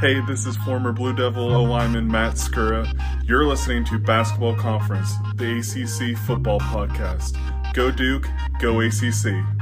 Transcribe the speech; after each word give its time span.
Hey, 0.00 0.18
this 0.22 0.46
is 0.46 0.56
former 0.56 0.92
Blue 0.92 1.14
Devil 1.14 1.52
O 1.52 1.62
lineman 1.62 2.08
Matt 2.08 2.36
Skura. 2.36 2.90
You're 3.28 3.44
listening 3.44 3.84
to 3.84 3.98
Basketball 3.98 4.54
Conference, 4.54 5.12
the 5.34 5.58
ACC 5.58 6.16
football 6.16 6.58
podcast. 6.58 7.36
Go 7.74 7.90
Duke, 7.90 8.26
go 8.60 8.80
ACC. 8.80 9.59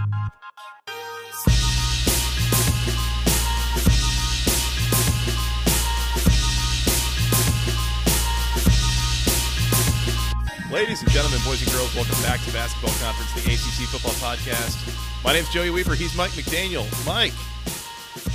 Ladies 10.72 11.00
and 11.02 11.10
gentlemen, 11.10 11.38
boys 11.44 11.62
and 11.62 11.72
girls, 11.72 11.94
welcome 11.94 12.20
back 12.22 12.40
to 12.44 12.52
Basketball 12.52 12.92
Conference, 13.02 13.32
the 13.34 13.52
ACC 13.52 13.88
football 13.88 14.12
podcast. 14.12 15.24
My 15.24 15.32
name's 15.32 15.48
Joey 15.48 15.70
Weaver. 15.70 15.94
He's 15.94 16.14
Mike 16.14 16.32
McDaniel. 16.32 16.84
Mike, 17.06 17.32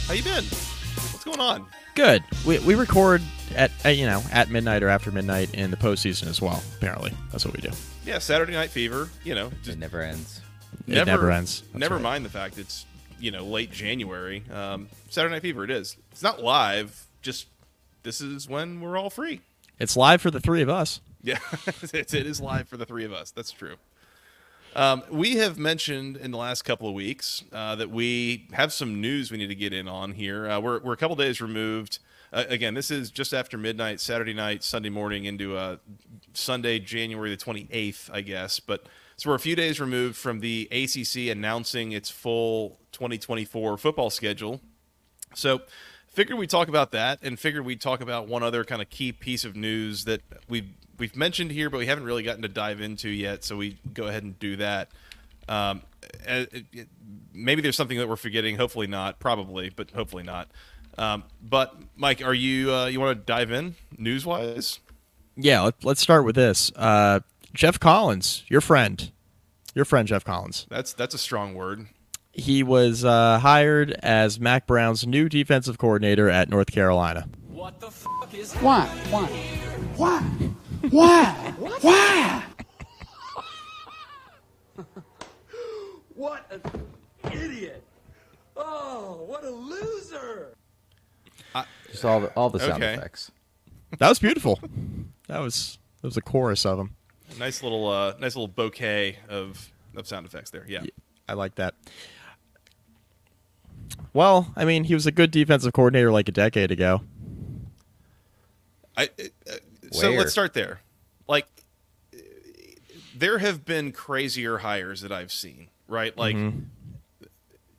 how 0.07 0.13
you 0.13 0.23
been? 0.23 0.43
What's 0.43 1.23
going 1.23 1.39
on? 1.39 1.67
Good. 1.93 2.23
We, 2.45 2.57
we 2.59 2.73
record 2.73 3.21
at, 3.55 3.71
at 3.85 3.97
you 3.97 4.07
know 4.07 4.23
at 4.31 4.49
midnight 4.49 4.81
or 4.81 4.89
after 4.89 5.11
midnight 5.11 5.53
in 5.53 5.69
the 5.69 5.77
postseason 5.77 6.27
as 6.27 6.41
well. 6.41 6.63
Apparently, 6.77 7.13
that's 7.31 7.45
what 7.45 7.53
we 7.55 7.61
do. 7.61 7.69
Yeah, 8.05 8.17
Saturday 8.17 8.53
Night 8.53 8.71
Fever. 8.71 9.09
You 9.23 9.35
know, 9.35 9.51
It 9.65 9.77
never 9.77 10.01
ends. 10.01 10.41
It 10.87 11.05
never 11.05 11.29
ends. 11.31 11.61
That's 11.61 11.75
never 11.75 11.95
right. 11.95 12.03
mind 12.03 12.25
the 12.25 12.29
fact 12.29 12.57
it's 12.57 12.85
you 13.19 13.29
know 13.29 13.43
late 13.45 13.71
January. 13.71 14.43
Um, 14.51 14.87
Saturday 15.09 15.35
Night 15.35 15.43
Fever. 15.43 15.65
It 15.65 15.71
is. 15.71 15.97
It's 16.11 16.23
not 16.23 16.41
live. 16.41 17.05
Just 17.21 17.45
this 18.01 18.21
is 18.21 18.49
when 18.49 18.81
we're 18.81 18.97
all 18.97 19.11
free. 19.11 19.41
It's 19.79 19.95
live 19.95 20.19
for 20.21 20.31
the 20.31 20.39
three 20.39 20.63
of 20.63 20.69
us. 20.69 20.99
Yeah, 21.23 21.39
it 21.93 22.13
is 22.13 22.41
live 22.41 22.67
for 22.67 22.75
the 22.75 22.85
three 22.85 23.05
of 23.05 23.13
us. 23.13 23.31
That's 23.31 23.51
true. 23.51 23.75
Um, 24.75 25.03
we 25.09 25.37
have 25.37 25.57
mentioned 25.57 26.17
in 26.17 26.31
the 26.31 26.37
last 26.37 26.63
couple 26.63 26.89
of 26.89 26.93
weeks 26.93 27.43
uh, 27.53 27.75
that 27.75 27.89
we 27.89 28.47
have 28.53 28.73
some 28.73 28.99
news 28.99 29.31
we 29.31 29.37
need 29.37 29.47
to 29.47 29.55
get 29.55 29.71
in 29.71 29.87
on 29.87 30.13
here. 30.13 30.49
Uh, 30.49 30.59
we're, 30.59 30.79
we're 30.81 30.93
a 30.93 30.97
couple 30.97 31.15
days 31.15 31.39
removed. 31.39 31.99
Uh, 32.33 32.43
again, 32.49 32.73
this 32.73 32.89
is 32.91 33.09
just 33.11 33.33
after 33.33 33.57
midnight, 33.57 34.01
Saturday 34.01 34.33
night, 34.33 34.63
Sunday 34.63 34.89
morning 34.89 35.25
into 35.25 35.55
uh, 35.55 35.77
Sunday, 36.33 36.79
January 36.79 37.29
the 37.29 37.37
28th, 37.37 38.09
I 38.11 38.21
guess. 38.21 38.59
But 38.59 38.87
so 39.15 39.29
we're 39.29 39.35
a 39.35 39.39
few 39.39 39.55
days 39.55 39.79
removed 39.79 40.17
from 40.17 40.39
the 40.39 40.67
ACC 40.71 41.31
announcing 41.31 41.91
its 41.91 42.09
full 42.09 42.79
2024 42.93 43.77
football 43.77 44.09
schedule. 44.09 44.59
So 45.35 45.61
figured 46.07 46.37
we'd 46.37 46.49
talk 46.49 46.67
about 46.67 46.91
that 46.91 47.19
and 47.21 47.39
figured 47.39 47.63
we'd 47.63 47.81
talk 47.81 48.01
about 48.01 48.27
one 48.27 48.41
other 48.41 48.63
kind 48.65 48.81
of 48.81 48.89
key 48.89 49.11
piece 49.11 49.45
of 49.45 49.55
news 49.55 50.05
that 50.05 50.21
we've 50.49 50.73
we've 50.97 51.15
mentioned 51.15 51.51
here, 51.51 51.69
but 51.69 51.77
we 51.79 51.85
haven't 51.85 52.03
really 52.05 52.23
gotten 52.23 52.41
to 52.43 52.47
dive 52.47 52.81
into 52.81 53.09
yet. 53.09 53.43
So 53.43 53.55
we 53.57 53.77
go 53.93 54.05
ahead 54.07 54.23
and 54.23 54.37
do 54.39 54.55
that. 54.57 54.89
Um, 55.47 55.81
uh, 56.27 56.45
it- 56.51 56.65
it- 56.71 56.87
maybe 57.33 57.61
there's 57.61 57.75
something 57.75 57.97
that 57.97 58.07
we're 58.07 58.15
forgetting. 58.15 58.55
Hopefully 58.57 58.87
not. 58.87 59.19
Probably, 59.19 59.69
but 59.69 59.91
hopefully 59.91 60.23
not. 60.23 60.49
Um, 60.97 61.23
but 61.41 61.75
Mike, 61.95 62.23
are 62.23 62.33
you 62.33 62.71
uh, 62.73 62.85
you 62.85 62.99
want 62.99 63.17
to 63.19 63.25
dive 63.25 63.51
in 63.51 63.75
news 63.97 64.25
wise? 64.25 64.79
Yeah. 65.35 65.61
Let, 65.61 65.83
let's 65.83 66.01
start 66.01 66.23
with 66.25 66.35
this. 66.35 66.71
Uh, 66.75 67.21
Geoff 67.53 67.79
Collins, 67.79 68.43
your 68.47 68.61
friend, 68.61 69.11
your 69.75 69.85
friend 69.85 70.07
Geoff 70.07 70.23
Collins. 70.23 70.67
That's 70.69 70.93
that's 70.93 71.15
a 71.15 71.17
strong 71.17 71.53
word. 71.55 71.87
He 72.31 72.63
was 72.63 73.05
uh, 73.05 73.37
hired 73.39 73.91
as 74.01 74.39
Mack 74.39 74.65
Brown's 74.65 75.05
new 75.05 75.29
defensive 75.29 75.77
coordinator 75.77 76.29
at 76.29 76.49
North 76.49 76.71
Carolina. 76.71 77.27
What 77.47 77.79
the 77.79 77.91
fuck 77.91 78.33
is? 78.33 78.53
Why? 78.55 78.85
Why? 79.11 79.27
Why? 79.97 80.23
Why? 80.89 81.53
Why? 81.81 82.43
What 86.15 86.45
an 86.51 86.61
idiot! 87.31 87.83
Oh, 88.55 89.23
what 89.27 89.43
a 89.43 89.49
loser! 89.49 90.55
Just 91.91 92.05
all 92.05 92.21
the 92.21 92.27
all 92.35 92.49
the 92.49 92.59
sound 92.59 92.83
Okay. 92.83 92.93
effects. 92.95 93.31
That 93.99 94.09
was 94.09 94.19
beautiful. 94.19 94.59
that 95.27 95.39
was 95.39 95.77
that 96.01 96.07
was 96.07 96.17
a 96.17 96.21
chorus 96.21 96.65
of 96.65 96.77
them. 96.77 96.95
Nice 97.39 97.61
little 97.63 97.87
uh, 97.89 98.13
nice 98.19 98.35
little 98.35 98.47
bouquet 98.47 99.17
of 99.29 99.69
of 99.95 100.07
sound 100.07 100.25
effects 100.25 100.49
there. 100.49 100.65
Yeah. 100.67 100.83
I 101.27 101.33
like 101.33 101.55
that. 101.55 101.75
Well, 104.13 104.51
I 104.55 104.65
mean, 104.65 104.83
he 104.85 104.93
was 104.93 105.05
a 105.07 105.11
good 105.11 105.31
defensive 105.31 105.73
coordinator 105.73 106.11
like 106.11 106.27
a 106.27 106.31
decade 106.31 106.71
ago. 106.71 107.01
I, 108.97 109.09
uh, 109.49 109.53
so 109.93 110.09
Where? 110.09 110.19
let's 110.19 110.31
start 110.31 110.53
there. 110.53 110.81
Like, 111.27 111.47
there 113.15 113.37
have 113.39 113.65
been 113.65 113.91
crazier 113.91 114.59
hires 114.59 115.01
that 115.01 115.11
I've 115.11 115.31
seen, 115.31 115.67
right? 115.87 116.15
Like, 116.17 116.35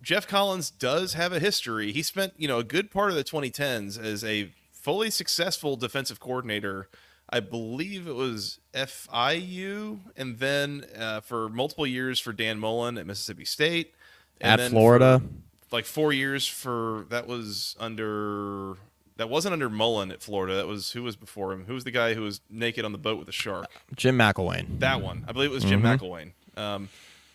Geoff 0.03 0.27
Collins 0.27 0.71
does 0.71 1.15
have 1.15 1.33
a 1.33 1.39
history. 1.41 1.93
He 1.93 2.03
spent, 2.03 2.35
you 2.37 2.47
know, 2.47 2.59
a 2.59 2.65
good 2.65 2.91
part 2.91 3.11
of 3.11 3.17
the 3.17 3.25
2010s 3.25 3.99
as 4.03 4.23
a 4.25 4.51
fully 4.73 5.11
successful 5.11 5.77
defensive 5.77 6.21
coordinator. 6.21 6.89
I 7.31 7.41
believe 7.41 8.07
it 8.07 8.15
was 8.15 8.61
FIU, 8.75 10.01
and 10.17 10.39
then 10.39 10.85
uh, 10.97 11.21
for 11.21 11.49
multiple 11.49 11.87
years 11.87 12.21
for 12.21 12.33
Dan 12.35 12.59
Mullen 12.59 12.99
at 12.99 13.07
Mississippi 13.07 13.47
State, 13.47 13.95
and 14.41 14.53
At 14.53 14.57
then 14.63 14.71
Florida. 14.71 15.23
like 15.73 15.87
four 15.87 16.13
years 16.13 16.47
for 16.47 17.07
that 17.09 17.27
was 17.27 17.77
under 17.81 18.75
that 19.17 19.29
wasn't 19.29 19.53
under 19.53 19.71
Mullen 19.71 20.11
at 20.11 20.23
Florida. 20.23 20.55
That 20.57 20.67
was 20.67 20.93
who 20.93 21.03
was 21.03 21.17
before 21.17 21.53
him. 21.53 21.67
Who 21.67 21.75
was 21.75 21.85
the 21.85 21.91
guy 21.91 22.15
who 22.15 22.23
was 22.23 22.41
naked 22.51 22.85
on 22.85 22.93
the 22.93 22.99
boat 22.99 23.19
with 23.19 23.29
a 23.29 23.33
shark? 23.33 23.67
Jim 23.95 24.19
McElwain. 24.19 24.81
That 24.81 25.01
one, 25.03 25.25
I 25.29 25.33
believe 25.33 25.51
it 25.51 25.55
was 25.55 25.65
Jim 25.65 25.83
McElwain. 25.83 26.33
Um, 26.57 26.89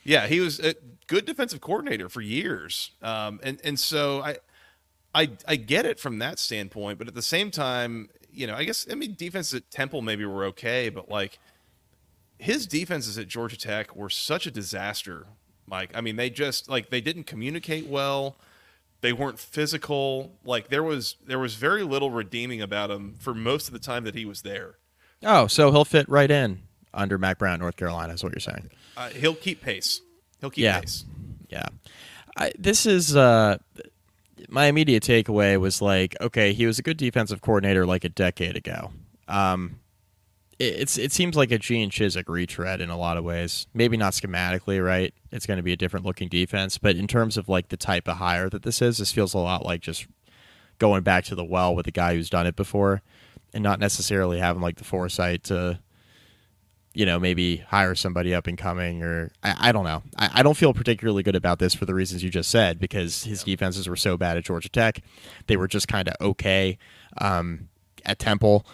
yeah, 0.04 0.28
he 0.28 0.40
was 0.40 0.60
a 0.60 0.76
good 1.08 1.26
defensive 1.26 1.62
coordinator 1.62 2.10
for 2.10 2.22
years, 2.22 2.92
um, 3.02 3.40
and 3.44 3.60
and 3.64 3.80
so 3.80 4.22
I, 4.22 4.38
I 5.14 5.32
I 5.48 5.56
get 5.56 5.86
it 5.86 6.00
from 6.00 6.20
that 6.20 6.40
standpoint, 6.40 6.98
but 6.98 7.08
at 7.08 7.16
the 7.16 7.22
same 7.22 7.52
time, 7.52 8.10
you 8.32 8.48
know, 8.48 8.56
I 8.56 8.64
guess 8.64 8.88
I 8.90 8.96
mean 8.96 9.16
defenses 9.18 9.54
at 9.56 9.72
Temple 9.72 10.02
maybe 10.02 10.26
were 10.26 10.46
okay, 10.46 10.90
but 10.90 11.10
like 11.10 11.40
his 12.38 12.66
defenses 12.66 13.18
at 13.18 13.28
Georgia 13.28 13.58
Tech 13.58 13.96
were 13.96 14.10
such 14.10 14.48
a 14.48 14.52
disaster. 14.52 15.28
Mike, 15.68 15.92
I 15.94 16.02
mean, 16.02 16.16
they 16.16 16.30
just 16.30 16.70
like 16.70 16.90
they 16.90 17.02
didn't 17.02 17.26
communicate 17.26 17.88
well. 17.88 18.38
They 19.02 19.14
weren't 19.14 19.40
physical. 19.40 20.38
Like 20.44 20.70
there 20.70 20.84
was 20.84 21.16
there 21.26 21.40
was 21.40 21.56
very 21.56 21.84
little 21.84 22.12
redeeming 22.12 22.62
about 22.62 22.92
him 22.92 23.16
for 23.20 23.34
most 23.34 23.68
of 23.68 23.74
the 23.74 23.80
time 23.80 24.04
that 24.04 24.16
he 24.16 24.26
was 24.26 24.42
there. 24.42 24.76
Oh, 25.24 25.48
so 25.48 25.72
he'll 25.72 25.86
fit 25.86 26.08
right 26.10 26.30
in 26.30 26.62
under 26.94 27.18
Mack 27.18 27.38
Brown, 27.38 27.60
North 27.60 27.76
Carolina, 27.78 28.14
is 28.14 28.24
what 28.24 28.34
you're 28.34 28.40
saying. 28.40 28.70
Uh, 28.98 29.10
he'll 29.10 29.36
keep 29.36 29.62
pace. 29.62 30.02
He'll 30.42 30.50
keep 30.50 30.64
Yeah. 30.64 30.80
pace. 30.82 31.06
Yeah. 31.50 31.68
I, 32.38 32.52
this 32.58 32.86
is 32.86 33.16
uh, 33.16 33.58
my 34.48 34.66
immediate 34.68 35.04
takeaway 35.04 35.60
was 35.60 35.82
like, 35.82 36.16
okay, 36.22 36.54
he 36.54 36.66
was 36.66 36.80
a 36.80 36.82
good 36.82 36.98
defensive 36.98 37.42
coordinator 37.42 37.86
like 37.86 38.04
a 38.06 38.10
decade 38.10 38.56
ago. 38.56 38.92
Um, 39.28 39.80
it's 40.60 40.98
it 40.98 41.12
seems 41.12 41.36
like 41.36 41.52
a 41.52 41.58
Gene 41.58 41.90
Chizik 41.90 42.28
retread 42.28 42.82
in 42.82 42.90
a 42.90 42.98
lot 42.98 43.18
of 43.18 43.24
ways. 43.24 43.68
Maybe 43.74 43.98
not 43.98 44.14
schematically, 44.14 44.84
right? 44.84 45.14
It's 45.32 45.46
going 45.46 45.58
to 45.58 45.64
be 45.64 45.74
a 45.74 45.78
different 45.78 46.06
looking 46.06 46.28
defense, 46.28 46.78
but 46.78 46.96
in 46.96 47.08
terms 47.08 47.38
of 47.38 47.48
like 47.48 47.70
the 47.70 47.78
type 47.78 48.08
of 48.08 48.18
hire 48.18 48.50
that 48.50 48.64
this 48.64 48.82
is, 48.82 48.98
this 48.98 49.12
feels 49.12 49.34
a 49.34 49.38
lot 49.38 49.66
like 49.66 49.82
just 49.82 50.08
going 50.78 51.04
back 51.04 51.24
to 51.26 51.36
the 51.36 51.46
well 51.46 51.74
with 51.74 51.88
a 51.88 51.92
guy 51.92 52.14
who's 52.16 52.30
done 52.30 52.46
it 52.46 52.56
before, 52.56 53.02
and 53.54 53.64
not 53.64 53.80
necessarily 53.80 54.40
having 54.40 54.62
like 54.62 54.76
the 54.76 54.84
foresight 54.84 55.44
to 55.46 55.80
you 56.94 57.06
know, 57.06 57.20
maybe 57.20 57.58
hire 57.58 57.96
somebody 57.96 58.34
up 58.34 58.48
and 58.48 58.58
coming, 58.58 59.04
or 59.04 59.32
I, 59.44 59.70
I 59.70 59.72
don't 59.72 59.84
know. 59.84 60.04
I, 60.18 60.30
I 60.36 60.44
don't 60.44 60.58
feel 60.58 60.74
particularly 60.74 61.24
good 61.24 61.36
about 61.36 61.60
this 61.60 61.74
for 61.74 61.86
the 61.86 61.94
reasons 61.94 62.24
you 62.24 62.30
just 62.30 62.50
said 62.50 62.80
because 62.80 63.24
his 63.24 63.44
defenses 63.44 63.88
were 63.88 63.96
so 63.96 64.18
bad 64.18 64.38
at 64.38 64.44
Georgia 64.44 64.70
Tech. 64.70 65.02
They 65.48 65.56
were 65.56 65.68
just 65.68 65.88
kind 65.88 66.08
of 66.08 66.16
okay 66.20 66.78
um, 67.20 67.70
at 68.06 68.20
Temple. 68.20 68.66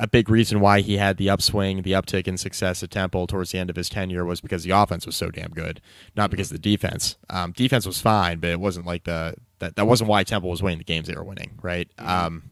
A 0.00 0.06
big 0.06 0.28
reason 0.28 0.60
why 0.60 0.80
he 0.80 0.96
had 0.96 1.16
the 1.16 1.30
upswing, 1.30 1.82
the 1.82 1.92
uptick 1.92 2.26
in 2.26 2.36
success 2.36 2.82
at 2.82 2.90
Temple 2.90 3.26
towards 3.26 3.52
the 3.52 3.58
end 3.58 3.70
of 3.70 3.76
his 3.76 3.88
tenure 3.88 4.24
was 4.24 4.40
because 4.40 4.64
the 4.64 4.70
offense 4.70 5.06
was 5.06 5.16
so 5.16 5.30
damn 5.30 5.50
good, 5.50 5.80
not 6.16 6.30
because 6.30 6.50
of 6.50 6.60
the 6.60 6.76
defense. 6.76 7.16
Um, 7.30 7.52
defense 7.52 7.86
was 7.86 8.00
fine, 8.00 8.38
but 8.40 8.50
it 8.50 8.60
wasn't 8.60 8.86
like 8.86 9.04
the 9.04 9.34
that 9.58 9.76
that 9.76 9.86
wasn't 9.86 10.10
why 10.10 10.24
Temple 10.24 10.50
was 10.50 10.62
winning 10.62 10.78
the 10.78 10.84
games 10.84 11.08
they 11.08 11.14
were 11.14 11.24
winning, 11.24 11.58
right? 11.62 11.88
Um, 11.98 12.50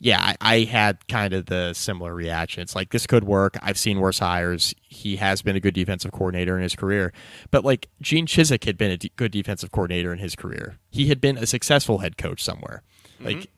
yeah, 0.00 0.20
I, 0.20 0.36
I 0.40 0.64
had 0.64 1.06
kind 1.08 1.34
of 1.34 1.46
the 1.46 1.72
similar 1.74 2.14
reaction. 2.14 2.62
It's 2.62 2.76
like 2.76 2.90
this 2.90 3.06
could 3.06 3.24
work. 3.24 3.56
I've 3.62 3.78
seen 3.78 3.98
worse 3.98 4.20
hires. 4.20 4.74
He 4.82 5.16
has 5.16 5.42
been 5.42 5.56
a 5.56 5.60
good 5.60 5.74
defensive 5.74 6.12
coordinator 6.12 6.56
in 6.56 6.62
his 6.62 6.76
career, 6.76 7.12
but 7.50 7.64
like 7.64 7.88
Gene 8.00 8.26
Chizik 8.26 8.64
had 8.64 8.78
been 8.78 8.92
a 8.92 8.96
de- 8.96 9.10
good 9.16 9.32
defensive 9.32 9.72
coordinator 9.72 10.12
in 10.12 10.18
his 10.18 10.36
career. 10.36 10.78
He 10.90 11.08
had 11.08 11.20
been 11.20 11.36
a 11.36 11.46
successful 11.46 11.98
head 11.98 12.16
coach 12.16 12.42
somewhere, 12.42 12.82
like 13.20 13.50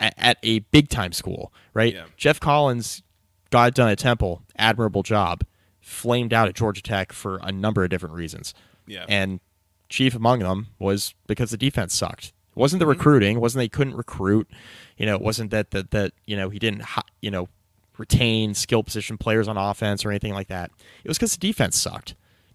at, 0.00 0.14
at 0.16 0.38
a 0.42 0.60
big 0.60 0.88
time 0.88 1.12
school, 1.12 1.52
right? 1.74 1.94
Yeah. 1.94 2.04
Geoff 2.16 2.40
Collins 2.40 3.02
got 3.50 3.74
done 3.74 3.88
at 3.88 3.98
Temple, 3.98 4.42
admirable 4.56 5.02
job. 5.02 5.42
Flamed 5.80 6.32
out 6.34 6.48
at 6.48 6.54
Georgia 6.56 6.82
Tech 6.82 7.12
for 7.12 7.38
a 7.44 7.52
number 7.52 7.84
of 7.84 7.90
different 7.90 8.16
reasons. 8.16 8.54
Yeah. 8.88 9.04
And 9.08 9.38
chief 9.88 10.16
among 10.16 10.40
them 10.40 10.66
was 10.80 11.14
because 11.28 11.50
the 11.52 11.56
defense 11.56 11.94
sucked. 11.94 12.26
It 12.26 12.32
wasn't 12.56 12.80
Mm-hmm. 12.82 12.88
the 12.90 12.96
recruiting, 12.96 13.40
wasn't 13.40 13.60
they 13.60 13.68
couldn't 13.68 13.94
recruit. 13.94 14.50
You 14.96 15.06
know, 15.06 15.14
it 15.14 15.20
wasn't 15.22 15.52
that 15.52 15.70
that 15.70 15.92
that 15.92 16.12
you 16.26 16.36
know 16.36 16.48
he 16.48 16.58
didn't 16.58 16.82
you 17.22 17.30
know 17.30 17.48
retain 17.98 18.54
skill 18.54 18.82
position 18.82 19.16
players 19.16 19.46
on 19.48 19.56
offense 19.56 20.04
or 20.04 20.10
anything 20.10 20.32
like 20.34 20.48
that. 20.48 20.70
It 21.04 21.08
was 21.08 21.18
because 21.18 21.32
the 21.36 21.38
defense 21.38 21.76
sucked. 21.78 22.14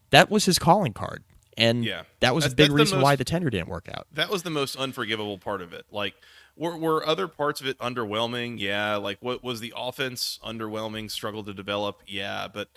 That 0.10 0.30
was 0.30 0.44
his 0.46 0.60
calling 0.60 0.92
card, 0.94 1.24
and 1.58 1.86
Yeah. 1.86 2.04
that 2.20 2.36
was 2.36 2.44
That's- 2.44 2.54
a 2.54 2.56
big 2.58 2.64
that's 2.66 2.70
the 2.74 2.76
reason 2.84 2.98
most- 2.98 3.04
why 3.04 3.16
the 3.16 3.24
tenure 3.24 3.50
didn't 3.50 3.70
work 3.70 3.88
out. 3.94 4.08
that 4.12 4.30
was 4.30 4.44
the 4.44 4.50
most 4.50 4.76
unforgivable 4.76 5.38
part 5.38 5.62
of 5.62 5.72
it. 5.72 5.86
Like, 5.90 6.16
were, 6.62 6.78
were 6.78 7.06
other 7.06 7.28
parts 7.28 7.60
of 7.60 7.66
it 7.66 7.78
underwhelming? 7.80 8.60
Yeah. 8.60 8.98
Like, 8.98 9.18
what 9.20 9.44
was 9.44 9.60
the 9.60 9.74
offense 9.76 10.40
underwhelming? 10.46 11.10
Struggled 11.10 11.48
to 11.48 11.54
develop? 11.54 12.04
Yeah. 12.06 12.48
But 12.48 12.70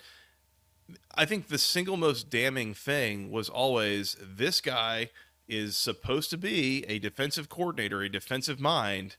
I 1.13 1.25
think 1.25 1.47
the 1.47 1.59
single 1.59 1.95
most 1.95 2.31
damning 2.31 2.73
thing 2.73 3.29
was 3.29 3.47
always 3.47 4.17
this 4.19 4.59
guy 4.59 5.11
is 5.47 5.77
supposed 5.77 6.31
to 6.31 6.37
be 6.37 6.83
a 6.87 6.97
defensive 6.97 7.47
coordinator, 7.47 8.01
a 8.01 8.09
defensive 8.09 8.59
mind, 8.59 9.17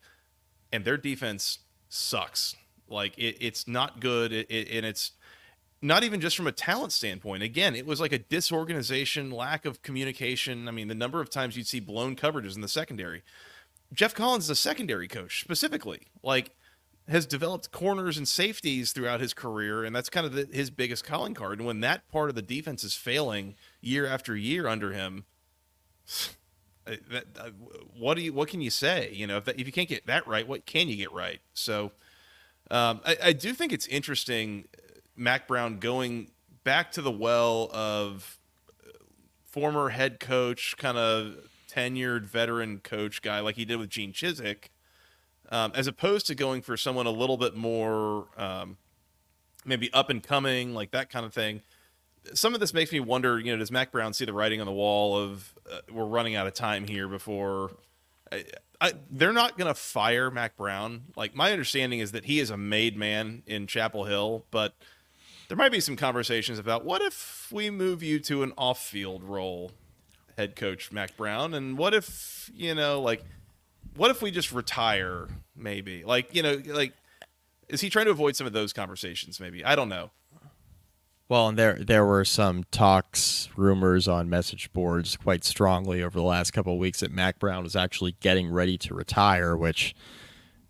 and 0.73 0.85
their 0.85 0.97
defense 0.97 1.61
sucks. 1.89 2.57
Like, 2.89 3.17
it, 3.17 3.37
it's 3.41 3.69
not 3.69 4.01
good, 4.01 4.33
it, 4.33 4.51
it, 4.51 4.69
and 4.71 4.85
it's 4.85 5.13
not 5.81 6.03
even 6.03 6.21
just 6.21 6.37
from 6.37 6.49
a 6.49 6.53
talent 6.53 6.91
standpoint. 6.91 7.45
Again, 7.45 7.77
it 7.77 7.87
was 7.87 8.01
like 8.01 8.13
a 8.13 8.19
disorganization, 8.19 9.31
lack 9.31 9.65
of 9.65 9.83
communication. 9.83 10.67
I 10.67 10.73
mean, 10.73 10.89
the 10.89 10.95
number 10.97 11.21
of 11.21 11.31
times 11.31 11.57
you'd 11.57 11.69
see 11.69 11.79
blown 11.79 12.17
coverages 12.17 12.57
in 12.57 12.63
the 12.63 12.69
secondary. 12.69 13.23
Geoff 13.93 14.15
Collins 14.15 14.45
is 14.45 14.51
a 14.51 14.57
secondary 14.57 15.09
coach 15.09 15.41
specifically, 15.41 16.03
like 16.23 16.51
has 17.09 17.25
developed 17.25 17.71
corners 17.71 18.17
and 18.17 18.27
safeties 18.27 18.93
throughout 18.93 19.21
his 19.21 19.33
career, 19.33 19.85
and 19.85 19.95
that's 19.95 20.11
kind 20.11 20.27
of 20.27 20.33
the, 20.33 20.49
his 20.53 20.71
biggest 20.71 21.05
calling 21.05 21.35
card. 21.35 21.59
And 21.59 21.67
when 21.67 21.81
that 21.81 22.09
part 22.11 22.29
of 22.29 22.35
the 22.35 22.43
defense 22.43 22.83
is 22.83 22.95
failing 22.95 23.55
year 23.81 24.07
after 24.07 24.37
year 24.37 24.67
under 24.67 24.93
him, 24.93 25.25
that, 26.85 27.53
what 27.97 28.15
do 28.15 28.23
you 28.23 28.33
what 28.33 28.49
can 28.49 28.61
you 28.61 28.71
say? 28.71 29.11
You 29.13 29.27
know, 29.27 29.37
if, 29.39 29.45
that, 29.45 29.59
if 29.61 29.67
you 29.67 29.73
can't 29.73 29.89
get 29.89 30.07
that 30.07 30.27
right, 30.27 30.47
what 30.47 30.67
can 30.67 30.89
you 30.89 30.97
get 30.97 31.13
right? 31.13 31.41
So, 31.55 31.93
um, 32.71 33.01
I, 33.05 33.17
I 33.25 33.33
do 33.33 33.53
think 33.53 33.73
it's 33.73 33.87
interesting, 33.87 34.67
uh, 34.77 34.99
Mack 35.17 35.47
Brown 35.47 35.79
going 35.79 36.33
back 36.65 36.91
to 36.93 37.03
the 37.03 37.13
well 37.13 37.71
of 37.73 38.39
uh, 38.85 38.91
former 39.45 39.91
head 39.91 40.19
coach, 40.19 40.75
kind 40.77 40.99
of 40.99 41.37
tenured 41.77 42.23
veteran 42.23 42.81
coach 42.81 43.23
guy 43.23 43.41
like 43.41 43.57
he 43.57 43.65
did 43.65 43.77
with 43.77 43.91
Gene 43.91 44.13
Chizik, 44.13 44.71
um, 45.51 45.73
as 45.75 45.87
opposed 45.87 46.27
to 46.27 46.35
going 46.35 46.63
for 46.63 46.77
someone 46.77 47.07
a 47.07 47.11
little 47.11 47.37
bit 47.37 47.55
more 47.55 48.27
um, 48.37 48.77
maybe 49.65 49.93
up 49.93 50.11
and 50.11 50.23
coming, 50.23 50.75
like 50.75 50.91
that 50.93 51.11
kind 51.11 51.27
of 51.27 51.35
thing. 51.35 51.63
Some 52.35 52.55
of 52.55 52.61
this 52.61 52.75
makes 52.75 52.91
me 52.91 53.01
wonder, 53.01 53.39
you 53.39 53.53
know, 53.53 53.59
does 53.59 53.71
Mack 53.71 53.93
Brown 53.93 54.13
see 54.13 54.25
the 54.25 54.33
writing 54.33 54.61
on 54.61 54.67
the 54.67 54.73
wall 54.73 55.17
of 55.17 55.55
uh, 55.71 55.79
we're 55.93 56.05
running 56.05 56.35
out 56.35 56.47
of 56.47 56.55
time 56.55 56.85
here 56.85 57.07
before 57.07 57.73
I, 58.33 58.45
I, 58.81 58.93
they're 59.11 59.33
not 59.33 59.57
going 59.57 59.69
to 59.69 59.75
fire 59.75 60.31
Mack 60.31 60.57
Brown. 60.57 61.05
Like 61.17 61.35
my 61.35 61.53
understanding 61.53 62.01
is 62.01 62.13
that 62.13 62.25
he 62.25 62.41
is 62.41 62.51
a 62.51 62.57
made 62.57 62.97
man 62.97 63.43
in 63.47 63.67
Chapel 63.67 64.05
Hill, 64.05 64.45
but 64.51 64.75
there 65.49 65.57
might 65.57 65.73
be 65.73 65.81
some 65.81 65.97
conversations 65.97 66.59
about 66.59 66.85
what 66.85 67.01
if 67.03 67.49
we 67.53 67.71
move 67.71 68.03
you 68.03 68.19
to 68.21 68.43
an 68.43 68.53
off-field 68.59 69.23
role, 69.23 69.71
head 70.37 70.57
coach 70.57 70.93
Mack 70.93 71.17
Brown, 71.17 71.55
and 71.55 71.79
what 71.79 71.95
if 71.95 72.51
you 72.55 72.75
know, 72.75 73.01
like, 73.01 73.25
what 73.97 74.11
if 74.11 74.23
we 74.23 74.31
just 74.31 74.53
retire? 74.53 75.29
Maybe, 75.55 76.05
like, 76.05 76.35
you 76.35 76.43
know, 76.43 76.61
like, 76.67 76.93
is 77.69 77.81
he 77.81 77.91
trying 77.91 78.07
to 78.07 78.11
avoid 78.11 78.37
some 78.37 78.47
of 78.47 78.53
those 78.53 78.73
conversations? 78.73 79.41
Maybe 79.41 79.65
I 79.65 79.75
don't 79.75 79.89
know. 79.89 80.11
Well, 81.29 81.49
and 81.49 81.59
there 81.59 81.75
there 81.75 82.05
were 82.05 82.25
some 82.25 82.65
talks, 82.71 83.49
rumors 83.57 84.07
on 84.07 84.31
message 84.31 84.73
boards 84.73 85.17
quite 85.17 85.45
strongly 85.45 86.03
over 86.03 86.17
the 86.17 86.25
last 86.25 86.53
couple 86.53 86.75
of 86.75 86.79
weeks 86.79 87.01
that 87.01 87.11
Mack 87.11 87.41
Brown 87.41 87.65
was 87.65 87.75
actually 87.75 88.17
getting 88.21 88.49
ready 88.49 88.79
to 88.79 88.95
retire, 88.95 89.57
which 89.57 89.95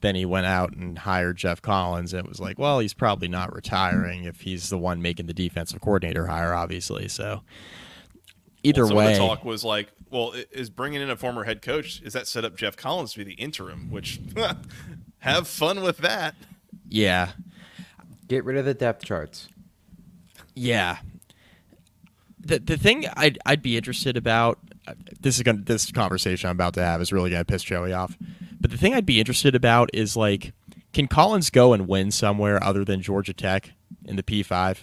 then 0.00 0.14
he 0.14 0.24
went 0.24 0.46
out 0.46 0.72
and 0.72 0.98
hired 0.98 1.36
Geoff 1.36 1.60
Collins 1.60 2.14
and 2.14 2.24
it 2.24 2.28
was 2.28 2.40
like, 2.40 2.58
well, 2.58 2.78
he's 2.78 2.94
probably 2.94 3.28
not 3.28 3.54
retiring 3.54 4.24
if 4.24 4.42
he's 4.42 4.70
the 4.70 4.78
one 4.78 5.02
making 5.02 5.26
the 5.26 5.34
defensive 5.34 5.80
coordinator 5.80 6.26
hire, 6.26 6.54
obviously. 6.54 7.08
So 7.08 7.42
either 8.66 8.86
Well, 8.86 8.96
way, 8.96 9.12
the 9.12 9.18
talk 9.18 9.44
was 9.44 9.64
like, 9.64 9.92
well, 10.10 10.32
is 10.52 10.70
bringing 10.70 11.00
in 11.00 11.10
a 11.10 11.16
former 11.16 11.44
head 11.44 11.62
coach 11.62 12.00
is 12.02 12.12
that 12.12 12.26
set 12.26 12.44
up 12.44 12.56
Geoff 12.56 12.76
Collins 12.76 13.12
to 13.12 13.18
be 13.18 13.24
the 13.24 13.34
interim? 13.34 13.90
Which 13.90 14.20
have 15.18 15.48
fun 15.48 15.82
with 15.82 15.98
that. 15.98 16.34
yeah, 16.88 17.30
Get 18.28 18.44
rid 18.44 18.56
of 18.56 18.64
the 18.64 18.74
depth 18.74 19.04
charts. 19.04 19.48
Yeah. 20.54 20.98
The 22.40 22.58
the 22.58 22.76
thing 22.76 23.06
I'd 23.16 23.38
I'd 23.46 23.62
be 23.62 23.76
interested 23.76 24.16
about 24.16 24.58
uh, 24.86 24.94
this 25.20 25.36
is 25.36 25.42
going 25.42 25.58
to 25.58 25.64
this 25.64 25.90
conversation 25.90 26.48
I'm 26.48 26.56
about 26.56 26.74
to 26.74 26.82
have 26.82 27.00
is 27.00 27.12
really 27.12 27.30
going 27.30 27.40
to 27.40 27.44
piss 27.44 27.62
Joey 27.62 27.92
off. 27.92 28.16
But 28.60 28.70
the 28.70 28.76
thing 28.78 28.94
I'd 28.94 29.06
be 29.06 29.18
interested 29.20 29.54
about 29.54 29.90
is 29.92 30.16
like 30.16 30.52
can 30.92 31.08
Collins 31.08 31.50
go 31.50 31.72
and 31.72 31.86
win 31.88 32.10
somewhere 32.10 32.62
other 32.62 32.84
than 32.84 33.02
Georgia 33.02 33.32
Tech 33.34 33.72
in 34.04 34.16
the 34.16 34.22
P5? 34.22 34.78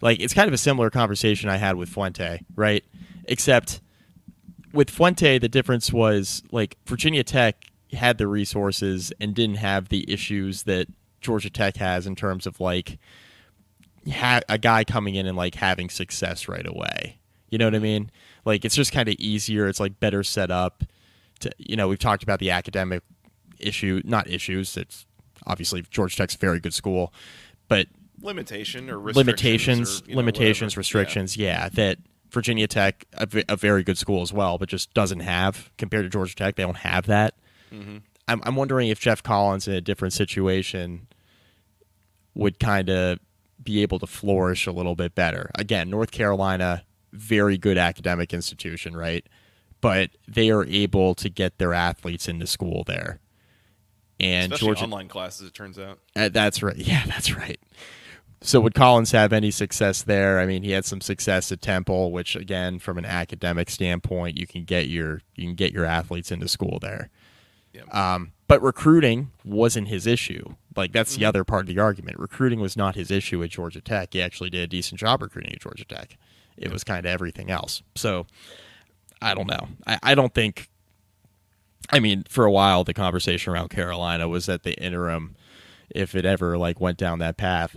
Like 0.00 0.20
it's 0.20 0.34
kind 0.34 0.48
of 0.48 0.54
a 0.54 0.58
similar 0.58 0.90
conversation 0.90 1.48
I 1.48 1.56
had 1.56 1.76
with 1.76 1.88
Fuente, 1.88 2.42
right? 2.54 2.84
Except 3.26 3.80
with 4.72 4.90
Fuente 4.90 5.38
the 5.38 5.48
difference 5.48 5.92
was 5.92 6.42
like 6.52 6.76
Virginia 6.86 7.24
Tech 7.24 7.64
had 7.92 8.18
the 8.18 8.26
resources 8.26 9.12
and 9.20 9.34
didn't 9.34 9.56
have 9.56 9.88
the 9.88 10.10
issues 10.12 10.64
that 10.64 10.88
Georgia 11.20 11.50
Tech 11.50 11.76
has 11.76 12.06
in 12.06 12.14
terms 12.14 12.46
of 12.46 12.60
like 12.60 12.98
ha- 14.12 14.40
a 14.48 14.58
guy 14.58 14.84
coming 14.84 15.14
in 15.14 15.26
and 15.26 15.36
like 15.36 15.54
having 15.54 15.88
success 15.88 16.48
right 16.48 16.66
away. 16.66 17.18
You 17.48 17.58
know 17.58 17.66
what 17.66 17.74
I 17.74 17.80
mean? 17.80 18.10
Like 18.44 18.64
it's 18.64 18.74
just 18.74 18.92
kind 18.92 19.08
of 19.08 19.14
easier. 19.18 19.68
It's 19.68 19.80
like 19.80 19.98
better 20.00 20.22
set 20.22 20.50
up. 20.50 20.84
To 21.40 21.50
you 21.58 21.76
know, 21.76 21.88
we've 21.88 21.98
talked 21.98 22.22
about 22.22 22.38
the 22.38 22.50
academic 22.50 23.02
issue, 23.58 24.02
not 24.04 24.28
issues. 24.28 24.76
It's 24.76 25.06
obviously 25.46 25.82
Georgia 25.90 26.16
Tech's 26.16 26.34
a 26.34 26.38
very 26.38 26.60
good 26.60 26.74
school, 26.74 27.12
but 27.68 27.88
Limitation 28.20 28.88
or 28.88 28.98
restrictions 28.98 29.26
limitations, 29.26 30.00
or, 30.00 30.04
you 30.06 30.12
know, 30.12 30.16
limitations, 30.16 30.72
whatever. 30.72 30.80
restrictions. 30.80 31.36
Yeah. 31.36 31.68
that 31.70 31.98
Virginia 32.30 32.66
Tech, 32.66 33.06
a, 33.14 33.26
v- 33.26 33.44
a 33.48 33.56
very 33.56 33.82
good 33.82 33.98
school 33.98 34.22
as 34.22 34.32
well, 34.32 34.58
but 34.58 34.68
just 34.68 34.92
doesn't 34.94 35.20
have 35.20 35.70
compared 35.78 36.04
to 36.04 36.08
Georgia 36.08 36.34
Tech. 36.34 36.56
They 36.56 36.62
don't 36.62 36.76
have 36.78 37.06
that. 37.06 37.34
Mm-hmm. 37.72 37.98
I'm, 38.28 38.40
I'm 38.44 38.56
wondering 38.56 38.88
if 38.88 39.00
Geoff 39.00 39.22
Collins 39.22 39.68
in 39.68 39.74
a 39.74 39.80
different 39.80 40.12
situation 40.14 41.06
would 42.34 42.58
kind 42.58 42.90
of 42.90 43.18
be 43.62 43.82
able 43.82 43.98
to 43.98 44.06
flourish 44.06 44.66
a 44.66 44.72
little 44.72 44.94
bit 44.94 45.14
better. 45.14 45.50
Again, 45.54 45.88
North 45.90 46.10
Carolina, 46.10 46.84
very 47.12 47.56
good 47.56 47.78
academic 47.78 48.34
institution, 48.34 48.96
right? 48.96 49.26
But 49.80 50.10
they 50.28 50.50
are 50.50 50.64
able 50.64 51.14
to 51.16 51.28
get 51.28 51.58
their 51.58 51.72
athletes 51.72 52.28
into 52.28 52.46
school 52.46 52.84
there. 52.84 53.20
And 54.18 54.52
Especially 54.52 54.66
Georgia, 54.68 54.84
online 54.84 55.08
classes, 55.08 55.48
it 55.48 55.54
turns 55.54 55.78
out. 55.78 55.98
uh, 56.16 56.28
that's 56.30 56.62
right. 56.62 56.76
Yeah, 56.78 57.04
that's 57.06 57.34
right. 57.34 57.60
So 58.46 58.60
would 58.60 58.74
Collins 58.74 59.10
have 59.10 59.32
any 59.32 59.50
success 59.50 60.04
there? 60.04 60.38
I 60.38 60.46
mean, 60.46 60.62
he 60.62 60.70
had 60.70 60.84
some 60.84 61.00
success 61.00 61.50
at 61.50 61.60
Temple, 61.60 62.12
which 62.12 62.36
again, 62.36 62.78
from 62.78 62.96
an 62.96 63.04
academic 63.04 63.68
standpoint, 63.68 64.38
you 64.38 64.46
can 64.46 64.62
get 64.62 64.86
your 64.86 65.22
you 65.34 65.46
can 65.46 65.56
get 65.56 65.72
your 65.72 65.84
athletes 65.84 66.30
into 66.30 66.46
school 66.46 66.78
there. 66.80 67.10
Yep. 67.72 67.92
Um, 67.92 68.32
but 68.46 68.62
recruiting 68.62 69.32
wasn't 69.44 69.88
his 69.88 70.06
issue. 70.06 70.54
Like 70.76 70.92
that's 70.92 71.16
the 71.16 71.24
other 71.24 71.42
part 71.42 71.68
of 71.68 71.74
the 71.74 71.80
argument. 71.80 72.20
Recruiting 72.20 72.60
was 72.60 72.76
not 72.76 72.94
his 72.94 73.10
issue 73.10 73.42
at 73.42 73.50
Georgia 73.50 73.80
Tech. 73.80 74.10
He 74.12 74.22
actually 74.22 74.50
did 74.50 74.60
a 74.60 74.68
decent 74.68 75.00
job 75.00 75.22
recruiting 75.22 75.52
at 75.52 75.60
Georgia 75.60 75.84
Tech. 75.84 76.16
It 76.56 76.70
was 76.70 76.84
kind 76.84 77.04
of 77.04 77.10
everything 77.10 77.50
else. 77.50 77.82
So 77.96 78.26
I 79.20 79.34
don't 79.34 79.48
know. 79.48 79.68
I, 79.88 79.98
I 80.04 80.14
don't 80.14 80.32
think. 80.32 80.70
I 81.90 81.98
mean, 81.98 82.22
for 82.28 82.44
a 82.44 82.52
while, 82.52 82.84
the 82.84 82.94
conversation 82.94 83.52
around 83.52 83.70
Carolina 83.70 84.28
was 84.28 84.46
that 84.46 84.62
the 84.62 84.80
interim, 84.80 85.34
if 85.90 86.14
it 86.14 86.24
ever 86.24 86.56
like 86.56 86.80
went 86.80 86.96
down 86.96 87.18
that 87.18 87.36
path, 87.36 87.76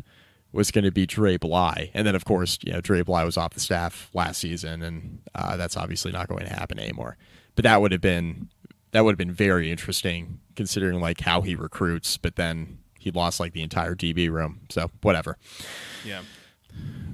was 0.51 0.71
going 0.71 0.83
to 0.83 0.91
be 0.91 1.05
Dre 1.05 1.37
Bly, 1.37 1.91
and 1.93 2.07
then 2.07 2.15
of 2.15 2.25
course, 2.25 2.57
you 2.63 2.73
know, 2.73 2.81
Dre 2.81 3.01
Bly 3.01 3.23
was 3.23 3.37
off 3.37 3.53
the 3.53 3.59
staff 3.59 4.09
last 4.13 4.39
season, 4.39 4.81
and 4.81 5.21
uh, 5.35 5.57
that's 5.57 5.77
obviously 5.77 6.11
not 6.11 6.27
going 6.27 6.45
to 6.45 6.53
happen 6.53 6.79
anymore. 6.79 7.17
But 7.55 7.63
that 7.63 7.81
would 7.81 7.91
have 7.91 8.01
been 8.01 8.49
that 8.91 9.05
would 9.05 9.11
have 9.11 9.17
been 9.17 9.31
very 9.31 9.71
interesting 9.71 10.39
considering 10.55 10.99
like 10.99 11.21
how 11.21 11.41
he 11.41 11.55
recruits, 11.55 12.17
but 12.17 12.35
then 12.35 12.79
he 12.97 13.11
lost 13.11 13.39
like 13.39 13.53
the 13.53 13.61
entire 13.61 13.95
DB 13.95 14.29
room. 14.29 14.61
So 14.69 14.89
whatever. 15.01 15.37
Yeah. 16.03 16.21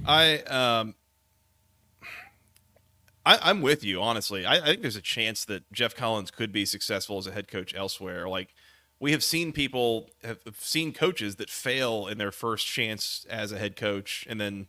I 0.06 0.38
um 0.40 0.94
I, 3.24 3.38
I'm 3.42 3.60
with 3.60 3.82
you, 3.82 4.00
honestly. 4.00 4.46
I, 4.46 4.56
I 4.56 4.64
think 4.66 4.82
there's 4.82 4.96
a 4.96 5.02
chance 5.02 5.44
that 5.46 5.70
Geoff 5.72 5.96
Collins 5.96 6.30
could 6.30 6.52
be 6.52 6.64
successful 6.64 7.18
as 7.18 7.26
a 7.26 7.32
head 7.32 7.48
coach 7.48 7.74
elsewhere. 7.74 8.28
Like 8.28 8.54
we 8.98 9.12
have 9.12 9.22
seen 9.22 9.52
people 9.52 10.10
have 10.24 10.38
seen 10.58 10.92
coaches 10.92 11.36
that 11.36 11.50
fail 11.50 12.06
in 12.06 12.18
their 12.18 12.32
first 12.32 12.66
chance 12.66 13.26
as 13.28 13.52
a 13.52 13.58
head 13.58 13.76
coach 13.76 14.26
and 14.28 14.40
then 14.40 14.66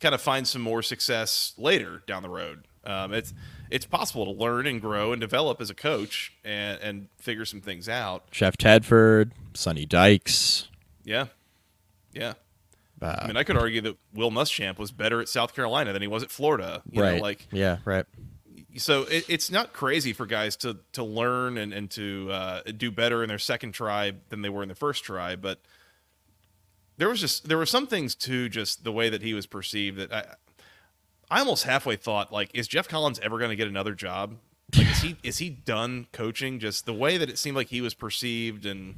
kind 0.00 0.14
of 0.14 0.20
find 0.20 0.46
some 0.46 0.62
more 0.62 0.82
success 0.82 1.54
later 1.58 2.02
down 2.06 2.22
the 2.22 2.28
road. 2.28 2.64
Um, 2.84 3.12
it's 3.12 3.34
it's 3.70 3.84
possible 3.84 4.24
to 4.24 4.30
learn 4.30 4.66
and 4.66 4.80
grow 4.80 5.12
and 5.12 5.20
develop 5.20 5.60
as 5.60 5.70
a 5.70 5.74
coach 5.74 6.32
and 6.44 6.80
and 6.80 7.08
figure 7.18 7.44
some 7.44 7.60
things 7.60 7.88
out. 7.88 8.30
Jeff 8.30 8.56
Tedford, 8.56 9.32
Sonny 9.54 9.84
Dykes. 9.84 10.68
Yeah, 11.04 11.26
yeah. 12.12 12.34
Uh, 13.00 13.16
I 13.20 13.26
mean, 13.26 13.36
I 13.36 13.44
could 13.44 13.56
argue 13.56 13.80
that 13.82 13.96
Will 14.12 14.30
Muschamp 14.30 14.78
was 14.78 14.90
better 14.90 15.20
at 15.20 15.28
South 15.28 15.54
Carolina 15.54 15.92
than 15.92 16.02
he 16.02 16.08
was 16.08 16.22
at 16.22 16.30
Florida. 16.30 16.82
You 16.90 17.02
right. 17.02 17.16
know, 17.16 17.22
like 17.22 17.46
yeah, 17.52 17.78
right. 17.84 18.06
So 18.78 19.02
it, 19.02 19.24
it's 19.28 19.50
not 19.50 19.72
crazy 19.72 20.12
for 20.12 20.26
guys 20.26 20.56
to 20.58 20.78
to 20.92 21.02
learn 21.04 21.58
and 21.58 21.72
and 21.72 21.90
to 21.92 22.28
uh, 22.32 22.62
do 22.76 22.90
better 22.90 23.22
in 23.22 23.28
their 23.28 23.38
second 23.38 23.72
try 23.72 24.12
than 24.30 24.42
they 24.42 24.48
were 24.48 24.62
in 24.62 24.68
their 24.68 24.74
first 24.76 25.04
try, 25.04 25.36
but 25.36 25.60
there 26.96 27.08
was 27.08 27.20
just 27.20 27.48
there 27.48 27.58
were 27.58 27.66
some 27.66 27.86
things 27.86 28.14
too, 28.14 28.48
just 28.48 28.84
the 28.84 28.92
way 28.92 29.08
that 29.08 29.22
he 29.22 29.34
was 29.34 29.46
perceived 29.46 29.98
that 29.98 30.12
I 30.12 30.24
I 31.30 31.40
almost 31.40 31.64
halfway 31.64 31.96
thought 31.96 32.32
like, 32.32 32.50
is 32.54 32.66
Geoff 32.66 32.88
Collins 32.88 33.18
ever 33.20 33.38
going 33.38 33.50
to 33.50 33.56
get 33.56 33.68
another 33.68 33.94
job? 33.94 34.36
Like, 34.76 34.90
is 34.90 35.00
he 35.02 35.16
is 35.22 35.38
he 35.38 35.50
done 35.50 36.06
coaching? 36.12 36.58
Just 36.58 36.86
the 36.86 36.94
way 36.94 37.18
that 37.18 37.28
it 37.30 37.38
seemed 37.38 37.56
like 37.56 37.68
he 37.68 37.80
was 37.80 37.94
perceived, 37.94 38.66
and 38.66 38.96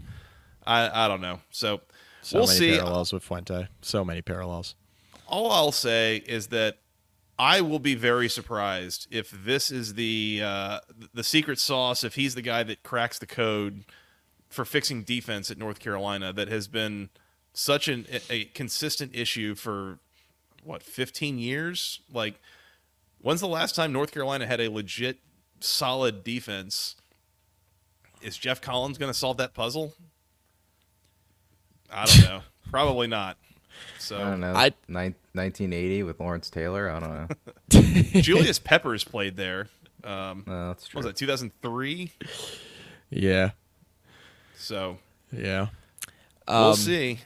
I 0.67 1.05
I 1.05 1.09
don't 1.09 1.21
know. 1.21 1.41
So, 1.51 1.81
So 2.23 2.39
we'll 2.39 2.47
many 2.47 2.59
see. 2.59 2.77
parallels 2.79 3.13
with 3.13 3.23
Fuente. 3.23 3.69
So 3.83 4.05
many 4.05 4.23
parallels. 4.23 4.75
all 5.27 5.51
I'll 5.53 5.71
say 5.73 6.17
is 6.27 6.49
that 6.49 6.79
I 7.41 7.63
will 7.63 7.79
be 7.79 7.95
very 7.95 8.29
surprised 8.29 9.07
if 9.11 9.31
this 9.31 9.71
is 9.71 9.95
the 9.95 10.43
uh, 10.45 10.81
the 11.15 11.25
secret 11.25 11.59
sauce. 11.59 12.05
If 12.05 12.15
he's 12.15 12.35
the 12.35 12.43
guy 12.43 12.63
that 12.65 12.83
cracks 12.83 13.19
the 13.19 13.27
code 13.27 13.85
for 14.51 14.67
fixing 14.67 15.05
defense 15.05 15.51
at 15.51 15.57
North 15.57 15.79
Carolina, 15.79 16.35
that 16.35 16.49
has 16.49 16.69
been 16.69 17.09
such 17.55 17.89
an, 17.89 18.07
a 18.29 18.45
consistent 18.45 19.17
issue 19.17 19.55
for 19.55 20.01
what 20.65 20.83
15 20.83 21.39
years. 21.39 22.01
Like, 22.13 22.35
when's 23.23 23.41
the 23.41 23.49
last 23.49 23.75
time 23.75 23.91
North 23.91 24.13
Carolina 24.13 24.47
had 24.47 24.61
a 24.61 24.69
legit 24.69 25.21
solid 25.61 26.23
defense? 26.23 26.95
Is 28.21 28.37
Geoff 28.37 28.61
Collins 28.61 28.99
going 28.99 29.11
to 29.11 29.19
solve 29.19 29.39
that 29.39 29.55
puzzle? 29.55 29.95
I 31.91 32.05
don't 32.05 32.23
know. 32.23 32.41
Probably 32.71 33.07
not. 33.07 33.39
So 33.99 34.17
I 34.19 34.25
don't 34.31 34.41
know. 34.41 34.53
I- 34.55 34.73
Nin- 34.89 35.15
1980 35.33 36.03
with 36.05 36.19
Lawrence 36.21 36.51
Taylor. 36.51 36.91
I 36.91 36.99
don't 37.01 37.11
know. 37.73 38.21
Julius 38.21 38.59
Peppers 38.59 39.05
played 39.05 39.37
there. 39.37 39.69
Um, 40.03 40.45
No, 40.47 40.69
that's 40.69 40.89
true. 40.89 40.99
what 40.99 41.05
was 41.05 41.13
that 41.13 41.17
2003? 41.19 42.13
Yeah, 43.11 43.51
So 44.57 44.99
yeah. 45.33 45.69
we'll 46.49 46.57
Um, 46.71 46.75
see. 46.77 47.19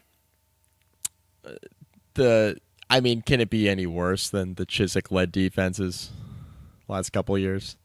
The 2.15 2.59
I 2.91 3.01
mean, 3.01 3.23
can 3.23 3.41
it 3.41 3.51
be 3.51 3.69
any 3.69 3.87
worse 3.87 4.29
than 4.31 4.55
the 4.55 4.67
Chizik 4.67 5.11
led 5.11 5.33
defenses 5.33 6.11
last 6.89 7.11
couple 7.13 7.35
of 7.35 7.41
years? 7.41 7.77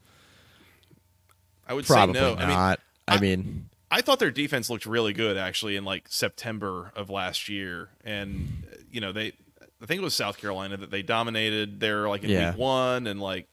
I 1.67 1.73
would 1.73 1.85
Probably 1.85 2.15
say 2.15 2.21
no. 2.21 2.33
I 2.35 2.39
mean, 2.39 2.49
not. 2.49 2.79
I, 3.07 3.15
I- 3.15 3.19
mean, 3.19 3.68
I 3.91 4.01
thought 4.01 4.19
their 4.19 4.31
defense 4.31 4.69
looked 4.69 4.85
really 4.85 5.13
good 5.13 5.35
actually 5.37 5.75
in 5.75 5.83
like 5.85 6.05
September 6.09 6.91
of 6.95 7.09
last 7.09 7.49
year, 7.49 7.89
and 8.03 8.63
uh, 8.71 8.75
you 8.91 9.01
know 9.01 9.11
they, 9.11 9.33
I 9.81 9.85
think 9.85 9.99
it 10.01 10.03
was 10.03 10.13
South 10.13 10.37
Carolina 10.37 10.77
that 10.77 10.91
they 10.91 11.01
dominated 11.01 11.79
there 11.79 12.07
like 12.07 12.23
in 12.23 12.29
Yeah. 12.29 12.51
week 12.51 12.59
one, 12.59 13.07
and 13.07 13.19
like 13.19 13.47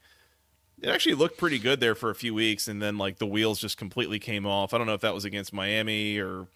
it 0.82 0.88
actually 0.90 1.14
looked 1.14 1.38
pretty 1.38 1.58
good 1.58 1.80
there 1.80 1.94
for 1.94 2.10
a 2.10 2.14
few 2.14 2.34
weeks, 2.34 2.68
and 2.68 2.82
then 2.82 2.98
like 2.98 3.18
the 3.18 3.26
wheels 3.26 3.58
just 3.58 3.78
completely 3.78 4.18
came 4.18 4.44
off. 4.46 4.74
I 4.74 4.78
don't 4.78 4.86
know 4.86 4.94
if 4.94 5.00
that 5.00 5.14
was 5.14 5.24
against 5.24 5.52
Miami 5.54 6.18
or 6.18 6.48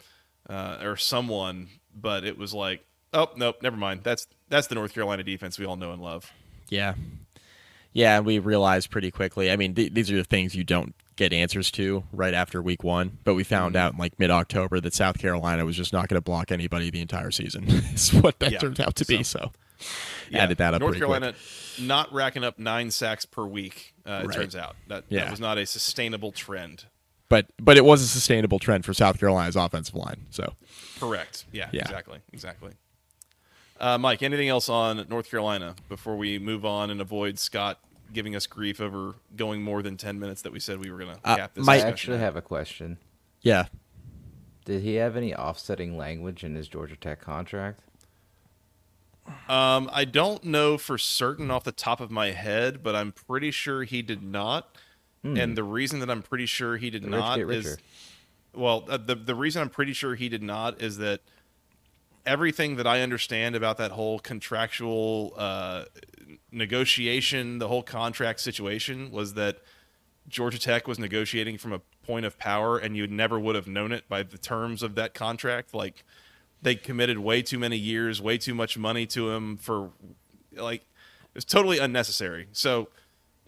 uh, 0.48 0.78
or 0.82 0.96
someone, 0.96 1.68
but 1.94 2.24
it 2.24 2.36
was 2.36 2.52
like, 2.52 2.84
oh 3.14 3.30
nope, 3.36 3.62
never 3.62 3.76
mind. 3.78 4.02
That's 4.02 4.26
that's 4.50 4.66
the 4.66 4.74
North 4.74 4.92
Carolina 4.92 5.22
defense 5.22 5.58
we 5.58 5.64
all 5.64 5.76
know 5.76 5.92
and 5.92 6.02
love. 6.02 6.30
yeah, 6.68 6.94
yeah. 7.94 8.18
and 8.18 8.26
We 8.26 8.38
realized 8.40 8.90
pretty 8.90 9.10
quickly. 9.10 9.50
I 9.50 9.56
mean, 9.56 9.74
th- 9.74 9.94
these 9.94 10.10
are 10.10 10.16
the 10.16 10.24
things 10.24 10.54
you 10.54 10.64
don't 10.64 10.94
get 11.20 11.32
answers 11.32 11.70
to 11.72 12.02
right 12.12 12.34
after 12.34 12.60
week 12.62 12.82
one. 12.82 13.18
But 13.24 13.34
we 13.34 13.44
found 13.44 13.74
Mm-hmm. 13.74 13.82
out 13.86 13.92
in 13.92 13.98
like 13.98 14.18
mid 14.18 14.30
October 14.30 14.80
that 14.80 14.94
South 14.94 15.18
Carolina 15.18 15.64
was 15.64 15.76
just 15.76 15.92
not 15.92 16.08
going 16.08 16.16
to 16.16 16.20
block 16.24 16.50
anybody 16.50 16.90
the 16.90 17.00
entire 17.00 17.30
season. 17.30 17.64
is 17.94 18.12
what 18.12 18.38
that 18.40 18.52
Yeah. 18.52 18.58
turned 18.58 18.80
out 18.80 18.96
to 18.96 19.04
be. 19.04 19.22
So, 19.22 19.52
Yeah, 20.30 20.44
added 20.44 20.58
that 20.58 20.74
up. 20.74 20.80
North 20.80 20.96
Carolina 20.96 21.32
quick. 21.32 21.86
not 21.86 22.12
racking 22.12 22.42
up 22.44 22.58
nine 22.58 22.90
sacks 22.90 23.24
per 23.26 23.44
week. 23.44 23.94
Uh, 24.06 24.22
it 24.24 24.26
Right. 24.28 24.34
turns 24.36 24.56
out 24.56 24.76
that 24.88 25.04
Yeah. 25.08 25.24
that 25.24 25.30
was 25.30 25.40
not 25.40 25.58
a 25.58 25.66
sustainable 25.66 26.32
trend. 26.32 26.86
but 27.28 27.46
but 27.60 27.76
it 27.76 27.84
was 27.84 28.02
a 28.02 28.08
sustainable 28.08 28.58
trend 28.58 28.84
for 28.84 28.92
South 28.92 29.20
Carolina's 29.20 29.54
offensive 29.56 29.94
line. 29.94 30.26
So 30.30 30.54
Correct. 30.98 31.44
Yeah. 31.52 31.68
Yeah. 31.72 31.82
Exactly. 31.82 32.18
Exactly. 32.32 32.72
Uh, 33.78 33.96
Mike, 33.98 34.22
anything 34.22 34.48
else 34.48 34.68
on 34.68 35.06
North 35.08 35.30
Carolina 35.30 35.74
before 35.88 36.16
we 36.16 36.38
move 36.38 36.64
on 36.66 36.90
and 36.90 37.00
avoid 37.00 37.38
Scott 37.38 37.78
giving 38.12 38.34
us 38.36 38.46
grief 38.46 38.80
over 38.80 39.14
going 39.36 39.62
more 39.62 39.82
than 39.82 39.96
ten 39.96 40.18
minutes 40.18 40.42
that 40.42 40.52
we 40.52 40.60
said 40.60 40.78
we 40.78 40.90
were 40.90 40.98
going 40.98 41.14
to 41.16 41.20
Uh, 41.24 41.36
cap 41.36 41.54
this 41.54 41.64
my- 41.66 41.76
I 41.76 41.78
actually 41.80 42.16
at? 42.16 42.20
have 42.20 42.36
a 42.36 42.42
question. 42.42 42.98
yeah, 43.42 43.66
Did 44.64 44.82
he 44.82 44.96
have 44.96 45.16
any 45.16 45.34
offsetting 45.34 45.96
language 45.96 46.44
in 46.44 46.54
his 46.54 46.68
Georgia 46.68 46.96
Tech 46.96 47.20
contract? 47.20 47.80
Um, 49.48 49.88
I 49.92 50.04
don't 50.04 50.44
know 50.44 50.76
for 50.76 50.98
certain 50.98 51.50
off 51.50 51.64
the 51.64 51.72
top 51.72 52.00
of 52.00 52.10
my 52.10 52.32
head, 52.32 52.82
but 52.82 52.94
I'm 52.96 53.12
pretty 53.12 53.50
sure 53.50 53.84
he 53.84 54.02
did 54.02 54.22
not. 54.22 54.76
And 55.22 55.54
the 55.56 55.62
reason 55.64 56.00
that 56.00 56.08
I'm 56.10 56.22
pretty 56.22 56.46
sure 56.46 56.78
he 56.78 56.88
did 56.88 57.04
Hmm. 57.04 57.10
The 57.10 57.16
not 57.18 57.38
is 57.40 57.76
well, 58.54 58.86
uh, 58.88 58.96
the 58.96 59.14
the 59.14 59.34
reason 59.34 59.60
I'm 59.60 59.68
pretty 59.68 59.92
sure 59.92 60.14
he 60.14 60.28
did 60.30 60.42
not 60.42 60.80
is 60.80 60.96
that 60.96 61.20
everything 62.26 62.76
that 62.76 62.86
I 62.86 63.00
understand 63.02 63.56
about 63.56 63.76
that 63.78 63.92
whole 63.92 64.18
contractual 64.18 65.34
uh, 65.36 65.84
negotiation, 66.52 67.58
the 67.58 67.68
whole 67.68 67.82
contract 67.82 68.40
situation, 68.40 69.10
was 69.10 69.34
that 69.34 69.58
Georgia 70.28 70.58
Tech 70.58 70.86
was 70.86 70.98
negotiating 70.98 71.58
from 71.58 71.72
a 71.72 71.80
point 72.04 72.24
of 72.24 72.38
power, 72.38 72.78
and 72.78 72.96
you 72.96 73.06
never 73.06 73.38
would 73.38 73.54
have 73.54 73.66
known 73.66 73.92
it 73.92 74.08
by 74.08 74.22
the 74.22 74.38
terms 74.38 74.82
of 74.82 74.94
that 74.94 75.14
contract. 75.14 75.74
Like 75.74 76.04
they 76.62 76.74
committed 76.74 77.18
way 77.18 77.42
too 77.42 77.58
many 77.58 77.76
years, 77.76 78.20
way 78.20 78.38
too 78.38 78.54
much 78.54 78.78
money 78.78 79.06
to 79.06 79.30
him 79.30 79.56
for 79.56 79.90
like 80.52 80.82
it 80.82 81.34
was 81.34 81.44
totally 81.44 81.78
unnecessary. 81.78 82.48
So 82.52 82.88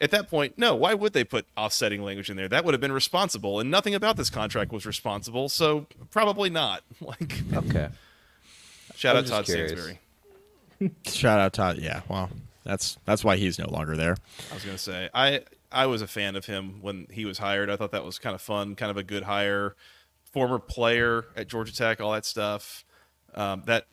at 0.01 0.11
that 0.11 0.29
point, 0.29 0.59
no, 0.59 0.75
why 0.75 0.95
would 0.95 1.13
they 1.13 1.25
put 1.25 1.47
offsetting 1.57 2.03
language 2.03 2.31
in 2.31 2.37
there? 2.37 2.49
That 2.49 2.65
would 2.65 2.75
have 2.75 2.81
been 2.81 2.93
responsible, 2.93 3.61
and 3.61 3.71
nothing 3.71 3.95
about 3.95 4.17
this 4.17 4.31
contract 4.31 4.73
was 4.73 4.87
responsible, 4.87 5.49
so 5.49 5.87
probably 6.11 6.51
not. 6.51 6.83
Like 7.01 7.43
Okay. 7.55 7.89
Shout 9.03 9.17
I'm 9.17 9.25
out 9.25 9.29
Todd 9.29 9.47
just 9.47 9.57
curious. 9.57 9.73
Stansbury. 9.73 10.93
shout 11.07 11.41
out 11.41 11.53
Todd. 11.53 11.79
Yeah, 11.79 12.03
well, 12.09 12.31
that's 12.63 12.99
that's 13.05 13.25
why 13.25 13.37
he's 13.37 13.59
no 13.59 13.69
longer 13.69 13.97
there. 13.97 14.17
I 14.49 14.55
was 14.55 14.65
gonna 14.65 14.79
say 14.79 15.11
I 15.13 15.41
I 15.73 15.87
was 15.87 16.03
a 16.03 16.07
fan 16.07 16.37
of 16.37 16.47
him 16.47 16.81
when 16.83 17.09
he 17.11 17.25
was 17.25 17.39
hired. 17.39 17.69
I 17.69 17.75
thought 17.75 17.91
that 17.91 18.05
was 18.05 18.21
kind 18.21 18.33
of 18.33 18.41
fun, 18.41 18.77
kind 18.77 18.93
of 18.93 18.97
a 18.97 19.03
good 19.03 19.25
hire. 19.25 19.75
Former 20.33 20.61
player 20.61 21.25
at 21.35 21.49
Georgia 21.49 21.75
Tech, 21.75 22.01
all 22.01 22.13
that 22.13 22.25
stuff. 22.25 22.85
Um, 23.35 23.65
that 23.67 23.87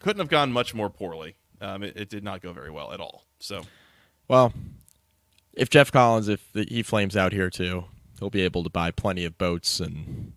couldn't 0.00 0.20
have 0.20 0.28
gone 0.28 0.52
much 0.52 0.74
more 0.74 0.90
poorly. 0.90 1.36
Um, 1.62 1.82
it, 1.82 1.96
it 1.96 2.10
did 2.10 2.22
not 2.22 2.42
go 2.42 2.52
very 2.52 2.70
well 2.70 2.92
at 2.92 3.00
all. 3.00 3.24
So 3.38 3.62
Well, 4.28 4.52
if 5.54 5.70
Geoff 5.70 5.90
Collins, 5.90 6.28
if 6.28 6.46
he 6.52 6.82
flames 6.82 7.16
out 7.16 7.32
here 7.32 7.48
too, 7.48 7.84
he'll 8.18 8.28
be 8.28 8.42
able 8.42 8.64
to 8.64 8.70
buy 8.70 8.90
plenty 8.90 9.24
of 9.24 9.38
boats 9.38 9.80
and 9.80 10.34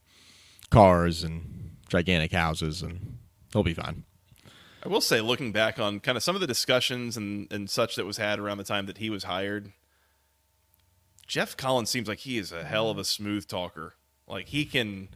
cars 0.70 1.22
and 1.22 1.76
gigantic 1.90 2.32
houses, 2.32 2.82
and 2.82 3.15
he'll 3.56 3.64
be 3.64 3.74
fine. 3.74 4.04
I 4.84 4.90
will 4.90 5.02
say, 5.02 5.22
looking 5.22 5.52
back 5.52 5.80
on 5.80 6.00
kind 6.02 6.18
of 6.18 6.24
some 6.24 6.36
of 6.36 6.42
the 6.42 6.48
discussions 6.48 7.16
and, 7.16 7.52
and 7.52 7.70
such 7.70 7.96
that 7.96 8.06
was 8.06 8.18
had 8.18 8.38
around 8.38 8.58
the 8.58 8.64
time 8.64 8.86
that 8.86 8.98
he 9.00 9.10
was 9.10 9.24
hired, 9.24 9.72
Geoff 11.26 11.56
Collins 11.56 11.90
seems 11.90 12.08
like 12.08 12.20
he 12.20 12.38
is 12.38 12.52
a 12.52 12.66
hell 12.66 12.90
of 12.90 12.98
a 12.98 13.06
smooth 13.06 13.48
talker. 13.48 13.96
Like 14.28 14.50
he 14.50 14.66
can 14.66 15.08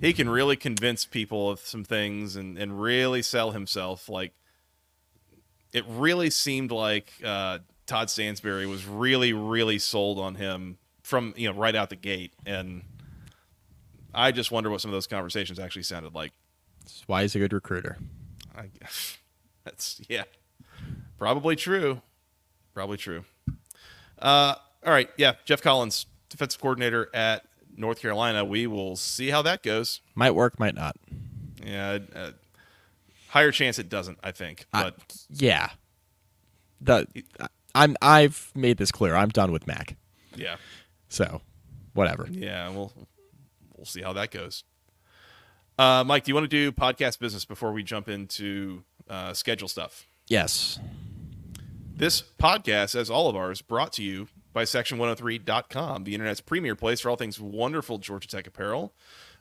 he 0.00 0.12
can 0.12 0.28
really 0.28 0.56
convince 0.56 1.04
people 1.04 1.50
of 1.50 1.60
some 1.60 1.82
things 1.82 2.36
and, 2.36 2.56
and 2.58 2.80
really 2.80 3.22
sell 3.22 3.50
himself. 3.50 4.08
Like 4.08 4.32
it 5.72 5.84
really 5.88 6.30
seemed 6.30 6.70
like 6.70 7.12
uh, 7.24 7.60
Todd 7.86 8.10
Stansbury 8.10 8.66
was 8.66 8.86
really, 8.86 9.32
really 9.32 9.78
sold 9.78 10.18
on 10.18 10.34
him 10.36 10.76
from 11.02 11.32
you 11.36 11.50
know 11.50 11.58
right 11.58 11.74
out 11.74 11.88
the 11.88 11.96
gate. 11.96 12.34
And 12.44 12.82
I 14.14 14.30
just 14.32 14.52
wonder 14.52 14.70
what 14.70 14.82
some 14.82 14.90
of 14.90 14.94
those 14.94 15.06
conversations 15.06 15.58
actually 15.58 15.84
sounded 15.84 16.14
like. 16.14 16.32
That's 16.98 17.08
why 17.08 17.22
he's 17.22 17.34
a 17.34 17.38
good 17.38 17.52
recruiter. 17.52 17.98
I 18.56 18.66
guess 18.80 19.18
that's 19.64 20.00
yeah, 20.08 20.24
probably 21.18 21.56
true, 21.56 22.00
probably 22.74 22.96
true. 22.96 23.24
Uh, 24.18 24.54
all 24.84 24.92
right, 24.92 25.08
yeah, 25.16 25.34
Geoff 25.44 25.62
Collins, 25.62 26.06
defensive 26.28 26.60
coordinator 26.60 27.08
at 27.14 27.44
North 27.76 28.00
Carolina. 28.00 28.44
We 28.44 28.66
will 28.66 28.96
see 28.96 29.30
how 29.30 29.42
that 29.42 29.62
goes. 29.62 30.00
Might 30.14 30.32
work, 30.34 30.58
might 30.58 30.74
not. 30.74 30.96
Yeah, 31.64 31.98
uh, 32.14 32.30
higher 33.28 33.50
chance 33.52 33.78
it 33.78 33.88
doesn't. 33.88 34.18
I 34.22 34.32
think, 34.32 34.66
I- 34.72 34.82
but 34.84 34.94
yeah, 35.30 35.70
the 36.80 37.06
I'm 37.74 37.96
I've 38.02 38.50
made 38.54 38.76
this 38.78 38.90
clear. 38.92 39.14
I'm 39.14 39.28
done 39.28 39.52
with 39.52 39.66
Mack. 39.66 39.96
yeah, 40.34 40.56
So, 41.08 41.40
whatever. 41.94 42.26
yeah, 42.30 42.68
we'll 42.70 42.92
we'll 43.76 43.86
see 43.86 44.02
how 44.02 44.12
that 44.14 44.30
goes. 44.30 44.64
Uh, 45.80 46.04
Mike, 46.04 46.24
do 46.24 46.30
you 46.30 46.34
want 46.34 46.44
to 46.44 46.48
do 46.48 46.70
podcast 46.70 47.18
business 47.18 47.46
before 47.46 47.72
we 47.72 47.82
jump 47.82 48.06
into 48.06 48.84
uh, 49.08 49.32
schedule 49.32 49.66
stuff? 49.66 50.06
Yes. 50.28 50.78
This 51.96 52.22
podcast, 52.38 52.94
as 52.94 53.08
all 53.08 53.30
of 53.30 53.34
ours, 53.34 53.62
brought 53.62 53.94
to 53.94 54.02
you 54.02 54.28
by 54.52 54.64
Section103.com, 54.64 56.04
the 56.04 56.12
internet's 56.12 56.42
premier 56.42 56.76
place 56.76 57.00
for 57.00 57.08
all 57.08 57.16
things 57.16 57.40
wonderful 57.40 57.96
Georgia 57.96 58.28
Tech 58.28 58.46
apparel. 58.46 58.92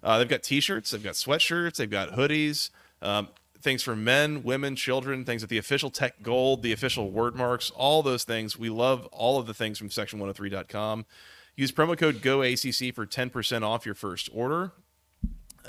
Uh, 0.02 0.18
they've 0.18 0.30
got 0.30 0.42
T-shirts, 0.42 0.92
they've 0.92 1.04
got 1.04 1.16
sweatshirts, 1.16 1.76
they've 1.76 1.90
got 1.90 2.12
hoodies, 2.12 2.70
um, 3.02 3.28
things 3.62 3.84
for 3.84 3.98
men, 3.98 4.42
women, 4.42 4.78
children, 4.78 5.26
things 5.26 5.42
with 5.42 5.50
the 5.50 5.58
official 5.58 5.90
Tech 5.90 6.24
Gold, 6.24 6.64
the 6.64 6.72
official 6.72 7.12
word 7.12 7.36
marks, 7.36 7.70
all 7.72 8.02
those 8.02 8.24
things. 8.24 8.58
We 8.58 8.70
love 8.70 9.08
all 9.08 9.40
of 9.40 9.46
the 9.46 9.54
things 9.54 9.78
from 9.78 9.90
Section103.com. 9.90 11.06
Use 11.58 11.74
promo 11.74 11.98
code 11.98 12.22
GOACC 12.22 12.96
for 12.96 13.06
10% 13.06 13.62
off 13.64 13.86
your 13.86 13.96
first 13.96 14.30
order. 14.34 14.72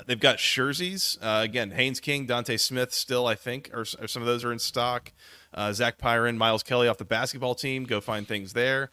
They've 0.05 0.19
got 0.19 0.37
jerseys. 0.37 1.17
Uh, 1.21 1.41
again, 1.43 1.71
Haynes 1.71 1.99
King, 1.99 2.27
Dontae 2.27 2.59
Smith, 2.59 2.93
still 2.93 3.27
I 3.27 3.35
think, 3.35 3.69
or, 3.73 3.81
or 3.81 4.07
some 4.07 4.21
of 4.21 4.25
those 4.25 4.43
are 4.43 4.51
in 4.51 4.59
stock. 4.59 5.11
Uh, 5.53 5.73
Zach 5.73 5.97
Pyron, 5.97 6.37
Miles 6.37 6.63
Kelly 6.63 6.87
off 6.87 6.97
the 6.97 7.05
basketball 7.05 7.55
team. 7.55 7.83
Go 7.83 8.01
find 8.01 8.27
things 8.27 8.53
there. 8.53 8.89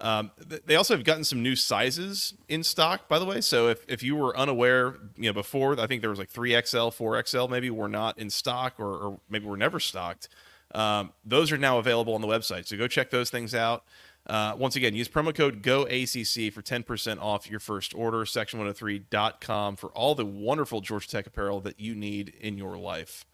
Um, 0.00 0.32
th- 0.48 0.62
they 0.66 0.74
also 0.74 0.96
have 0.96 1.04
gotten 1.04 1.24
some 1.24 1.42
new 1.42 1.54
sizes 1.54 2.34
in 2.48 2.64
stock, 2.64 3.08
by 3.08 3.18
the 3.18 3.24
way. 3.24 3.40
So 3.40 3.68
if, 3.68 3.84
if 3.88 4.02
you 4.02 4.16
were 4.16 4.36
unaware, 4.36 4.96
you 5.16 5.28
know, 5.28 5.32
before 5.32 5.78
I 5.78 5.86
think 5.86 6.00
there 6.00 6.10
was 6.10 6.18
like 6.18 6.28
three 6.28 6.60
XL, 6.60 6.88
four 6.88 7.22
XL, 7.24 7.46
maybe 7.46 7.70
were 7.70 7.88
not 7.88 8.18
in 8.18 8.28
stock, 8.28 8.74
or, 8.78 8.96
or 8.96 9.20
maybe 9.30 9.46
were 9.46 9.56
never 9.56 9.78
stocked. 9.78 10.28
Um, 10.74 11.12
those 11.24 11.52
are 11.52 11.58
now 11.58 11.78
available 11.78 12.14
on 12.14 12.20
the 12.20 12.26
website. 12.26 12.66
So 12.66 12.76
go 12.76 12.88
check 12.88 13.10
those 13.10 13.30
things 13.30 13.54
out. 13.54 13.84
Uh, 14.32 14.56
once 14.56 14.76
again, 14.76 14.94
use 14.94 15.10
promo 15.10 15.34
code 15.34 15.62
GOACC 15.62 16.50
for 16.50 16.62
10% 16.62 17.20
off 17.20 17.50
your 17.50 17.60
first 17.60 17.94
order. 17.94 18.24
Section103.com 18.24 19.76
for 19.76 19.88
all 19.88 20.14
the 20.14 20.24
wonderful 20.24 20.80
Georgia 20.80 21.06
Tech 21.06 21.26
apparel 21.26 21.60
that 21.60 21.78
you 21.78 21.94
need 21.94 22.32
in 22.40 22.56
your 22.56 22.78
life. 22.78 23.26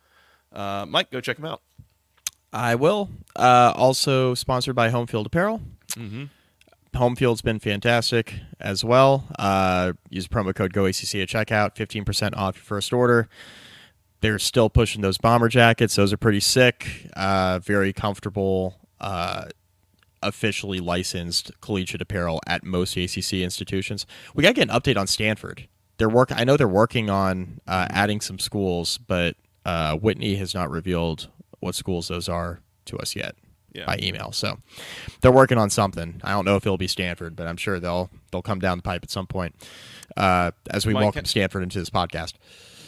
Uh, 0.52 0.86
Mike, 0.88 1.12
go 1.12 1.20
check 1.20 1.36
them 1.36 1.46
out. 1.46 1.62
I 2.52 2.74
will. 2.74 3.10
Uh, 3.36 3.72
also 3.76 4.34
sponsored 4.34 4.74
by 4.74 4.88
Home 4.88 5.06
Field 5.06 5.26
Apparel. 5.26 5.62
Mm-hmm. 5.90 6.24
Home 6.96 7.14
Field's 7.14 7.42
been 7.42 7.60
fantastic 7.60 8.34
as 8.58 8.84
well. 8.84 9.28
Uh, 9.38 9.92
use 10.10 10.26
promo 10.26 10.52
code 10.52 10.72
GOACC 10.72 11.22
at 11.22 11.28
checkout, 11.28 11.76
15% 11.76 12.36
off 12.36 12.56
your 12.56 12.64
first 12.64 12.92
order. 12.92 13.28
They're 14.20 14.40
still 14.40 14.68
pushing 14.68 15.02
those 15.02 15.16
bomber 15.16 15.48
jackets. 15.48 15.94
Those 15.94 16.12
are 16.12 16.16
pretty 16.16 16.40
sick, 16.40 17.08
uh, 17.14 17.60
very 17.60 17.92
comfortable, 17.92 18.74
uh, 19.00 19.44
officially 20.22 20.80
licensed 20.80 21.50
collegiate 21.60 22.00
apparel 22.02 22.40
at 22.46 22.64
most 22.64 22.96
ACC 22.96 23.34
institutions. 23.34 24.06
We 24.34 24.42
got 24.42 24.50
to 24.50 24.54
get 24.54 24.68
an 24.70 24.74
update 24.80 24.96
on 24.98 25.06
Stanford. 25.06 25.68
They're 25.98 26.08
work. 26.08 26.30
I 26.32 26.44
know 26.44 26.56
they're 26.56 26.68
working 26.68 27.10
on 27.10 27.60
uh, 27.66 27.86
adding 27.90 28.20
some 28.20 28.38
schools, 28.38 28.98
but 28.98 29.36
uh, 29.64 29.96
Whitney 29.96 30.36
has 30.36 30.54
not 30.54 30.70
revealed 30.70 31.28
what 31.60 31.74
schools 31.74 32.08
those 32.08 32.28
are 32.28 32.60
to 32.84 32.96
us 32.98 33.16
yet 33.16 33.34
Yeah. 33.72 33.86
by 33.86 33.98
email. 34.00 34.30
So 34.32 34.58
they're 35.20 35.32
working 35.32 35.58
on 35.58 35.70
something. 35.70 36.20
I 36.22 36.30
don't 36.30 36.44
know 36.44 36.56
if 36.56 36.64
it'll 36.64 36.78
be 36.78 36.86
Stanford, 36.88 37.34
but 37.34 37.46
I'm 37.48 37.56
sure 37.56 37.80
they'll 37.80 38.10
they'll 38.30 38.42
come 38.42 38.60
down 38.60 38.78
the 38.78 38.82
pipe 38.82 39.02
at 39.02 39.10
some 39.10 39.26
point. 39.26 39.54
Uh, 40.16 40.52
as 40.70 40.86
we 40.86 40.92
Mike, 40.94 41.02
welcome 41.02 41.18
can- 41.20 41.24
Stanford 41.26 41.62
into 41.64 41.78
this 41.80 41.90
podcast. 41.90 42.34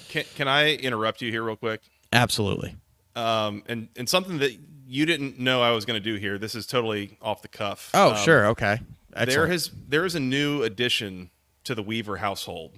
Can, 0.09 0.25
can 0.37 0.49
I 0.49 0.75
interrupt 0.75 1.21
you 1.21 1.31
here 1.31 1.43
real 1.43 1.57
quick? 1.57 1.81
Absolutely. 2.13 2.77
Um, 3.17 3.63
and, 3.67 3.89
and 3.97 4.09
something 4.09 4.39
that 4.39 4.57
you 4.93 5.07
didn't 5.07 5.39
know 5.39 5.63
I 5.63 5.71
was 5.71 5.85
going 5.85 6.01
to 6.03 6.05
do 6.05 6.17
here. 6.17 6.37
This 6.37 6.55
is 6.57 6.67
totally 6.67 7.17
off 7.23 7.43
the 7.43 7.49
cuff. 7.49 7.91
Oh, 7.95 8.11
Um, 8.11 8.17
sure. 8.17 8.47
Okay. 8.49 8.81
There 9.27 9.47
has 9.47 9.71
there 9.89 10.05
is 10.05 10.15
a 10.15 10.21
new 10.21 10.63
addition 10.63 11.31
to 11.65 11.75
the 11.75 11.83
Weaver 11.83 12.17
household 12.19 12.75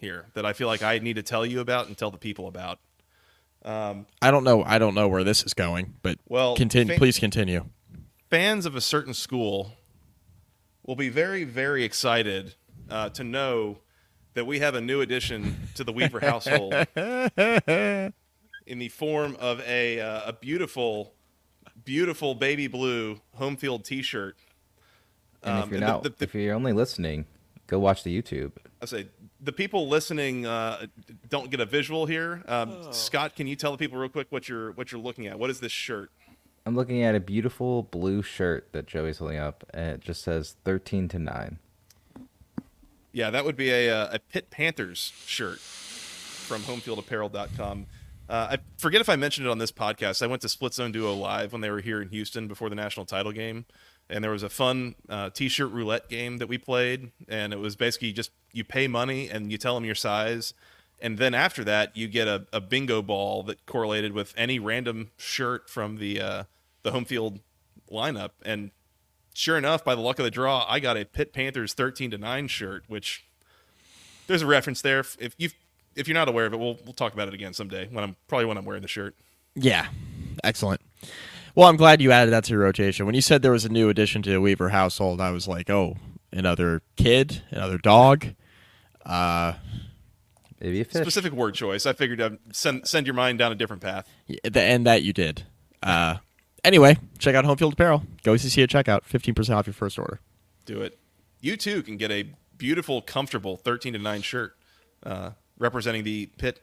here 0.00 0.26
that 0.34 0.44
I 0.46 0.52
feel 0.52 0.68
like 0.68 0.82
I 0.82 0.98
need 1.00 1.16
to 1.16 1.22
tell 1.22 1.44
you 1.46 1.60
about 1.60 1.86
and 1.88 1.96
tell 1.98 2.10
the 2.10 2.18
people 2.18 2.46
about. 2.48 2.78
I 3.64 4.30
don't 4.30 4.44
know. 4.44 4.62
I 4.62 4.78
don't 4.78 4.94
know 4.94 5.08
where 5.08 5.24
this 5.24 5.42
is 5.42 5.52
going, 5.54 5.94
but 6.02 6.18
Well, 6.28 6.54
continue. 6.56 6.94
fa- 6.94 6.98
please 6.98 7.18
continue. 7.18 7.66
Fans 8.30 8.64
of 8.66 8.76
a 8.76 8.80
certain 8.80 9.12
school 9.14 9.72
will 10.84 10.94
be 10.96 11.08
very 11.08 11.42
very 11.44 11.82
excited 11.82 12.54
uh, 12.88 13.08
to 13.10 13.24
know 13.24 13.78
that 14.34 14.44
we 14.46 14.60
have 14.60 14.74
a 14.76 14.80
new 14.80 15.00
addition 15.00 15.68
to 15.74 15.82
the 15.82 15.92
Weaver 15.92 16.20
household 16.20 16.72
in 18.66 18.78
the 18.78 18.88
form 18.88 19.36
of 19.40 19.60
a 19.62 20.00
uh, 20.00 20.28
a 20.28 20.32
beautiful 20.32 21.14
beautiful 21.86 22.34
baby 22.34 22.66
blue 22.66 23.20
home 23.36 23.56
field 23.56 23.84
T-shirt. 23.86 24.36
And 25.42 25.52
Um, 25.54 25.62
if 25.62 25.68
you're 25.70 25.76
and 25.78 25.86
not, 25.86 26.02
the- 26.02 26.10
the- 26.10 26.24
if 26.24 26.34
you're 26.34 26.54
only 26.54 26.74
listening, 26.74 27.24
go 27.66 27.78
watch 27.78 28.02
the 28.02 28.20
YouTube. 28.20 28.52
I 28.82 28.84
say 28.84 29.08
the 29.40 29.52
people 29.52 29.88
listening 29.88 30.44
uh, 30.44 30.86
don't 31.30 31.50
get 31.50 31.60
a 31.60 31.64
visual 31.64 32.04
here. 32.04 32.42
Um, 32.46 32.92
Scott, 32.92 33.34
can 33.34 33.46
you 33.46 33.56
tell 33.56 33.72
the 33.72 33.78
people 33.78 33.96
real 33.98 34.10
quick 34.10 34.26
what 34.30 34.48
you're 34.50 34.72
what 34.72 34.92
you're 34.92 35.00
looking 35.00 35.26
at? 35.26 35.38
What 35.38 35.48
is 35.48 35.60
this 35.60 35.72
shirt? 35.72 36.10
I'm 36.66 36.74
looking 36.74 37.02
at 37.02 37.14
a 37.14 37.20
beautiful 37.20 37.84
blue 37.84 38.22
shirt 38.22 38.72
that 38.72 38.86
Joey's 38.86 39.18
holding 39.18 39.38
up, 39.38 39.64
and 39.72 39.94
it 39.94 40.00
just 40.00 40.22
says 40.22 40.56
13 40.64 41.06
to 41.08 41.18
9. 41.20 41.58
Yeah, 43.12 43.30
that 43.30 43.44
would 43.44 43.56
be 43.56 43.70
a 43.70 43.88
uh, 43.90 44.14
a 44.14 44.18
Pitt 44.18 44.50
Panthers 44.50 45.12
shirt 45.24 45.58
from 45.60 46.62
HomeFieldApparel.com. 46.62 47.86
Uh, 48.28 48.48
I 48.52 48.58
forget 48.78 49.00
if 49.00 49.08
I 49.08 49.16
mentioned 49.16 49.46
it 49.46 49.50
on 49.50 49.58
this 49.58 49.70
podcast. 49.72 50.20
I 50.22 50.26
went 50.26 50.42
to 50.42 50.48
Split 50.48 50.74
Zone 50.74 50.90
Duo 50.92 51.14
live 51.14 51.52
when 51.52 51.60
they 51.60 51.70
were 51.70 51.80
here 51.80 52.02
in 52.02 52.08
Houston 52.08 52.48
before 52.48 52.68
the 52.68 52.74
national 52.74 53.06
title 53.06 53.30
game, 53.32 53.66
and 54.10 54.24
there 54.24 54.32
was 54.32 54.42
a 54.42 54.48
fun 54.48 54.96
uh, 55.08 55.30
T-shirt 55.30 55.70
roulette 55.70 56.08
game 56.08 56.38
that 56.38 56.48
we 56.48 56.58
played, 56.58 57.12
and 57.28 57.52
it 57.52 57.58
was 57.60 57.76
basically 57.76 58.12
just 58.12 58.32
you 58.52 58.64
pay 58.64 58.88
money 58.88 59.28
and 59.28 59.52
you 59.52 59.58
tell 59.58 59.74
them 59.76 59.84
your 59.84 59.94
size, 59.94 60.54
and 61.00 61.18
then 61.18 61.34
after 61.34 61.62
that 61.64 61.96
you 61.96 62.08
get 62.08 62.26
a, 62.26 62.46
a 62.52 62.60
bingo 62.60 63.00
ball 63.00 63.42
that 63.44 63.64
correlated 63.66 64.12
with 64.12 64.34
any 64.36 64.58
random 64.58 65.10
shirt 65.16 65.70
from 65.70 65.98
the 65.98 66.20
uh, 66.20 66.44
the 66.82 66.90
home 66.90 67.04
field 67.04 67.38
lineup, 67.92 68.30
and 68.44 68.72
sure 69.34 69.56
enough, 69.56 69.84
by 69.84 69.94
the 69.94 70.00
luck 70.00 70.18
of 70.18 70.24
the 70.24 70.30
draw, 70.32 70.66
I 70.68 70.80
got 70.80 70.96
a 70.96 71.04
Pitt 71.04 71.32
Panthers 71.32 71.74
thirteen 71.74 72.10
to 72.10 72.18
nine 72.18 72.48
shirt, 72.48 72.82
which 72.88 73.24
there's 74.26 74.42
a 74.42 74.46
reference 74.46 74.82
there. 74.82 74.98
If- 74.98 75.16
If 75.20 75.34
you 75.38 75.50
if 75.96 76.06
you're 76.08 76.14
not 76.14 76.28
aware 76.28 76.46
of 76.46 76.52
it, 76.52 76.58
we'll 76.58 76.78
we'll 76.84 76.92
talk 76.94 77.12
about 77.14 77.28
it 77.28 77.34
again 77.34 77.52
someday 77.52 77.88
when 77.90 78.04
I'm 78.04 78.16
probably 78.28 78.44
when 78.46 78.58
I'm 78.58 78.64
wearing 78.64 78.82
the 78.82 78.88
shirt. 78.88 79.16
Yeah. 79.54 79.88
Excellent. 80.44 80.80
Well, 81.54 81.68
I'm 81.68 81.76
glad 81.76 82.02
you 82.02 82.12
added 82.12 82.32
that 82.32 82.44
to 82.44 82.50
your 82.52 82.60
rotation. 82.60 83.06
When 83.06 83.14
you 83.14 83.22
said 83.22 83.40
there 83.42 83.50
was 83.52 83.64
a 83.64 83.70
new 83.70 83.88
addition 83.88 84.20
to 84.22 84.30
the 84.30 84.40
Weaver 84.40 84.68
household, 84.68 85.20
I 85.22 85.30
was 85.30 85.48
like, 85.48 85.70
oh, 85.70 85.96
another 86.30 86.82
kid, 86.96 87.42
another 87.50 87.78
dog. 87.78 88.26
Maybe 90.60 90.80
a 90.80 90.84
fish. 90.84 91.02
Specific 91.02 91.32
word 91.32 91.54
choice. 91.54 91.86
I 91.86 91.92
figured 91.92 92.20
I'd 92.20 92.38
send 92.52 92.86
send 92.86 93.06
your 93.06 93.14
mind 93.14 93.38
down 93.38 93.52
a 93.52 93.54
different 93.54 93.82
path. 93.82 94.08
Yeah, 94.26 94.38
the- 94.44 94.60
And 94.62 94.86
that 94.86 95.02
you 95.02 95.12
did. 95.12 95.44
Uh, 95.82 96.16
anyway, 96.64 96.96
check 97.18 97.34
out 97.34 97.44
Home 97.44 97.56
Field 97.56 97.74
Apparel. 97.74 98.02
Go 98.22 98.32
CC 98.34 98.62
at 98.62 98.70
checkout. 98.70 99.02
15% 99.04 99.54
off 99.54 99.66
your 99.66 99.74
first 99.74 99.98
order. 99.98 100.20
Do 100.64 100.80
it. 100.80 100.98
You 101.40 101.56
too 101.56 101.82
can 101.82 101.96
get 101.96 102.10
a 102.10 102.24
beautiful, 102.56 103.02
comfortable 103.02 103.56
thirteen 103.56 103.92
to 103.92 103.98
nine 103.98 104.22
shirt 104.22 104.56
uh, 105.04 105.30
representing 105.58 106.04
the 106.04 106.26
Pitt 106.38 106.60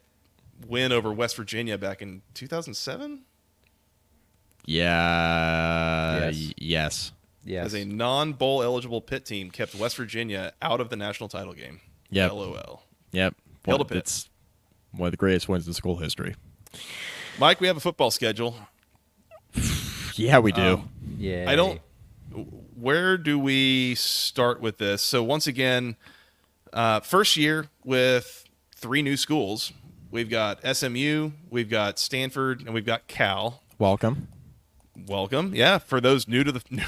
win 0.68 0.92
over 0.92 1.12
West 1.12 1.36
Virginia 1.36 1.78
back 1.78 2.02
in 2.02 2.22
2007 2.36 3.22
Yeah. 4.66 6.20
Yes. 6.20 6.36
y- 6.36 6.54
yes. 6.58 7.12
yes. 7.44 7.66
as 7.68 7.74
a 7.76 7.86
non-bowl 7.86 8.64
eligible 8.64 9.02
Pitt 9.02 9.26
team 9.26 9.52
kept 9.52 9.76
West 9.76 9.98
Virginia 9.98 10.54
out 10.62 10.80
of 10.82 10.90
the 10.90 10.96
national 10.96 11.30
title 11.30 11.54
game. 11.54 11.82
Yep. 12.12 12.32
LOL. 12.32 12.84
Yep. 13.12 13.36
Hail 13.66 13.78
to 13.78 13.82
Well, 13.82 13.86
Pitt. 13.86 13.98
It's 13.98 14.30
one 14.92 15.08
of 15.08 15.12
the 15.12 15.18
greatest 15.18 15.50
wins 15.50 15.68
in 15.68 15.74
school 15.74 15.98
history. 15.98 16.36
Mike, 17.40 17.60
we 17.60 17.68
have 17.68 17.78
a 17.78 17.82
football 17.82 18.12
schedule. 18.12 18.56
Yeah, 20.16 20.38
we 20.38 20.52
do. 20.52 20.84
yeah. 21.18 21.46
I 21.48 21.56
don't. 21.56 21.82
Where 22.80 23.18
do 23.18 23.40
we 23.40 23.96
start 23.96 24.62
with 24.62 24.78
this? 24.78 25.02
So 25.02 25.24
once 25.24 25.48
again, 25.48 25.96
uh, 26.72 27.00
first 27.00 27.36
year 27.36 27.66
with 27.84 28.43
three 28.84 29.02
new 29.02 29.16
schools. 29.16 29.72
We've 30.12 30.30
got 30.30 30.60
SMU, 30.76 31.32
we've 31.50 31.70
got 31.70 31.98
Stanford, 31.98 32.60
and 32.66 32.74
we've 32.74 32.86
got 32.86 33.08
Cal. 33.08 33.64
Welcome. 33.80 34.28
Welcome, 35.08 35.56
yeah, 35.56 35.78
for 35.78 36.02
those 36.02 36.28
new 36.28 36.44
to 36.44 36.52
the 36.52 36.62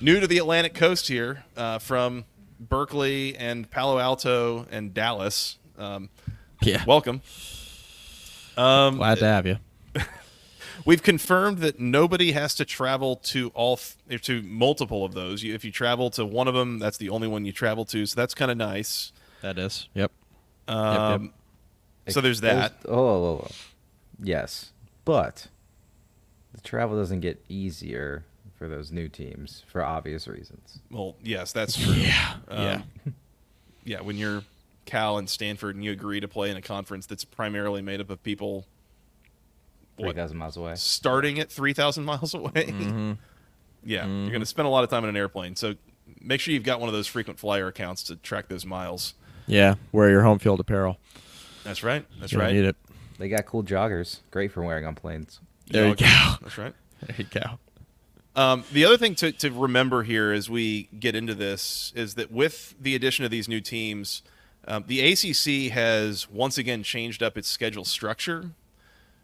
new 0.00 0.20
to 0.20 0.26
the 0.26 0.36
Atlantic 0.36 0.74
Coast 0.74 1.08
here, 1.08 1.44
uh, 1.56 1.78
from 1.78 2.26
Berkeley 2.60 3.34
and 3.34 3.68
Palo 3.70 3.98
Alto 3.98 4.66
and 4.70 4.92
Dallas. 4.92 5.56
Um, 5.78 6.10
Yeah. 6.60 6.84
welcome. 6.86 7.22
Um, 8.58 8.98
Glad 8.98 9.18
to 9.20 9.24
have 9.26 9.46
you. 9.46 9.56
We've 10.84 11.02
confirmed 11.02 11.58
that 11.60 11.80
nobody 11.80 12.32
has 12.32 12.54
to 12.56 12.66
travel 12.66 13.16
to 13.16 13.48
all 13.54 13.78
th- 14.08 14.20
to 14.26 14.42
multiple 14.42 15.02
of 15.06 15.14
those. 15.14 15.42
You, 15.42 15.54
if 15.54 15.64
you 15.64 15.72
travel 15.72 16.10
to 16.10 16.26
one 16.26 16.46
of 16.46 16.52
them, 16.54 16.78
that's 16.78 16.98
the 16.98 17.08
only 17.08 17.26
one 17.26 17.46
you 17.46 17.52
travel 17.52 17.86
to. 17.86 18.04
So 18.04 18.14
that's 18.20 18.34
kind 18.34 18.50
of 18.50 18.58
nice. 18.58 19.12
That 19.40 19.58
is. 19.58 19.88
Yep. 19.94 20.12
Um, 20.68 21.32
yep. 22.06 22.14
So 22.14 22.20
there's 22.20 22.40
that. 22.42 22.74
Oh, 22.86 22.92
oh, 22.92 23.24
oh, 23.24 23.46
oh. 23.46 23.54
yes, 24.22 24.72
but 25.04 25.48
the 26.52 26.60
travel 26.60 26.96
doesn't 26.96 27.20
get 27.20 27.44
easier 27.48 28.24
for 28.56 28.68
those 28.68 28.90
new 28.90 29.08
teams 29.08 29.64
for 29.66 29.84
obvious 29.84 30.26
reasons. 30.26 30.80
Well, 30.90 31.16
yes, 31.22 31.52
that's 31.52 31.76
true. 31.76 31.94
Yeah. 31.94 32.34
Um, 32.48 32.62
yeah. 32.62 32.82
Yeah, 33.88 34.00
when 34.00 34.16
you're 34.16 34.42
Cal 34.84 35.16
and 35.16 35.30
Stanford, 35.30 35.76
and 35.76 35.84
you 35.84 35.92
agree 35.92 36.18
to 36.18 36.26
play 36.26 36.50
in 36.50 36.56
a 36.56 36.60
conference 36.60 37.06
that's 37.06 37.24
primarily 37.24 37.82
made 37.82 38.00
up 38.00 38.10
of 38.10 38.20
people 38.24 38.66
Three 39.96 40.06
what, 40.06 40.16
thousand 40.16 40.38
miles 40.38 40.56
away. 40.56 40.74
starting 40.74 41.38
at 41.38 41.52
3,000 41.52 42.04
miles 42.04 42.34
away. 42.34 42.50
Mm-hmm. 42.50 43.12
yeah, 43.84 44.04
you're 44.06 44.30
going 44.30 44.40
to 44.40 44.46
spend 44.46 44.66
a 44.66 44.70
lot 44.70 44.82
of 44.84 44.90
time 44.90 45.04
in 45.04 45.10
an 45.10 45.16
airplane. 45.16 45.54
So 45.54 45.76
make 46.20 46.40
sure 46.40 46.52
you've 46.52 46.64
got 46.64 46.80
one 46.80 46.88
of 46.88 46.94
those 46.94 47.06
frequent 47.06 47.38
flyer 47.38 47.68
accounts 47.68 48.02
to 48.04 48.16
track 48.16 48.48
those 48.48 48.66
miles. 48.66 49.14
Yeah, 49.46 49.74
wear 49.92 50.10
your 50.10 50.22
home 50.22 50.38
field 50.38 50.60
apparel. 50.60 50.98
That's 51.64 51.82
right. 51.82 52.04
That's 52.20 52.32
You'll 52.32 52.42
right. 52.42 52.54
Need 52.54 52.64
it. 52.64 52.76
They 53.18 53.28
got 53.28 53.46
cool 53.46 53.62
joggers, 53.62 54.20
great 54.30 54.52
for 54.52 54.62
wearing 54.62 54.86
on 54.86 54.94
planes. 54.94 55.40
There 55.68 55.88
you 55.88 55.94
go. 55.94 56.34
That's 56.40 56.58
right. 56.58 56.74
There 57.06 57.16
you 57.18 57.24
go. 57.24 57.58
Um, 58.36 58.64
the 58.72 58.86
other 58.86 58.96
thing 58.96 59.14
to, 59.16 59.32
to 59.32 59.50
remember 59.50 60.02
here 60.02 60.32
as 60.32 60.48
we 60.48 60.84
get 60.98 61.14
into 61.14 61.34
this 61.34 61.92
is 61.94 62.14
that 62.14 62.32
with 62.32 62.74
the 62.80 62.94
addition 62.94 63.26
of 63.26 63.30
these 63.30 63.48
new 63.48 63.60
teams, 63.60 64.22
um, 64.66 64.84
the 64.86 65.00
ACC 65.12 65.72
has 65.72 66.28
once 66.30 66.56
again 66.56 66.82
changed 66.82 67.22
up 67.22 67.36
its 67.36 67.48
schedule 67.48 67.84
structure. 67.84 68.50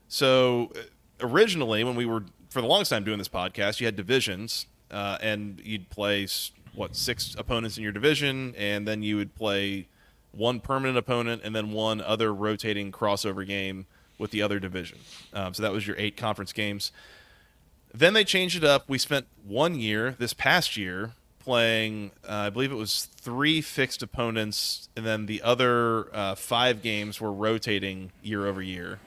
So 0.06 0.72
uh, 0.76 0.80
originally, 1.26 1.82
when 1.82 1.94
we 1.94 2.04
were 2.04 2.24
for 2.50 2.60
the 2.60 2.66
longest 2.66 2.90
time 2.90 3.04
doing 3.04 3.18
this 3.18 3.28
podcast, 3.28 3.80
you 3.80 3.86
had 3.86 3.96
divisions, 3.96 4.66
uh, 4.90 5.16
and 5.22 5.60
you'd 5.64 5.88
play 5.88 6.28
what 6.74 6.94
six 6.94 7.34
opponents 7.38 7.78
in 7.78 7.82
your 7.82 7.92
division, 7.92 8.54
and 8.56 8.86
then 8.86 9.02
you 9.02 9.16
would 9.16 9.34
play 9.34 9.88
one 10.32 10.60
permanent 10.60 10.98
opponent 10.98 11.42
and 11.44 11.54
then 11.54 11.72
one 11.72 12.00
other 12.00 12.32
rotating 12.32 12.90
crossover 12.90 13.46
game 13.46 13.86
with 14.18 14.30
the 14.30 14.42
other 14.42 14.58
division. 14.58 14.98
Um, 15.32 15.54
so 15.54 15.62
that 15.62 15.72
was 15.72 15.86
your 15.86 15.96
eight 15.98 16.16
conference 16.16 16.52
games. 16.52 16.92
Then 17.94 18.14
they 18.14 18.24
changed 18.24 18.56
it 18.56 18.64
up. 18.64 18.88
We 18.88 18.98
spent 18.98 19.26
one 19.46 19.74
year 19.74 20.16
this 20.18 20.32
past 20.32 20.76
year 20.76 21.12
playing, 21.38 22.12
uh, 22.26 22.32
I 22.32 22.50
believe 22.50 22.70
it 22.70 22.76
was 22.76 23.06
three 23.16 23.60
fixed 23.60 24.02
opponents, 24.02 24.88
and 24.96 25.04
then 25.04 25.26
the 25.26 25.42
other 25.42 26.14
uh, 26.14 26.34
five 26.36 26.82
games 26.82 27.20
were 27.20 27.32
rotating 27.32 28.12
year 28.22 28.46
over 28.46 28.62
year. 28.62 29.00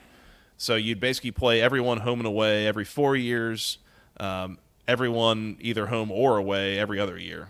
So 0.58 0.76
you'd 0.76 1.00
basically 1.00 1.32
play 1.32 1.62
everyone 1.62 2.00
home 2.00 2.20
and 2.20 2.28
away 2.28 2.68
every 2.68 2.86
four 2.86 3.16
years, 3.16 3.78
um, 4.20 4.58
everyone 4.88 5.58
either 5.62 5.88
home 5.88 6.12
or 6.12 6.38
away 6.38 6.78
every 6.78 7.00
other 7.00 7.18
year. 7.18 7.50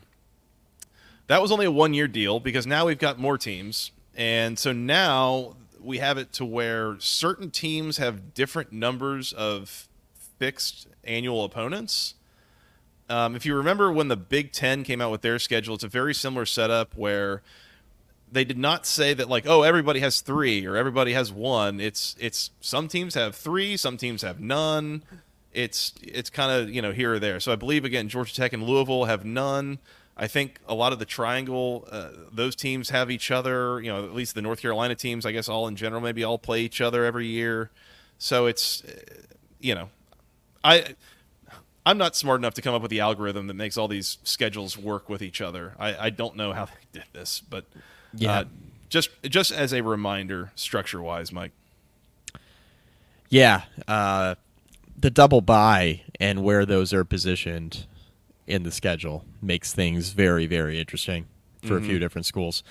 That 1.27 1.41
was 1.41 1.51
only 1.51 1.65
a 1.65 1.71
one 1.71 1.93
year 1.93 2.07
deal 2.07 2.39
because 2.39 2.67
now 2.67 2.85
we've 2.85 2.99
got 2.99 3.19
more 3.19 3.37
teams. 3.37 3.91
And 4.15 4.57
so 4.57 4.71
now 4.71 5.55
we 5.81 5.97
have 5.99 6.17
it 6.17 6.31
to 6.33 6.45
where 6.45 6.99
certain 6.99 7.51
teams 7.51 7.97
have 7.97 8.33
different 8.33 8.71
numbers 8.71 9.33
of 9.33 9.87
fixed 10.39 10.87
annual 11.03 11.43
opponents. 11.43 12.15
Um, 13.09 13.35
if 13.35 13.45
you 13.45 13.55
remember 13.55 13.91
when 13.91 14.07
the 14.07 14.17
Big 14.17 14.51
Ten 14.51 14.83
came 14.83 14.99
out 15.01 15.11
with 15.11 15.21
their 15.21 15.37
schedule, 15.37 15.75
it's 15.75 15.83
a 15.83 15.87
very 15.87 16.13
similar 16.13 16.45
setup 16.45 16.95
where 16.95 17.43
they 18.31 18.43
did 18.43 18.57
not 18.57 18.85
say 18.85 19.13
that 19.13 19.29
like 19.29 19.45
oh 19.47 19.61
everybody 19.61 19.99
has 19.99 20.21
three 20.21 20.65
or 20.65 20.75
everybody 20.75 21.13
has 21.13 21.31
one. 21.31 21.79
It's 21.79 22.15
it's 22.19 22.51
some 22.61 22.87
teams 22.87 23.13
have 23.13 23.35
three, 23.35 23.77
some 23.77 23.97
teams 23.97 24.23
have 24.23 24.39
none. 24.39 25.03
It's 25.53 25.93
it's 26.01 26.29
kind 26.29 26.51
of 26.51 26.73
you 26.73 26.81
know 26.81 26.91
here 26.91 27.13
or 27.13 27.19
there. 27.19 27.39
So 27.39 27.51
I 27.51 27.55
believe 27.55 27.85
again 27.85 28.09
Georgia 28.09 28.33
Tech 28.33 28.53
and 28.53 28.63
Louisville 28.63 29.05
have 29.05 29.23
none. 29.23 29.79
I 30.17 30.27
think 30.27 30.59
a 30.67 30.73
lot 30.73 30.93
of 30.93 30.99
the 30.99 31.05
triangle, 31.05 31.87
uh, 31.91 32.09
those 32.31 32.55
teams 32.55 32.89
have 32.89 33.11
each 33.11 33.31
other. 33.31 33.81
You 33.81 33.91
know, 33.91 34.05
at 34.05 34.13
least 34.13 34.35
the 34.35 34.41
North 34.41 34.61
Carolina 34.61 34.95
teams, 34.95 35.25
I 35.25 35.31
guess, 35.31 35.49
all 35.49 35.67
in 35.67 35.75
general, 35.75 36.01
maybe 36.01 36.23
all 36.23 36.37
play 36.37 36.61
each 36.61 36.79
other 36.81 37.03
every 37.03 37.27
year. 37.27 37.69
So 38.17 38.45
it's, 38.45 38.81
you 39.59 39.75
know, 39.75 39.89
I 40.63 40.95
I'm 41.85 41.97
not 41.97 42.15
smart 42.15 42.39
enough 42.39 42.53
to 42.55 42.61
come 42.61 42.73
up 42.73 42.81
with 42.81 42.91
the 42.91 43.01
algorithm 43.01 43.47
that 43.47 43.53
makes 43.55 43.77
all 43.77 43.87
these 43.87 44.17
schedules 44.23 44.77
work 44.77 45.09
with 45.09 45.21
each 45.21 45.41
other. 45.41 45.75
I, 45.77 46.05
I 46.05 46.09
don't 46.09 46.35
know 46.35 46.53
how 46.53 46.65
they 46.65 46.71
did 46.93 47.03
this, 47.13 47.41
but 47.41 47.65
Yeah. 48.13 48.31
uh, 48.39 48.43
just 48.89 49.09
just 49.23 49.51
as 49.51 49.73
a 49.73 49.81
reminder, 49.83 50.51
structure 50.55 51.01
wise, 51.01 51.31
Mike. 51.31 51.51
Yeah, 53.29 53.63
uh, 53.87 54.35
the 54.97 55.09
double 55.09 55.41
buy 55.41 56.01
and 56.19 56.43
where 56.43 56.65
those 56.65 56.93
are 56.93 57.03
positioned 57.03 57.85
in 58.47 58.63
the 58.63 58.71
schedule 58.71 59.25
makes 59.41 59.73
things 59.73 60.09
very, 60.09 60.45
very 60.45 60.79
interesting 60.79 61.25
for 61.63 61.77
a 61.77 61.81
few 61.81 61.97
different 61.99 62.25
schools. 62.27 62.63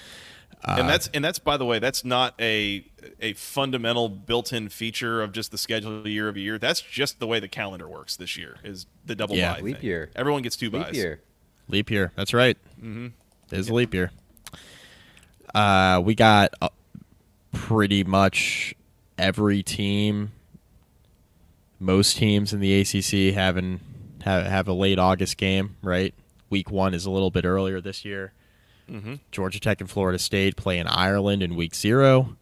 Uh, 0.64 0.76
and 0.78 0.88
that's 0.88 1.08
and 1.12 1.22
that's 1.24 1.38
by 1.38 1.56
the 1.56 1.64
way, 1.64 1.78
that's 1.78 2.04
not 2.04 2.34
a 2.40 2.86
a 3.20 3.32
fundamental 3.34 4.08
built-in 4.08 4.68
feature 4.70 5.20
of 5.20 5.32
just 5.32 5.50
the 5.50 5.58
schedule 5.58 6.06
year 6.08 6.28
over 6.28 6.38
year. 6.38 6.58
That's 6.58 6.80
just 6.80 7.18
the 7.20 7.26
way 7.26 7.38
the 7.40 7.48
calendar 7.48 7.86
works 7.88 8.16
this 8.16 8.36
year. 8.38 8.56
Is 8.64 8.86
the 9.04 9.14
double 9.14 9.36
Yeah. 9.36 9.58
Leap 9.60 9.76
thing. 9.78 9.84
year. 9.84 10.10
Everyone 10.16 10.40
gets 10.42 10.56
two 10.56 10.70
Leap 10.70 10.84
byes. 10.86 10.94
year. 10.96 11.20
Leap 11.68 11.90
year. 11.90 12.12
That's 12.16 12.32
right. 12.32 12.56
Mm-hmm. 12.78 13.08
It 13.50 13.58
is 13.58 13.68
a 13.68 13.74
leap 13.74 13.92
year. 13.92 14.10
Uh, 15.54 16.00
we 16.04 16.14
got 16.14 16.54
uh, 16.62 16.68
pretty 17.52 18.02
much 18.04 18.74
every 19.18 19.62
team, 19.62 20.32
most 21.78 22.16
teams 22.16 22.52
in 22.52 22.60
the 22.60 22.80
ACC 22.80 23.34
having 23.34 23.80
have, 24.24 24.46
have 24.46 24.68
a 24.68 24.72
late 24.72 24.98
August 24.98 25.36
game. 25.36 25.76
Right, 25.82 26.14
week 26.50 26.70
one 26.70 26.94
is 26.94 27.06
a 27.06 27.10
little 27.10 27.30
bit 27.30 27.44
earlier 27.44 27.80
this 27.80 28.04
year. 28.04 28.32
Georgia 29.32 29.58
Tech 29.60 29.80
and 29.80 29.88
Florida 29.90 30.18
State 30.18 30.56
play 30.56 30.78
in 30.78 30.86
Ireland 30.86 31.42
in 31.42 31.56
week 31.56 31.74
0 31.74 32.36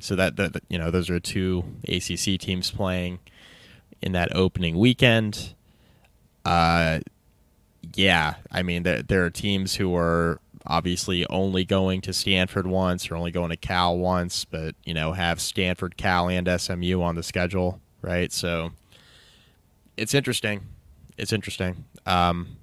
So 0.00 0.16
that, 0.16 0.36
that 0.36 0.62
you 0.68 0.78
know 0.78 0.90
those 0.90 1.08
are 1.10 1.20
two 1.20 1.62
ACC 1.86 2.38
teams 2.40 2.70
playing 2.70 3.20
in 4.02 4.12
that 4.12 4.34
opening 4.34 4.76
weekend. 4.78 5.54
Uh, 6.44 7.00
yeah, 7.94 8.34
I 8.50 8.62
mean 8.62 8.82
there 8.82 9.02
there 9.02 9.24
are 9.24 9.30
teams 9.30 9.76
who 9.76 9.94
are 9.94 10.40
obviously 10.66 11.26
only 11.28 11.64
going 11.64 12.00
to 12.02 12.12
Stanford 12.12 12.66
once 12.66 13.10
or 13.10 13.16
only 13.16 13.30
going 13.30 13.50
to 13.50 13.56
Cal 13.56 13.96
once, 13.96 14.44
but 14.44 14.74
you 14.84 14.94
know 14.94 15.12
have 15.12 15.40
Stanford, 15.40 15.96
Cal, 15.96 16.28
and 16.28 16.48
SMU 16.60 17.02
on 17.02 17.14
the 17.14 17.22
schedule, 17.22 17.80
right? 18.02 18.32
So 18.32 18.72
it's 19.96 20.14
interesting. 20.14 20.62
It's 21.18 21.32
interesting. 21.32 21.84
Um, 22.06 22.56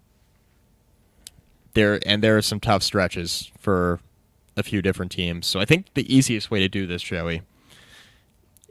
there 1.73 1.99
and 2.05 2.23
there 2.23 2.37
are 2.37 2.41
some 2.41 2.59
tough 2.59 2.81
stretches 2.81 3.51
for 3.59 3.99
a 4.57 4.63
few 4.63 4.81
different 4.81 5.11
teams. 5.11 5.45
So 5.45 5.59
I 5.59 5.65
think 5.65 5.93
the 5.93 6.13
easiest 6.13 6.49
way 6.49 6.59
to 6.61 6.69
do 6.69 6.87
this, 6.87 7.03
Joey, 7.03 7.41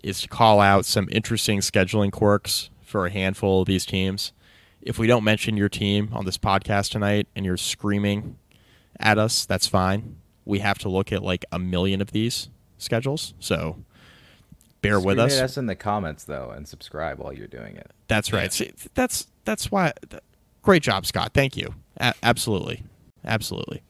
is 0.02 0.22
to 0.22 0.28
call 0.28 0.60
out 0.60 0.84
some 0.86 1.08
interesting 1.12 1.60
scheduling 1.60 2.10
quirks 2.10 2.70
for 2.82 3.06
a 3.06 3.10
handful 3.10 3.60
of 3.60 3.66
these 3.66 3.86
teams. 3.86 4.32
If 4.80 4.98
we 4.98 5.06
don't 5.06 5.24
mention 5.24 5.56
your 5.56 5.68
team 5.68 6.10
on 6.12 6.24
this 6.24 6.38
podcast 6.38 6.90
tonight 6.90 7.26
and 7.36 7.44
you're 7.44 7.56
screaming 7.56 8.36
at 8.98 9.18
us, 9.18 9.46
that's 9.46 9.66
fine. 9.66 10.16
We 10.44 10.58
have 10.58 10.78
to 10.80 10.88
look 10.88 11.12
at 11.12 11.22
like 11.22 11.44
a 11.52 11.58
million 11.58 12.00
of 12.00 12.12
these 12.12 12.48
schedules. 12.78 13.34
So 13.38 13.84
bear 14.82 15.00
with 15.00 15.18
us. 15.18 15.38
us 15.38 15.56
in 15.56 15.66
the 15.66 15.74
comments 15.74 16.24
though, 16.24 16.50
and 16.50 16.68
subscribe 16.68 17.18
while 17.18 17.32
you're 17.32 17.46
doing 17.46 17.76
it. 17.76 17.90
That's 18.08 18.32
right. 18.32 18.52
See, 18.52 18.72
that's 18.94 19.26
that's 19.44 19.70
why. 19.70 19.92
th- 20.10 20.22
Great 20.62 20.82
job, 20.82 21.04
Scott. 21.06 21.32
Thank 21.34 21.56
you. 21.56 21.74
A- 21.98 22.14
absolutely, 22.22 22.82
absolutely. 23.24 23.82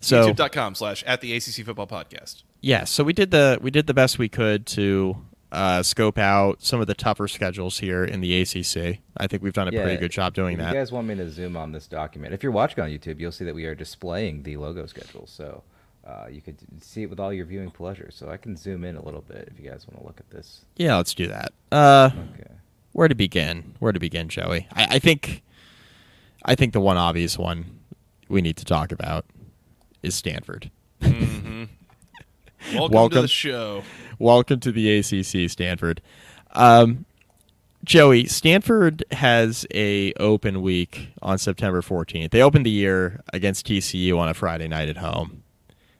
So 0.00 0.32
YouTube.com 0.32 0.74
slash 0.74 1.02
at 1.04 1.20
the 1.20 1.34
ACC 1.34 1.64
Football 1.64 1.86
Podcast. 1.86 2.42
yeah, 2.60 2.84
so 2.84 3.02
we 3.02 3.12
did 3.12 3.30
the 3.30 3.58
we 3.62 3.70
did 3.70 3.86
the 3.86 3.94
best 3.94 4.18
we 4.18 4.28
could 4.28 4.66
to 4.66 5.16
uh, 5.52 5.82
scope 5.82 6.18
out 6.18 6.62
some 6.62 6.80
of 6.82 6.86
the 6.86 6.94
tougher 6.94 7.26
schedules 7.28 7.78
here 7.78 8.04
in 8.04 8.20
the 8.20 8.40
ACC. 8.42 8.98
I 9.16 9.26
think 9.26 9.42
we've 9.42 9.52
done 9.54 9.68
a 9.68 9.72
pretty 9.72 9.96
good 9.96 10.10
job 10.10 10.34
doing 10.34 10.54
if 10.54 10.58
that. 10.60 10.74
you 10.74 10.78
guys 10.80 10.92
want 10.92 11.06
me 11.06 11.14
to 11.14 11.30
zoom 11.30 11.56
on 11.56 11.72
this 11.72 11.86
document, 11.86 12.34
if 12.34 12.42
you're 12.42 12.52
watching 12.52 12.84
on 12.84 12.90
YouTube, 12.90 13.18
you'll 13.18 13.32
see 13.32 13.44
that 13.46 13.54
we 13.54 13.64
are 13.64 13.74
displaying 13.74 14.42
the 14.42 14.58
logo 14.58 14.84
schedule. 14.86 15.26
So 15.26 15.62
uh, 16.06 16.26
you 16.30 16.42
could 16.42 16.56
see 16.82 17.02
it 17.04 17.10
with 17.10 17.18
all 17.18 17.32
your 17.32 17.46
viewing 17.46 17.70
pleasure. 17.70 18.10
So 18.12 18.28
I 18.28 18.36
can 18.36 18.54
zoom 18.56 18.84
in 18.84 18.96
a 18.96 19.02
little 19.02 19.22
bit 19.22 19.48
if 19.50 19.58
you 19.58 19.68
guys 19.70 19.86
want 19.88 19.98
to 20.00 20.06
look 20.06 20.20
at 20.20 20.28
this. 20.30 20.64
yeah, 20.76 20.96
let's 20.96 21.14
do 21.14 21.26
that. 21.28 21.52
Uh, 21.72 22.10
Okay. 22.34 22.50
Where 22.96 23.08
to 23.08 23.14
begin? 23.14 23.74
Where 23.78 23.92
to 23.92 24.00
begin, 24.00 24.30
Joey? 24.30 24.66
I, 24.72 24.86
I 24.92 24.98
think, 24.98 25.42
I 26.46 26.54
think 26.54 26.72
the 26.72 26.80
one 26.80 26.96
obvious 26.96 27.36
one 27.36 27.78
we 28.26 28.40
need 28.40 28.56
to 28.56 28.64
talk 28.64 28.90
about 28.90 29.26
is 30.02 30.14
Stanford. 30.14 30.70
Welcome, 32.72 33.10
to 33.10 33.20
the 33.20 33.28
show. 33.28 33.82
Welcome 34.18 34.60
to 34.60 34.72
the 34.72 34.98
ACC, 34.98 35.50
Stanford. 35.50 36.00
Um, 36.52 37.04
Joey, 37.84 38.24
Stanford 38.24 39.04
has 39.12 39.66
a 39.74 40.14
open 40.14 40.62
week 40.62 41.10
on 41.20 41.36
September 41.36 41.82
14th. 41.82 42.30
They 42.30 42.42
opened 42.42 42.64
the 42.64 42.70
year 42.70 43.20
against 43.30 43.66
TCU 43.66 44.18
on 44.18 44.30
a 44.30 44.34
Friday 44.34 44.68
night 44.68 44.88
at 44.88 44.96
home. 44.96 45.42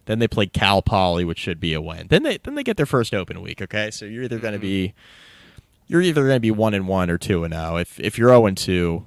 Then 0.06 0.18
they 0.18 0.28
play 0.28 0.46
Cal 0.46 0.80
Poly, 0.80 1.26
which 1.26 1.40
should 1.40 1.60
be 1.60 1.74
a 1.74 1.80
win. 1.80 2.06
Then 2.08 2.22
they 2.22 2.38
then 2.38 2.54
they 2.54 2.62
get 2.62 2.78
their 2.78 2.86
first 2.86 3.12
open 3.12 3.42
week. 3.42 3.60
Okay, 3.60 3.90
so 3.90 4.06
you're 4.06 4.22
either 4.22 4.38
going 4.38 4.54
to 4.54 4.58
be 4.58 4.94
you're 5.86 6.02
either 6.02 6.22
going 6.22 6.36
to 6.36 6.40
be 6.40 6.50
one 6.50 6.74
and 6.74 6.88
one 6.88 7.10
or 7.10 7.18
two 7.18 7.44
and 7.44 7.54
zero. 7.54 7.76
If 7.76 7.98
if 8.00 8.18
you're 8.18 8.28
zero 8.30 8.46
and 8.46 8.56
two, 8.56 9.06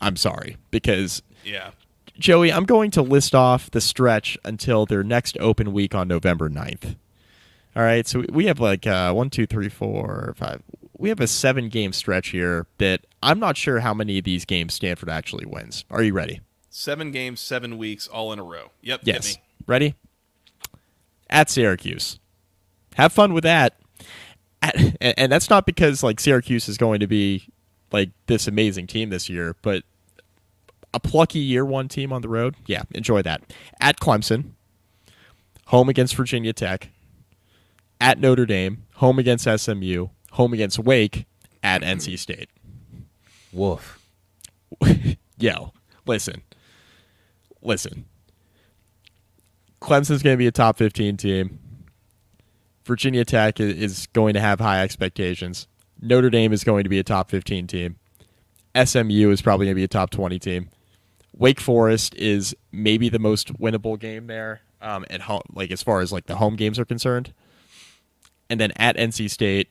I'm 0.00 0.16
sorry 0.16 0.56
because 0.70 1.22
Yeah. 1.44 1.70
Joey, 2.18 2.52
I'm 2.52 2.64
going 2.64 2.90
to 2.92 3.02
list 3.02 3.34
off 3.34 3.70
the 3.70 3.80
stretch 3.80 4.36
until 4.44 4.84
their 4.84 5.02
next 5.02 5.38
open 5.40 5.72
week 5.72 5.94
on 5.94 6.06
November 6.06 6.50
9th. 6.50 6.96
All 7.74 7.82
right, 7.82 8.06
so 8.06 8.24
we 8.30 8.44
have 8.44 8.60
like 8.60 8.86
uh, 8.86 9.12
one, 9.14 9.30
two, 9.30 9.46
three, 9.46 9.70
four, 9.70 10.34
five. 10.36 10.62
We 10.98 11.08
have 11.08 11.20
a 11.20 11.26
seven 11.26 11.70
game 11.70 11.94
stretch 11.94 12.28
here 12.28 12.66
that 12.76 13.06
I'm 13.22 13.38
not 13.38 13.56
sure 13.56 13.80
how 13.80 13.94
many 13.94 14.18
of 14.18 14.24
these 14.24 14.44
games 14.44 14.74
Stanford 14.74 15.08
actually 15.08 15.46
wins. 15.46 15.86
Are 15.90 16.02
you 16.02 16.12
ready? 16.12 16.40
Seven 16.68 17.10
games, 17.10 17.40
seven 17.40 17.78
weeks, 17.78 18.06
all 18.06 18.34
in 18.34 18.38
a 18.38 18.44
row. 18.44 18.72
Yep. 18.82 19.00
Yes. 19.04 19.38
Ready? 19.66 19.94
at 21.30 21.48
Syracuse. 21.48 22.18
Have 22.96 23.12
fun 23.12 23.32
with 23.32 23.44
that. 23.44 23.76
At, 24.62 24.76
and, 25.00 25.32
that's 25.32 25.48
not 25.48 25.64
because 25.64 26.02
like 26.02 26.20
Syracuse 26.20 26.68
is 26.68 26.76
going 26.76 27.00
to 27.00 27.06
be 27.06 27.48
like 27.92 28.10
this 28.26 28.46
amazing 28.46 28.86
team 28.86 29.10
this 29.10 29.28
year, 29.28 29.56
but 29.62 29.84
a 30.92 31.00
plucky 31.00 31.38
year 31.38 31.64
one 31.64 31.88
team 31.88 32.12
on 32.12 32.22
the 32.22 32.28
road. 32.28 32.56
Yeah, 32.66 32.82
enjoy 32.92 33.22
that. 33.22 33.42
At 33.80 33.98
Clemson, 34.00 34.52
home 35.66 35.88
against 35.88 36.14
Virginia 36.14 36.52
Tech, 36.52 36.90
at 38.00 38.18
Notre 38.18 38.46
Dame, 38.46 38.84
home 38.96 39.18
against 39.18 39.48
SMU, 39.48 40.08
home 40.32 40.52
against 40.52 40.78
Wake, 40.78 41.26
at 41.62 41.82
NC 41.82 42.18
State. 42.18 42.48
Woof. 43.52 43.98
Yo, 45.38 45.72
listen. 46.06 46.42
Listen. 47.62 48.06
Clemson's 49.80 50.22
going 50.22 50.34
to 50.34 50.38
be 50.38 50.46
a 50.46 50.52
top 50.52 50.76
15 50.76 51.16
team. 51.16 51.58
Virginia 52.90 53.24
Tech 53.24 53.60
is 53.60 54.08
going 54.08 54.34
to 54.34 54.40
have 54.40 54.58
high 54.58 54.82
expectations. 54.82 55.68
Notre 56.02 56.28
Dame 56.28 56.52
is 56.52 56.64
going 56.64 56.82
to 56.82 56.90
be 56.90 56.98
a 56.98 57.04
top 57.04 57.30
15 57.30 57.68
team. 57.68 57.94
SMU 58.74 59.30
is 59.30 59.40
probably 59.40 59.66
going 59.66 59.76
to 59.76 59.80
be 59.80 59.84
a 59.84 59.88
top 59.88 60.10
20 60.10 60.40
team. 60.40 60.70
Wake 61.32 61.60
Forest 61.60 62.16
is 62.16 62.52
maybe 62.72 63.08
the 63.08 63.20
most 63.20 63.54
winnable 63.60 63.96
game 63.96 64.26
there 64.26 64.62
um, 64.82 65.04
at 65.08 65.20
home, 65.20 65.42
like 65.52 65.70
as 65.70 65.84
far 65.84 66.00
as 66.00 66.10
like 66.10 66.26
the 66.26 66.34
home 66.34 66.56
games 66.56 66.80
are 66.80 66.84
concerned. 66.84 67.32
And 68.48 68.60
then 68.60 68.72
at 68.74 68.96
NC 68.96 69.30
State, 69.30 69.68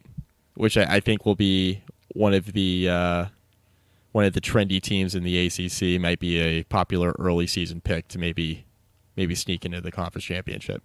which 0.53 0.77
I, 0.77 0.83
I 0.83 0.99
think 1.01 1.25
will 1.25 1.35
be 1.35 1.83
one 2.15 2.33
of 2.33 2.53
the 2.53 2.87
uh, 2.87 3.25
one 4.13 4.23
of 4.23 4.31
the 4.31 4.39
trendy 4.39 4.81
teams 4.81 5.13
in 5.13 5.23
the 5.23 5.45
ACC, 5.45 5.99
might 5.99 6.19
be 6.19 6.39
a 6.39 6.63
popular 6.63 7.13
early 7.19 7.47
season 7.47 7.81
pick 7.81 8.07
to 8.07 8.17
maybe 8.17 8.63
maybe 9.17 9.35
sneak 9.35 9.65
into 9.65 9.81
the 9.81 9.91
conference 9.91 10.23
championship. 10.23 10.81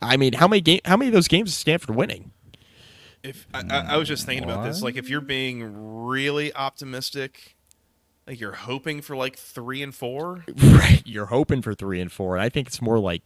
I 0.00 0.16
mean, 0.16 0.34
how 0.34 0.48
many 0.48 0.60
game, 0.60 0.80
how 0.84 0.96
many 0.96 1.08
of 1.08 1.14
those 1.14 1.28
games 1.28 1.50
is 1.50 1.56
Stanford 1.56 1.94
winning? 1.94 2.32
If 3.22 3.46
I, 3.52 3.62
I, 3.68 3.96
was 3.96 4.06
just 4.06 4.26
thinking 4.26 4.44
about 4.44 4.64
this, 4.64 4.80
like 4.80 4.96
if 4.96 5.10
you're 5.10 5.20
being 5.20 6.04
really 6.06 6.54
optimistic, 6.54 7.56
like 8.28 8.38
you're 8.38 8.52
hoping 8.52 9.00
for 9.00 9.16
like 9.16 9.36
three 9.36 9.82
and 9.82 9.92
four. 9.94 10.44
Right, 10.56 11.02
you're 11.04 11.26
hoping 11.26 11.60
for 11.60 11.74
three 11.74 12.00
and 12.00 12.12
four, 12.12 12.36
and 12.36 12.44
I 12.44 12.48
think 12.48 12.68
it's 12.68 12.80
more 12.80 12.98
like 12.98 13.22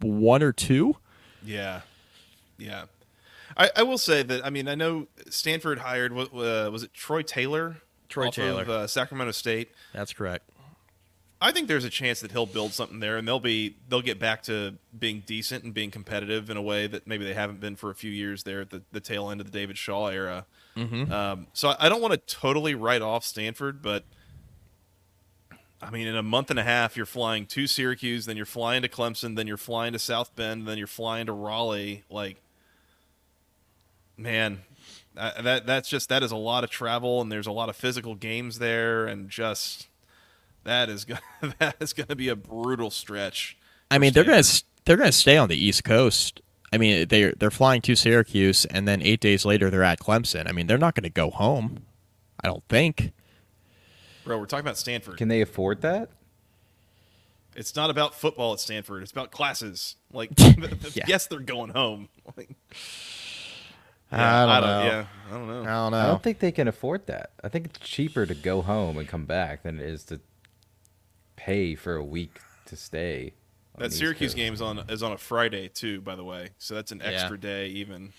one 0.00 0.42
or 0.42 0.52
two. 0.52 0.96
Yeah, 1.44 1.80
yeah. 2.58 2.84
I, 3.56 3.70
I 3.76 3.82
will 3.82 3.98
say 3.98 4.22
that 4.22 4.44
I 4.44 4.50
mean 4.50 4.68
I 4.68 4.74
know 4.74 5.08
Stanford 5.28 5.80
hired 5.80 6.12
what 6.12 6.28
uh, 6.34 6.70
was 6.70 6.82
it 6.82 6.94
Troy 6.94 7.22
Taylor? 7.22 7.78
Troy 8.08 8.30
Taylor. 8.30 8.62
of 8.62 8.68
uh, 8.68 8.86
Sacramento 8.86 9.32
State. 9.32 9.70
That's 9.92 10.12
correct. 10.12 10.48
I 11.40 11.52
think 11.52 11.68
there's 11.68 11.84
a 11.84 11.90
chance 11.90 12.20
that 12.20 12.32
he'll 12.32 12.46
build 12.46 12.72
something 12.72 13.00
there, 13.00 13.16
and 13.16 13.28
they'll 13.28 13.40
be 13.40 13.76
they'll 13.88 14.02
get 14.02 14.18
back 14.18 14.42
to 14.44 14.76
being 14.98 15.22
decent 15.26 15.64
and 15.64 15.74
being 15.74 15.90
competitive 15.90 16.48
in 16.48 16.56
a 16.56 16.62
way 16.62 16.86
that 16.86 17.06
maybe 17.06 17.24
they 17.24 17.34
haven't 17.34 17.60
been 17.60 17.76
for 17.76 17.90
a 17.90 17.94
few 17.94 18.10
years 18.10 18.44
there 18.44 18.60
at 18.62 18.70
the, 18.70 18.82
the 18.92 19.00
tail 19.00 19.30
end 19.30 19.40
of 19.40 19.50
the 19.50 19.52
David 19.52 19.76
Shaw 19.76 20.08
era. 20.08 20.46
Um, 21.12 21.46
so 21.52 21.74
I, 21.78 21.88
don't 21.88 22.00
want 22.00 22.12
to 22.14 22.34
totally 22.34 22.74
write 22.74 23.02
off 23.02 23.24
Stanford, 23.24 23.82
but 23.82 24.04
I 25.82 25.90
mean, 25.90 26.06
in 26.06 26.16
a 26.16 26.22
month 26.22 26.50
and 26.50 26.58
a 26.58 26.62
half, 26.62 26.96
you're 26.96 27.06
flying 27.06 27.46
to 27.46 27.66
Syracuse, 27.66 28.26
then 28.26 28.36
you're 28.36 28.46
flying 28.46 28.82
to 28.82 28.88
Clemson, 28.88 29.36
then 29.36 29.46
you're 29.46 29.56
flying 29.56 29.92
to 29.92 29.98
South 29.98 30.34
Bend, 30.34 30.66
then 30.66 30.78
you're 30.78 30.86
flying 30.86 31.26
to 31.26 31.32
Raleigh. 31.32 32.04
Like, 32.08 32.40
man, 34.16 34.62
that 35.14 35.66
that's 35.66 35.88
just 35.88 36.08
that 36.08 36.22
is 36.22 36.32
a 36.32 36.36
lot 36.36 36.64
of 36.64 36.70
travel, 36.70 37.20
and 37.20 37.30
there's 37.30 37.46
a 37.46 37.52
lot 37.52 37.68
of 37.68 37.76
physical 37.76 38.14
games 38.14 38.58
there, 38.58 39.06
and 39.06 39.28
just 39.28 39.88
that 40.64 40.88
is 40.88 41.04
gonna, 41.04 41.20
that 41.58 41.76
is 41.80 41.92
going 41.92 42.08
to 42.08 42.16
be 42.16 42.28
a 42.28 42.36
brutal 42.36 42.90
stretch. 42.90 43.56
I 43.90 43.96
for 43.96 44.00
mean, 44.00 44.12
they're 44.12 44.24
gonna 44.24 44.42
they're 44.84 44.96
gonna 44.96 45.12
stay 45.12 45.36
on 45.36 45.48
the 45.48 45.56
East 45.56 45.84
Coast. 45.84 46.40
I 46.72 46.78
mean, 46.78 47.06
they 47.08 47.32
they're 47.38 47.50
flying 47.50 47.80
to 47.82 47.94
Syracuse, 47.94 48.64
and 48.64 48.88
then 48.88 49.00
eight 49.02 49.20
days 49.20 49.44
later 49.44 49.70
they're 49.70 49.84
at 49.84 50.00
Clemson. 50.00 50.48
I 50.48 50.52
mean, 50.52 50.66
they're 50.66 50.78
not 50.78 50.94
going 50.94 51.04
to 51.04 51.10
go 51.10 51.30
home. 51.30 51.84
I 52.42 52.48
don't 52.48 52.64
think. 52.68 53.12
bro. 54.24 54.38
We're 54.38 54.46
talking 54.46 54.64
about 54.66 54.76
Stanford. 54.76 55.16
Can 55.16 55.28
they 55.28 55.40
afford 55.40 55.82
that? 55.82 56.10
It's 57.56 57.76
not 57.76 57.88
about 57.90 58.14
football 58.14 58.52
at 58.52 58.60
Stanford. 58.60 59.02
It's 59.02 59.12
about 59.12 59.30
classes. 59.30 59.94
Like, 60.12 60.30
Yeah. 60.38 61.04
yes, 61.06 61.26
they're 61.28 61.38
going 61.38 61.70
home. 61.70 62.08
Like, 62.36 62.50
I 64.10 64.46
don't 64.46 64.60
know. 64.68 64.84
Yeah, 64.84 65.06
I 65.28 65.30
don't 65.30 65.46
know. 65.48 65.62
I 65.62 65.64
don't 65.64 65.92
know. 65.92 65.98
I 65.98 66.06
don't 66.06 66.22
think 66.22 66.40
they 66.40 66.52
can 66.52 66.68
afford 66.68 67.06
that. 67.06 67.30
I 67.42 67.48
think 67.48 67.66
it's 67.66 67.78
cheaper 67.78 68.26
to 68.26 68.34
go 68.34 68.62
home 68.62 68.98
and 68.98 69.08
come 69.08 69.24
back 69.24 69.62
than 69.62 69.78
it 69.78 69.86
is 69.86 70.04
to 70.04 70.20
pay 71.44 71.74
for 71.74 71.96
a 71.96 72.04
week 72.04 72.38
to 72.66 72.76
stay. 72.76 73.34
That 73.76 73.92
Syracuse 73.92 74.30
Coast. 74.30 74.36
game 74.36 74.54
is 74.54 74.62
on 74.62 74.78
is 74.88 75.02
on 75.02 75.12
a 75.12 75.18
Friday 75.18 75.68
too, 75.68 76.00
by 76.00 76.14
the 76.14 76.24
way. 76.24 76.50
So 76.58 76.74
that's 76.74 76.92
an 76.92 77.00
Yeah. 77.00 77.06
extra 77.10 77.38
day 77.38 77.68
even. 77.68 78.12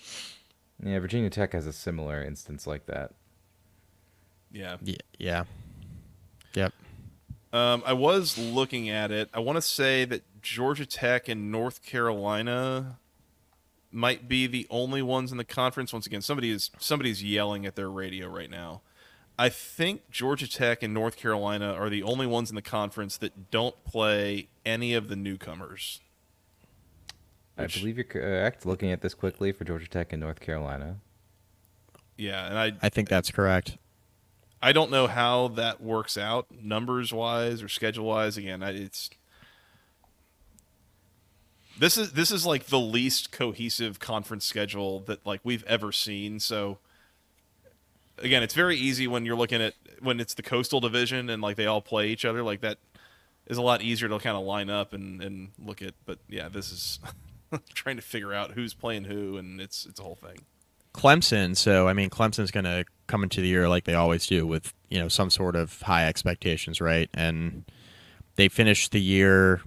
Yeah, 0.82 0.98
Virginia 0.98 1.30
Tech 1.30 1.52
has 1.52 1.66
a 1.66 1.72
similar 1.72 2.22
instance 2.22 2.66
like 2.66 2.86
that. 2.86 3.12
Yeah. 4.52 4.76
Y- 4.84 4.96
yeah. 5.18 5.44
Yep. 6.54 6.72
Um, 7.52 7.82
I 7.86 7.94
was 7.94 8.36
looking 8.36 8.90
at 8.90 9.10
it. 9.10 9.30
I 9.32 9.40
want 9.40 9.56
to 9.56 9.62
say 9.62 10.04
that 10.04 10.22
Georgia 10.42 10.84
Tech 10.86 11.28
and 11.28 11.50
North 11.50 11.82
Carolina 11.82 12.98
might 13.90 14.28
be 14.28 14.46
the 14.46 14.66
only 14.68 15.00
ones 15.00 15.32
in 15.32 15.38
the 15.38 15.44
conference. 15.44 15.92
Once 15.92 16.06
again, 16.06 16.20
somebody 16.20 16.50
is 16.50 16.70
somebody's 16.78 17.22
yelling 17.22 17.64
at 17.64 17.76
their 17.76 17.90
radio 17.90 18.28
right 18.28 18.50
now. 18.50 18.82
I 19.38 19.48
think 19.48 20.10
Georgia 20.10 20.48
Tech 20.48 20.82
and 20.82 20.94
North 20.94 21.16
Carolina 21.16 21.72
are 21.72 21.90
the 21.90 22.02
only 22.02 22.26
ones 22.26 22.50
in 22.50 22.56
the 22.56 22.62
conference 22.62 23.16
that 23.18 23.50
don't 23.50 23.82
play 23.84 24.48
any 24.64 24.94
of 24.94 25.08
the 25.08 25.16
newcomers. 25.16 26.00
Which- 27.56 27.76
I 27.76 27.80
believe 27.80 27.96
you're 27.96 28.04
correct. 28.04 28.64
Looking 28.64 28.90
at 28.90 29.02
this 29.02 29.14
quickly 29.14 29.52
for 29.52 29.64
Georgia 29.64 29.88
Tech 29.88 30.12
and 30.12 30.20
North 30.20 30.40
Carolina. 30.40 30.96
Yeah, 32.16 32.46
and 32.46 32.58
I 32.58 32.72
I 32.82 32.88
think 32.88 33.08
that's 33.08 33.30
correct. 33.30 33.76
I 34.62 34.72
don't 34.72 34.90
know 34.90 35.06
how 35.06 35.48
that 35.48 35.82
works 35.82 36.16
out 36.16 36.46
numbers 36.50 37.12
wise 37.12 37.62
or 37.62 37.68
schedule 37.68 38.06
wise. 38.06 38.38
Again, 38.38 38.62
it's 38.62 39.10
this 41.78 41.98
is 41.98 42.12
this 42.12 42.30
is 42.30 42.46
like 42.46 42.66
the 42.66 42.78
least 42.80 43.32
cohesive 43.32 44.00
conference 44.00 44.46
schedule 44.46 45.00
that 45.00 45.24
like 45.26 45.40
we've 45.44 45.64
ever 45.64 45.92
seen. 45.92 46.40
So 46.40 46.78
again, 48.18 48.42
it's 48.42 48.54
very 48.54 48.76
easy 48.76 49.06
when 49.06 49.24
you're 49.24 49.36
looking 49.36 49.62
at 49.62 49.74
when 50.00 50.20
it's 50.20 50.34
the 50.34 50.42
coastal 50.42 50.80
division 50.80 51.30
and 51.30 51.42
like 51.42 51.56
they 51.56 51.66
all 51.66 51.80
play 51.80 52.08
each 52.08 52.24
other. 52.24 52.42
Like 52.42 52.60
that 52.60 52.78
is 53.46 53.58
a 53.58 53.62
lot 53.62 53.82
easier 53.82 54.08
to 54.08 54.18
kind 54.18 54.36
of 54.36 54.44
line 54.44 54.70
up 54.70 54.92
and 54.92 55.22
and 55.22 55.50
look 55.64 55.82
at. 55.82 55.94
But 56.04 56.18
yeah, 56.28 56.48
this 56.48 56.72
is 56.72 56.98
trying 57.74 57.96
to 57.96 58.02
figure 58.02 58.32
out 58.32 58.52
who's 58.52 58.74
playing 58.74 59.04
who, 59.04 59.36
and 59.36 59.60
it's 59.60 59.86
it's 59.86 60.00
a 60.00 60.02
whole 60.02 60.16
thing. 60.16 60.38
Clemson, 60.94 61.54
so 61.56 61.88
I 61.88 61.92
mean, 61.92 62.08
Clemson's 62.08 62.50
going 62.50 62.64
to 62.64 62.86
come 63.06 63.22
into 63.22 63.42
the 63.42 63.48
year 63.48 63.68
like 63.68 63.84
they 63.84 63.94
always 63.94 64.26
do, 64.26 64.46
with 64.46 64.72
you 64.88 64.98
know 64.98 65.08
some 65.08 65.30
sort 65.30 65.54
of 65.54 65.82
high 65.82 66.06
expectations, 66.06 66.80
right? 66.80 67.10
And 67.12 67.64
they 68.36 68.48
finished 68.48 68.92
the 68.92 69.00
year 69.00 69.60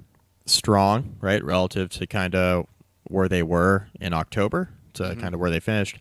strong, 0.46 1.18
right, 1.22 1.44
relative 1.44 1.90
to 1.92 2.08
kind 2.08 2.36
of 2.36 2.66
where 3.04 3.28
they 3.28 3.44
were 3.44 3.88
in 4.00 4.14
October 4.14 4.70
to 4.94 5.04
mm-hmm. 5.04 5.22
kind 5.22 5.34
of 5.34 5.40
where 5.40 5.52
they 5.52 5.60
finished. 5.60 6.00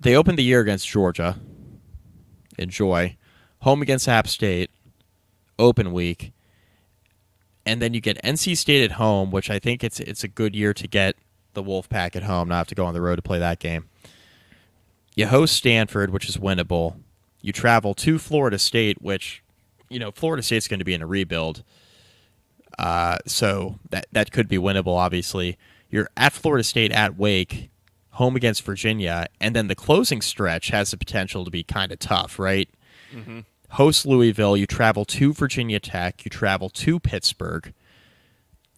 They 0.00 0.14
opened 0.14 0.38
the 0.38 0.44
year 0.44 0.60
against 0.60 0.86
Georgia. 0.86 1.38
Enjoy, 2.56 3.16
home 3.60 3.82
against 3.82 4.08
App 4.08 4.26
State, 4.26 4.70
open 5.58 5.92
week, 5.92 6.32
and 7.64 7.82
then 7.82 7.94
you 7.94 8.00
get 8.00 8.20
NC 8.22 8.56
State 8.56 8.82
at 8.82 8.92
home, 8.92 9.30
which 9.30 9.50
I 9.50 9.58
think 9.58 9.84
it's 9.84 10.00
it's 10.00 10.24
a 10.24 10.28
good 10.28 10.56
year 10.56 10.74
to 10.74 10.88
get 10.88 11.16
the 11.54 11.62
Wolfpack 11.62 12.16
at 12.16 12.24
home, 12.24 12.48
not 12.48 12.58
have 12.58 12.66
to 12.68 12.74
go 12.74 12.84
on 12.84 12.94
the 12.94 13.00
road 13.00 13.16
to 13.16 13.22
play 13.22 13.38
that 13.38 13.58
game. 13.58 13.88
You 15.14 15.26
host 15.26 15.54
Stanford, 15.54 16.10
which 16.10 16.28
is 16.28 16.36
winnable. 16.36 17.00
You 17.42 17.52
travel 17.52 17.94
to 17.94 18.18
Florida 18.18 18.58
State, 18.58 19.02
which 19.02 19.42
you 19.88 19.98
know 19.98 20.10
Florida 20.10 20.42
State's 20.42 20.68
going 20.68 20.78
to 20.78 20.84
be 20.84 20.94
in 20.94 21.02
a 21.02 21.06
rebuild, 21.06 21.62
uh, 22.78 23.18
so 23.26 23.78
that 23.90 24.06
that 24.12 24.32
could 24.32 24.48
be 24.48 24.58
winnable. 24.58 24.96
Obviously, 24.96 25.58
you're 25.90 26.08
at 26.16 26.32
Florida 26.32 26.64
State 26.64 26.92
at 26.92 27.16
Wake, 27.16 27.70
home 28.18 28.34
against 28.36 28.62
Virginia, 28.62 29.26
and 29.40 29.54
then 29.54 29.68
the 29.68 29.74
closing 29.76 30.20
stretch 30.20 30.68
has 30.70 30.90
the 30.90 30.96
potential 30.96 31.44
to 31.44 31.50
be 31.50 31.62
kind 31.62 31.92
of 31.92 31.98
tough, 32.00 32.38
right? 32.38 32.68
Host 33.70 34.06
Louisville, 34.06 34.56
you 34.56 34.66
travel 34.66 35.04
to 35.04 35.32
Virginia 35.32 35.78
Tech, 35.78 36.24
you 36.24 36.30
travel 36.30 36.68
to 36.70 36.98
Pittsburgh. 36.98 37.72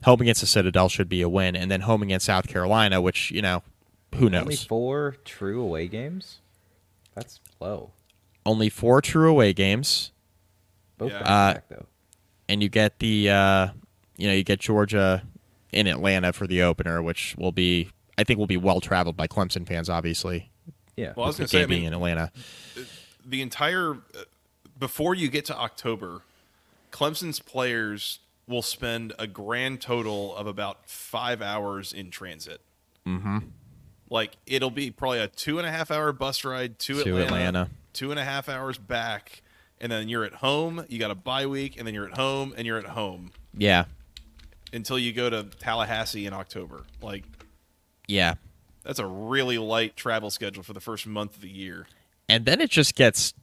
Home 0.04 0.20
against 0.20 0.40
the 0.40 0.46
Citadel 0.46 0.88
should 0.88 1.08
be 1.08 1.20
a 1.22 1.28
win, 1.28 1.54
and 1.56 1.70
then 1.70 1.82
home 1.82 2.02
against 2.02 2.26
South 2.26 2.48
Carolina, 2.48 3.00
which 3.00 3.30
you 3.30 3.42
know, 3.42 3.62
who 4.16 4.28
knows? 4.30 4.42
Only 4.42 4.56
four 4.56 5.16
true 5.24 5.60
away 5.62 5.88
games. 5.88 6.40
That's 7.14 7.38
low. 7.60 7.90
Only 8.46 8.68
four 8.70 9.00
true 9.02 9.30
away 9.30 9.52
games, 9.52 10.12
Both 10.98 11.12
Yeah. 11.12 11.18
back 11.20 11.28
Uh, 11.28 11.54
back 11.54 11.68
though. 11.68 11.86
and 12.48 12.62
you 12.62 12.68
get 12.68 12.98
the 12.98 13.30
uh, 13.30 13.68
you 14.16 14.26
know 14.28 14.34
you 14.34 14.42
get 14.44 14.60
Georgia 14.60 15.22
in 15.72 15.86
Atlanta 15.86 16.32
for 16.32 16.46
the 16.46 16.62
opener, 16.62 17.02
which 17.02 17.36
will 17.38 17.52
be 17.52 17.90
I 18.18 18.24
think 18.24 18.38
will 18.38 18.46
be 18.46 18.56
well 18.56 18.80
traveled 18.80 19.16
by 19.16 19.26
Clemson 19.26 19.66
fans, 19.66 19.88
obviously. 19.88 20.50
Yeah. 20.96 21.12
Well, 21.16 21.24
I 21.24 21.28
was 21.28 21.36
going 21.38 21.48
to 21.48 21.52
the 21.52 21.58
say, 21.58 21.62
I 21.62 21.66
being 21.66 21.80
mean, 21.82 21.88
in 21.88 21.94
Atlanta. 21.94 22.30
the 23.24 23.40
entire 23.42 23.92
uh, 23.94 24.22
before 24.78 25.14
you 25.14 25.28
get 25.28 25.44
to 25.46 25.56
October, 25.56 26.22
Clemson's 26.92 27.40
players 27.40 28.18
will 28.46 28.62
spend 28.62 29.12
a 29.18 29.26
grand 29.26 29.80
total 29.80 30.34
of 30.36 30.46
about 30.46 30.88
five 30.88 31.40
hours 31.40 31.92
in 31.92 32.10
transit. 32.10 32.60
Mm-hmm. 33.06 33.38
Like 34.10 34.32
it'll 34.46 34.70
be 34.70 34.90
probably 34.90 35.20
a 35.20 35.28
two 35.28 35.58
and 35.58 35.66
a 35.66 35.70
half 35.70 35.90
hour 35.90 36.12
bus 36.12 36.44
ride 36.44 36.78
to, 36.80 37.02
To 37.04 37.18
Atlanta. 37.18 37.70
two 37.92 38.10
and 38.10 38.18
a 38.18 38.24
half 38.24 38.48
hours 38.48 38.76
back, 38.76 39.42
and 39.80 39.90
then 39.90 40.08
you're 40.08 40.24
at 40.24 40.34
home. 40.34 40.84
You 40.88 40.98
got 40.98 41.10
a 41.12 41.14
bye 41.14 41.46
week, 41.46 41.78
and 41.78 41.86
then 41.86 41.94
you're 41.94 42.08
at 42.08 42.16
home, 42.18 42.52
and 42.56 42.66
you're 42.66 42.78
at 42.78 42.86
home 42.86 43.30
Yeah. 43.56 43.84
until 44.72 44.98
you 44.98 45.12
go 45.12 45.30
to 45.30 45.44
Tallahassee 45.44 46.26
in 46.26 46.32
October. 46.32 46.84
Like 47.00 47.22
Yeah. 48.10 48.34
that's 48.84 48.98
a 48.98 49.06
really 49.06 49.58
light 49.58 49.96
travel 49.96 50.30
schedule 50.30 50.62
for 50.62 50.72
the 50.72 50.80
first 50.80 51.06
month 51.06 51.36
of 51.36 51.42
the 51.42 51.50
year. 51.50 51.86
and 52.28 52.44
then 52.44 52.60
it 52.60 52.70
just 52.70 52.94
gets 52.94 53.34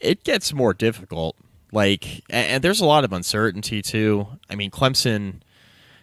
it 0.00 0.24
gets 0.24 0.52
more 0.52 0.74
difficult. 0.74 1.36
Like 1.72 2.22
and, 2.30 2.62
there's 2.62 2.80
a 2.80 2.86
lot 2.86 3.04
of 3.04 3.12
uncertainty 3.12 3.82
too. 3.82 4.26
I 4.50 4.54
mean 4.54 4.70
clemson 4.70 5.40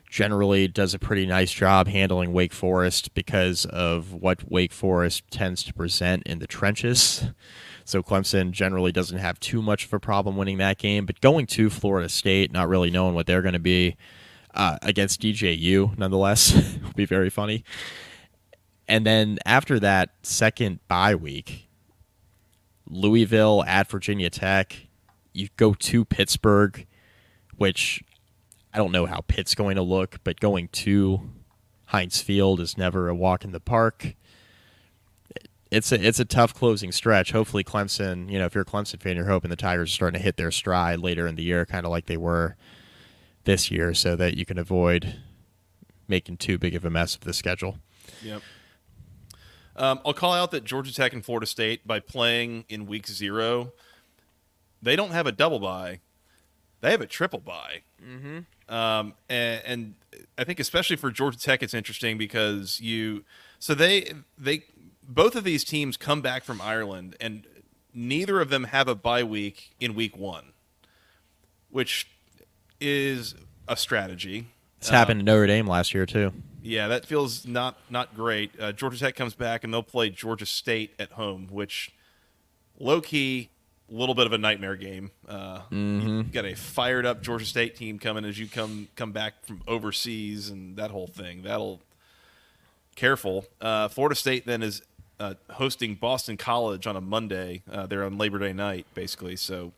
generally 0.10 0.68
does 0.68 0.94
a 0.94 1.00
pretty 1.00 1.26
nice 1.26 1.52
job 1.52 1.88
handling 1.88 2.34
wake 2.34 2.54
forest 2.54 3.14
because 3.16 3.66
of 3.66 4.14
what 4.14 4.52
wake 4.52 4.72
forest 4.72 5.24
tends 5.32 5.64
to 5.64 5.74
present 5.74 6.22
in 6.28 6.38
the 6.40 6.46
trenches. 6.48 7.26
So 7.84 8.04
clemson 8.04 8.52
generally 8.52 8.92
doesn't 8.92 9.18
have 9.18 9.40
too 9.40 9.62
much 9.62 9.86
of 9.86 9.94
a 9.94 10.00
problem 10.00 10.38
winning 10.38 10.60
that 10.60 10.78
game. 10.78 11.06
But 11.06 11.20
going 11.22 11.48
to 11.48 11.70
florida 11.70 12.10
state 12.10 12.52
not 12.52 12.70
really 12.70 12.92
knowing 12.92 13.16
what 13.16 13.26
they're 13.26 13.42
going 13.42 13.54
to 13.54 13.60
be 13.60 13.96
uh, 14.54 14.78
against 14.84 15.20
dju 15.22 15.98
nonetheless 15.98 16.54
will 16.84 16.94
be 16.96 17.06
very 17.06 17.30
funny 17.32 17.64
and 18.88 19.06
then 19.06 19.40
after 19.46 19.80
that 19.80 20.10
second 20.24 20.80
bye 20.88 21.16
week 21.16 21.68
Louisville 22.94 23.64
at 23.68 23.90
Virginia 23.90 24.30
Tech. 24.30 24.88
You 25.34 25.50
go 25.58 25.74
to 25.74 26.06
Pittsburgh, 26.06 26.86
which 27.58 28.04
I 28.74 28.78
don't 28.78 28.92
know 28.92 29.06
how 29.06 29.22
Pitt's 29.22 29.56
going 29.56 29.76
to 29.76 29.82
look, 29.82 30.20
but 30.24 30.40
going 30.40 30.68
to 30.70 31.32
Heinz 31.86 32.22
Field 32.22 32.60
is 32.60 32.78
never 32.78 33.10
a 33.10 33.16
walk 33.16 33.44
in 33.44 33.52
the 33.52 33.60
park. 33.60 34.16
It's 35.72 35.92
a 35.92 36.06
it's 36.06 36.20
a 36.20 36.26
tough 36.26 36.54
closing 36.54 36.92
stretch. 36.92 37.32
Hopefully 37.32 37.64
Clemson, 37.64 38.32
you 38.32 38.38
know, 38.38 38.46
if 38.46 38.54
you're 38.54 38.62
a 38.62 38.66
Clemson 38.66 39.02
fan, 39.02 39.16
you're 39.16 39.26
hoping 39.26 39.50
the 39.50 39.56
Tigers 39.56 39.90
are 39.90 39.94
starting 39.94 40.20
to 40.20 40.24
hit 40.24 40.38
their 40.38 40.52
stride 40.52 41.00
later 41.00 41.26
in 41.26 41.36
the 41.36 41.44
year, 41.44 41.66
kind 41.66 41.86
of 41.86 41.92
like 41.92 42.06
they 42.06 42.18
were 42.18 42.56
this 43.46 43.72
year, 43.72 43.94
so 43.96 44.16
that 44.16 44.38
you 44.38 44.46
can 44.46 44.60
avoid 44.60 45.16
making 46.08 46.38
too 46.38 46.60
big 46.60 46.76
of 46.76 46.86
a 46.86 46.92
mess 46.92 47.16
of 47.16 47.22
the 47.22 47.34
schedule. 47.34 47.80
Yep. 48.22 48.44
Um, 49.76 50.00
I'll 50.06 50.14
call 50.14 50.34
out 50.34 50.52
that 50.52 50.64
Georgia 50.64 50.94
Tech 50.94 51.14
and 51.14 51.26
Florida 51.26 51.46
State, 51.46 51.88
by 51.88 52.00
playing 52.00 52.66
in 52.70 52.86
week 52.86 53.08
zero, 53.08 53.74
they 54.82 54.96
don't 54.96 55.12
have 55.12 55.26
a 55.26 55.32
double 55.32 55.60
bye; 55.60 56.00
they 56.82 56.92
have 56.92 57.02
a 57.02 57.08
triple 57.08 57.40
bye. 57.40 57.82
Mm-hmm. 58.06 58.74
Um, 58.74 59.14
and, 59.30 59.62
and 59.66 59.96
I 60.38 60.44
think 60.44 60.60
especially 60.60 60.96
for 60.96 61.12
Georgia 61.12 61.40
Tech, 61.40 61.64
it's 61.64 61.74
interesting 61.74 62.18
because 62.18 62.80
you 62.80 63.24
so 63.60 63.74
they 63.74 64.14
they 64.38 64.66
both 65.02 65.36
of 65.36 65.44
these 65.44 65.64
teams 65.64 65.98
come 65.98 66.22
back 66.22 66.44
from 66.44 66.62
Ireland, 66.62 67.16
and 67.20 67.46
neither 67.94 68.42
of 68.42 68.50
them 68.50 68.66
have 68.66 68.88
a 68.88 68.96
bye 68.96 69.24
week 69.24 69.76
in 69.80 69.96
week 69.96 70.18
one, 70.18 70.54
which 71.70 72.08
is 72.80 73.36
a 73.68 73.76
strategy. 73.76 74.48
It's 74.78 74.90
happened 74.90 75.22
to 75.22 75.26
Notre 75.26 75.48
Dame 75.48 75.68
last 75.68 75.94
year 75.94 76.06
too. 76.06 76.34
Yeah, 76.66 76.88
that 76.88 77.06
feels 77.06 77.46
not 77.46 77.78
not 77.90 78.16
great. 78.16 78.52
Uh, 78.60 78.72
Georgia 78.72 78.98
Tech 78.98 79.16
comes 79.16 79.36
back 79.36 79.64
and 79.66 79.74
they'll 79.74 79.84
play 79.84 80.10
Georgia 80.10 80.46
State 80.46 80.94
at 80.98 81.12
home, 81.12 81.48
which 81.52 81.92
low 82.80 83.02
key, 83.02 83.50
a 83.92 83.94
little 83.94 84.16
bit 84.16 84.26
of 84.26 84.32
a 84.32 84.38
nightmare 84.38 84.78
game. 84.78 85.12
Uh, 85.28 85.60
You 85.70 86.24
got 86.24 86.46
a 86.46 86.56
fired 86.56 87.06
up 87.06 87.22
Georgia 87.22 87.46
State 87.46 87.76
team 87.76 88.00
coming 88.00 88.24
as 88.24 88.40
you 88.40 88.48
come 88.48 88.88
come 88.96 89.12
back 89.12 89.46
from 89.46 89.62
overseas 89.68 90.50
and 90.50 90.78
that 90.78 90.90
whole 90.90 91.08
thing. 91.08 91.44
That'll 91.44 91.82
careful. 92.96 93.46
Uh, 93.60 93.88
Florida 93.90 94.16
State 94.16 94.46
then 94.46 94.64
is 94.64 94.82
uh, 95.20 95.34
hosting 95.52 95.96
Boston 95.96 96.38
College 96.38 96.88
on 96.88 96.96
a 96.96 97.02
Monday. 97.02 97.62
Uh, 97.70 97.86
they're 97.86 98.06
on 98.06 98.18
Labor 98.18 98.40
Day 98.40 98.54
night, 98.54 98.86
basically, 98.94 99.36
so 99.36 99.74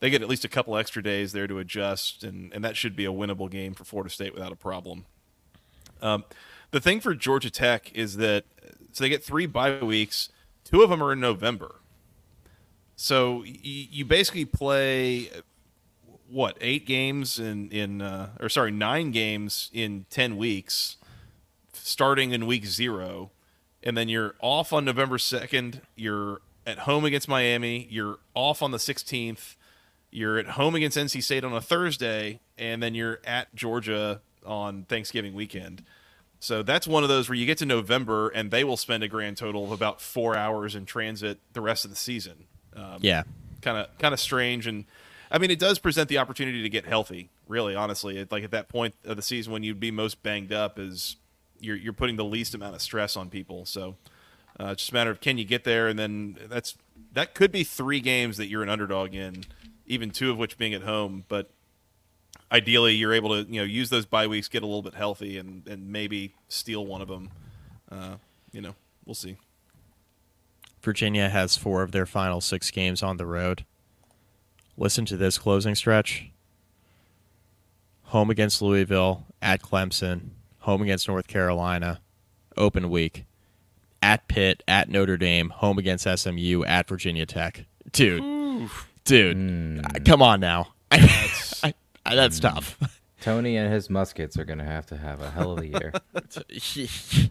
they 0.00 0.10
get 0.10 0.20
at 0.22 0.28
least 0.28 0.44
a 0.44 0.48
couple 0.48 0.76
extra 0.76 1.02
days 1.02 1.32
there 1.32 1.46
to 1.46 1.58
adjust, 1.58 2.24
and, 2.24 2.52
and 2.52 2.64
that 2.64 2.76
should 2.76 2.96
be 2.96 3.04
a 3.04 3.12
winnable 3.12 3.50
game 3.50 3.72
for 3.74 3.84
Florida 3.84 4.10
State 4.10 4.34
without 4.34 4.52
a 4.52 4.56
problem. 4.56 5.04
Um, 6.02 6.24
the 6.70 6.80
thing 6.80 7.00
for 7.00 7.14
Georgia 7.14 7.50
Tech 7.50 7.92
is 7.94 8.16
that 8.16 8.44
so 8.92 9.02
they 9.02 9.08
get 9.08 9.24
three 9.24 9.46
bye 9.46 9.80
weeks. 9.80 10.28
Two 10.64 10.82
of 10.82 10.90
them 10.90 11.02
are 11.02 11.12
in 11.12 11.20
November. 11.20 11.76
So 12.96 13.42
you 13.44 14.04
basically 14.04 14.44
play 14.44 15.30
what 16.28 16.56
eight 16.60 16.86
games 16.86 17.38
in 17.38 17.68
in 17.70 18.00
uh, 18.00 18.30
or 18.40 18.48
sorry 18.48 18.70
nine 18.70 19.10
games 19.10 19.70
in 19.72 20.06
ten 20.10 20.36
weeks, 20.36 20.96
starting 21.72 22.32
in 22.32 22.46
week 22.46 22.66
zero, 22.66 23.30
and 23.82 23.96
then 23.96 24.08
you're 24.08 24.34
off 24.40 24.72
on 24.72 24.84
November 24.84 25.18
second. 25.18 25.80
You're 25.96 26.40
at 26.66 26.80
home 26.80 27.04
against 27.04 27.28
Miami. 27.28 27.88
You're 27.90 28.18
off 28.34 28.62
on 28.62 28.70
the 28.70 28.78
sixteenth. 28.78 29.56
You're 30.10 30.38
at 30.38 30.50
home 30.50 30.76
against 30.76 30.96
NC 30.96 31.24
State 31.24 31.42
on 31.42 31.52
a 31.52 31.60
Thursday, 31.60 32.38
and 32.56 32.80
then 32.80 32.94
you're 32.94 33.18
at 33.24 33.52
Georgia 33.56 34.20
on 34.44 34.84
Thanksgiving 34.84 35.34
weekend. 35.34 35.84
So 36.40 36.62
that's 36.62 36.86
one 36.86 37.02
of 37.02 37.08
those 37.08 37.28
where 37.28 37.36
you 37.36 37.46
get 37.46 37.58
to 37.58 37.66
November 37.66 38.28
and 38.28 38.50
they 38.50 38.64
will 38.64 38.76
spend 38.76 39.02
a 39.02 39.08
grand 39.08 39.36
total 39.38 39.64
of 39.64 39.72
about 39.72 40.00
four 40.00 40.36
hours 40.36 40.74
in 40.74 40.84
transit 40.84 41.38
the 41.54 41.60
rest 41.62 41.84
of 41.84 41.90
the 41.90 41.96
season. 41.96 42.44
Um, 42.76 42.98
Yeah. 43.00 43.22
kind 43.62 43.78
of 43.78 43.96
kind 43.98 44.12
of 44.12 44.20
strange, 44.20 44.66
and 44.66 44.84
I 45.30 45.38
mean 45.38 45.50
it 45.50 45.58
does 45.58 45.78
present 45.78 46.08
the 46.10 46.18
opportunity 46.18 46.62
to 46.62 46.68
get 46.68 46.84
healthy. 46.84 47.30
Really, 47.48 47.74
honestly, 47.74 48.18
It- 48.18 48.30
like 48.30 48.44
at 48.44 48.50
that 48.50 48.68
point 48.68 48.94
of 49.04 49.16
the 49.16 49.22
season 49.22 49.52
when 49.52 49.62
you'd 49.62 49.80
be 49.80 49.90
most 49.90 50.22
banged 50.22 50.52
up 50.52 50.78
is 50.78 51.16
you're 51.60 51.76
you're 51.76 51.92
putting 51.94 52.16
the 52.16 52.24
least 52.24 52.54
amount 52.54 52.74
of 52.74 52.82
stress 52.82 53.16
on 53.16 53.30
people. 53.30 53.64
So 53.64 53.96
uh, 54.60 54.66
it's 54.72 54.82
just 54.82 54.90
a 54.92 54.94
matter 54.94 55.10
of 55.10 55.20
can 55.20 55.38
you 55.38 55.44
get 55.44 55.64
there, 55.64 55.88
and 55.88 55.98
then 55.98 56.36
that's 56.48 56.76
that 57.12 57.34
could 57.34 57.52
be 57.52 57.64
three 57.64 58.00
games 58.00 58.36
that 58.36 58.48
you're 58.48 58.62
an 58.62 58.68
underdog 58.68 59.14
in, 59.14 59.44
even 59.86 60.10
two 60.10 60.30
of 60.30 60.36
which 60.36 60.58
being 60.58 60.74
at 60.74 60.82
home, 60.82 61.24
but 61.28 61.50
ideally 62.50 62.94
you're 62.94 63.12
able 63.12 63.30
to 63.30 63.50
you 63.50 63.60
know 63.60 63.66
use 63.66 63.90
those 63.90 64.06
bye 64.06 64.26
weeks, 64.26 64.48
get 64.48 64.62
a 64.62 64.66
little 64.66 64.82
bit 64.82 64.94
healthy, 64.94 65.38
and 65.38 65.66
and 65.66 65.88
maybe 65.88 66.34
steal 66.48 66.86
one 66.86 67.02
of 67.02 67.08
them. 67.08 67.30
Uh, 67.90 68.16
you 68.52 68.60
know, 68.60 68.74
we'll 69.04 69.14
see. 69.14 69.36
Virginia 70.82 71.28
has 71.28 71.56
four 71.56 71.82
of 71.82 71.92
their 71.92 72.06
final 72.06 72.40
six 72.40 72.70
games 72.70 73.02
on 73.02 73.16
the 73.16 73.26
road. 73.26 73.64
Listen 74.76 75.04
to 75.06 75.16
this 75.16 75.38
closing 75.38 75.74
stretch 75.74 76.30
home 78.14 78.30
against 78.30 78.62
Louisville, 78.62 79.26
at 79.42 79.60
Clemson, 79.60 80.28
home 80.60 80.82
against 80.82 81.08
North 81.08 81.26
Carolina, 81.26 82.00
open 82.56 82.88
week, 82.88 83.24
at 84.00 84.28
Pitt, 84.28 84.62
at 84.68 84.88
Notre 84.88 85.16
Dame, 85.16 85.50
home 85.50 85.78
against 85.78 86.06
SMU, 86.06 86.62
at 86.64 86.88
Virginia 86.88 87.26
Tech. 87.26 87.64
Dude, 87.90 88.70
dude, 89.04 89.84
uh, 89.84 89.98
come 90.04 90.22
on 90.22 90.38
now. 90.38 90.74
I, 90.92 91.28
I, 91.64 91.74
Uh, 92.06 92.14
that's 92.14 92.38
tough. 92.38 92.78
Tony 93.20 93.56
and 93.56 93.72
his 93.72 93.88
muskets 93.88 94.38
are 94.38 94.44
going 94.44 94.58
to 94.58 94.64
have 94.64 94.86
to 94.86 94.96
have 94.96 95.22
a 95.22 95.30
hell 95.30 95.52
of 95.52 95.60
a 95.60 95.66
year. 95.66 95.92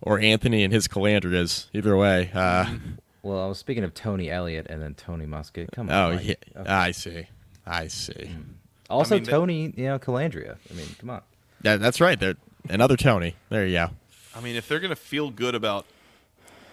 or 0.00 0.20
Anthony 0.20 0.62
and 0.62 0.72
his 0.72 0.86
Colandreas. 0.86 1.68
Either 1.74 1.96
way. 1.96 2.30
Uh, 2.32 2.64
mm-hmm. 2.64 2.90
well, 3.22 3.44
I 3.44 3.48
was 3.48 3.58
speaking 3.58 3.82
of 3.82 3.94
Tony 3.94 4.30
Elliott 4.30 4.66
and 4.70 4.80
then 4.80 4.94
Tony 4.94 5.26
Muskett. 5.26 5.72
Come 5.72 5.90
oh, 5.90 5.92
on. 5.92 6.12
oh, 6.12 6.14
Mike. 6.16 6.26
yeah, 6.26 6.60
Okay. 6.60 6.70
I 6.70 6.90
see. 6.92 7.26
I 7.66 7.88
see. 7.88 8.12
Mm. 8.12 8.44
also, 8.88 9.16
I 9.16 9.18
mean, 9.18 9.24
that- 9.24 9.30
Tony, 9.30 9.74
you 9.76 9.84
know, 9.86 9.98
Colandrea. 9.98 10.56
I 10.70 10.74
mean, 10.74 10.86
come 11.00 11.10
on. 11.10 11.22
Yeah, 11.62 11.76
that's 11.78 12.00
right. 12.00 12.20
There, 12.20 12.36
another 12.68 12.96
Tony. 12.96 13.34
There 13.48 13.66
you 13.66 13.72
go. 13.74 13.90
I 14.36 14.40
mean, 14.40 14.54
if 14.54 14.68
they're 14.68 14.80
going 14.80 14.90
to 14.90 14.96
feel 14.96 15.30
good 15.30 15.56
about 15.56 15.86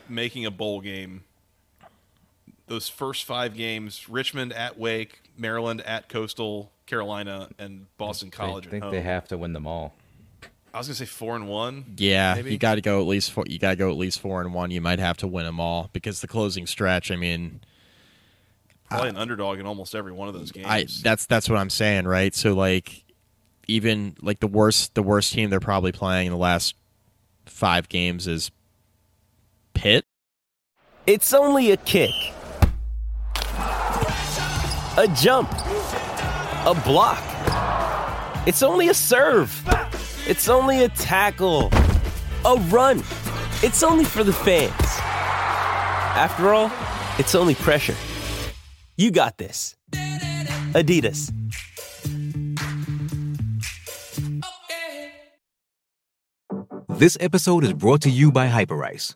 making 0.07 0.45
a 0.45 0.51
bowl 0.51 0.81
game, 0.81 1.23
those 2.67 2.89
first 2.89 3.25
five 3.25 3.55
games 3.55 4.07
Richmond 4.07 4.53
at 4.53 4.77
Wake, 4.77 5.21
Maryland 5.37 5.81
at 5.81 6.09
Coastal, 6.09 6.71
Carolina, 6.85 7.49
and 7.57 7.85
Boston 7.97 8.31
College 8.31 8.67
I 8.67 8.69
think 8.69 8.89
they 8.91 9.01
have 9.01 9.27
to 9.29 9.37
win 9.37 9.53
them 9.53 9.67
all. 9.67 9.93
I 10.73 10.79
was 10.79 10.87
going 10.87 10.95
to 10.95 10.99
say 10.99 11.05
four 11.05 11.35
and 11.35 11.47
one. 11.47 11.85
Yeah, 11.97 12.33
Maybe? 12.35 12.51
you 12.51 12.57
got 12.57 12.75
to 12.75 12.81
go 12.81 12.99
at 12.99 13.05
least 13.05 13.31
four. 13.31 13.45
You 13.47 13.59
got 13.59 13.71
to 13.71 13.75
go 13.75 13.91
at 13.91 13.97
least 13.97 14.19
four 14.19 14.41
and 14.41 14.53
one. 14.53 14.71
You 14.71 14.81
might 14.81 14.97
have 14.99 15.17
to 15.17 15.27
win 15.27 15.45
them 15.45 15.59
all 15.59 15.89
because 15.93 16.21
the 16.21 16.27
closing 16.27 16.65
stretch. 16.65 17.11
I 17.11 17.15
mean, 17.15 17.61
Probably 18.89 19.09
an 19.09 19.17
underdog 19.17 19.59
in 19.59 19.65
almost 19.65 19.95
every 19.95 20.11
one 20.11 20.27
of 20.27 20.33
those 20.33 20.51
games. 20.51 20.67
I 20.67 20.85
that's 21.01 21.25
that's 21.25 21.49
what 21.49 21.57
I'm 21.57 21.69
saying, 21.69 22.05
right? 22.05 22.33
So 22.33 22.53
like, 22.53 23.03
even 23.67 24.15
like 24.21 24.39
the 24.39 24.47
worst 24.47 24.93
the 24.95 25.03
worst 25.03 25.33
team 25.33 25.49
they're 25.49 25.59
probably 25.59 25.91
playing 25.91 26.27
in 26.27 26.31
the 26.31 26.37
last 26.37 26.75
five 27.45 27.89
games 27.89 28.27
is 28.27 28.51
Pitt. 29.73 30.05
It's 31.05 31.33
only 31.33 31.71
a 31.71 31.77
kick, 31.77 32.11
a 34.97 35.07
jump, 35.19 35.51
a 36.65 36.73
block. 36.73 37.21
It's 38.47 38.63
only 38.63 38.87
a 38.87 38.93
serve. 38.93 39.51
It's 40.25 40.47
only 40.47 40.85
a 40.85 40.89
tackle, 40.89 41.69
a 42.45 42.55
run. 42.69 42.99
It's 43.61 43.83
only 43.83 44.05
for 44.05 44.23
the 44.23 44.31
fans. 44.31 44.71
After 46.15 46.53
all, 46.53 46.71
it's 47.19 47.35
only 47.35 47.55
pressure. 47.55 47.95
You 48.95 49.11
got 49.11 49.37
this. 49.37 49.75
Adidas. 50.73 51.31
This 56.89 57.17
episode 57.19 57.65
is 57.65 57.73
brought 57.73 58.01
to 58.03 58.09
you 58.09 58.31
by 58.31 58.47
Hyperice 58.47 59.15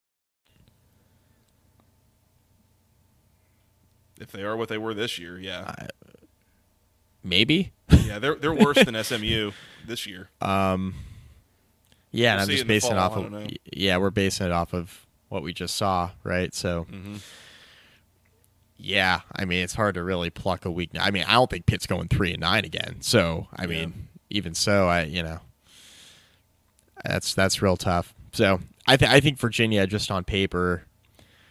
If 4.21 4.31
they 4.31 4.43
are 4.43 4.55
what 4.55 4.69
they 4.69 4.77
were 4.77 4.93
this 4.93 5.17
year, 5.19 5.37
yeah, 5.39 5.73
Maybe. 7.23 7.71
yeah, 7.89 8.19
they're 8.19 8.35
they're 8.35 8.53
worse 8.53 8.83
than 8.83 8.95
SMU 9.03 9.51
this 9.85 10.05
year. 10.07 10.29
Um, 10.41 10.95
yeah, 12.11 12.35
we'll 12.35 12.43
I'm 12.43 12.49
just 12.49 12.67
basing 12.67 12.91
fall, 12.91 12.99
off 12.99 13.17
of 13.17 13.47
yeah, 13.73 13.97
we're 13.97 14.09
basing 14.11 14.47
it 14.47 14.51
off 14.51 14.73
of 14.73 15.05
what 15.29 15.43
we 15.43 15.53
just 15.53 15.75
saw, 15.75 16.11
right? 16.23 16.53
So, 16.53 16.85
Mm-hmm. 16.91 17.15
yeah, 18.77 19.21
I 19.35 19.45
mean, 19.45 19.63
it's 19.63 19.75
hard 19.75 19.95
to 19.95 20.03
really 20.03 20.29
pluck 20.29 20.65
a 20.65 20.71
weakness. 20.71 21.03
I 21.05 21.11
mean, 21.11 21.23
I 21.27 21.33
don't 21.33 21.49
think 21.49 21.65
Pitt's 21.65 21.85
going 21.87 22.07
three 22.07 22.31
and 22.31 22.41
nine 22.41 22.65
again. 22.65 22.97
So, 23.01 23.47
I 23.55 23.65
mean, 23.67 24.07
even 24.29 24.53
so, 24.55 24.87
I 24.87 25.03
you 25.03 25.23
know, 25.23 25.39
that's 27.05 27.33
that's 27.33 27.61
real 27.61 27.77
tough. 27.77 28.13
So, 28.33 28.59
I 28.87 28.97
th- 28.97 29.11
I 29.11 29.19
think 29.19 29.37
Virginia 29.37 29.85
just 29.87 30.09
on 30.11 30.23
paper, 30.23 30.83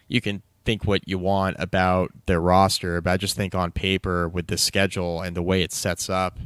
you 0.08 0.20
can 0.20 0.42
think 0.70 0.84
what 0.84 1.08
you 1.08 1.18
want 1.18 1.56
about 1.58 2.12
their 2.26 2.40
roster, 2.40 3.00
but 3.00 3.10
I 3.10 3.16
just 3.16 3.34
think 3.34 3.56
on 3.56 3.72
paper 3.72 4.28
with 4.28 4.46
the 4.46 4.56
schedule 4.56 5.20
and 5.20 5.36
the 5.36 5.42
way 5.42 5.62
it 5.62 5.72
sets 5.72 6.08
up, 6.08 6.38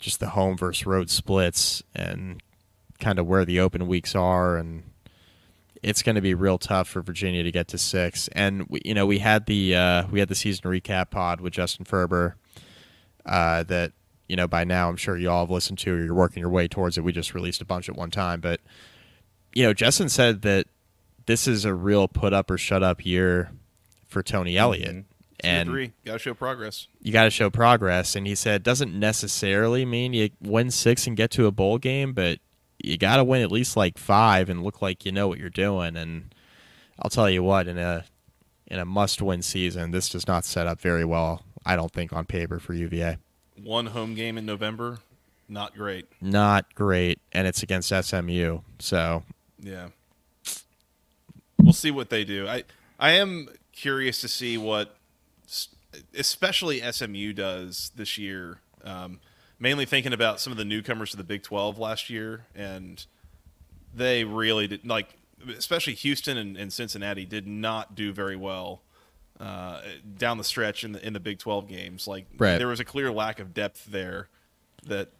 just 0.00 0.18
the 0.18 0.30
home 0.30 0.56
versus 0.56 0.84
road 0.84 1.08
splits 1.08 1.84
and 1.94 2.42
kind 2.98 3.20
of 3.20 3.26
where 3.28 3.44
the 3.44 3.60
open 3.60 3.86
weeks 3.86 4.16
are 4.16 4.56
and 4.56 4.82
it's 5.84 6.02
going 6.02 6.16
to 6.16 6.20
be 6.20 6.34
real 6.34 6.58
tough 6.58 6.88
for 6.88 7.00
Virginia 7.00 7.44
to 7.44 7.52
get 7.52 7.68
to 7.68 7.78
six. 7.78 8.28
And 8.32 8.66
we, 8.68 8.80
you 8.84 8.94
know, 8.94 9.06
we 9.06 9.20
had 9.20 9.46
the 9.46 9.76
uh, 9.76 10.06
we 10.10 10.18
had 10.18 10.28
the 10.28 10.34
season 10.34 10.64
recap 10.64 11.10
pod 11.10 11.40
with 11.40 11.52
Justin 11.52 11.84
Ferber 11.84 12.36
uh, 13.26 13.62
that 13.64 13.92
you 14.28 14.36
know 14.36 14.46
by 14.46 14.62
now 14.62 14.88
I'm 14.88 14.96
sure 14.96 15.16
you 15.16 15.28
all 15.28 15.44
have 15.44 15.50
listened 15.50 15.78
to. 15.78 15.92
Or 15.92 16.04
you're 16.04 16.14
working 16.14 16.40
your 16.40 16.50
way 16.50 16.68
towards 16.68 16.98
it. 16.98 17.04
We 17.04 17.12
just 17.12 17.34
released 17.34 17.60
a 17.60 17.64
bunch 17.64 17.88
at 17.88 17.96
one 17.96 18.12
time, 18.12 18.40
but 18.40 18.60
you 19.52 19.64
know, 19.64 19.74
Justin 19.74 20.08
said 20.08 20.42
that 20.42 20.66
this 21.26 21.46
is 21.46 21.64
a 21.64 21.74
real 21.74 22.08
put 22.08 22.32
up 22.32 22.50
or 22.50 22.58
shut 22.58 22.82
up 22.82 23.04
year 23.04 23.50
for 24.08 24.22
Tony 24.22 24.52
mm-hmm. 24.52 24.60
Elliott, 24.60 25.04
and 25.40 25.68
three, 25.68 25.92
got 26.04 26.14
to 26.14 26.18
show 26.18 26.34
progress. 26.34 26.86
you 27.00 27.12
got 27.12 27.24
to 27.24 27.30
show 27.30 27.50
progress. 27.50 28.14
And 28.14 28.26
he 28.26 28.34
said 28.34 28.62
doesn't 28.62 28.98
necessarily 28.98 29.84
mean 29.84 30.12
you 30.12 30.30
win 30.40 30.70
six 30.70 31.06
and 31.06 31.16
get 31.16 31.30
to 31.32 31.46
a 31.46 31.50
bowl 31.50 31.78
game, 31.78 32.12
but 32.12 32.38
you 32.82 32.98
got 32.98 33.16
to 33.16 33.24
win 33.24 33.42
at 33.42 33.50
least 33.50 33.76
like 33.76 33.98
five 33.98 34.48
and 34.48 34.62
look 34.62 34.82
like 34.82 35.04
you 35.04 35.12
know 35.12 35.28
what 35.28 35.38
you're 35.38 35.50
doing. 35.50 35.96
And 35.96 36.34
I'll 36.98 37.10
tell 37.10 37.30
you 37.30 37.42
what, 37.42 37.66
in 37.66 37.78
a 37.78 38.04
in 38.66 38.78
a 38.78 38.84
must 38.84 39.20
win 39.20 39.42
season, 39.42 39.90
this 39.90 40.08
does 40.08 40.26
not 40.26 40.44
set 40.44 40.66
up 40.66 40.80
very 40.80 41.04
well. 41.04 41.42
I 41.64 41.76
don't 41.76 41.92
think 41.92 42.12
on 42.12 42.24
paper 42.24 42.58
for 42.58 42.74
UVA. 42.74 43.18
One 43.62 43.86
home 43.86 44.14
game 44.14 44.38
in 44.38 44.46
November, 44.46 44.98
not 45.48 45.74
great. 45.74 46.06
Not 46.20 46.74
great, 46.74 47.20
and 47.32 47.46
it's 47.46 47.62
against 47.62 47.88
SMU. 47.88 48.60
So 48.78 49.22
Yeah. 49.60 49.88
We'll 51.62 51.72
see 51.72 51.90
what 51.90 52.10
they 52.10 52.24
do. 52.24 52.46
I 52.48 52.64
I 52.98 53.12
am 53.12 53.48
curious 53.72 54.20
to 54.20 54.28
see 54.28 54.58
what 54.58 54.96
especially 56.14 56.80
SMU 56.80 57.32
does 57.32 57.90
this 57.96 58.18
year. 58.18 58.58
Um, 58.84 59.20
mainly 59.58 59.84
thinking 59.84 60.12
about 60.12 60.40
some 60.40 60.50
of 60.50 60.56
the 60.56 60.64
newcomers 60.64 61.12
to 61.12 61.16
the 61.16 61.24
Big 61.24 61.42
12 61.42 61.78
last 61.78 62.10
year 62.10 62.46
and 62.54 63.06
they 63.94 64.24
really 64.24 64.66
did 64.66 64.84
like 64.84 65.16
especially 65.56 65.94
Houston 65.94 66.36
and, 66.36 66.56
and 66.56 66.72
Cincinnati 66.72 67.24
did 67.24 67.46
not 67.46 67.94
do 67.94 68.12
very 68.12 68.34
well 68.36 68.82
uh, 69.38 69.80
down 70.18 70.38
the 70.38 70.44
stretch 70.44 70.82
in 70.84 70.92
the 70.92 71.06
in 71.06 71.12
the 71.12 71.20
Big 71.20 71.38
12 71.38 71.68
games. 71.68 72.08
Like 72.08 72.26
Right. 72.38 72.58
there 72.58 72.68
was 72.68 72.80
a 72.80 72.84
clear 72.84 73.12
lack 73.12 73.38
of 73.38 73.54
depth 73.54 73.86
there 73.86 74.28
that 74.86 75.10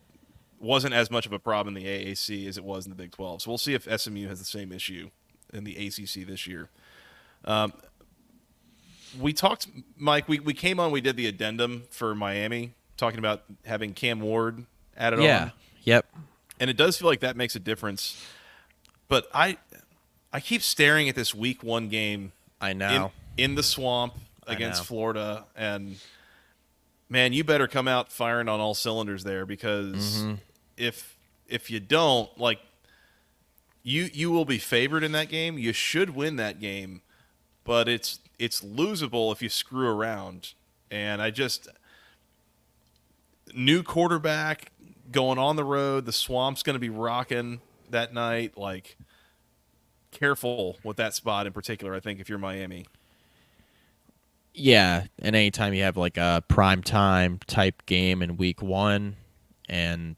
wasn't 0.59 0.95
as 0.95 1.11
much 1.11 1.27
of 1.27 1.33
a 1.33 1.39
problem 1.39 1.77
in 1.77 1.83
the 1.83 1.89
AAC 1.89 2.47
as 2.49 2.57
it 2.57 2.65
was 2.65 2.85
in 2.87 2.91
the 2.91 2.97
Big 2.97 3.13
12. 3.13 3.43
So 3.43 3.51
we'll 3.51 3.59
see 3.59 3.75
if 3.75 3.85
SMU 3.85 4.27
has 4.29 4.39
the 4.39 4.45
same 4.45 4.73
issue 4.73 5.11
in 5.53 5.65
the 5.65 5.75
ACC 5.87 6.27
this 6.27 6.47
year. 6.47 6.69
Um, 7.45 7.73
we 9.21 9.33
talked, 9.33 9.67
Mike. 9.97 10.29
We, 10.29 10.39
we 10.41 10.55
came 10.55 10.81
on. 10.81 10.91
We 10.91 11.01
did 11.01 11.17
the 11.17 11.27
addendum 11.27 11.85
for 11.91 12.15
Miami, 12.15 12.73
talking 12.97 13.19
about 13.19 13.43
having 13.65 13.93
Cam 13.93 14.21
Ward 14.21 14.65
added 14.97 15.21
yeah, 15.21 15.43
on, 15.43 15.53
yep. 15.83 16.07
and 16.61 16.71
it 16.71 16.77
does 16.77 16.97
feel 16.97 17.09
like 17.09 17.21
that 17.21 17.37
makes 17.37 17.55
a 17.55 17.61
difference. 17.61 18.23
But 19.09 19.29
I, 19.35 19.59
I 20.33 20.41
keep 20.41 20.63
staring 20.63 21.09
at 21.09 21.15
this 21.15 21.35
Week 21.35 21.63
One 21.63 21.89
game 21.89 22.33
I 22.61 22.71
in, 22.71 22.79
know. 22.79 23.13
in 23.37 23.55
the 23.55 23.63
swamp 23.63 24.15
against. 24.47 24.85
Florida, 24.85 25.45
and 25.55 25.97
man, 27.11 27.33
you 27.35 27.45
better 27.45 27.69
come 27.69 27.89
out 27.89 28.11
firing 28.11 28.49
on 28.49 28.61
all 28.61 28.75
cylinders 28.75 29.25
there 29.25 29.45
because 29.45 30.23
Mm-hmm. 30.23 30.35
if 30.79 31.17
if 31.49 31.71
you 31.71 31.81
don't, 31.81 32.31
like 32.39 32.59
you 33.83 34.09
you 34.13 34.31
will 34.31 34.45
be 34.45 34.59
favored 34.59 35.03
in 35.03 35.13
that 35.13 35.29
game. 35.29 35.59
You 35.59 35.73
should 35.73 36.11
win 36.11 36.37
that 36.37 36.61
game, 36.61 37.03
but 37.65 37.89
it's 37.89 38.21
it's 38.39 38.61
losable 38.61 39.33
if 39.33 39.43
you 39.43 39.49
screw 39.49 39.89
around. 39.89 40.55
And 40.91 41.23
I 41.23 41.31
just 41.31 41.69
new 43.55 43.83
quarterback 43.83 44.73
going 45.11 45.39
on 45.39 45.57
the 45.57 45.65
road. 45.65 46.07
The 46.07 46.13
swamp's 46.13 46.63
going 46.63 46.75
to 46.75 46.81
be 46.81 46.91
rocking 46.91 47.61
that 47.91 48.13
night. 48.15 48.57
Like 48.57 48.97
careful 50.11 50.79
with 50.85 50.97
that 50.99 51.15
spot 51.15 51.47
in 51.47 51.53
particular. 51.53 51.95
I 51.95 52.01
think 52.01 52.21
if 52.21 52.29
you're 52.29 52.39
Miami. 52.39 52.87
Yeah, 54.55 55.07
and 55.19 55.35
anytime 55.35 55.73
you 55.73 55.83
have 55.83 55.97
like 55.97 56.19
a 56.19 56.45
prime 56.47 56.83
time 56.83 57.41
type 57.47 57.87
game 57.87 58.21
in 58.23 58.37
week 58.37 58.61
one 58.61 59.17
and 59.67 60.15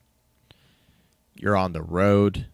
you're 1.36 1.56
on 1.56 1.72
the 1.72 1.82
road, 1.82 2.46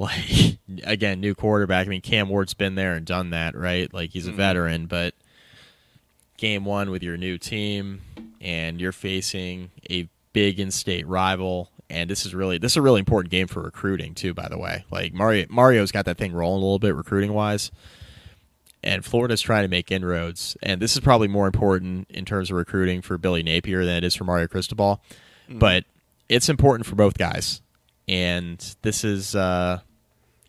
like 0.00 0.58
again, 0.84 1.20
new 1.20 1.34
quarterback. 1.34 1.86
I 1.86 1.90
mean, 1.90 2.00
Cam 2.00 2.28
Ward's 2.28 2.54
been 2.54 2.74
there 2.74 2.94
and 2.94 3.06
done 3.06 3.30
that, 3.30 3.54
right? 3.54 3.92
Like 3.92 4.10
he's 4.10 4.26
a 4.26 4.32
veteran, 4.32 4.86
but 4.86 5.14
game 6.36 6.64
one 6.64 6.90
with 6.90 7.02
your 7.02 7.16
new 7.16 7.38
team 7.38 8.00
and 8.40 8.80
you're 8.80 8.92
facing 8.92 9.70
a 9.90 10.08
big 10.32 10.58
in-state 10.58 11.06
rival 11.06 11.70
and 11.90 12.08
this 12.08 12.24
is 12.24 12.34
really 12.34 12.56
this 12.56 12.72
is 12.72 12.76
a 12.76 12.82
really 12.82 13.00
important 13.00 13.30
game 13.30 13.46
for 13.46 13.60
recruiting 13.60 14.14
too 14.14 14.32
by 14.32 14.48
the 14.48 14.56
way 14.56 14.84
like 14.90 15.12
mario 15.12 15.44
mario's 15.50 15.92
got 15.92 16.06
that 16.06 16.16
thing 16.16 16.32
rolling 16.32 16.62
a 16.62 16.64
little 16.64 16.78
bit 16.78 16.94
recruiting 16.94 17.34
wise 17.34 17.70
and 18.82 19.04
Florida's 19.04 19.40
trying 19.40 19.64
to 19.64 19.68
make 19.68 19.90
inroads. 19.90 20.56
And 20.62 20.80
this 20.80 20.94
is 20.94 21.00
probably 21.00 21.28
more 21.28 21.46
important 21.46 22.10
in 22.10 22.24
terms 22.24 22.50
of 22.50 22.56
recruiting 22.56 23.02
for 23.02 23.18
Billy 23.18 23.42
Napier 23.42 23.84
than 23.84 23.96
it 23.96 24.04
is 24.04 24.14
for 24.14 24.24
Mario 24.24 24.46
Cristobal. 24.46 25.02
But 25.58 25.84
it's 26.28 26.48
important 26.48 26.86
for 26.86 26.94
both 26.94 27.18
guys. 27.18 27.60
And 28.08 28.58
this 28.82 29.04
is 29.04 29.34
uh, 29.34 29.80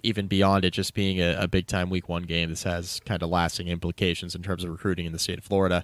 even 0.04 0.28
beyond 0.28 0.66
it 0.66 0.72
just 0.72 0.94
being 0.94 1.20
a, 1.22 1.36
a 1.40 1.48
big 1.48 1.68
time 1.68 1.90
week 1.90 2.10
one 2.10 2.24
game. 2.24 2.50
This 2.50 2.64
has 2.64 3.00
kind 3.06 3.22
of 3.22 3.30
lasting 3.30 3.68
implications 3.68 4.36
in 4.36 4.42
terms 4.42 4.64
of 4.64 4.72
recruiting 4.72 5.06
in 5.06 5.12
the 5.12 5.20
state 5.20 5.38
of 5.38 5.44
Florida. 5.44 5.84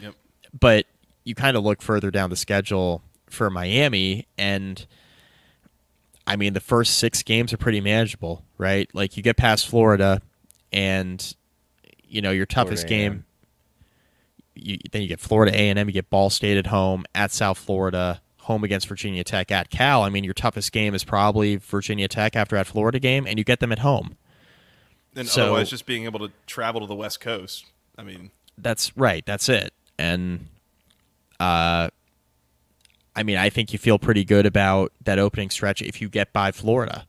Yep. 0.00 0.14
But 0.58 0.86
you 1.24 1.34
kind 1.34 1.56
of 1.56 1.64
look 1.64 1.82
further 1.82 2.10
down 2.10 2.30
the 2.30 2.36
schedule 2.36 3.02
for 3.28 3.50
Miami, 3.50 4.26
and 4.38 4.86
I 6.26 6.36
mean, 6.36 6.52
the 6.52 6.60
first 6.60 6.98
six 6.98 7.22
games 7.22 7.52
are 7.52 7.58
pretty 7.58 7.80
manageable, 7.80 8.44
right? 8.56 8.88
Like 8.94 9.16
you 9.16 9.22
get 9.22 9.36
past 9.36 9.66
Florida, 9.68 10.20
and 10.72 11.34
you 12.04 12.22
know 12.22 12.30
your 12.30 12.46
toughest 12.46 12.86
Florida 12.86 13.10
game. 13.10 13.24
You, 14.54 14.78
then 14.90 15.02
you 15.02 15.08
get 15.08 15.20
Florida 15.20 15.54
A 15.54 15.70
and 15.70 15.78
M. 15.78 15.88
You 15.88 15.92
get 15.92 16.10
Ball 16.10 16.30
State 16.30 16.56
at 16.56 16.66
home, 16.66 17.04
at 17.14 17.30
South 17.30 17.58
Florida, 17.58 18.20
home 18.48 18.64
against 18.64 18.88
Virginia 18.88 19.22
Tech, 19.22 19.52
at 19.52 19.70
Cal. 19.70 20.02
I 20.02 20.08
mean, 20.08 20.24
your 20.24 20.34
toughest 20.34 20.72
game 20.72 20.94
is 20.94 21.04
probably 21.04 21.56
Virginia 21.56 22.08
Tech 22.08 22.34
after 22.34 22.56
that 22.56 22.66
Florida 22.66 22.98
game, 22.98 23.26
and 23.26 23.38
you 23.38 23.44
get 23.44 23.60
them 23.60 23.70
at 23.70 23.78
home. 23.78 24.16
And 25.14 25.28
So- 25.28 25.44
otherwise, 25.44 25.70
just 25.70 25.86
being 25.86 26.04
able 26.04 26.18
to 26.20 26.32
travel 26.46 26.80
to 26.80 26.86
the 26.86 26.94
West 26.94 27.20
Coast. 27.20 27.64
I 27.96 28.02
mean, 28.02 28.30
That's 28.56 28.96
right. 28.96 29.24
That's 29.24 29.48
it. 29.48 29.72
And 29.98 30.48
uh, 31.38 31.88
I 33.14 33.22
mean, 33.22 33.36
I 33.36 33.50
think 33.50 33.72
you 33.72 33.78
feel 33.78 33.98
pretty 33.98 34.24
good 34.24 34.46
about 34.46 34.92
that 35.04 35.18
opening 35.18 35.50
stretch 35.50 35.80
if 35.82 36.00
you 36.00 36.08
get 36.08 36.32
by 36.32 36.50
Florida. 36.52 37.06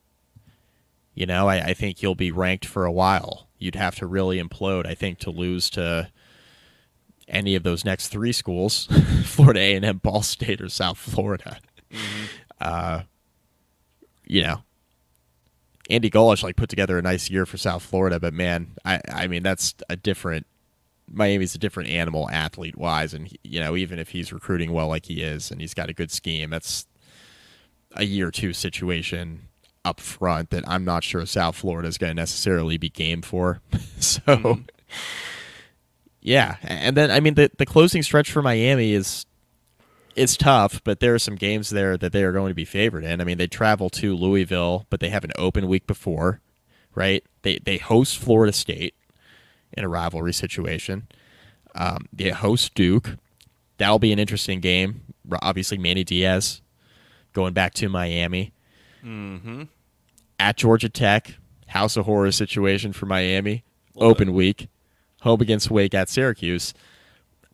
You 1.16 1.26
know, 1.26 1.48
I, 1.48 1.58
I 1.60 1.74
think 1.74 2.02
you'll 2.02 2.16
be 2.16 2.32
ranked 2.32 2.66
for 2.66 2.86
a 2.86 2.92
while. 2.92 3.48
You'd 3.58 3.76
have 3.76 3.96
to 3.96 4.08
really 4.08 4.42
implode, 4.42 4.86
I 4.86 4.94
think, 4.96 5.20
to 5.20 5.32
lose 5.32 5.70
to 5.72 6.10
any 7.30 7.56
of 7.56 7.64
those 7.64 7.86
next 7.86 8.10
three 8.10 8.32
schools: 8.32 8.88
Florida 9.24 9.60
A 9.60 9.76
and 9.76 9.86
M, 9.86 9.98
Ball 9.98 10.22
State, 10.22 10.62
or 10.62 10.70
South 10.70 10.98
Florida. 10.98 11.60
Uh, 12.60 13.04
you 14.26 14.42
know, 14.44 14.64
Andy 15.90 16.10
Golesh 16.10 16.44
like 16.44 16.56
put 16.56 16.70
together 16.70 16.98
a 16.98 17.02
nice 17.02 17.30
year 17.30 17.46
for 17.46 17.58
South 17.58 17.84
Florida, 17.84 18.20
but 18.20 18.34
man, 18.34 18.72
I 18.86 19.02
I 19.12 19.28
mean 19.28 19.44
that's 19.44 19.74
a 19.90 19.96
different 19.96 20.46
Miami's 21.12 21.56
a 21.56 21.60
different 21.60 21.90
animal 21.90 22.30
athlete 22.30 22.78
wise, 22.78 23.14
and 23.14 23.28
he- 23.28 23.40
you 23.44 23.60
know 23.60 23.76
even 23.76 23.98
if 24.00 24.10
he's 24.10 24.32
recruiting 24.32 24.72
well 24.72 24.88
like 24.88 25.06
he 25.06 25.22
is, 25.22 25.50
and 25.52 25.62
he's 25.62 25.74
got 25.74 25.90
a 25.90 25.94
good 25.94 26.12
scheme, 26.12 26.50
that's 26.52 26.86
a 27.96 28.06
year 28.06 28.30
two 28.30 28.54
situation 28.54 29.48
up 29.86 30.00
front 30.00 30.52
that 30.52 30.64
I'm 30.68 30.86
not 30.86 31.04
sure 31.04 31.26
South 31.26 31.56
Florida 31.56 31.88
is 31.88 31.98
going 31.98 32.12
to 32.12 32.22
necessarily 32.22 32.78
be 32.78 32.90
game 32.90 33.22
for. 33.22 33.62
so, 34.00 34.60
yeah, 36.22 36.58
and 36.64 36.96
then 36.98 37.12
I 37.12 37.20
mean 37.20 37.34
the 37.36 37.52
the 37.58 37.66
closing 37.66 38.04
stretch 38.04 38.32
for 38.32 38.42
Miami 38.42 38.94
is 38.94 39.26
it's 40.16 40.36
tough, 40.36 40.82
but 40.84 41.00
there 41.00 41.14
are 41.14 41.20
some 41.20 41.36
games 41.36 41.70
there 41.70 41.96
that 41.96 42.12
they 42.12 42.24
are 42.24 42.34
going 42.34 42.50
to 42.50 42.56
be 42.56 42.66
favored 42.66 43.04
in. 43.06 43.22
I 43.22 43.24
mean, 43.24 43.38
they 43.38 43.48
travel 43.48 43.90
to 43.92 44.16
Louisville, 44.16 44.86
but 44.90 45.00
they 45.00 45.10
have 45.10 45.24
an 45.24 45.32
open 45.38 45.68
week 45.68 45.88
before, 45.88 46.42
right? 46.94 47.24
They 47.44 47.60
they 47.60 47.78
host 47.78 48.18
Florida 48.18 48.52
State 48.52 48.96
in 49.74 49.84
a 49.86 49.88
rivalry 49.88 50.34
situation. 50.34 51.08
Um, 51.76 52.06
they 52.12 52.30
host 52.32 52.74
Duke. 52.74 53.16
That'll 53.78 54.00
be 54.00 54.12
an 54.12 54.20
interesting 54.20 54.60
game. 54.60 55.02
Obviously, 55.42 55.78
Manny 55.78 56.04
Diaz 56.04 56.62
going 57.34 57.54
back 57.54 57.74
to 57.76 57.88
Miami 57.90 58.52
Mm-hmm. 59.06 59.64
at 60.40 60.58
Georgia 60.58 60.90
Tech. 60.90 61.36
House 61.68 61.96
of 61.96 62.06
Horror 62.06 62.32
situation 62.32 62.92
for 62.92 63.06
Miami. 63.06 63.64
Open 63.96 64.34
week. 64.34 64.68
Home 65.22 65.42
against 65.42 65.70
Wake 65.70 65.94
at 65.94 66.10
Syracuse. 66.10 66.74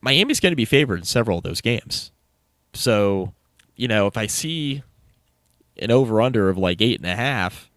Miami's 0.01 0.39
going 0.39 0.51
to 0.51 0.57
be 0.57 0.66
favored 0.66 0.99
in 0.99 1.05
several 1.05 1.39
of 1.39 1.43
those 1.43 1.61
games. 1.61 2.11
So, 2.74 3.34
you 3.76 3.88
know, 3.88 4.07
if 4.07 4.18
I 4.18 4.28
see 4.28 4.84
an 5.78 5.91
over 5.91 6.22
under 6.22 6.49
of 6.49 6.57
like 6.57 6.82
eight 6.82 6.99
and 6.99 7.09
a 7.09 7.16
half, 7.16 7.70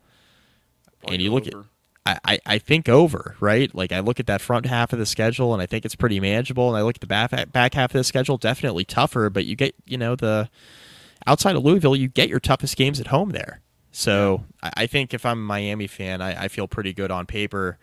and 1.07 1.23
you 1.23 1.33
look 1.33 1.47
over. 1.47 1.65
at, 2.07 2.21
I, 2.25 2.35
I, 2.35 2.39
I 2.55 2.59
think 2.59 2.89
over, 2.89 3.37
right? 3.41 3.75
Like 3.75 3.93
I 3.93 4.01
look 4.01 4.21
at 4.21 4.27
that 4.27 4.41
front 4.41 4.67
half 4.67 4.93
of 4.93 4.99
the 4.99 5.07
schedule 5.07 5.53
and 5.53 5.63
I 5.63 5.67
think 5.67 5.85
it's 5.85 5.95
pretty 5.95 6.21
manageable. 6.21 6.69
And 6.69 6.77
I 6.77 6.83
look 6.83 6.97
at 6.97 7.01
the 7.01 7.07
back, 7.07 7.53
back 7.53 7.75
half 7.75 7.91
of 7.91 7.99
the 7.99 8.05
schedule, 8.05 8.37
definitely 8.37 8.85
tougher, 8.85 9.31
but 9.31 9.47
you 9.47 9.57
get, 9.57 9.75
you 9.87 9.99
know, 9.99 10.17
the 10.17 10.49
outside 11.27 11.57
of 11.57 11.65
Louisville, 11.65 11.97
you 11.97 12.09
get 12.09 12.29
your 12.29 12.41
toughest 12.41 12.77
games 12.77 13.01
at 13.01 13.09
home 13.09 13.31
there. 13.31 13.61
So 13.91 14.45
I, 14.63 14.71
I 14.77 14.87
think 14.87 15.15
if 15.15 15.25
I'm 15.27 15.39
a 15.39 15.43
Miami 15.43 15.87
fan, 15.87 16.21
I, 16.21 16.45
I 16.45 16.49
feel 16.49 16.69
pretty 16.69 16.93
good 16.93 17.11
on 17.11 17.27
paper 17.27 17.79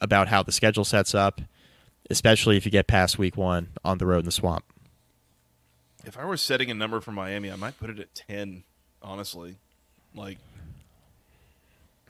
about 0.00 0.28
how 0.28 0.42
the 0.42 0.52
schedule 0.52 0.84
sets 0.84 1.14
up, 1.14 1.40
especially 2.08 2.56
if 2.56 2.64
you 2.64 2.70
get 2.70 2.86
past 2.86 3.18
week 3.18 3.36
one 3.36 3.68
on 3.84 3.98
the 3.98 4.06
road 4.06 4.20
in 4.20 4.24
the 4.24 4.32
swamp. 4.32 4.64
If 6.04 6.18
I 6.18 6.24
were 6.24 6.36
setting 6.36 6.70
a 6.70 6.74
number 6.74 7.00
for 7.00 7.12
Miami, 7.12 7.50
I 7.52 7.56
might 7.56 7.78
put 7.78 7.90
it 7.90 7.98
at 7.98 8.14
ten. 8.14 8.64
Honestly, 9.02 9.56
like 10.14 10.38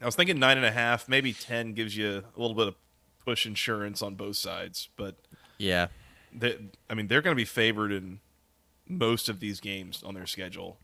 I 0.01 0.07
was 0.07 0.17
thinking 0.17 0.39
nine 0.39 0.57
and 0.57 0.67
a 0.67 0.71
half, 0.73 1.09
maybe 1.09 1.33
ten 1.33 1.73
gives 1.73 1.97
you 1.97 2.25
a 2.37 2.41
little 2.41 2.55
bit 2.57 2.69
of 2.69 2.75
push 3.25 3.47
insurance 3.47 4.01
on 4.03 4.15
both 4.15 4.37
sides. 4.37 4.89
But 4.97 5.17
Yeah. 5.59 5.89
they, 6.33 6.57
I 6.89 6.95
mean, 6.95 7.07
they're 7.09 7.21
going 7.23 7.35
to 7.35 7.41
be 7.41 7.45
favored 7.45 7.93
in 7.93 8.21
most 8.89 9.29
of 9.29 9.39
these 9.41 9.61
games 9.61 10.03
on 10.03 10.15
their 10.15 10.27
schedule. 10.27 10.79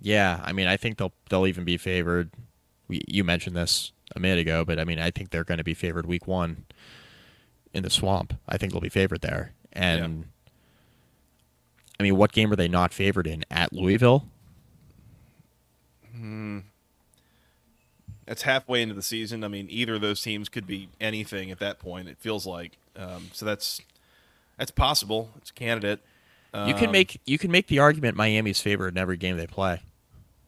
Yeah, 0.00 0.40
I 0.44 0.52
mean, 0.52 0.66
I 0.66 0.76
think 0.76 0.98
they'll 0.98 1.12
they'll 1.30 1.46
even 1.46 1.64
be 1.64 1.76
favored. 1.76 2.30
We, 2.88 3.02
you 3.08 3.24
mentioned 3.24 3.56
this 3.56 3.92
a 4.14 4.20
minute 4.20 4.38
ago, 4.38 4.64
but 4.64 4.78
I 4.78 4.84
mean, 4.84 4.98
I 4.98 5.10
think 5.10 5.30
they're 5.30 5.44
going 5.44 5.58
to 5.58 5.64
be 5.64 5.74
favored 5.74 6.06
week 6.06 6.26
one 6.26 6.64
in 7.72 7.82
the 7.82 7.90
swamp. 7.90 8.34
I 8.48 8.56
think 8.56 8.72
they'll 8.72 8.80
be 8.80 8.88
favored 8.88 9.20
there. 9.22 9.52
And 9.72 10.26
I 11.98 12.02
mean, 12.02 12.16
what 12.16 12.32
game 12.32 12.52
are 12.52 12.56
they 12.56 12.68
not 12.68 12.92
favored 12.92 13.26
in 13.26 13.44
at 13.50 13.72
Louisville? 13.72 14.28
That's 18.26 18.42
halfway 18.42 18.82
into 18.82 18.94
the 18.94 19.02
season. 19.02 19.44
I 19.44 19.48
mean, 19.48 19.66
either 19.70 19.94
of 19.94 20.00
those 20.00 20.20
teams 20.20 20.48
could 20.48 20.66
be 20.66 20.88
anything 21.00 21.50
at 21.50 21.58
that 21.60 21.78
point. 21.78 22.08
It 22.08 22.18
feels 22.18 22.46
like 22.46 22.78
um, 22.96 23.30
so. 23.32 23.44
That's 23.46 23.80
that's 24.58 24.70
possible. 24.70 25.30
It's 25.36 25.50
a 25.50 25.54
candidate. 25.54 26.00
you 26.54 26.74
can 26.74 26.86
Um, 26.86 26.92
make 26.92 27.20
you 27.26 27.38
can 27.38 27.50
make 27.50 27.68
the 27.68 27.78
argument 27.78 28.16
Miami's 28.16 28.60
favored 28.60 28.88
in 28.88 28.98
every 28.98 29.16
game 29.16 29.36
they 29.36 29.46
play, 29.46 29.82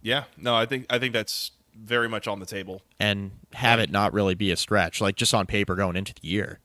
Yeah, 0.03 0.25
no, 0.37 0.55
I 0.55 0.67
think 0.67 0.87
I 0.91 0.99
think 0.99 1.13
that's 1.13 1.53
very 1.81 2.09
much 2.09 2.27
on 2.27 2.41
the 2.41 2.47
table. 2.47 2.83
and 2.99 3.31
have 3.55 3.79
it 3.79 3.91
not 3.91 4.13
really 4.13 4.35
be 4.35 4.51
a 4.51 4.57
stretch, 4.57 5.01
like 5.01 5.17
just 5.17 5.33
on 5.33 5.47
paper 5.47 5.75
going 5.75 5.97
into 5.97 6.13
the 6.15 6.27
year. 6.27 6.59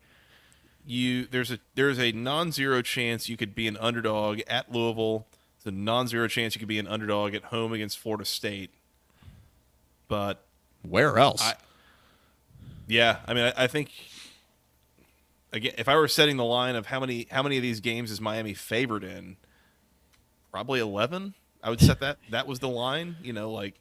You 0.86 1.26
there's 1.28 1.50
a 1.52 1.60
there's 1.76 2.00
a 2.00 2.12
non-zero 2.12 2.82
chance 2.82 3.30
you 3.30 3.38
could 3.38 3.56
be 3.56 3.68
an 3.68 3.78
underdog 3.78 4.42
at 4.48 4.72
Louisville. 4.72 5.28
There's 5.64 5.74
a 5.74 5.78
non-zero 5.78 6.28
chance 6.28 6.56
you 6.56 6.60
could 6.60 6.68
be 6.68 6.80
an 6.80 6.88
underdog 6.88 7.34
at 7.36 7.46
home 7.46 7.72
against 7.72 7.98
Florida 8.00 8.26
State. 8.26 8.72
But 10.10 10.44
Where 10.82 11.18
else? 11.18 11.42
I, 11.42 11.56
yeah, 12.88 13.20
I 13.26 13.34
mean, 13.34 13.46
I, 13.46 13.64
I 13.64 13.68
think 13.68 13.92
again, 15.54 15.74
if 15.78 15.88
I 15.88 15.96
were 15.96 16.10
setting 16.10 16.36
the 16.36 16.44
line 16.44 16.76
of 16.76 16.88
how 16.88 17.00
many 17.00 17.28
how 17.32 17.44
many 17.44 17.56
of 17.56 17.64
these 17.64 17.80
games 17.80 18.12
is 18.12 18.20
Miami 18.20 18.54
favored 18.54 19.04
in, 19.06 19.38
probably 20.52 20.80
eleven. 20.82 21.34
I 21.64 21.70
would 21.70 21.80
set 21.80 22.02
that. 22.02 22.18
That 22.30 22.46
was 22.46 22.60
the 22.60 22.68
line. 22.68 23.16
You 23.24 23.32
know, 23.32 23.52
like 23.52 23.76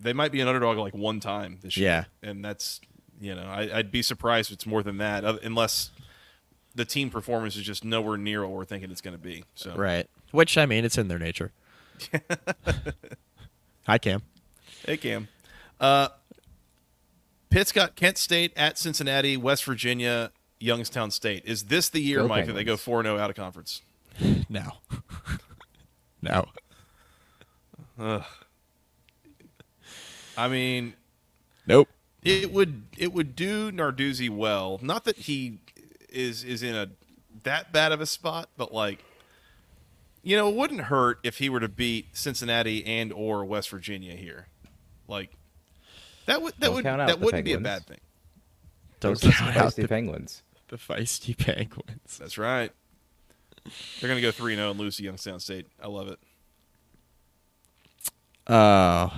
they 0.00 0.12
might 0.12 0.32
be 0.32 0.40
an 0.40 0.48
underdog 0.48 0.78
like 0.78 0.94
one 0.94 1.20
time 1.20 1.58
this 1.62 1.76
year. 1.76 2.06
Yeah. 2.22 2.28
and 2.28 2.44
that's 2.44 2.80
you 3.20 3.34
know, 3.34 3.44
I, 3.44 3.78
I'd 3.78 3.90
be 3.90 4.02
surprised 4.02 4.50
if 4.50 4.54
it's 4.54 4.66
more 4.66 4.82
than 4.82 4.98
that, 4.98 5.24
uh, 5.24 5.38
unless 5.42 5.90
the 6.74 6.84
team 6.84 7.10
performance 7.10 7.56
is 7.56 7.62
just 7.62 7.84
nowhere 7.84 8.16
near 8.16 8.42
what 8.42 8.50
we're 8.50 8.64
thinking 8.64 8.90
it's 8.90 9.00
going 9.00 9.16
to 9.16 9.22
be. 9.22 9.44
So 9.54 9.74
right. 9.74 10.08
Which 10.32 10.58
I 10.58 10.66
mean, 10.66 10.84
it's 10.84 10.98
in 10.98 11.08
their 11.08 11.18
nature. 11.18 11.52
Hi, 13.86 13.98
Cam. 13.98 14.22
Hey, 14.84 14.96
Cam. 14.96 15.28
Uh, 15.80 16.08
Pitt's 17.50 17.70
got 17.72 17.94
Kent 17.94 18.18
State 18.18 18.52
at 18.56 18.78
Cincinnati, 18.78 19.36
West 19.36 19.64
Virginia, 19.64 20.32
Youngstown 20.58 21.10
State. 21.10 21.44
Is 21.44 21.64
this 21.64 21.88
the 21.88 22.00
year, 22.00 22.22
Go 22.22 22.28
Mike, 22.28 22.46
that 22.46 22.54
they 22.54 22.64
go 22.64 22.72
Penguins. 22.72 22.82
4 22.82 23.02
0 23.04 23.18
out 23.18 23.30
of 23.30 23.36
conference? 23.36 23.82
No. 24.48 24.72
no. 26.22 26.46
I 30.36 30.48
mean, 30.48 30.94
Nope. 31.66 31.88
it 32.22 32.52
would 32.52 32.82
it 32.98 33.12
would 33.12 33.34
do 33.36 33.70
Narduzzi 33.72 34.28
well. 34.30 34.78
Not 34.82 35.04
that 35.04 35.16
he 35.16 35.58
is 36.08 36.44
is 36.44 36.62
in 36.62 36.74
a 36.74 36.88
that 37.44 37.72
bad 37.72 37.92
of 37.92 38.00
a 38.00 38.06
spot, 38.06 38.48
but 38.56 38.72
like 38.72 39.04
you 40.22 40.36
know, 40.36 40.48
it 40.48 40.54
wouldn't 40.54 40.82
hurt 40.82 41.18
if 41.22 41.36
he 41.38 41.48
were 41.50 41.60
to 41.60 41.68
beat 41.68 42.16
Cincinnati 42.16 42.84
and 42.86 43.12
or 43.12 43.44
West 43.44 43.68
Virginia 43.68 44.14
here. 44.14 44.46
Like 45.06 45.30
that 46.26 46.40
would 46.42 46.54
that 46.54 46.66
Don't 46.66 46.74
would 46.76 46.84
that 46.84 47.20
wouldn't 47.20 47.44
be 47.44 47.52
a 47.52 47.60
bad 47.60 47.86
thing. 47.86 48.00
Don't 49.00 49.20
Those 49.20 49.28
are 49.28 49.32
count 49.32 49.56
out 49.56 49.72
feisty 49.72 49.82
the, 49.82 49.88
Penguins. 49.88 50.42
the 50.68 50.76
feisty 50.76 51.36
penguins. 51.36 52.16
That's 52.18 52.38
right. 52.38 52.72
They're 54.00 54.08
going 54.08 54.16
to 54.16 54.22
go 54.22 54.30
3 54.30 54.56
0 54.56 54.70
and 54.70 54.80
lose 54.80 54.96
to 54.96 55.02
Youngstown 55.02 55.40
State. 55.40 55.66
I 55.82 55.88
love 55.88 56.08
it. 56.08 56.18
Oh, 58.46 59.12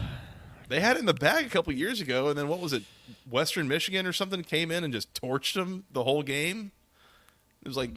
They 0.68 0.80
had 0.80 0.96
it 0.96 1.00
in 1.00 1.06
the 1.06 1.14
bag 1.14 1.46
a 1.46 1.48
couple 1.48 1.72
years 1.72 2.00
ago, 2.00 2.28
and 2.28 2.38
then 2.38 2.48
what 2.48 2.60
was 2.60 2.72
it? 2.72 2.82
Western 3.30 3.68
Michigan 3.68 4.06
or 4.06 4.12
something 4.12 4.42
came 4.42 4.70
in 4.70 4.82
and 4.82 4.92
just 4.92 5.14
torched 5.14 5.54
them 5.54 5.84
the 5.92 6.04
whole 6.04 6.22
game. 6.22 6.72
It 7.62 7.68
was 7.68 7.76
like 7.76 7.92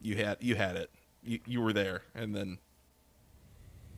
you 0.00 0.16
had 0.16 0.38
you 0.40 0.54
had 0.54 0.76
it. 0.76 0.90
You, 1.22 1.38
you 1.46 1.60
were 1.60 1.72
there, 1.72 2.02
and 2.14 2.34
then 2.34 2.58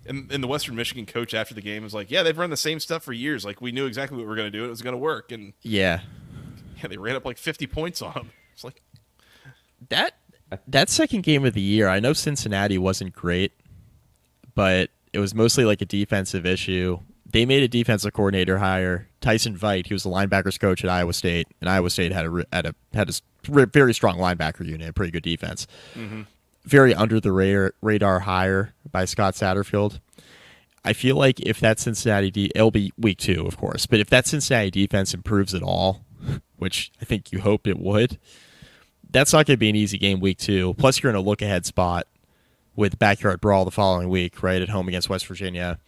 and, 0.06 0.30
and 0.30 0.42
the 0.42 0.48
Western 0.48 0.76
Michigan 0.76 1.06
coach 1.06 1.34
after 1.34 1.54
the 1.54 1.62
game 1.62 1.82
was 1.82 1.94
like, 1.94 2.10
"Yeah, 2.10 2.22
they've 2.22 2.36
run 2.36 2.50
the 2.50 2.56
same 2.56 2.80
stuff 2.80 3.02
for 3.02 3.12
years. 3.12 3.44
Like 3.44 3.60
we 3.60 3.72
knew 3.72 3.86
exactly 3.86 4.16
what 4.16 4.24
we 4.24 4.28
were 4.28 4.36
going 4.36 4.50
to 4.50 4.58
do. 4.58 4.64
It 4.64 4.68
was 4.68 4.82
going 4.82 4.94
to 4.94 4.98
work." 4.98 5.32
And 5.32 5.52
yeah. 5.62 6.00
yeah, 6.78 6.88
they 6.88 6.96
ran 6.96 7.16
up 7.16 7.24
like 7.24 7.38
50 7.38 7.66
points 7.66 8.02
on 8.02 8.12
them. 8.12 8.30
It's 8.52 8.64
like 8.64 8.82
That 9.88 10.14
that 10.68 10.88
second 10.88 11.22
game 11.22 11.44
of 11.44 11.54
the 11.54 11.60
year, 11.60 11.88
I 11.88 12.00
know 12.00 12.12
Cincinnati 12.12 12.78
wasn't 12.78 13.14
great, 13.14 13.52
but 14.54 14.90
it 15.12 15.18
was 15.18 15.34
mostly 15.34 15.64
like 15.64 15.80
a 15.80 15.86
defensive 15.86 16.46
issue. 16.46 17.00
They 17.34 17.46
made 17.46 17.64
a 17.64 17.68
defensive 17.68 18.12
coordinator 18.12 18.58
hire, 18.58 19.08
Tyson 19.20 19.58
Veidt. 19.58 19.88
He 19.88 19.92
was 19.92 20.04
the 20.04 20.08
linebackers 20.08 20.60
coach 20.60 20.84
at 20.84 20.88
Iowa 20.88 21.12
State, 21.12 21.48
and 21.60 21.68
Iowa 21.68 21.90
State 21.90 22.12
had 22.12 22.26
a 22.26 22.46
had 22.52 22.64
a 22.64 22.74
had 22.92 23.10
a 23.10 23.66
very 23.66 23.92
strong 23.92 24.18
linebacker 24.18 24.64
unit, 24.64 24.90
a 24.90 24.92
pretty 24.92 25.10
good 25.10 25.24
defense. 25.24 25.66
Mm-hmm. 25.96 26.22
Very 26.64 26.94
under 26.94 27.18
the 27.18 27.32
radar, 27.32 27.74
radar 27.82 28.20
hire 28.20 28.72
by 28.88 29.04
Scott 29.04 29.34
Satterfield. 29.34 29.98
I 30.84 30.92
feel 30.92 31.16
like 31.16 31.40
if 31.40 31.58
that 31.58 31.80
Cincinnati, 31.80 32.30
de- 32.30 32.52
it'll 32.54 32.70
be 32.70 32.92
week 32.96 33.18
two, 33.18 33.44
of 33.48 33.56
course, 33.56 33.84
but 33.86 33.98
if 33.98 34.08
that 34.10 34.28
Cincinnati 34.28 34.70
defense 34.70 35.12
improves 35.12 35.56
at 35.56 35.62
all, 35.64 36.04
which 36.58 36.92
I 37.02 37.04
think 37.04 37.32
you 37.32 37.40
hope 37.40 37.66
it 37.66 37.80
would, 37.80 38.16
that's 39.10 39.32
not 39.32 39.46
going 39.46 39.56
to 39.56 39.58
be 39.58 39.70
an 39.70 39.74
easy 39.74 39.98
game 39.98 40.20
week 40.20 40.38
two. 40.38 40.74
Plus, 40.74 41.02
you're 41.02 41.10
in 41.10 41.16
a 41.16 41.20
look 41.20 41.42
ahead 41.42 41.66
spot 41.66 42.06
with 42.76 42.96
backyard 43.00 43.40
brawl 43.40 43.64
the 43.64 43.72
following 43.72 44.08
week, 44.08 44.40
right 44.40 44.62
at 44.62 44.68
home 44.68 44.86
against 44.86 45.08
West 45.08 45.26
Virginia. 45.26 45.80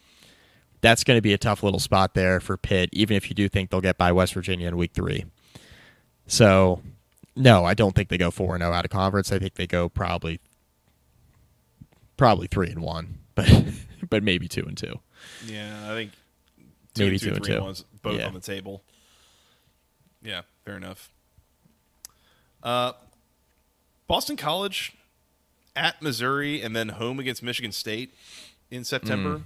That's 0.81 1.05
going 1.05 1.17
to 1.17 1.23
be 1.23 1.33
a 1.33 1.39
tough 1.39 1.63
little 1.63 1.81
spot 1.81 2.15
there 2.15 2.39
for 2.41 2.57
Pitt, 2.57 2.91
even 2.93 3.17
if 3.17 3.29
you 3.31 3.35
do 3.35 3.49
think 3.49 3.71
they'll 3.71 3.81
get 3.81 3.97
by 3.99 4.13
West 4.13 4.35
Virginia 4.35 4.69
in 4.69 4.77
week 4.77 4.93
three. 4.93 5.25
So, 6.27 6.83
no, 7.35 7.65
I 7.65 7.75
don't 7.75 7.95
think 7.95 8.09
they 8.09 8.19
go 8.19 8.31
four 8.31 8.55
and 8.55 8.63
zero 8.63 8.73
out 8.73 8.85
of 8.85 8.91
conference. 8.91 9.33
I 9.33 9.39
think 9.39 9.55
they 9.55 9.67
go 9.67 9.89
probably 9.89 10.41
probably 12.17 12.47
three 12.47 12.71
and 12.71 12.81
one, 12.81 13.19
but 13.35 13.49
but 14.09 14.23
maybe 14.23 14.49
two 14.49 14.65
and 14.67 14.77
two. 14.77 15.01
yeah, 15.47 15.91
I 15.91 15.95
think 15.95 16.13
two 16.95 17.05
Maybe 17.05 17.15
and 17.15 17.21
two, 17.21 17.27
two 17.31 17.35
and 17.37 17.45
three 17.45 17.55
two. 17.55 17.61
ones 17.63 17.85
both 18.03 18.19
Yeah. 18.19 18.27
on 18.27 18.35
the 18.35 18.41
table. 18.41 18.83
Yeah, 20.23 20.43
fair 20.65 20.77
enough. 20.77 21.11
Uh, 22.63 22.93
Boston 24.09 24.37
College 24.37 24.97
at 25.77 26.01
Missouri 26.03 26.61
and 26.63 26.75
then 26.75 26.89
home 26.91 27.19
against 27.21 27.43
Michigan 27.43 27.71
State 27.73 28.15
in 28.71 28.83
September. 28.83 29.39
Mm. 29.39 29.43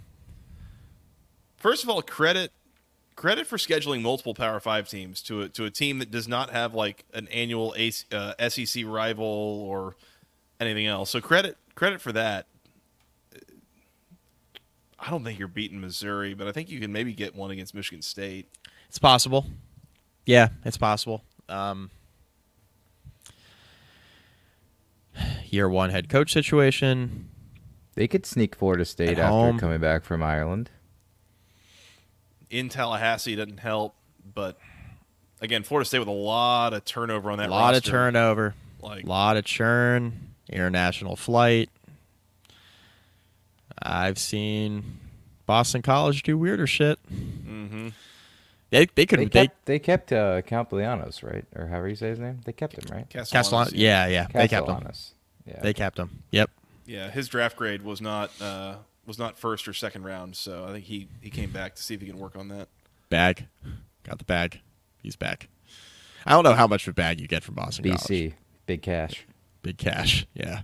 First 1.61 1.84
of 1.84 1.90
all, 1.90 2.02
credit 2.02 2.52
credit 3.14 3.46
for 3.46 3.58
scheduling 3.58 4.00
multiple 4.00 4.34
Power 4.34 4.58
Five 4.61 4.88
teams 4.88 5.22
to 5.22 5.42
a, 5.42 5.48
to 5.50 5.66
a 5.66 5.70
team 5.70 5.98
that 5.98 6.11
does 6.11 6.26
not 6.26 6.50
have 6.50 6.74
like 6.74 7.04
an 7.12 7.28
annual 7.28 7.74
AC, 7.76 8.06
uh, 8.12 8.32
SEC 8.48 8.84
rival 8.86 9.24
or 9.24 9.94
anything 10.58 10.86
else. 10.86 11.11
So 11.11 11.20
credit 11.20 11.56
credit 11.74 12.00
for 12.00 12.12
that. 12.12 12.46
I 14.98 15.08
don't 15.11 15.22
think 15.24 15.38
you're 15.38 15.48
beating 15.48 15.80
Missouri, 15.80 16.34
but 16.34 16.46
I 16.46 16.52
think 16.52 16.70
you 16.70 16.80
can 16.80 16.92
maybe 16.92 17.14
get 17.14 17.34
one 17.34 17.50
against 17.50 17.74
Michigan 17.74 18.02
State. 18.02 18.48
It's 18.88 18.98
possible. 18.98 19.46
Yeah, 20.26 20.48
it's 20.64 20.76
possible. 20.76 21.22
Um, 21.48 21.90
year 25.46 25.68
one 25.68 25.90
head 25.90 26.08
coach 26.08 26.32
situation. 26.32 27.28
They 27.94 28.08
could 28.08 28.24
sneak 28.24 28.54
Florida 28.54 28.84
State 28.84 29.11
At 29.11 29.18
after 29.18 29.28
home. 29.28 29.58
coming 29.58 29.80
back 29.80 30.04
from 30.04 30.22
Ireland. 30.22 30.70
In 32.51 32.68
Tallahassee 32.68 33.36
doesn't 33.36 33.61
help, 33.61 33.94
but 34.34 34.59
again, 35.40 35.62
Florida 35.62 35.86
State 35.86 36.01
with 36.01 36.09
a 36.09 36.12
lot 36.12 36.74
of 36.74 36.84
turnover 36.84 37.30
on 37.30 37.38
that 37.38 37.48
A 37.48 37.51
lot 37.51 37.74
of 37.74 37.82
turnover. 37.82 38.55
Like- 38.82 39.05
a 39.05 39.09
lot 39.09 39.36
of 39.36 39.44
churn. 39.44 40.28
International 40.48 41.14
flight. 41.14 41.70
I've 43.80 44.18
seen 44.18 44.98
Boston 45.46 45.80
College 45.80 46.22
do 46.24 46.36
weirder 46.36 46.66
shit. 46.66 46.98
Mm-hmm. 47.11 47.88
They 48.70 48.86
they 48.94 49.07
could 49.07 49.18
They 49.20 49.24
they, 49.26 49.46
kept, 49.46 49.64
they 49.66 49.78
kept 49.78 50.12
uh, 50.12 50.42
Castellanos, 50.42 51.22
right? 51.22 51.44
Or 51.57 51.66
however 51.66 51.88
you 51.88 51.96
say 51.96 52.09
his 52.09 52.18
name. 52.18 52.40
They 52.44 52.53
kept 52.53 52.74
him, 52.74 52.84
right? 52.94 53.09
Castellanos. 53.09 53.72
Yeah, 53.72 54.07
yeah. 54.07 54.26
They 54.32 54.48
kept 54.48 54.68
him. 54.68 54.86
Yeah. 55.46 55.61
They 55.62 55.72
kept 55.72 55.98
him. 55.98 56.22
Yep. 56.30 56.51
Yeah, 56.86 57.11
his 57.11 57.28
draft 57.28 57.57
grade 57.57 57.82
was 57.82 58.01
not 58.01 58.30
uh, 58.40 58.76
was 59.11 59.18
not 59.18 59.36
first 59.36 59.66
or 59.66 59.72
second 59.74 60.04
round, 60.04 60.36
so 60.36 60.64
I 60.64 60.70
think 60.70 60.84
he 60.84 61.08
he 61.20 61.30
came 61.30 61.50
back 61.50 61.74
to 61.74 61.82
see 61.82 61.94
if 61.94 62.00
he 62.00 62.06
can 62.06 62.16
work 62.16 62.36
on 62.36 62.46
that. 62.46 62.68
Bag. 63.08 63.48
Got 64.04 64.18
the 64.18 64.24
bag. 64.24 64.61
He's 65.02 65.16
back. 65.16 65.48
I 66.24 66.30
don't 66.30 66.44
know 66.44 66.52
how 66.52 66.68
much 66.68 66.86
of 66.86 66.92
a 66.92 66.94
bag 66.94 67.18
you 67.18 67.26
get 67.26 67.42
from 67.42 67.56
Boston 67.56 67.84
College. 67.86 68.00
BC, 68.02 68.34
big 68.66 68.82
cash. 68.82 69.26
Big 69.62 69.78
cash. 69.78 70.28
Yeah. 70.32 70.61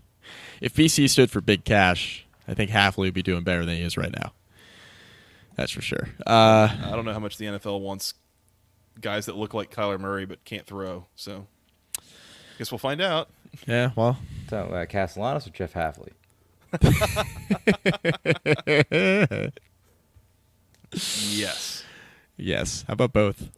If 0.61 0.75
BC 0.75 1.11
stood 1.11 1.29
for 1.29 1.41
big 1.41 1.65
cash, 1.65 2.25
I 2.47 2.55
think 2.55 2.71
Hafley 2.71 3.07
would 3.07 3.15
be 3.15 3.23
doing 3.25 3.43
better 3.43 3.67
than 3.67 3.75
he 3.79 3.83
is 3.83 3.97
right 3.97 4.15
now. 4.17 4.33
That's 5.57 5.73
for 5.73 5.83
sure. 5.83 6.09
Uh, 6.25 6.69
I 6.85 6.93
don't 6.93 7.05
know 7.05 7.13
how 7.13 7.19
much 7.19 7.39
the 7.39 7.47
NFL 7.47 7.81
wants 7.81 8.15
guys 9.01 9.27
that 9.27 9.37
look 9.37 9.55
like 9.55 9.75
Kyler 9.75 9.99
Murray 9.99 10.25
but 10.25 10.45
can't 10.45 10.67
throw. 10.67 11.07
So, 11.17 11.49
I 11.99 12.03
guess 12.59 12.71
we'll 12.71 12.79
find 12.79 13.01
out. 13.01 13.29
yeah, 13.67 13.91
well, 13.97 14.19
So 14.51 14.59
uh, 14.59 14.87
Castellanos 14.87 15.49
or 15.49 15.51
Jeff 15.51 15.73
Hafley? 15.75 16.11
Yes. 20.93 21.85
yes. 22.37 22.85
How 22.87 22.93
about 22.95 23.13
both? 23.13 23.51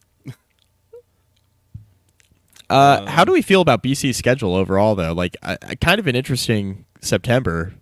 Uh, 2.70 3.06
how 3.06 3.24
do 3.24 3.32
we 3.32 3.40
feel 3.40 3.60
about 3.62 3.82
BC's 3.82 4.16
schedule 4.16 4.54
overall, 4.54 4.94
though? 4.94 5.12
Like, 5.14 5.36
I, 5.42 5.56
I- 5.66 5.74
kind 5.76 5.98
of 5.98 6.06
an 6.06 6.14
interesting 6.14 6.84
September, 7.00 7.72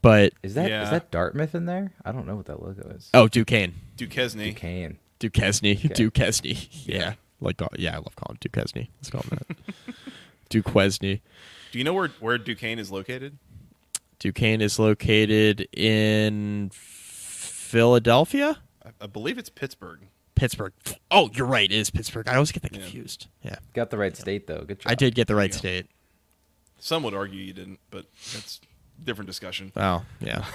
but 0.00 0.32
Is 0.44 0.54
that 0.54 0.66
is 0.66 0.70
Yeah. 0.70 0.90
that 0.90 1.10
Dartmouth 1.10 1.54
in 1.56 1.66
there? 1.66 1.92
I 2.04 2.12
don't 2.12 2.26
know 2.26 2.36
what 2.36 2.46
that 2.46 2.62
logo 2.62 2.88
is. 2.90 3.10
oh, 3.14 3.26
Duquesne, 3.26 3.74
Duquesne. 3.96 4.38
Duquesne. 4.38 4.98
Duquesne, 5.18 5.76
Okay. 5.76 5.88
Duquesne. 5.88 6.56
Yeah, 6.84 7.14
like 7.40 7.60
uh, 7.62 7.66
yeah, 7.76 7.94
I 7.94 7.96
love 7.96 8.14
calling 8.14 8.38
Duquesne. 8.40 8.86
Let's 8.98 9.10
call 9.10 9.22
him 9.22 9.38
that. 9.48 9.94
Duquesne. 10.50 11.20
Do 11.72 11.78
you 11.78 11.82
know 11.84 11.94
where 11.94 12.08
where 12.20 12.38
Duquesne 12.38 12.78
is 12.78 12.92
located? 12.92 13.38
Duquesne 14.24 14.62
is 14.62 14.78
located 14.78 15.68
in 15.76 16.70
Philadelphia, 16.72 18.56
I, 18.82 18.88
I 19.02 19.06
believe 19.06 19.36
it's 19.36 19.50
Pittsburgh. 19.50 20.00
Pittsburgh. 20.34 20.72
Oh, 21.10 21.28
you're 21.34 21.46
right. 21.46 21.70
It 21.70 21.76
is 21.76 21.90
Pittsburgh. 21.90 22.26
I 22.26 22.34
always 22.36 22.50
get 22.52 22.62
that 22.62 22.72
Yeah. 22.74 22.80
confused. 22.80 23.26
Yeah, 23.42 23.56
Got 23.74 23.90
the 23.90 23.98
right 23.98 24.16
state 24.16 24.46
though. 24.46 24.64
Good 24.64 24.80
job. 24.80 24.90
I 24.90 24.94
did 24.94 25.14
get 25.14 25.26
the 25.28 25.34
right 25.34 25.52
state. 25.52 25.88
Some 26.78 27.02
would 27.02 27.12
argue 27.12 27.38
you 27.38 27.52
didn't, 27.52 27.80
but 27.90 28.06
that's 28.32 28.60
a 28.98 29.04
different 29.04 29.26
discussion. 29.26 29.72
Oh, 29.76 30.06
yeah, 30.20 30.46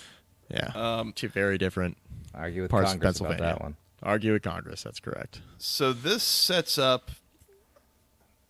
yeah. 0.50 0.72
Um, 0.74 1.12
Two 1.12 1.28
very 1.28 1.58
different 1.58 1.96
Argue 2.34 2.62
with 2.62 2.72
parts 2.72 2.86
of 2.92 2.94
Congress 2.94 3.20
about 3.20 3.28
Pennsylvania. 3.30 3.54
that 3.58 3.62
one. 3.62 3.76
Argue 4.02 4.32
with 4.32 4.42
Congress. 4.42 4.82
That's 4.82 4.98
correct. 4.98 5.42
So 5.58 5.92
this 5.92 6.24
sets 6.24 6.76
up. 6.76 7.12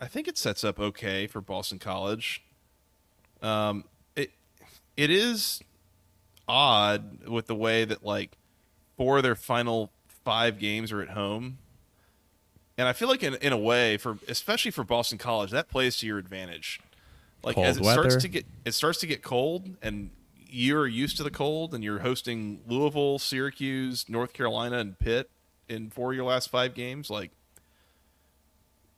I 0.00 0.06
think 0.06 0.28
it 0.28 0.38
sets 0.38 0.64
up 0.64 0.80
okay 0.80 1.26
for 1.26 1.42
Boston 1.42 1.78
College. 1.78 2.42
Um, 3.42 3.84
it 4.96 5.10
is 5.10 5.60
odd 6.48 7.26
with 7.28 7.46
the 7.46 7.54
way 7.54 7.84
that 7.84 8.04
like 8.04 8.36
four 8.96 9.18
of 9.18 9.22
their 9.22 9.34
final 9.34 9.90
five 10.24 10.58
games 10.58 10.92
are 10.92 11.00
at 11.02 11.10
home, 11.10 11.58
and 12.78 12.86
I 12.88 12.92
feel 12.92 13.08
like 13.08 13.22
in 13.22 13.34
in 13.36 13.52
a 13.52 13.58
way 13.58 13.96
for 13.96 14.18
especially 14.28 14.70
for 14.70 14.84
Boston 14.84 15.18
College 15.18 15.50
that 15.50 15.68
plays 15.68 15.96
to 15.98 16.06
your 16.06 16.18
advantage. 16.18 16.80
Like 17.44 17.58
as 17.58 17.76
it 17.76 17.80
Cold 17.82 17.92
starts 17.92 18.16
to 18.16 18.28
get 18.28 18.46
it 18.64 18.72
starts 18.72 19.00
to 19.00 19.06
get 19.06 19.22
cold 19.22 19.68
and 19.82 20.10
you're 20.54 20.86
used 20.86 21.16
to 21.16 21.22
the 21.24 21.30
cold 21.30 21.74
and 21.74 21.82
you're 21.82 21.98
hosting 22.00 22.60
Louisville, 22.68 23.18
Syracuse, 23.18 24.06
North 24.08 24.32
Carolina, 24.32 24.78
and 24.78 24.96
Pitt 24.98 25.30
in 25.68 25.88
four 25.90 26.12
of 26.12 26.16
your 26.16 26.26
last 26.26 26.50
five 26.50 26.74
games. 26.74 27.08
Like, 27.08 27.30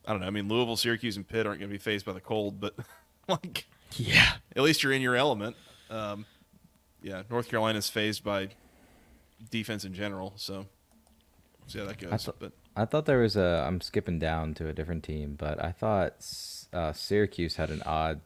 I 0.05 0.11
don't 0.11 0.19
know. 0.21 0.27
I 0.27 0.31
mean, 0.31 0.47
Louisville, 0.49 0.75
Syracuse, 0.75 1.15
and 1.15 1.27
Pitt 1.27 1.47
aren't 1.47 1.59
going 1.59 1.69
to 1.69 1.73
be 1.73 1.79
faced 1.79 2.05
by 2.05 2.11
the 2.13 2.19
cold, 2.21 2.59
but 2.59 2.75
like, 3.29 3.65
Yeah. 3.93 4.33
at 4.55 4.63
least 4.63 4.83
you're 4.83 4.91
in 4.91 5.01
your 5.01 5.15
element. 5.15 5.55
Um, 5.89 6.25
yeah, 7.01 7.23
North 7.29 7.49
Carolina's 7.49 7.89
fazed 7.89 8.23
by 8.23 8.49
defense 9.51 9.85
in 9.85 9.93
general, 9.93 10.33
so 10.35 10.65
see 11.67 11.79
how 11.79 11.85
that 11.85 11.97
goes. 11.99 12.11
I 12.11 12.17
thought, 12.17 12.35
but 12.39 12.51
I 12.75 12.85
thought 12.85 13.05
there 13.05 13.19
was 13.19 13.35
a. 13.35 13.63
I'm 13.67 13.81
skipping 13.81 14.19
down 14.19 14.53
to 14.55 14.67
a 14.67 14.73
different 14.73 15.03
team, 15.03 15.35
but 15.37 15.63
I 15.63 15.71
thought 15.71 16.25
uh, 16.73 16.93
Syracuse 16.93 17.55
had 17.57 17.69
an 17.69 17.81
odd 17.85 18.21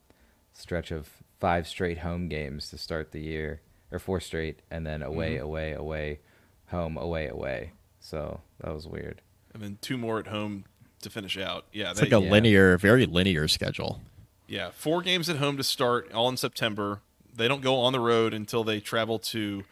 stretch 0.54 0.92
of 0.92 1.10
five 1.40 1.68
straight 1.68 2.00
home 2.00 2.28
games 2.30 2.70
to 2.70 2.78
start 2.78 3.12
the 3.12 3.20
year, 3.22 3.62
or 3.92 4.00
four 4.00 4.20
straight, 4.20 4.60
and 4.72 4.86
then 4.86 5.02
away, 5.02 5.36
Mm-hmm. 5.36 5.44
away, 5.46 5.72
away, 5.74 6.20
home, 6.68 6.98
away, 6.98 7.28
away. 7.28 7.72
So 8.00 8.42
that 8.62 8.74
was 8.74 8.88
weird. 8.88 9.22
and 9.54 9.62
then 9.64 9.78
two 9.82 9.98
more 9.98 10.20
at 10.20 10.28
home 10.28 10.66
to 11.02 11.10
finish 11.10 11.38
out. 11.38 11.66
Yeah, 11.74 11.92
It's 11.92 12.00
they- 12.00 12.06
like 12.10 12.22
a 12.22 12.26
yeah. 12.26 12.32
linear, 12.32 12.78
very 12.78 13.06
linear 13.06 13.48
schedule. 13.48 14.02
Yeah, 14.48 14.72
four 14.72 15.02
games 15.02 15.30
at 15.30 15.36
home 15.38 15.58
to 15.58 15.64
start, 15.64 16.12
all 16.14 16.28
in 16.30 16.36
September. 16.38 17.02
They 17.36 17.48
don't 17.48 17.62
go 17.62 17.76
on 17.78 17.94
the 17.94 18.00
road 18.00 18.34
until 18.34 18.64
they 18.64 18.80
travel 18.80 19.20
to 19.20 19.64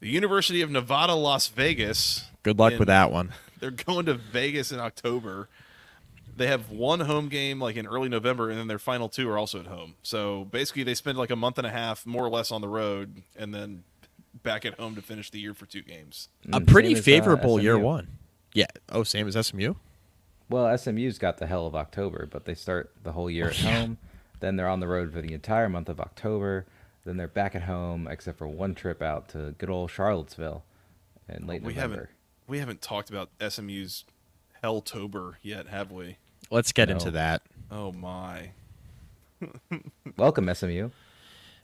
the 0.00 0.08
University 0.08 0.60
of 0.60 0.70
Nevada, 0.70 1.14
Las 1.14 1.48
Vegas. 1.48 2.24
Good 2.42 2.58
luck 2.58 2.72
in- 2.74 2.78
with 2.78 2.88
that 2.88 3.10
one. 3.10 3.32
They're 3.60 3.70
going 3.70 4.06
to 4.06 4.14
Vegas 4.14 4.70
in 4.72 4.78
October. 4.80 5.48
They 6.36 6.48
have 6.48 6.68
one 6.70 7.00
home 7.00 7.28
game 7.28 7.60
like 7.60 7.76
in 7.76 7.86
early 7.86 8.08
November, 8.08 8.50
and 8.50 8.58
then 8.58 8.66
their 8.66 8.78
final 8.78 9.08
two 9.08 9.28
are 9.30 9.38
also 9.38 9.60
at 9.60 9.66
home. 9.66 9.94
So 10.02 10.44
basically, 10.44 10.82
they 10.82 10.94
spend 10.94 11.16
like 11.16 11.30
a 11.30 11.36
month 11.36 11.58
and 11.58 11.66
a 11.66 11.70
half, 11.70 12.04
more 12.04 12.24
or 12.24 12.28
less, 12.28 12.50
on 12.50 12.60
the 12.60 12.68
road, 12.68 13.22
and 13.36 13.54
then 13.54 13.84
back 14.42 14.64
at 14.66 14.74
home 14.78 14.96
to 14.96 15.02
finish 15.02 15.30
the 15.30 15.38
year 15.38 15.54
for 15.54 15.64
two 15.64 15.80
games. 15.82 16.28
A 16.52 16.60
pretty 16.60 16.88
same 16.88 16.96
as, 16.96 17.00
uh, 17.00 17.04
favorable 17.04 17.60
year 17.62 17.78
one. 17.78 18.08
Yeah. 18.52 18.66
Oh, 18.90 19.04
same 19.04 19.26
as 19.28 19.46
SMU. 19.46 19.74
Well, 20.50 20.76
SMU's 20.76 21.18
got 21.18 21.38
the 21.38 21.46
hell 21.46 21.66
of 21.66 21.74
October, 21.74 22.28
but 22.30 22.44
they 22.44 22.54
start 22.54 22.92
the 23.02 23.12
whole 23.12 23.30
year 23.30 23.48
at 23.48 23.56
home. 23.56 23.96
Then 24.44 24.56
they're 24.56 24.68
on 24.68 24.80
the 24.80 24.88
road 24.88 25.10
for 25.10 25.22
the 25.22 25.32
entire 25.32 25.70
month 25.70 25.88
of 25.88 25.98
October. 25.98 26.66
Then 27.06 27.16
they're 27.16 27.26
back 27.28 27.54
at 27.54 27.62
home, 27.62 28.06
except 28.06 28.36
for 28.36 28.46
one 28.46 28.74
trip 28.74 29.00
out 29.00 29.26
to 29.30 29.54
good 29.56 29.70
old 29.70 29.90
Charlottesville 29.90 30.64
in 31.30 31.46
late 31.46 31.62
we 31.62 31.72
November. 31.72 31.94
haven't 31.96 32.08
we 32.46 32.58
haven't 32.58 32.82
talked 32.82 33.08
about 33.08 33.30
SMU's 33.40 34.04
Helltober 34.62 35.36
yet, 35.40 35.68
have 35.68 35.90
we? 35.90 36.18
Let's 36.50 36.72
get 36.72 36.90
No. 36.90 36.96
into 36.96 37.10
that. 37.12 37.40
Oh 37.70 37.90
my! 37.92 38.50
Welcome, 40.18 40.54
SMU. 40.54 40.90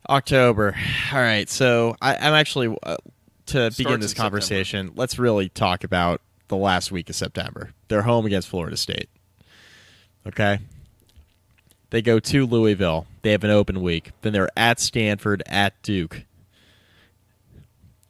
October. 0.08 0.74
All 1.12 1.20
right. 1.20 1.50
So 1.50 1.96
I, 2.00 2.16
I'm 2.16 2.32
actually 2.32 2.74
uh, 2.82 2.96
to 3.46 3.70
begin 3.76 4.00
this 4.00 4.12
in 4.12 4.16
September. 4.16 4.22
conversation. 4.30 4.92
Let's 4.94 5.18
really 5.18 5.50
talk 5.50 5.84
about 5.84 6.22
the 6.48 6.56
last 6.56 6.90
week 6.90 7.10
of 7.10 7.14
September. 7.16 7.74
They're 7.88 8.00
home 8.02 8.24
against 8.24 8.48
Florida 8.48 8.78
State. 8.78 9.10
Okay. 10.26 10.60
They 11.90 12.02
go 12.02 12.20
to 12.20 12.46
Louisville. 12.46 13.06
They 13.22 13.32
have 13.32 13.44
an 13.44 13.50
open 13.50 13.82
week. 13.82 14.12
Then 14.22 14.32
they're 14.32 14.50
at 14.56 14.80
Stanford, 14.80 15.42
at 15.46 15.80
Duke 15.82 16.24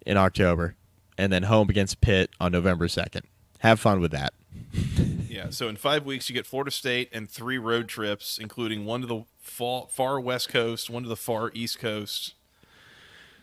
in 0.06 0.16
October, 0.16 0.76
and 1.16 1.32
then 1.32 1.44
home 1.44 1.70
against 1.70 2.00
Pitt 2.00 2.30
on 2.40 2.52
November 2.52 2.88
second. 2.88 3.26
Have 3.60 3.80
fun 3.80 4.00
with 4.00 4.12
that. 4.12 4.32
Yeah, 5.30 5.50
so 5.50 5.68
in 5.68 5.76
five 5.76 6.04
weeks 6.04 6.28
you 6.28 6.34
get 6.34 6.44
Florida 6.44 6.72
State 6.72 7.08
and 7.12 7.30
three 7.30 7.56
road 7.56 7.88
trips, 7.88 8.36
including 8.36 8.84
one 8.84 9.00
to 9.00 9.06
the 9.06 9.24
far, 9.38 9.86
far 9.88 10.20
west 10.20 10.48
coast, 10.48 10.90
one 10.90 11.04
to 11.04 11.08
the 11.08 11.16
far 11.16 11.52
east 11.54 11.78
coast, 11.78 12.34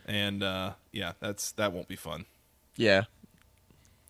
and 0.06 0.44
uh, 0.44 0.74
yeah, 0.92 1.14
that's 1.20 1.54
that 1.54 1.72
won't 1.72 1.88
be 1.88 1.96
fun. 1.96 2.26
Yeah. 2.76 3.06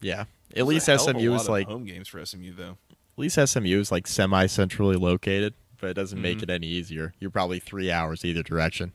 Yeah. 0.02 0.22
At 0.22 0.28
There's 0.56 0.68
least 0.68 0.88
a 0.88 0.98
hell 0.98 1.10
of 1.10 1.16
a 1.16 1.20
SMU 1.20 1.34
is 1.36 1.48
like 1.48 1.68
home 1.68 1.86
games 1.86 2.08
for 2.08 2.26
SMU 2.26 2.54
though. 2.56 2.78
At 2.90 3.18
least 3.18 3.40
SMU 3.48 3.80
is 3.80 3.92
like 3.92 4.08
semi 4.08 4.48
centrally 4.48 4.96
located, 4.96 5.54
but 5.80 5.90
it 5.90 5.94
doesn't 5.94 6.22
make 6.22 6.40
Mhm. 6.40 6.44
it 6.44 6.50
any 6.50 6.68
easier. 6.68 7.14
You're 7.20 7.32
probably 7.32 7.60
three 7.60 7.92
hours 7.92 8.24
either 8.26 8.44
direction. 8.44 8.92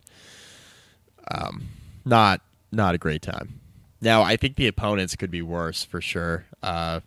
Um, 1.30 1.68
not 2.04 2.40
not 2.74 2.94
a 2.94 2.98
great 2.98 3.22
time. 3.22 3.60
Now 4.00 4.22
I 4.22 4.36
think 4.36 4.56
the 4.56 4.66
opponents 4.66 5.14
could 5.16 5.30
be 5.30 5.42
worse 5.42 5.84
for 5.84 6.00
sure. 6.00 6.46
Uh, 6.62 7.00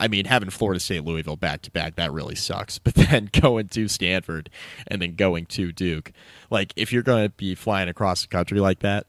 I 0.00 0.08
mean, 0.08 0.24
having 0.24 0.50
Florida 0.50 0.80
State 0.80 1.04
Louisville 1.04 1.36
back 1.36 1.62
to 1.62 1.70
back 1.70 1.94
that 1.96 2.12
really 2.12 2.34
sucks. 2.34 2.78
But 2.84 2.94
then 2.94 3.30
going 3.32 3.68
to 3.68 3.86
Stanford 3.88 4.50
and 4.88 5.00
then 5.00 5.14
going 5.14 5.46
to 5.46 5.72
Duke, 5.72 6.12
like 6.50 6.72
if 6.76 6.92
you're 6.92 7.02
going 7.02 7.26
to 7.26 7.30
be 7.30 7.54
flying 7.54 7.88
across 7.88 8.22
the 8.22 8.28
country 8.28 8.58
like 8.60 8.80
that, 8.80 9.06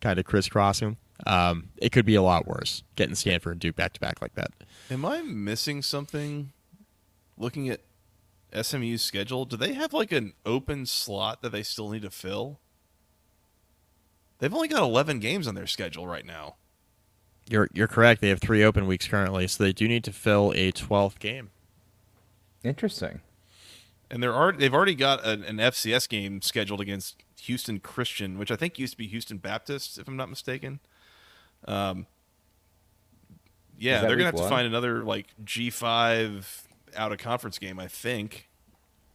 kind 0.00 0.18
of 0.18 0.24
crisscrossing, 0.26 0.96
um, 1.26 1.68
it 1.78 1.90
could 1.92 2.04
be 2.04 2.16
a 2.16 2.22
lot 2.22 2.46
worse 2.46 2.82
getting 2.96 3.14
Stanford 3.14 3.52
and 3.52 3.60
Duke 3.60 3.76
back 3.76 3.94
to 3.94 4.00
back 4.00 4.20
like 4.20 4.34
that. 4.34 4.50
Am 4.90 5.04
I 5.06 5.22
missing 5.22 5.80
something? 5.82 6.52
Looking 7.38 7.68
at 7.68 7.80
SMU's 8.54 9.02
schedule, 9.02 9.44
do 9.44 9.56
they 9.56 9.74
have 9.74 9.92
like 9.92 10.12
an 10.12 10.34
open 10.44 10.86
slot 10.86 11.42
that 11.42 11.50
they 11.50 11.62
still 11.62 11.90
need 11.90 12.02
to 12.02 12.10
fill? 12.10 12.60
They've 14.38 14.52
only 14.54 14.68
got 14.68 14.82
11 14.82 15.18
games 15.20 15.46
on 15.46 15.54
their 15.54 15.66
schedule 15.66 16.06
right 16.06 16.24
now. 16.26 16.56
You're 17.48 17.68
you're 17.72 17.86
correct. 17.86 18.20
They 18.20 18.28
have 18.30 18.40
three 18.40 18.64
open 18.64 18.86
weeks 18.86 19.06
currently, 19.06 19.46
so 19.46 19.62
they 19.62 19.72
do 19.72 19.86
need 19.86 20.02
to 20.04 20.12
fill 20.12 20.52
a 20.56 20.72
twelfth 20.72 21.20
game. 21.20 21.50
Interesting. 22.64 23.20
And 24.10 24.22
they're 24.22 24.34
already, 24.34 24.58
they've 24.58 24.74
already 24.74 24.94
got 24.94 25.24
an, 25.24 25.44
an 25.44 25.56
FCS 25.58 26.08
game 26.08 26.42
scheduled 26.42 26.80
against 26.80 27.22
Houston 27.42 27.80
Christian, 27.80 28.38
which 28.38 28.50
I 28.50 28.56
think 28.56 28.78
used 28.78 28.94
to 28.94 28.96
be 28.96 29.06
Houston 29.08 29.38
Baptist, 29.38 29.98
if 29.98 30.08
I'm 30.08 30.16
not 30.16 30.28
mistaken. 30.28 30.80
Um, 31.66 32.06
yeah, 33.78 34.00
they're 34.00 34.10
gonna 34.16 34.30
week 34.30 34.40
have 34.40 34.42
to 34.42 34.48
find 34.48 34.66
another 34.66 35.04
like 35.04 35.28
G5 35.44 36.65
out 36.96 37.12
of 37.12 37.18
conference 37.18 37.58
game, 37.58 37.78
I 37.78 37.88
think. 37.88 38.48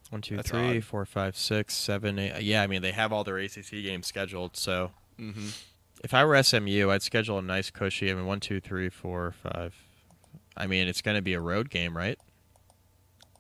One, 0.10 0.22
two, 0.22 0.36
That's 0.36 0.50
three, 0.50 0.78
odd. 0.78 0.84
four, 0.84 1.06
five, 1.06 1.38
six, 1.38 1.74
seven, 1.74 2.20
eight. 2.20 2.42
Yeah, 2.42 2.62
I 2.64 2.68
mean 2.68 2.82
they 2.82 2.92
have 2.92 3.14
all 3.14 3.24
their 3.24 3.38
ACC 3.38 3.72
games 3.72 4.08
scheduled. 4.08 4.58
So 4.58 4.92
Mm-hmm. 5.20 5.48
if 6.04 6.14
I 6.14 6.26
were 6.26 6.42
SMU, 6.42 6.90
I'd 6.90 7.02
schedule 7.04 7.38
a 7.38 7.42
nice 7.42 7.70
cushy. 7.70 8.10
I 8.12 8.16
mean, 8.16 8.26
one, 8.26 8.40
two, 8.40 8.60
three, 8.60 8.90
four, 8.90 9.32
five. 9.32 9.76
I 10.58 10.68
mean, 10.68 10.88
it's 10.88 11.02
going 11.02 11.16
to 11.16 11.22
be 11.22 11.34
a 11.34 11.40
road 11.40 11.70
game, 11.70 11.96
right? 11.96 12.18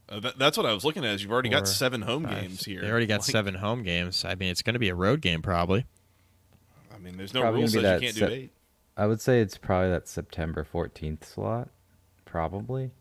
Uh, 0.07 0.19
that, 0.19 0.37
that's 0.37 0.57
what 0.57 0.65
I 0.65 0.73
was 0.73 0.85
looking 0.85 1.03
at. 1.03 1.15
Is 1.15 1.23
you've 1.23 1.31
already 1.31 1.49
got 1.49 1.67
seven 1.67 2.01
home 2.03 2.23
five. 2.25 2.41
games 2.41 2.63
here. 2.65 2.81
They 2.81 2.89
already 2.91 3.05
got 3.07 3.21
Like, 3.21 3.29
seven 3.31 3.55
home 3.55 3.81
games. 3.83 4.23
I 4.23 4.35
mean, 4.35 4.49
it's 4.49 4.61
going 4.61 4.73
to 4.75 4.79
be 4.79 4.89
a 4.89 4.95
road 4.95 5.21
game 5.21 5.41
probably. 5.41 5.85
I 6.93 6.99
mean, 6.99 7.17
there's 7.17 7.33
no 7.33 7.41
Probably 7.41 7.61
rule 7.61 7.69
gonna 7.69 7.81
says 7.81 7.83
you 7.83 7.89
that 7.89 8.01
can't 8.01 8.15
sep- 8.15 8.29
do 8.29 8.35
eight. 8.35 8.51
I 8.95 9.07
would 9.07 9.19
say 9.21 9.39
it's 9.41 9.57
probably 9.57 9.89
that 9.89 10.07
September 10.07 10.65
14th 10.71 11.23
slot. 11.23 11.69
Probably. 12.25 12.91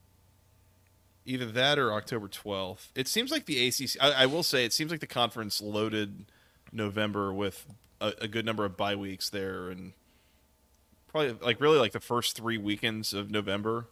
Either 1.26 1.46
that 1.46 1.78
or 1.78 1.92
October 1.92 2.28
12th. 2.28 2.88
It 2.94 3.06
seems 3.06 3.30
like 3.30 3.46
the 3.46 3.68
ACC. 3.68 4.02
I, 4.02 4.22
I 4.22 4.26
will 4.26 4.42
say, 4.42 4.64
it 4.64 4.72
seems 4.72 4.90
like 4.90 5.00
the 5.00 5.06
conference 5.06 5.60
loaded 5.60 6.24
November 6.72 7.32
with 7.32 7.66
a, 8.00 8.12
a 8.22 8.28
good 8.28 8.46
number 8.46 8.64
of 8.64 8.76
bye 8.76 8.96
weeks 8.96 9.30
there, 9.30 9.68
and 9.68 9.92
probably 11.08 11.32
like 11.42 11.60
really 11.60 11.78
like 11.78 11.92
the 11.92 12.00
first 12.00 12.36
three 12.36 12.58
weekends 12.58 13.12
of 13.12 13.30
November. 13.30 13.86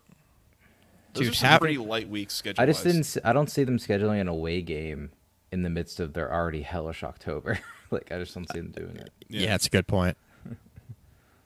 Those 1.15 1.25
Dude, 1.25 1.33
are 1.33 1.37
some 1.37 1.59
pretty 1.59 1.79
light 1.79 2.09
weeks 2.09 2.35
schedule. 2.35 2.63
I 2.63 2.67
just 2.67 2.85
didn't. 2.85 3.17
I 3.25 3.33
don't 3.33 3.51
see 3.51 3.65
them 3.65 3.79
scheduling 3.79 4.21
an 4.21 4.29
away 4.29 4.63
game 4.63 5.11
in 5.51 5.63
the 5.63 5.71
midst 5.71 6.01
of 6.01 6.13
their 6.13 6.33
already 6.33 6.63
hellish 6.63 7.03
October. 7.03 7.59
like 7.91 8.13
I 8.13 8.19
just 8.19 8.35
don't 8.35 8.51
see 8.53 8.61
them 8.61 8.71
doing 8.71 8.97
it. 8.97 9.11
Yeah, 9.29 9.55
it's 9.55 9.67
a 9.67 9.71
good 9.71 9.87
point. 9.87 10.17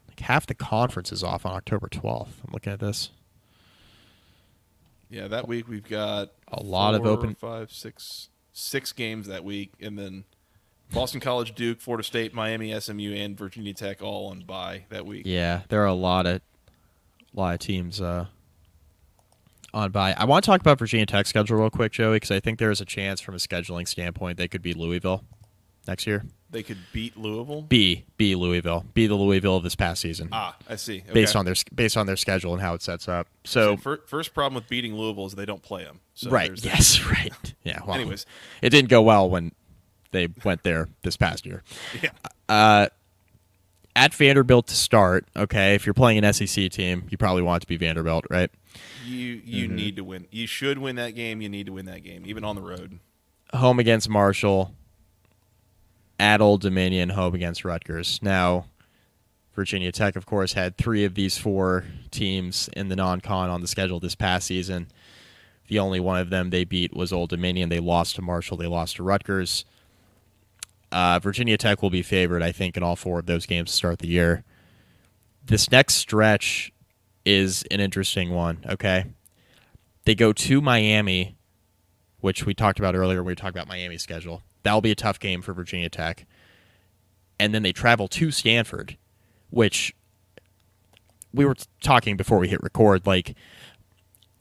like 0.09 0.21
half 0.21 0.47
the 0.47 0.55
conference 0.55 1.13
is 1.13 1.23
off 1.23 1.47
on 1.47 1.53
October 1.53 1.89
12th. 1.89 2.29
I'm 2.47 2.53
looking 2.53 2.73
at 2.73 2.81
this. 2.81 3.11
Yeah, 5.13 5.29
that 5.29 5.47
week 5.47 5.69
we've 5.69 5.87
got 5.87 6.31
A 6.51 6.63
lot 6.63 6.95
of 6.95 7.03
four, 7.03 7.11
open- 7.11 7.35
five, 7.35 7.71
six, 7.71 8.31
six 8.55 8.93
games 8.93 9.27
that 9.27 9.45
week, 9.45 9.73
and 9.79 9.99
then 9.99 10.25
Boston 10.91 11.21
College, 11.21 11.55
Duke, 11.55 11.81
Florida 11.81 12.03
State, 12.03 12.33
Miami, 12.33 12.79
SMU, 12.79 13.13
and 13.13 13.37
Virginia 13.37 13.75
Tech 13.75 14.03
all 14.03 14.29
on 14.29 14.41
bye 14.41 14.87
that 14.89 15.05
week. 15.05 15.25
Yeah, 15.27 15.63
there 15.69 15.83
are 15.83 15.87
a 15.87 15.93
lot 15.95 16.27
of 16.27 16.41
lot 17.35 17.53
of 17.53 17.61
teams 17.61 18.01
uh, 18.01 18.27
on 19.75 19.91
by. 19.91 20.15
I 20.15 20.25
want 20.25 20.45
to 20.45 20.51
talk 20.51 20.61
about 20.63 20.79
Virginia 20.79 21.05
Tech 21.05 21.27
schedule 21.27 21.59
real 21.59 21.71
quick, 21.71 21.93
Joey, 21.93 22.17
because 22.17 22.31
I 22.31 22.41
think 22.41 22.59
there 22.59 22.71
is 22.71 22.81
a 22.81 22.87
chance 22.87 23.21
from 23.21 23.35
a 23.35 23.39
scheduling 23.39 23.87
standpoint 23.87 24.39
they 24.39 24.49
could 24.49 24.63
be 24.63 24.73
Louisville 24.73 25.25
next 25.87 26.07
year. 26.07 26.25
They 26.51 26.63
could 26.63 26.77
beat 26.93 27.17
Louisville. 27.17 27.63
B 27.63 28.05
B 28.19 28.35
Louisville, 28.35 28.85
be 28.93 29.07
the 29.07 29.15
Louisville 29.15 29.57
of 29.57 29.63
this 29.63 29.75
past 29.75 30.03
season, 30.03 30.29
ah, 30.33 30.55
I 30.69 30.77
see. 30.77 30.99
Okay. 31.01 31.13
based 31.15 31.35
on 31.35 31.45
their 31.47 31.55
based 31.75 31.97
on 31.97 32.07
their 32.07 32.17
schedule 32.17 32.53
and 32.53 32.61
how 32.61 32.75
it 32.75 32.83
sets 32.83 33.09
up. 33.09 33.27
So, 33.45 33.75
So 33.75 33.77
fir- 33.79 34.03
first 34.07 34.35
problem 34.35 34.55
with 34.55 34.69
beating 34.69 34.95
Louisville 34.95 35.25
is 35.27 35.33
they 35.35 35.47
don't 35.47 35.63
play 35.63 35.85
them. 35.85 36.01
So 36.15 36.29
right, 36.29 36.49
there's 36.49 36.61
that. 36.65 36.75
yes, 36.75 37.05
right, 37.07 37.55
yeah. 37.65 37.81
Well, 37.87 37.95
Anyways. 37.97 38.27
it 38.61 38.69
didn't 38.69 38.91
go 38.91 39.01
well 39.01 39.31
when 39.31 39.53
they 40.11 40.29
went 40.45 40.63
there 40.63 40.89
this 41.03 41.17
past 41.17 41.47
year. 41.47 41.63
Yeah. 42.03 42.11
Uh, 42.49 42.89
at 43.97 44.15
Vanderbilt 44.15 44.67
to 44.69 44.75
start. 44.75 45.27
Okay, 45.37 45.75
if 45.75 45.85
you're 45.87 45.95
playing 45.95 46.23
an 46.23 46.33
SEC 46.33 46.71
team, 46.71 47.05
you 47.11 47.17
probably 47.19 47.43
want 47.43 47.61
to 47.63 47.67
be 47.67 47.77
Vanderbilt, 47.79 48.25
right? 48.31 48.51
You 49.07 49.41
you 49.45 49.67
Mm-hmm. 49.67 49.75
need 49.77 49.97
to 49.97 50.05
win. 50.05 50.27
You 50.31 50.47
should 50.47 50.79
win 50.79 50.97
that 50.97 51.15
game. 51.15 51.41
You 51.41 51.49
need 51.49 51.65
to 51.67 51.73
win 51.73 51.87
that 51.87 52.03
game, 52.03 52.25
even 52.27 52.45
on 52.45 52.57
the 52.57 52.63
road. 52.63 53.01
home 53.55 53.79
against 53.79 54.09
Marshall, 54.09 54.75
at 56.23 56.41
Old 56.41 56.61
Dominion, 56.61 57.09
home 57.09 57.35
against 57.35 57.65
Rutgers. 57.65 58.21
Now, 58.23 58.67
Virginia 59.57 59.91
Tech, 59.91 60.15
of 60.15 60.25
course, 60.25 60.53
had 60.53 60.77
three 60.77 61.05
of 61.05 61.17
these 61.17 61.37
four 61.37 61.85
teams 62.13 62.71
in 62.75 62.89
the 62.89 62.95
non 62.95 63.21
con 63.21 63.51
on 63.51 63.61
the 63.61 63.67
schedule 63.67 63.99
this 63.99 64.15
past 64.15 64.47
season. 64.47 64.87
The 65.67 65.81
only 65.81 65.99
one 65.99 66.21
of 66.21 66.31
them 66.31 66.51
they 66.51 66.63
beat 66.63 66.95
was 66.95 67.13
Old 67.13 67.31
Dominion. 67.31 67.71
They 67.71 67.81
lost 67.81 68.15
to 68.15 68.23
Marshall, 68.23 68.57
they 68.57 68.69
lost 68.69 68.97
to 68.97 69.03
Rutgers. 69.03 69.65
Uh, 70.93 71.19
Virginia 71.19 71.57
Tech 71.59 71.83
will 71.83 71.91
be 71.91 72.03
favored, 72.03 72.41
I 72.41 72.53
think, 72.53 72.77
in 72.77 72.85
all 72.85 72.95
four 72.95 73.19
of 73.19 73.27
those 73.27 73.45
games 73.45 73.71
to 73.71 73.77
start 73.77 73.99
the 73.99 74.07
year. 74.07 74.45
This 75.45 75.73
next 75.73 75.95
stretch 75.95 76.71
is 77.25 77.65
an 77.73 77.81
interesting 77.81 78.31
one, 78.31 78.65
okay? 78.69 79.07
They 80.05 80.15
go 80.15 80.33
to 80.33 80.61
Miami, 80.61 81.35
which 82.21 82.47
we 82.47 82.55
talked 82.55 82.79
about 82.79 82.95
earlier 82.95 83.25
when 83.25 83.33
we 83.33 83.35
talked 83.35 83.57
about 83.57 83.67
Miami's 83.67 84.03
schedule. 84.03 84.43
That'll 84.63 84.81
be 84.81 84.91
a 84.91 84.97
tough 84.97 85.19
game 85.19 85.43
for 85.43 85.53
Virginia 85.53 85.89
Tech. 85.89 86.27
And 87.39 87.55
then 87.55 87.63
they 87.63 87.73
travel 87.73 88.09
to 88.09 88.31
Stanford, 88.31 88.97
which 89.51 89.95
we 91.35 91.45
were 91.45 91.57
talking 91.81 92.17
before 92.17 92.39
we 92.39 92.49
hit 92.49 92.63
record. 92.63 93.07
Like 93.07 93.35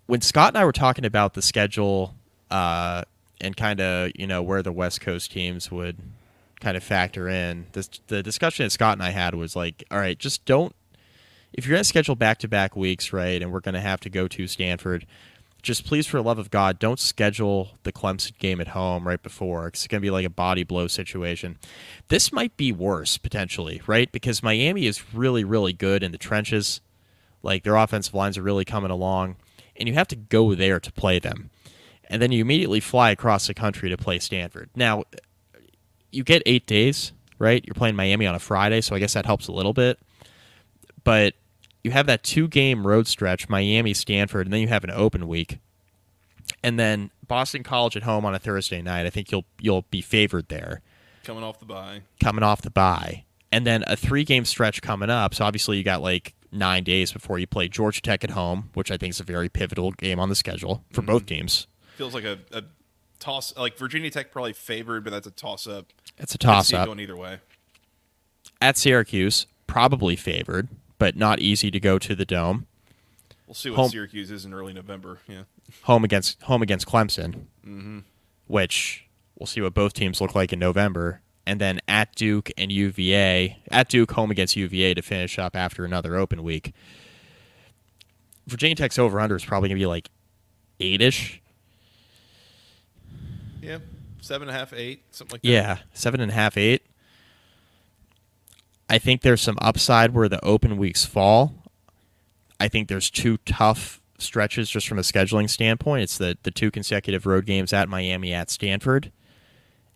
when 0.05 0.21
Scott 0.21 0.49
and 0.49 0.57
I 0.57 0.65
were 0.65 0.71
talking 0.71 1.05
about 1.05 1.33
the 1.33 1.41
schedule 1.41 2.15
uh, 2.49 3.03
and 3.39 3.55
kind 3.57 3.79
of 3.79 4.11
you 4.15 4.27
know 4.27 4.43
where 4.43 4.61
the 4.61 4.71
West 4.71 5.01
Coast 5.01 5.31
teams 5.31 5.71
would 5.71 5.97
kind 6.61 6.77
of 6.77 6.83
factor 6.83 7.27
in, 7.27 7.65
this, 7.73 7.89
the 8.07 8.23
discussion 8.23 8.65
that 8.65 8.69
Scott 8.69 8.93
and 8.93 9.03
I 9.03 9.09
had 9.09 9.35
was 9.35 9.55
like, 9.55 9.83
all 9.91 9.97
right, 9.97 10.17
just 10.17 10.45
don't. 10.45 10.73
If 11.51 11.65
you're 11.65 11.73
going 11.73 11.81
to 11.81 11.87
schedule 11.87 12.15
back 12.15 12.37
to 12.39 12.47
back 12.47 12.77
weeks, 12.77 13.11
right, 13.11 13.41
and 13.41 13.51
we're 13.51 13.59
going 13.59 13.73
to 13.73 13.81
have 13.81 13.99
to 14.01 14.09
go 14.09 14.27
to 14.29 14.47
Stanford, 14.47 15.05
just 15.61 15.85
please, 15.85 16.07
for 16.07 16.17
the 16.17 16.23
love 16.23 16.39
of 16.39 16.49
God, 16.49 16.79
don't 16.79 16.99
schedule 16.99 17.71
the 17.83 17.91
Clemson 17.91 18.37
game 18.39 18.59
at 18.59 18.69
home 18.69 19.07
right 19.07 19.21
before. 19.21 19.67
it's 19.67 19.87
going 19.87 20.01
to 20.01 20.05
be 20.05 20.11
like 20.11 20.25
a 20.25 20.29
body 20.29 20.63
blow 20.63 20.87
situation. 20.87 21.57
This 22.07 22.31
might 22.31 22.57
be 22.57 22.71
worse, 22.71 23.17
potentially, 23.17 23.81
right? 23.85 24.11
Because 24.11 24.41
Miami 24.41 24.85
is 24.85 25.13
really, 25.13 25.43
really 25.43 25.73
good 25.73 26.03
in 26.03 26.11
the 26.11 26.17
trenches. 26.17 26.81
Like, 27.43 27.63
their 27.63 27.75
offensive 27.75 28.13
lines 28.13 28.37
are 28.37 28.43
really 28.43 28.65
coming 28.65 28.91
along, 28.91 29.35
and 29.75 29.87
you 29.87 29.93
have 29.95 30.07
to 30.09 30.15
go 30.15 30.55
there 30.55 30.79
to 30.79 30.91
play 30.91 31.19
them. 31.19 31.49
And 32.05 32.21
then 32.21 32.31
you 32.31 32.41
immediately 32.41 32.79
fly 32.79 33.11
across 33.11 33.47
the 33.47 33.53
country 33.53 33.89
to 33.89 33.97
play 33.97 34.19
Stanford. 34.19 34.69
Now, 34.75 35.03
you 36.11 36.23
get 36.23 36.43
eight 36.45 36.67
days, 36.67 37.13
right? 37.39 37.63
You're 37.65 37.73
playing 37.73 37.95
Miami 37.95 38.27
on 38.27 38.35
a 38.35 38.39
Friday, 38.39 38.81
so 38.81 38.95
I 38.95 38.99
guess 38.99 39.13
that 39.13 39.25
helps 39.25 39.47
a 39.47 39.51
little 39.51 39.73
bit. 39.73 39.99
But 41.03 41.35
you 41.83 41.91
have 41.91 42.05
that 42.07 42.23
two 42.23 42.47
game 42.47 42.85
road 42.85 43.07
stretch, 43.07 43.49
Miami, 43.49 43.93
Stanford, 43.93 44.47
and 44.47 44.53
then 44.53 44.61
you 44.61 44.67
have 44.67 44.83
an 44.83 44.91
open 44.91 45.27
week. 45.27 45.59
And 46.63 46.79
then 46.79 47.11
Boston 47.27 47.63
College 47.63 47.95
at 47.97 48.03
home 48.03 48.25
on 48.25 48.35
a 48.35 48.39
Thursday 48.39 48.81
night. 48.81 49.05
I 49.05 49.09
think 49.09 49.31
you'll 49.31 49.45
you'll 49.59 49.85
be 49.89 50.01
favored 50.01 50.49
there 50.49 50.81
Coming 51.23 51.43
off 51.43 51.59
the 51.59 51.65
bye. 51.65 52.01
coming 52.19 52.43
off 52.43 52.61
the 52.61 52.69
bye. 52.69 53.25
And 53.51 53.65
then 53.65 53.83
a 53.87 53.95
three 53.95 54.23
game 54.23 54.45
stretch 54.45 54.81
coming 54.81 55.09
up. 55.09 55.35
So 55.35 55.45
obviously 55.45 55.77
you 55.77 55.83
got 55.83 56.01
like 56.01 56.33
nine 56.51 56.83
days 56.83 57.11
before 57.11 57.39
you 57.39 57.47
play 57.47 57.67
Georgia 57.67 58.01
Tech 58.01 58.23
at 58.23 58.31
home, 58.31 58.69
which 58.73 58.91
I 58.91 58.97
think 58.97 59.11
is 59.11 59.19
a 59.19 59.23
very 59.23 59.49
pivotal 59.49 59.91
game 59.91 60.19
on 60.19 60.29
the 60.29 60.35
schedule 60.35 60.83
for 60.91 61.01
both 61.01 61.23
mm-hmm. 61.23 61.35
teams. 61.35 61.67
Feels 61.95 62.13
like 62.13 62.23
a, 62.23 62.39
a 62.51 62.63
toss. 63.19 63.55
Like 63.57 63.77
Virginia 63.77 64.09
Tech 64.09 64.31
probably 64.31 64.53
favored, 64.53 65.03
but 65.03 65.11
that's 65.11 65.27
a 65.27 65.31
toss 65.31 65.67
up. 65.67 65.87
It's 66.17 66.33
a 66.33 66.37
toss 66.37 66.73
up. 66.73 66.87
Going 66.87 66.99
either 66.99 67.17
way. 67.17 67.39
At 68.59 68.77
Syracuse, 68.77 69.47
probably 69.67 70.15
favored, 70.15 70.69
but 71.01 71.15
not 71.15 71.39
easy 71.39 71.71
to 71.71 71.79
go 71.79 71.97
to 71.97 72.13
the 72.13 72.25
dome. 72.25 72.67
We'll 73.47 73.55
see 73.55 73.71
what 73.71 73.77
Home- 73.77 73.89
Syracuse 73.89 74.29
is 74.29 74.45
in 74.45 74.53
early 74.53 74.71
November. 74.71 75.17
Yeah. 75.27 75.45
home 75.81 76.03
against 76.03 76.39
home 76.43 76.61
against 76.61 76.85
Clemson, 76.85 77.47
mm-hmm. 77.65 77.99
which 78.45 79.05
we'll 79.35 79.47
see 79.47 79.61
what 79.61 79.73
both 79.73 79.93
teams 79.93 80.21
look 80.21 80.35
like 80.35 80.53
in 80.53 80.59
November, 80.59 81.21
and 81.47 81.59
then 81.59 81.79
at 81.87 82.13
Duke 82.13 82.51
and 82.55 82.71
UVA. 82.71 83.57
At 83.71 83.89
Duke, 83.89 84.11
home 84.11 84.29
against 84.29 84.55
UVA 84.55 84.93
to 84.93 85.01
finish 85.01 85.39
up 85.39 85.55
after 85.55 85.85
another 85.85 86.17
open 86.17 86.43
week. 86.43 86.71
Virginia 88.45 88.75
Tech's 88.75 88.99
over 88.99 89.19
under 89.19 89.35
is 89.35 89.43
probably 89.43 89.69
gonna 89.69 89.79
be 89.79 89.87
like 89.87 90.07
eight 90.79 91.01
ish, 91.01 91.41
Yeah, 93.59 93.79
seven 94.21 94.49
and 94.49 94.55
a 94.55 94.59
half, 94.59 94.71
eight, 94.71 95.01
something 95.09 95.33
like 95.33 95.41
that. 95.41 95.47
Yeah, 95.47 95.77
seven 95.93 96.21
and 96.21 96.29
a 96.31 96.35
half, 96.35 96.57
eight. 96.57 96.85
I 98.91 98.99
think 98.99 99.21
there's 99.21 99.39
some 99.39 99.57
upside 99.61 100.13
where 100.13 100.27
the 100.27 100.43
open 100.43 100.75
weeks 100.75 101.05
fall. 101.05 101.53
I 102.59 102.67
think 102.67 102.89
there's 102.89 103.09
two 103.09 103.37
tough 103.45 104.01
stretches 104.17 104.69
just 104.69 104.85
from 104.85 104.99
a 104.99 105.01
scheduling 105.01 105.49
standpoint. 105.49 106.03
It's 106.03 106.17
the 106.17 106.37
the 106.43 106.51
two 106.51 106.71
consecutive 106.71 107.25
road 107.25 107.45
games 107.45 107.71
at 107.71 107.87
Miami, 107.87 108.33
at 108.33 108.49
Stanford, 108.49 109.13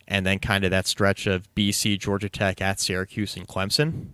and 0.07 0.25
then 0.25 0.39
kind 0.39 0.63
of 0.63 0.71
that 0.71 0.87
stretch 0.87 1.27
of 1.27 1.53
BC, 1.55 1.99
Georgia 1.99 2.29
Tech, 2.29 2.61
at 2.61 2.79
Syracuse, 2.79 3.35
and 3.35 3.45
Clemson. 3.45 4.11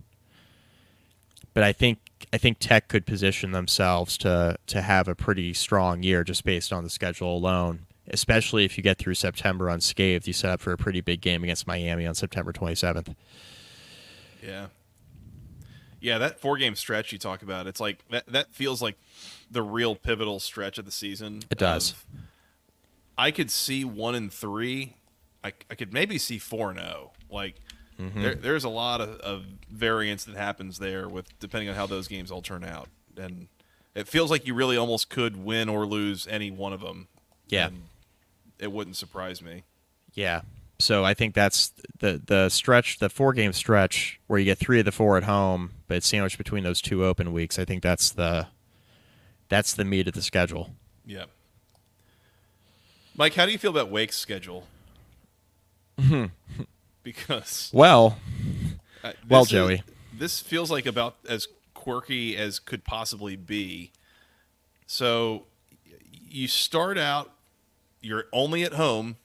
But 1.54 1.62
I 1.62 1.72
think 1.72 2.00
I 2.32 2.38
think 2.38 2.56
Tech 2.58 2.88
could 2.88 3.06
position 3.06 3.52
themselves 3.52 4.18
to 4.18 4.56
to 4.66 4.82
have 4.82 5.06
a 5.06 5.14
pretty 5.14 5.54
strong 5.54 6.02
year 6.02 6.24
just 6.24 6.42
based 6.42 6.72
on 6.72 6.82
the 6.82 6.90
schedule 6.90 7.36
alone. 7.36 7.86
Especially 8.08 8.64
if 8.64 8.76
you 8.76 8.82
get 8.82 8.98
through 8.98 9.14
September 9.14 9.68
unscathed, 9.68 10.26
you 10.26 10.32
set 10.32 10.50
up 10.50 10.60
for 10.60 10.72
a 10.72 10.76
pretty 10.76 11.00
big 11.00 11.20
game 11.20 11.44
against 11.44 11.68
Miami 11.68 12.04
on 12.04 12.16
September 12.16 12.52
27th. 12.52 13.14
Yeah. 14.42 14.66
Yeah, 16.00 16.18
that 16.18 16.40
four 16.40 16.56
game 16.56 16.74
stretch 16.74 17.12
you 17.12 17.18
talk 17.18 17.42
about, 17.42 17.66
it's 17.66 17.80
like 17.80 18.04
that 18.10 18.26
that 18.26 18.52
feels 18.52 18.82
like 18.82 18.98
the 19.50 19.62
real 19.62 19.94
pivotal 19.94 20.40
stretch 20.40 20.78
of 20.78 20.84
the 20.84 20.90
season. 20.90 21.42
It 21.50 21.58
does. 21.58 21.92
of- 21.92 22.04
I 23.16 23.30
could 23.30 23.50
see 23.50 23.84
one 23.84 24.14
and 24.14 24.32
three. 24.32 24.96
I, 25.44 25.52
I 25.70 25.74
could 25.74 25.92
maybe 25.92 26.18
see 26.18 26.38
four 26.38 26.70
and 26.70 26.78
zero. 26.80 27.12
Like 27.30 27.56
mm-hmm. 28.00 28.20
there, 28.20 28.34
there's 28.34 28.64
a 28.64 28.68
lot 28.68 29.00
of, 29.00 29.10
of 29.20 29.44
variance 29.70 30.24
that 30.24 30.36
happens 30.36 30.78
there 30.78 31.08
with 31.08 31.38
depending 31.38 31.68
on 31.68 31.76
how 31.76 31.86
those 31.86 32.08
games 32.08 32.32
all 32.32 32.42
turn 32.42 32.64
out, 32.64 32.88
and 33.16 33.46
it 33.94 34.08
feels 34.08 34.30
like 34.30 34.46
you 34.46 34.54
really 34.54 34.76
almost 34.76 35.08
could 35.08 35.36
win 35.36 35.68
or 35.68 35.86
lose 35.86 36.26
any 36.26 36.50
one 36.50 36.72
of 36.72 36.80
them. 36.80 37.08
Yeah. 37.48 37.66
and 37.66 37.82
it 38.58 38.72
wouldn't 38.72 38.96
surprise 38.96 39.42
me. 39.42 39.64
Yeah. 40.14 40.42
So 40.82 41.04
I 41.04 41.14
think 41.14 41.34
that's 41.34 41.72
the 42.00 42.20
the 42.24 42.48
stretch, 42.48 42.98
the 42.98 43.08
four 43.08 43.32
game 43.32 43.52
stretch 43.52 44.20
where 44.26 44.38
you 44.38 44.44
get 44.44 44.58
three 44.58 44.78
of 44.80 44.84
the 44.84 44.92
four 44.92 45.16
at 45.16 45.22
home, 45.24 45.70
but 45.86 45.96
it's 45.98 46.06
sandwiched 46.08 46.38
between 46.38 46.64
those 46.64 46.80
two 46.80 47.04
open 47.04 47.32
weeks. 47.32 47.58
I 47.58 47.64
think 47.64 47.82
that's 47.82 48.10
the 48.10 48.48
that's 49.48 49.74
the 49.74 49.84
meat 49.84 50.08
of 50.08 50.14
the 50.14 50.22
schedule. 50.22 50.70
Yeah. 51.06 51.24
Mike, 53.16 53.34
how 53.34 53.46
do 53.46 53.52
you 53.52 53.58
feel 53.58 53.70
about 53.70 53.90
Wake's 53.90 54.16
schedule? 54.16 54.66
because 57.02 57.70
Well, 57.72 58.18
uh, 59.04 59.12
Well, 59.28 59.42
this 59.42 59.48
is- 59.48 59.50
Joey. 59.52 59.82
this 60.16 60.40
feels 60.40 60.70
like 60.70 60.86
about 60.86 61.16
as 61.28 61.46
quirky 61.74 62.36
as 62.36 62.58
could 62.58 62.84
possibly 62.84 63.36
be. 63.36 63.92
So 64.86 65.44
you 66.10 66.48
start 66.48 66.96
out, 66.98 67.32
you're 68.00 68.24
only 68.32 68.62
at 68.62 68.72
home 68.74 69.16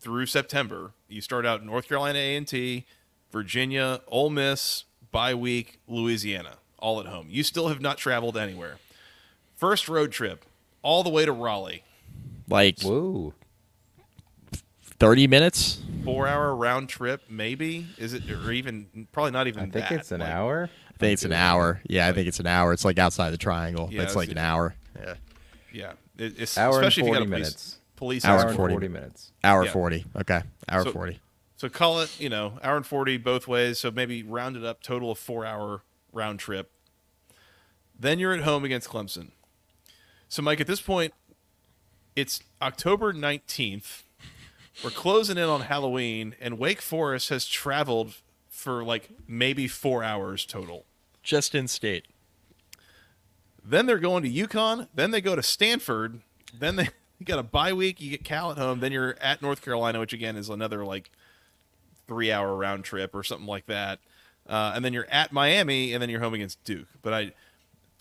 through 0.00 0.26
September. 0.26 0.92
You 1.08 1.20
start 1.20 1.44
out 1.46 1.64
North 1.64 1.88
Carolina 1.88 2.18
A 2.18 2.36
and 2.36 2.46
T, 2.48 2.86
Virginia, 3.30 4.00
Ole 4.08 4.30
Miss, 4.30 4.84
bye 5.12 5.34
week, 5.34 5.78
Louisiana, 5.86 6.56
all 6.78 7.00
at 7.00 7.06
home. 7.06 7.26
You 7.30 7.42
still 7.42 7.68
have 7.68 7.80
not 7.80 7.98
traveled 7.98 8.36
anywhere. 8.36 8.76
First 9.56 9.88
road 9.88 10.10
trip, 10.12 10.44
all 10.82 11.02
the 11.02 11.10
way 11.10 11.24
to 11.24 11.32
Raleigh. 11.32 11.84
like 12.48 12.80
Whoa. 12.82 13.34
thirty 14.98 15.26
minutes. 15.26 15.80
four 16.04 16.26
hour 16.26 16.54
round 16.54 16.88
trip, 16.88 17.22
maybe 17.28 17.86
is 17.98 18.14
it, 18.14 18.28
or 18.30 18.50
even 18.52 19.06
probably 19.12 19.32
not 19.32 19.46
even. 19.46 19.60
I 19.60 19.64
think 19.64 19.88
that. 19.88 19.92
it's 19.92 20.12
an 20.12 20.20
Like, 20.20 20.30
hour. 20.30 20.70
I 20.88 20.96
think 20.98 21.12
it's 21.14 21.24
an 21.24 21.32
hour. 21.32 21.80
Yeah, 21.88 22.08
I 22.08 22.12
think 22.12 22.28
it's 22.28 22.40
an 22.40 22.46
hour. 22.46 22.72
It's 22.72 22.84
like 22.84 22.98
outside 22.98 23.30
the 23.30 23.38
triangle. 23.38 23.88
Yeah, 23.90 24.02
it's 24.02 24.12
it's- 24.12 24.16
like 24.16 24.30
an 24.30 24.38
hour. 24.38 24.74
Yeah. 24.98 25.14
Yeah, 25.72 25.92
it, 26.18 26.34
it's 26.40 26.58
Hour 26.58 26.78
and 26.78 26.86
especially 26.86 27.02
if 27.04 27.06
you 27.06 27.14
40 27.14 27.20
got 27.20 27.26
a 27.26 27.30
minutes. 27.30 27.78
Police 28.00 28.24
Hour 28.24 28.36
Hour 28.36 28.40
and 28.40 28.48
and 28.48 28.56
40 28.56 28.72
40 28.74 28.88
minutes. 28.88 29.30
Hour 29.44 29.64
Yeah. 29.66 29.72
forty. 29.72 30.04
Okay. 30.16 30.40
Hour 30.70 30.84
So- 30.84 30.92
forty. 30.92 31.20
So 31.58 31.68
call 31.68 32.00
it, 32.00 32.18
you 32.18 32.30
know, 32.30 32.58
hour 32.62 32.78
and 32.78 32.86
forty 32.86 33.18
both 33.18 33.46
ways. 33.46 33.78
So 33.78 33.90
maybe 33.90 34.22
round 34.22 34.56
it 34.56 34.64
up, 34.64 34.82
total 34.82 35.10
of 35.10 35.18
four 35.18 35.44
hour 35.44 35.82
round 36.10 36.40
trip. 36.40 36.72
Then 37.98 38.18
you're 38.18 38.32
at 38.32 38.40
home 38.40 38.64
against 38.64 38.88
Clemson. 38.88 39.32
So 40.30 40.40
Mike, 40.40 40.62
at 40.62 40.66
this 40.66 40.80
point, 40.80 41.12
it's 42.16 42.42
October 42.62 43.12
nineteenth. 43.12 44.04
We're 44.82 44.88
closing 44.88 45.36
in 45.36 45.44
on 45.44 45.60
Halloween, 45.62 46.34
and 46.40 46.58
Wake 46.58 46.80
Forest 46.80 47.28
has 47.28 47.44
traveled 47.46 48.14
for 48.48 48.82
like 48.82 49.10
maybe 49.28 49.68
four 49.68 50.02
hours 50.02 50.46
total. 50.46 50.86
Just 51.22 51.54
in 51.54 51.68
state. 51.68 52.06
Then 53.62 53.84
they're 53.84 53.98
going 53.98 54.22
to 54.22 54.30
UConn. 54.30 54.88
Then 54.94 55.10
they 55.10 55.20
go 55.20 55.36
to 55.36 55.42
Stanford. 55.42 56.22
Then 56.58 56.76
they 56.76 56.88
you 57.20 57.26
got 57.26 57.38
a 57.38 57.42
bye 57.44 57.72
week. 57.72 58.00
You 58.00 58.10
get 58.10 58.24
Cal 58.24 58.50
at 58.50 58.58
home. 58.58 58.80
Then 58.80 58.90
you're 58.90 59.16
at 59.20 59.40
North 59.42 59.62
Carolina, 59.62 60.00
which 60.00 60.12
again 60.12 60.36
is 60.36 60.48
another 60.48 60.84
like 60.84 61.10
three 62.08 62.32
hour 62.32 62.56
round 62.56 62.82
trip 62.84 63.14
or 63.14 63.22
something 63.22 63.46
like 63.46 63.66
that. 63.66 64.00
Uh, 64.48 64.72
and 64.74 64.84
then 64.84 64.92
you're 64.92 65.06
at 65.10 65.32
Miami, 65.32 65.92
and 65.92 66.02
then 66.02 66.10
you're 66.10 66.20
home 66.20 66.34
against 66.34 66.64
Duke. 66.64 66.88
But 67.02 67.12
I, 67.14 67.32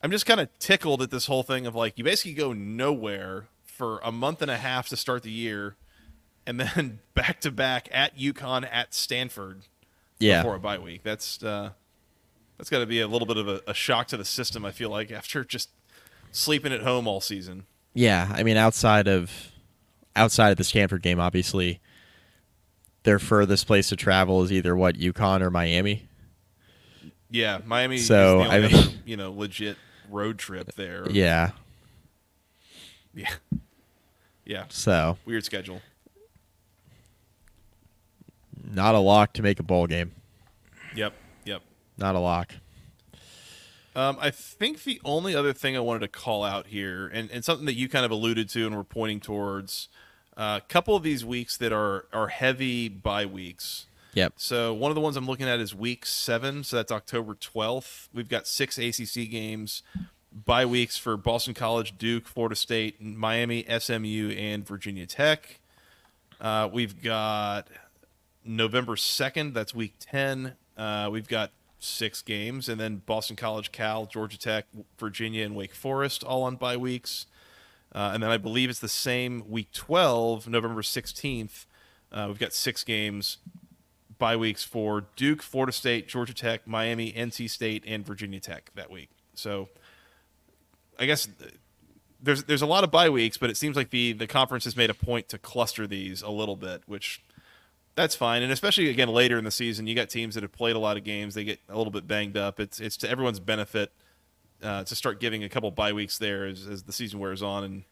I'm 0.02 0.10
just 0.10 0.26
kind 0.26 0.40
of 0.40 0.48
tickled 0.58 1.02
at 1.04 1.12
this 1.12 1.28
whole 1.28 1.44
thing 1.44 1.68
of 1.68 1.76
like 1.76 1.98
you 1.98 2.04
basically 2.04 2.34
go 2.34 2.54
nowhere 2.54 3.46
for 3.66 4.00
a 4.04 4.12
month 4.12 4.42
and 4.42 4.50
a 4.50 4.58
half 4.58 4.88
to 4.90 4.98
start 4.98 5.22
the 5.24 5.32
year, 5.32 5.76
and 6.48 6.60
then 6.60 7.00
back 7.14 7.42
to 7.42 7.52
back 7.52 7.88
at 7.92 8.18
UConn 8.18 8.68
at 8.72 8.94
Stanford 8.96 9.64
Yeah. 10.18 10.42
before 10.42 10.56
a 10.56 10.60
bye 10.60 10.80
week. 10.80 11.04
That's 11.04 11.44
uh, 11.44 11.72
that's 12.58 12.70
got 12.70 12.80
to 12.80 12.86
be 12.88 13.02
a 13.02 13.08
little 13.08 13.28
bit 13.28 13.38
of 13.38 13.48
a, 13.48 13.62
a 13.68 13.74
shock 13.74 14.08
to 14.08 14.18
the 14.18 14.26
system. 14.26 14.66
I 14.66 14.72
feel 14.72 14.90
like 14.90 15.12
after 15.12 15.44
just 15.44 15.70
sleeping 16.32 16.72
at 16.74 16.82
home 16.82 17.06
all 17.08 17.22
season. 17.22 17.66
Yeah, 18.00 18.32
I 18.34 18.44
mean 18.44 18.56
outside 18.56 19.10
of 19.10 19.30
outside 20.16 20.52
of 20.52 20.58
the 20.58 20.64
Stanford 20.64 21.02
game, 21.02 21.20
obviously, 21.20 21.82
their 23.04 23.20
furthest 23.20 23.68
place 23.68 23.90
to 23.90 23.98
travel 23.98 24.42
is 24.42 24.54
either 24.54 24.74
what 24.74 24.96
UConn 24.96 25.42
or 25.42 25.50
Miami. 25.52 26.08
Yeah, 27.30 27.60
Miami. 27.66 27.98
So, 27.98 28.40
is 28.44 28.48
the 28.48 28.54
I 28.54 28.60
mean- 28.62 28.74
other, 28.74 28.90
you 29.06 29.18
know, 29.18 29.34
legit 29.34 29.76
road 30.10 30.38
trip 30.40 30.76
there. 30.76 31.08
Yeah, 31.12 31.52
yeah, 33.14 33.34
yeah. 34.46 34.64
so 34.70 35.18
Weird 35.26 35.44
schedule. 35.44 35.82
not 38.64 38.96
a 38.96 39.00
lock 39.00 39.34
to 39.34 39.42
make 39.42 39.60
a 39.60 39.64
bowl 39.64 39.88
game. 39.88 40.14
Yep, 40.96 41.14
yep. 41.44 41.62
Not 41.98 42.16
a 42.16 42.20
lock. 42.20 42.54
Um, 43.96 44.18
I 44.22 44.30
think 44.30 44.84
the 44.84 45.02
only 45.04 45.36
other 45.36 45.54
thing 45.54 45.76
I 45.76 45.80
wanted 45.80 46.02
to 46.02 46.08
call 46.08 46.44
out 46.44 46.68
here, 46.68 47.08
and, 47.08 47.30
and 47.32 47.44
something 47.44 47.66
that 47.66 47.74
you 47.74 47.90
kind 47.90 48.06
of 48.06 48.12
alluded 48.12 48.50
to 48.50 48.66
and 48.66 48.76
were 48.76 48.84
pointing 48.84 49.20
towards, 49.20 49.90
a 50.38 50.62
couple 50.70 50.96
of 50.96 51.04
these 51.04 51.26
weeks 51.26 51.58
that 51.58 51.74
are 51.74 52.06
are 52.14 52.28
heavy 52.28 52.88
bye 52.88 53.26
weeks. 53.26 53.88
Yep. 54.14 54.34
So 54.38 54.74
one 54.74 54.90
of 54.90 54.96
the 54.96 55.02
ones 55.02 55.16
I'm 55.18 55.28
looking 55.28 55.48
at 55.48 55.60
is 55.60 55.76
week 55.76 56.06
seven. 56.06 56.64
So 56.64 56.78
that's 56.78 56.92
October 56.92 57.36
12th. 57.36 58.10
We've 58.14 58.30
got 58.30 58.48
six 58.48 58.78
ACC 58.78 59.30
games, 59.30 59.84
bye 60.32 60.66
weeks 60.66 60.98
for 60.98 61.16
Boston 61.16 61.54
College, 61.54 61.98
Duke, 61.98 62.28
Florida 62.28 62.56
State, 62.56 63.02
Miami, 63.02 63.66
SMU, 63.66 64.32
and 64.32 64.66
Virginia 64.66 65.06
Tech. 65.06 65.60
Uh, 66.42 66.70
we've 66.72 67.02
got 67.04 67.68
November 68.44 68.96
2nd. 68.96 69.54
That's 69.54 69.76
week 69.76 69.96
10. 70.00 70.54
Uh, 70.78 71.10
we've 71.12 71.28
got 71.28 71.52
six 71.80 72.22
games, 72.22 72.70
and 72.70 72.80
then 72.80 73.02
Boston 73.06 73.36
College, 73.36 73.72
Cal, 73.72 74.06
Georgia 74.06 74.38
Tech, 74.38 74.66
Virginia, 74.98 75.46
and 75.46 75.56
Wake 75.56 75.74
Forest 75.74 76.24
all 76.24 76.44
on 76.44 76.56
bye 76.56 76.78
weeks. 76.78 77.26
Uh, 77.94 78.12
and 78.14 78.22
then 78.22 78.30
I 78.30 78.38
believe 78.38 78.70
it's 78.70 78.80
the 78.80 78.88
same 78.88 79.50
week 79.50 79.72
12, 79.72 80.48
November 80.48 80.82
16th. 80.82 81.66
Uh, 82.12 82.26
we've 82.28 82.40
got 82.40 82.54
six 82.54 82.84
games, 82.84 83.38
bye 84.18 84.36
weeks 84.36 84.64
for 84.64 85.06
Duke, 85.16 85.42
Florida 85.42 85.72
State, 85.72 86.08
Georgia 86.08 86.34
Tech, 86.34 86.68
Miami, 86.68 87.12
NC 87.14 87.50
State, 87.50 87.84
and 87.88 88.06
Virginia 88.06 88.40
Tech 88.40 88.72
that 88.76 88.92
week. 88.92 89.10
So 89.34 89.70
I 91.00 91.06
guess 91.06 91.28
uh, 91.28 91.48
there's 92.22 92.44
there's 92.44 92.62
a 92.62 92.68
lot 92.68 92.84
of 92.84 92.92
bye 92.92 93.10
weeks, 93.10 93.38
but 93.38 93.50
it 93.50 93.58
seems 93.58 93.76
like 93.76 93.90
the 93.90 94.14
the 94.14 94.28
conference 94.28 94.66
has 94.66 94.76
made 94.76 94.90
a 94.90 94.94
point 94.94 95.30
to 95.30 95.38
cluster 95.38 95.88
these 95.88 96.22
a 96.22 96.30
little 96.30 96.56
bit, 96.56 96.84
which 96.86 97.24
that's 98.00 98.16
fine. 98.16 98.42
And 98.44 98.52
especially 98.52 98.90
again 98.90 99.10
later 99.10 99.38
in 99.38 99.44
the 99.44 99.52
season, 99.52 99.86
you 99.88 99.94
got 99.96 100.10
teams 100.10 100.36
that 100.36 100.42
have 100.44 100.52
played 100.54 100.76
a 100.76 100.80
lot 100.80 100.96
of 100.98 101.04
games, 101.04 101.34
they 101.36 101.44
get 101.44 101.60
a 101.70 101.78
little 101.78 101.92
bit 101.92 102.08
banged 102.08 102.38
up. 102.38 102.60
It's 102.60 102.80
it's 102.80 102.96
to 102.98 103.10
everyone's 103.10 103.40
benefit 103.40 103.92
uh, 104.64 104.84
to 104.86 104.96
start 104.96 105.20
giving 105.20 105.44
a 105.44 105.50
couple 105.50 105.70
bye 105.72 105.94
weeks 105.94 106.18
there 106.18 106.46
as, 106.46 106.66
as 106.68 106.84
the 106.84 106.92
season 106.94 107.20
wears 107.20 107.42
on, 107.44 107.64
and 107.64 107.84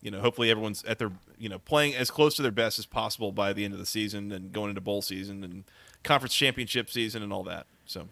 you 0.00 0.10
know 0.10 0.20
hopefully 0.20 0.50
everyone's 0.50 0.82
at 0.84 0.98
their 0.98 1.12
you 1.38 1.48
know 1.48 1.58
playing 1.58 1.94
as 1.94 2.10
close 2.10 2.34
to 2.36 2.42
their 2.42 2.50
best 2.50 2.78
as 2.78 2.86
possible 2.86 3.32
by 3.32 3.52
the 3.52 3.64
end 3.64 3.72
of 3.74 3.78
the 3.80 3.86
season 3.86 4.32
and 4.32 4.50
going 4.52 4.70
into 4.70 4.80
bowl 4.80 5.02
season 5.02 5.44
and 5.44 5.64
conference 6.02 6.34
championship 6.34 6.88
season 6.90 7.22
and 7.22 7.32
all 7.32 7.42
that. 7.44 7.66
So 7.86 8.08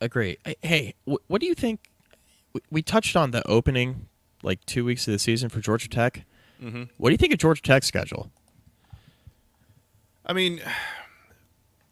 Agree. 0.00 0.36
Hey- 0.62 0.94
what 1.04 1.40
do 1.40 1.46
you 1.46 1.54
think? 1.54 1.80
we- 2.52 2.60
We 2.70 2.82
touched 2.82 3.16
on 3.16 3.30
the 3.30 3.46
opening, 3.48 4.08
like 4.42 4.64
two 4.66 4.84
weeks 4.84 5.08
of 5.08 5.12
the 5.12 5.18
season 5.18 5.48
for 5.48 5.60
Georgia 5.60 5.88
Tech. 5.88 6.24
Mm-hmm. 6.62 6.84
What 6.98 7.08
do 7.08 7.12
you 7.12 7.18
think 7.18 7.32
of 7.32 7.38
Georgia 7.38 7.62
Tech's 7.62 7.86
schedule? 7.86 8.30
I 10.26 10.32
mean, 10.32 10.60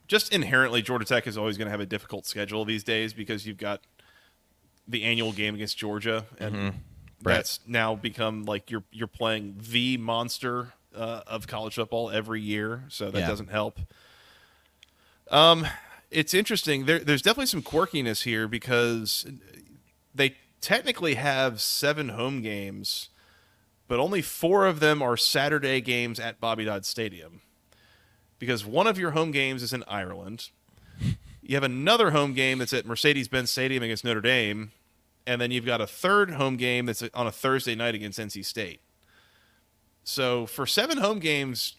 just 0.09 0.33
inherently, 0.33 0.83
Georgia 0.83 1.05
Tech 1.05 1.27
is 1.27 1.39
always 1.39 1.57
going 1.57 1.67
to 1.67 1.71
have 1.71 1.81
a 1.81 1.87
difficult 1.87 2.27
schedule 2.27 2.65
these 2.65 2.83
days 2.85 3.13
because 3.15 3.47
you've 3.47 3.59
got 3.59 3.81
the 4.89 5.05
annual 5.05 5.33
game 5.33 5.55
against 5.55 5.79
Georgia, 5.79 6.27
and 6.39 6.75
Right. 7.23 7.37
that's 7.37 7.61
now 7.67 7.95
become 7.95 8.45
like 8.45 8.71
you're 8.71 8.85
you're 8.91 9.07
playing 9.07 9.57
the 9.59 9.97
monster 9.97 10.75
uh, 10.95 11.23
of 11.27 11.47
college 11.47 11.75
football 11.77 12.11
every 12.11 12.41
year, 12.43 12.85
so 12.89 13.11
that 13.11 13.21
Yeah. 13.21 13.29
doesn't 13.29 13.51
help. 13.51 13.79
Um, 15.31 15.67
it's 16.11 16.35
interesting. 16.35 16.85
There, 16.85 16.99
there's 16.99 17.23
definitely 17.23 17.47
some 17.47 17.63
quirkiness 17.63 18.25
here 18.25 18.47
because 18.47 19.27
they 20.15 20.37
technically 20.61 21.15
have 21.15 21.61
seven 21.63 22.11
home 22.11 22.43
games, 22.43 23.09
but 23.89 23.99
only 23.99 24.21
four 24.23 24.67
of 24.67 24.81
them 24.81 25.01
are 25.03 25.17
Saturday 25.17 25.81
games 25.81 26.21
at 26.21 26.41
Bobby 26.41 26.65
Dodd 26.67 26.85
Stadium. 26.85 27.41
Because 28.45 28.67
one 28.67 28.87
of 28.87 28.99
your 28.99 29.13
home 29.13 29.31
games 29.31 29.63
is 29.63 29.73
in 29.73 29.83
Ireland. 29.89 30.51
You 31.43 31.57
have 31.57 31.63
another 31.63 32.11
home 32.11 32.35
game 32.35 32.59
that's 32.59 32.75
at 32.75 32.85
Mercedes 32.85 33.27
Benz 33.27 33.51
Stadium 33.51 33.83
against 33.83 34.05
Notre 34.05 34.21
Dame. 34.21 34.73
And 35.27 35.41
then 35.41 35.51
you've 35.51 35.65
got 35.65 35.81
a 35.81 35.87
third 35.87 36.33
home 36.33 36.57
game 36.57 36.85
that's 36.85 37.03
on 37.15 37.27
a 37.27 37.33
Thursday 37.33 37.75
night 37.75 37.95
against 37.95 38.19
NC 38.19 38.45
State. 38.45 38.81
So 40.05 40.45
for 40.45 40.67
seven 40.67 40.99
home 40.99 41.19
games, 41.19 41.77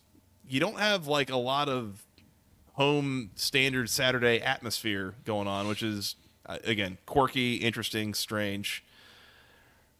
you 0.49 0.59
don't 0.59 0.79
have 0.79 1.07
like 1.07 1.29
a 1.29 1.35
lot 1.35 1.69
of 1.69 2.03
home 2.73 3.29
standard 3.35 3.89
Saturday 3.89 4.41
atmosphere 4.41 5.13
going 5.23 5.47
on, 5.47 5.67
which 5.67 5.83
is 5.83 6.15
uh, 6.47 6.57
again 6.63 6.97
quirky, 7.05 7.57
interesting, 7.57 8.15
strange. 8.15 8.83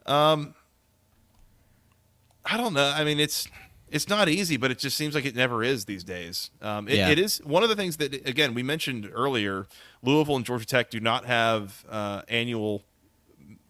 Um, 0.08 0.56
I 2.44 2.58
don't 2.58 2.74
know. 2.74 2.92
I 2.96 3.04
mean, 3.04 3.20
it's 3.20 3.48
it's 3.96 4.10
not 4.10 4.28
easy, 4.30 4.58
but 4.58 4.72
it 4.72 4.78
just 4.78 4.98
seems 4.98 5.16
like 5.16 5.26
it 5.26 5.36
never 5.36 5.64
is 5.64 5.86
these 5.86 6.04
days. 6.04 6.52
Um, 6.62 6.88
it, 6.88 6.96
Yeah. 6.98 7.10
it 7.10 7.18
is 7.20 7.38
one 7.46 7.64
of 7.64 7.70
the 7.70 7.76
things 7.76 7.98
that 7.98 8.14
again 8.28 8.54
we 8.54 8.62
mentioned 8.64 9.10
earlier. 9.14 9.68
Louisville 10.04 10.36
and 10.36 10.46
Georgia 10.46 10.66
Tech 10.66 10.90
do 10.90 11.00
not 11.00 11.26
have 11.26 11.86
uh, 11.90 12.22
annual 12.28 12.84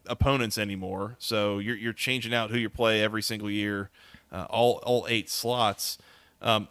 opponents 0.06 0.58
anymore, 0.58 1.16
so 1.18 1.58
you're 1.58 1.76
you're 1.76 1.92
changing 1.92 2.34
out 2.34 2.50
who 2.50 2.58
you 2.58 2.68
play 2.68 3.02
every 3.02 3.22
single 3.22 3.50
year, 3.50 3.90
uh, 4.32 4.46
all 4.50 4.80
all 4.84 5.06
eight 5.08 5.28
slots. 5.30 5.98
Um, 6.42 6.68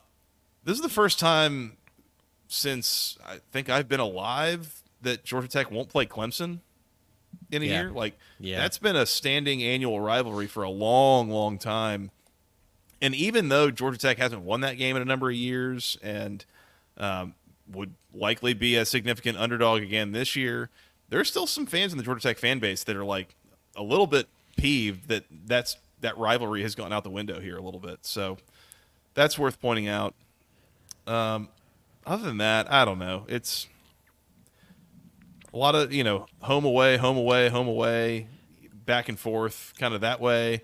this 0.64 0.76
is 0.76 0.82
the 0.82 0.90
first 0.90 1.20
time 1.20 1.78
since 2.48 3.18
I 3.26 3.40
think 3.52 3.70
I've 3.70 3.88
been 3.88 4.00
alive 4.00 4.82
that 5.02 5.24
Georgia 5.24 5.48
Tech 5.48 5.72
won't 5.72 5.90
play 5.90 6.06
Clemson 6.06 6.60
in 7.52 7.62
a 7.62 7.66
Yeah. 7.66 7.82
year. 7.82 7.92
Like 7.92 8.18
Yeah. 8.40 8.58
that's 8.60 8.78
been 8.78 8.96
a 8.96 9.06
standing 9.06 9.64
annual 9.64 10.00
rivalry 10.00 10.48
for 10.48 10.64
a 10.64 10.70
long, 10.70 11.30
long 11.30 11.58
time. 11.58 12.12
And 13.06 13.14
even 13.14 13.50
though 13.50 13.70
Georgia 13.70 14.00
Tech 14.00 14.18
hasn't 14.18 14.42
won 14.42 14.62
that 14.62 14.80
game 14.80 14.96
in 14.96 15.02
a 15.04 15.06
number 15.06 15.30
of 15.30 15.36
years 15.36 15.96
and 16.02 16.44
um, 16.98 17.36
would 17.72 17.94
likely 18.16 18.56
be 18.56 18.76
a 18.78 18.84
significant 18.84 19.38
underdog 19.38 19.84
again 19.84 20.12
this 20.12 20.36
year, 20.36 20.72
there's 21.10 21.30
still 21.30 21.46
some 21.46 21.68
fans 21.68 21.92
in 21.92 22.00
the 22.00 22.04
Georgia 22.04 22.24
Tech 22.24 22.40
fan 22.40 22.58
base 22.58 22.84
that 22.86 22.96
are 22.96 23.06
like 23.06 23.36
a 23.76 23.84
little 23.84 24.08
bit 24.08 24.28
peeved 24.58 25.08
that 25.10 25.26
that's 25.46 25.78
that 26.02 26.18
rivalry 26.18 26.64
has 26.64 26.74
gone 26.74 26.92
out 26.92 27.04
the 27.04 27.12
window 27.12 27.40
here 27.40 27.58
a 27.58 27.62
little 27.62 27.80
bit. 27.80 28.00
So 28.02 28.38
that's 29.14 29.38
worth 29.38 29.62
pointing 29.62 29.88
out. 29.88 30.16
Um, 31.06 31.50
other 32.08 32.26
than 32.26 32.38
that, 32.38 32.74
I 32.74 32.86
don't 32.86 32.98
know. 32.98 33.26
It's 33.28 33.68
a 35.54 35.58
lot 35.58 35.76
of 35.76 35.94
you 35.94 36.04
know 36.04 36.26
home 36.40 36.66
away, 36.66 36.98
home 36.98 37.18
away, 37.18 37.50
home 37.50 37.68
away, 37.68 38.30
back 38.74 39.10
and 39.10 39.20
forth, 39.20 39.74
kind 39.78 39.94
of 39.94 40.02
that 40.02 40.20
way. 40.20 40.64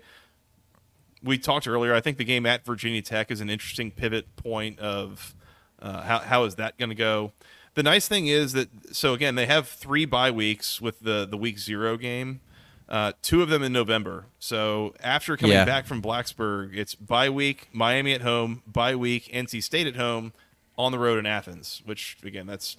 We 1.22 1.38
talked 1.38 1.66
earlier. 1.68 1.94
I 1.94 2.00
think 2.00 2.18
the 2.18 2.24
game 2.24 2.46
at 2.46 2.64
Virginia 2.64 3.02
Tech 3.02 3.30
is 3.30 3.40
an 3.40 3.48
interesting 3.50 3.90
pivot 3.90 4.34
point 4.36 4.78
of 4.80 5.34
uh, 5.80 6.02
how 6.02 6.18
how 6.20 6.44
is 6.44 6.56
that 6.56 6.78
going 6.78 6.88
to 6.90 6.94
go. 6.94 7.32
The 7.74 7.82
nice 7.82 8.06
thing 8.08 8.26
is 8.26 8.52
that 8.52 8.68
so 8.94 9.14
again 9.14 9.34
they 9.34 9.46
have 9.46 9.68
three 9.68 10.04
bye 10.04 10.30
weeks 10.30 10.80
with 10.80 11.00
the 11.00 11.26
the 11.26 11.36
week 11.36 11.58
zero 11.58 11.96
game. 11.96 12.40
Uh, 12.88 13.12
two 13.22 13.40
of 13.42 13.48
them 13.48 13.62
in 13.62 13.72
November. 13.72 14.26
So 14.38 14.94
after 15.02 15.36
coming 15.36 15.54
Yeah. 15.54 15.64
back 15.64 15.86
from 15.86 16.02
Blacksburg, 16.02 16.76
it's 16.76 16.94
bye 16.94 17.30
week, 17.30 17.68
Miami 17.72 18.12
at 18.12 18.20
home, 18.20 18.62
bye 18.66 18.94
week, 18.96 19.30
NC 19.32 19.62
State 19.62 19.86
at 19.86 19.96
home, 19.96 20.34
on 20.76 20.92
the 20.92 20.98
road 20.98 21.18
in 21.18 21.24
Athens. 21.24 21.80
Which 21.86 22.18
again, 22.22 22.46
that's 22.46 22.76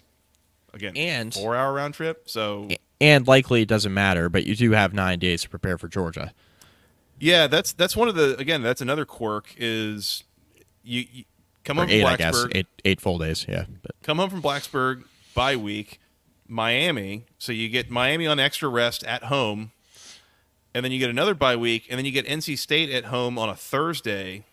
again 0.74 0.96
And- 0.98 1.34
four 1.34 1.56
hour 1.56 1.74
round 1.74 1.96
trip. 1.96 2.24
So 2.30 2.68
And 3.02 3.28
likely 3.28 3.64
it 3.64 3.68
doesn't 3.68 3.94
matter, 3.94 4.30
but 4.30 4.46
you 4.46 4.56
do 4.56 4.72
have 4.72 4.94
nine 4.94 5.18
days 5.18 5.42
to 5.44 5.50
prepare 5.50 5.78
for 5.80 5.88
Georgia. 5.88 6.32
Yeah, 7.24 7.48
that's 7.48 7.72
that's 7.72 7.96
one 7.96 8.10
of 8.10 8.16
the 8.16 8.38
again 8.38 8.62
that's 8.62 8.82
another 8.82 9.06
quirk 9.06 9.56
is 9.58 10.26
you, 10.84 11.06
you 11.10 11.24
come 11.64 11.78
home 11.78 11.88
from 11.88 11.96
eight, 11.96 12.04
I 12.04 12.18
guess. 12.18 12.36
Blacksburg, 12.36 12.52
Eight, 12.54 12.68
eight 12.84 13.00
full 13.00 13.18
days. 13.18 13.46
Yeah. 13.48 13.64
But 13.82 13.92
come 14.04 14.18
home 14.18 14.30
from 14.30 14.42
Blacksburg 14.42 15.06
bye 15.34 15.56
week, 15.56 16.02
Miami. 16.50 17.24
So 17.38 17.54
you 17.54 17.70
get 17.70 17.90
Miami 17.90 18.28
on 18.28 18.42
extra 18.42 18.68
rest 18.68 19.06
at 19.06 19.24
home, 19.24 19.72
and 20.76 20.84
then 20.84 20.92
you 20.92 21.00
get 21.00 21.10
another 21.10 21.34
bye 21.34 21.56
week, 21.56 21.88
and 21.90 21.98
then 21.98 22.04
you 22.04 22.12
get 22.12 22.28
NC 22.28 22.58
State 22.58 22.90
at 22.90 23.06
home 23.06 23.40
on 23.40 23.48
a 23.48 23.56
Thursday. 23.56 24.44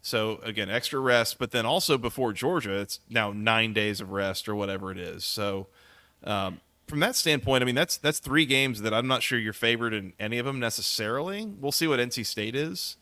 So 0.00 0.40
again, 0.42 0.68
extra 0.68 0.98
rest, 0.98 1.38
but 1.38 1.52
then 1.52 1.64
also 1.64 1.96
before 1.96 2.32
Georgia, 2.32 2.80
it's 2.80 2.98
now 3.08 3.30
nine 3.32 3.72
days 3.72 4.00
of 4.00 4.10
rest 4.10 4.48
or 4.48 4.56
whatever 4.56 4.90
it 4.90 4.98
is. 4.98 5.24
So 5.24 5.68
um, 6.24 6.60
from 6.92 7.00
that 7.00 7.16
standpoint, 7.16 7.62
I 7.62 7.64
mean 7.64 7.74
that's 7.74 7.96
that's 7.96 8.18
three 8.18 8.44
games 8.44 8.82
that 8.82 8.92
I'm 8.92 9.06
not 9.06 9.22
sure 9.22 9.38
you're 9.38 9.54
favored 9.54 9.94
in 9.94 10.12
any 10.20 10.36
of 10.36 10.44
them 10.44 10.60
necessarily. 10.60 11.46
We'll 11.46 11.72
see 11.72 11.86
what 11.86 11.98
NC 11.98 12.26
State 12.26 12.54
is, 12.54 12.98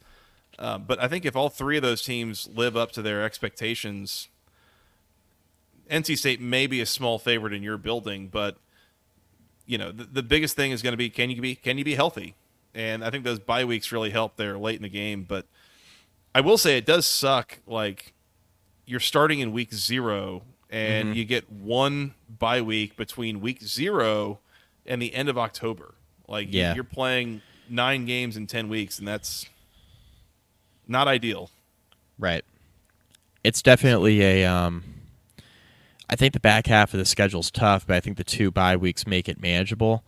uh, 0.61 0.79
but 0.79 1.03
I 1.03 1.09
think 1.09 1.25
if 1.25 1.35
all 1.35 1.49
three 1.49 1.77
of 1.77 1.83
those 1.83 2.01
teams 2.01 2.49
live 2.55 2.77
up 2.77 2.93
to 2.93 3.03
their 3.03 3.25
expectations, 3.25 4.29
NC 5.91 6.17
State 6.19 6.41
may 6.41 6.69
be 6.69 6.81
a 6.81 6.87
small 6.87 7.19
favorite 7.19 7.53
in 7.53 7.65
your 7.65 7.77
building, 7.79 8.29
but 8.29 8.59
you 9.67 9.77
know 9.77 9.91
the, 9.91 10.05
the 10.05 10.23
biggest 10.23 10.55
thing 10.55 10.71
is 10.71 10.83
going 10.83 10.93
to 10.93 10.97
be 10.97 11.11
can 11.11 11.29
you 11.29 11.43
be 11.43 11.57
can 11.57 11.77
you 11.77 11.85
be 11.85 11.97
healthy? 11.97 12.37
And 12.73 13.03
I 13.03 13.11
think 13.11 13.25
those 13.25 13.41
bye 13.41 13.65
weeks 13.65 13.91
really 13.91 14.11
help 14.11 14.37
there 14.37 14.57
late 14.57 14.77
in 14.77 14.83
the 14.83 14.89
game. 14.89 15.25
But 15.25 15.47
I 16.33 16.43
will 16.43 16.59
say 16.59 16.79
it 16.79 16.87
does 16.87 17.07
suck. 17.07 17.59
Like 17.67 18.13
you're 18.87 19.01
starting 19.01 19.41
in 19.41 19.51
week 19.51 19.75
zero, 19.75 20.43
and 20.71 21.17
you 21.17 21.25
get 21.25 21.51
one 21.51 22.15
bye 22.39 22.63
week 22.63 22.97
between 22.97 23.41
week 23.41 23.63
zero 23.63 24.39
and 24.87 25.03
the 25.03 25.13
end 25.15 25.29
of 25.29 25.37
October. 25.37 25.95
Like 26.29 26.49
Yeah. 26.51 26.75
you're 26.75 26.85
playing 26.85 27.43
nine 27.69 28.07
games 28.07 28.37
in 28.37 28.47
ten 28.47 28.69
weeks, 28.69 28.99
and 28.99 29.07
that's 29.09 29.47
not 30.87 31.09
ideal. 31.09 31.51
Right. 32.19 32.45
It's 33.43 33.63
definitely 33.63 34.23
a. 34.23 34.45
Um, 34.45 34.85
I 36.09 36.17
think 36.17 36.33
the 36.35 36.41
back 36.41 36.67
half 36.67 36.93
of 36.93 36.99
the 36.99 37.05
schedule's 37.05 37.51
tough, 37.51 37.87
but 37.87 37.95
I 37.97 38.01
think 38.01 38.17
the 38.17 38.25
two 38.25 38.51
bye 38.51 38.77
weeks 38.77 39.07
make 39.07 39.29
it 39.29 39.41
manageable. 39.41 40.05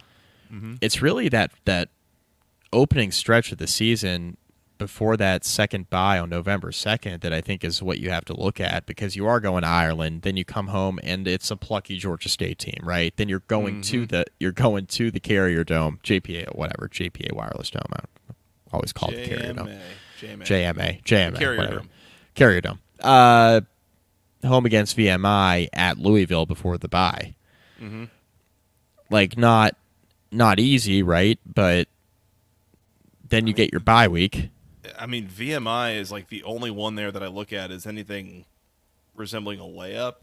It's 0.82 1.00
really 1.00 1.30
that 1.30 1.50
that 1.64 1.88
opening 2.74 3.10
stretch 3.10 3.52
of 3.52 3.58
the 3.58 3.66
season 3.66 4.36
before 4.82 5.16
that 5.16 5.44
second 5.44 5.88
bye 5.90 6.18
on 6.18 6.28
November 6.28 6.72
second 6.72 7.20
that 7.20 7.32
I 7.32 7.40
think 7.40 7.62
is 7.64 7.82
what 7.82 7.98
you 7.98 8.10
have 8.10 8.24
to 8.26 8.34
look 8.34 8.60
at 8.60 8.84
because 8.86 9.16
you 9.16 9.26
are 9.26 9.40
going 9.40 9.62
to 9.62 9.68
Ireland, 9.68 10.22
then 10.22 10.36
you 10.36 10.44
come 10.44 10.68
home 10.68 10.98
and 11.02 11.26
it's 11.28 11.50
a 11.50 11.56
plucky 11.56 11.98
Georgia 11.98 12.28
State 12.28 12.58
team, 12.58 12.80
right? 12.82 13.16
Then 13.16 13.28
you're 13.28 13.44
going 13.46 13.80
to 13.82 14.06
the 14.06 14.24
you're 14.40 14.52
going 14.52 14.86
to 14.86 15.10
the 15.10 15.20
Carrier 15.20 15.64
Dome, 15.64 16.00
JPA, 16.02 16.56
whatever, 16.56 16.88
JPA 16.88 17.32
Wireless 17.32 17.70
Dome. 17.70 17.82
I 17.92 18.34
always 18.72 18.92
call 18.92 19.10
it 19.10 19.16
the 19.16 19.28
Carrier 19.28 19.52
Dome. 19.52 19.68
JMA. 20.20 20.42
JMA, 20.42 21.02
JMA, 21.04 21.36
Carrier 21.36 21.56
whatever. 21.56 21.76
Dome. 21.78 21.90
Carrier 22.34 22.60
Dome. 22.60 22.80
Uh, 23.00 23.60
home 24.44 24.66
against 24.66 24.96
VMI 24.96 25.68
at 25.72 25.98
Louisville 25.98 26.46
before 26.46 26.78
the 26.78 26.88
bye. 26.88 27.34
Mm-hmm. 27.80 28.04
Like 29.10 29.36
not 29.36 29.76
not 30.30 30.58
easy, 30.58 31.02
right? 31.02 31.38
But 31.46 31.88
then 33.28 33.46
you 33.46 33.52
get 33.52 33.72
your 33.72 33.80
bye 33.80 34.08
week. 34.08 34.50
I 35.02 35.06
mean, 35.06 35.26
VMI 35.26 35.96
is 35.98 36.12
like 36.12 36.28
the 36.28 36.44
only 36.44 36.70
one 36.70 36.94
there 36.94 37.10
that 37.10 37.22
I 37.22 37.26
look 37.26 37.52
at 37.52 37.70
as 37.72 37.86
anything 37.86 38.44
resembling 39.16 39.58
a 39.58 39.64
layup. 39.64 40.14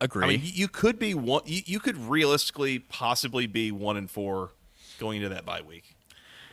Agree. 0.00 0.24
I 0.24 0.28
mean, 0.28 0.40
you 0.44 0.68
could 0.68 0.98
be 0.98 1.14
one. 1.14 1.42
You, 1.44 1.62
you 1.66 1.80
could 1.80 1.96
realistically, 1.96 2.78
possibly 2.78 3.46
be 3.48 3.72
one 3.72 3.96
and 3.96 4.08
four 4.08 4.50
going 5.00 5.16
into 5.22 5.28
that 5.34 5.44
bye 5.44 5.60
week, 5.62 5.96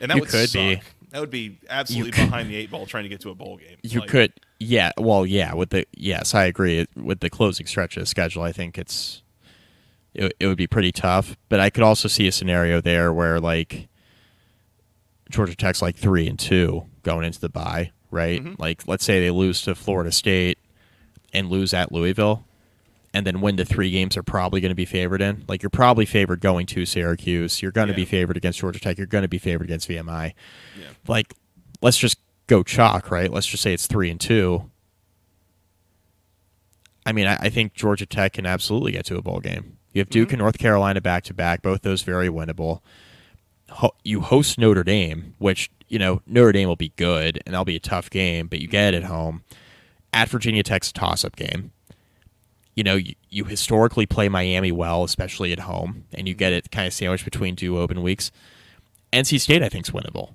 and 0.02 0.10
that 0.10 0.16
You 0.16 0.22
would 0.22 0.30
could 0.30 0.50
suck. 0.50 0.60
be. 0.62 0.82
That 1.12 1.20
would 1.22 1.30
be 1.30 1.60
absolutely 1.70 2.12
could- 2.12 2.26
behind 2.26 2.50
the 2.50 2.56
eight 2.56 2.72
ball 2.72 2.88
trying 2.88 3.04
to 3.04 3.10
get 3.10 3.22
to 3.22 3.30
a 3.30 3.36
bowl 3.36 3.58
game. 3.58 3.78
you 3.84 4.00
Like, 4.00 4.10
could, 4.10 4.34
yeah. 4.60 4.92
Well, 4.98 5.26
yeah. 5.28 5.54
With 5.54 5.70
the 5.70 5.86
yes, 5.96 6.34
I 6.34 6.46
agree. 6.46 6.88
With 6.96 7.20
the 7.20 7.30
closing 7.30 7.68
stretch 7.68 7.96
of 7.96 8.02
the 8.02 8.08
schedule, 8.08 8.42
I 8.42 8.52
think 8.52 8.80
it's 8.80 9.22
it, 10.16 10.34
it 10.40 10.48
would 10.48 10.58
be 10.58 10.66
pretty 10.68 10.92
tough. 10.92 11.38
But 11.48 11.60
I 11.60 11.70
could 11.70 11.84
also 11.84 12.08
see 12.08 12.28
a 12.28 12.32
scenario 12.32 12.82
there 12.82 13.14
where 13.14 13.40
like 13.40 13.88
Georgia 15.30 15.56
Tech's 15.56 15.82
like 15.82 15.96
three 15.96 16.28
and 16.28 16.38
two 16.38 16.86
going 17.04 17.26
into 17.26 17.40
the 17.40 17.50
bye, 17.50 17.92
right? 18.12 18.42
Mm-hmm. 18.44 18.62
Like 18.62 18.88
let's 18.88 19.04
say 19.04 19.20
they 19.20 19.32
lose 19.32 19.62
to 19.64 19.76
Florida 19.76 20.12
State 20.12 20.58
and 21.34 21.50
lose 21.50 21.74
at 21.74 21.92
Louisville, 21.92 22.46
and 23.14 23.26
then 23.26 23.42
win 23.42 23.56
the 23.56 23.66
three 23.66 23.92
games 23.92 24.14
they're 24.16 24.24
probably 24.24 24.62
going 24.62 24.70
to 24.70 24.76
be 24.76 24.86
favored 24.86 25.22
in. 25.22 25.44
Like 25.48 25.62
you're 25.64 25.70
probably 25.70 26.06
favored 26.06 26.40
going 26.42 26.66
to 26.68 26.86
Syracuse. 26.86 27.62
You're 27.62 27.72
going 27.72 27.88
to 27.88 27.94
Yeah. 27.94 27.98
be 27.98 28.06
favored 28.06 28.38
against 28.38 28.60
Georgia 28.60 28.80
Tech. 28.80 28.98
You're 28.98 29.08
going 29.08 29.24
to 29.24 29.28
be 29.28 29.38
favored 29.40 29.66
against 29.66 29.90
VMI. 29.90 30.34
Yeah. 30.80 30.88
Like 31.08 31.34
let's 31.82 31.98
just 31.98 32.18
go 32.48 32.62
chalk, 32.64 33.10
right? 33.12 33.32
Let's 33.32 33.48
just 33.48 33.64
say 33.64 33.74
it's 33.74 33.88
three 33.88 34.10
and 34.12 34.20
two. 34.20 34.70
I 37.06 37.12
mean, 37.12 37.28
I, 37.28 37.36
I 37.36 37.50
think 37.50 37.74
Georgia 37.74 38.06
Tech 38.06 38.34
can 38.34 38.46
absolutely 38.46 38.92
get 38.92 39.06
to 39.08 39.18
a 39.18 39.22
bowl 39.22 39.40
game. 39.40 39.78
You 39.94 40.00
have 40.02 40.10
Duke 40.10 40.32
and 40.34 40.40
North 40.40 40.58
Carolina 40.58 41.00
back 41.02 41.24
to 41.26 41.34
back, 41.34 41.62
both 41.62 41.82
those 41.82 42.02
very 42.02 42.28
winnable. 42.28 42.82
Ho- 43.70 43.96
you 44.04 44.22
host 44.22 44.58
Notre 44.58 44.84
Dame, 44.84 45.34
which 45.38 45.70
you 45.88 46.00
know 46.00 46.22
Notre 46.26 46.52
Dame 46.52 46.68
will 46.68 46.76
be 46.76 46.92
good 46.96 47.42
and 47.46 47.54
that'll 47.54 47.66
be 47.66 47.76
a 47.76 47.80
tough 47.80 48.10
game, 48.10 48.48
but 48.48 48.60
you 48.60 48.68
get 48.68 48.94
it 48.94 48.98
at 48.98 49.04
home. 49.06 49.44
At 50.14 50.30
Virginia 50.30 50.64
Tech's 50.64 50.92
toss-up 50.94 51.36
game. 51.36 51.72
You 52.74 52.84
know, 52.84 52.96
you, 52.96 53.16
you 53.30 53.44
historically 53.46 54.06
play 54.06 54.30
Miami 54.30 54.72
well, 54.72 55.04
especially 55.04 55.52
at 55.52 55.60
home, 55.60 56.06
and 56.14 56.28
you 56.28 56.34
get 56.34 56.54
it 56.54 56.72
kind 56.72 56.88
of 56.88 56.94
sandwiched 56.94 57.26
between 57.26 57.56
two 57.58 57.78
open 57.78 58.02
weeks. 58.02 58.32
NC 59.14 59.40
State, 59.42 59.62
I 59.64 59.70
think, 59.70 59.88
is 59.88 59.92
winnable, 59.94 60.34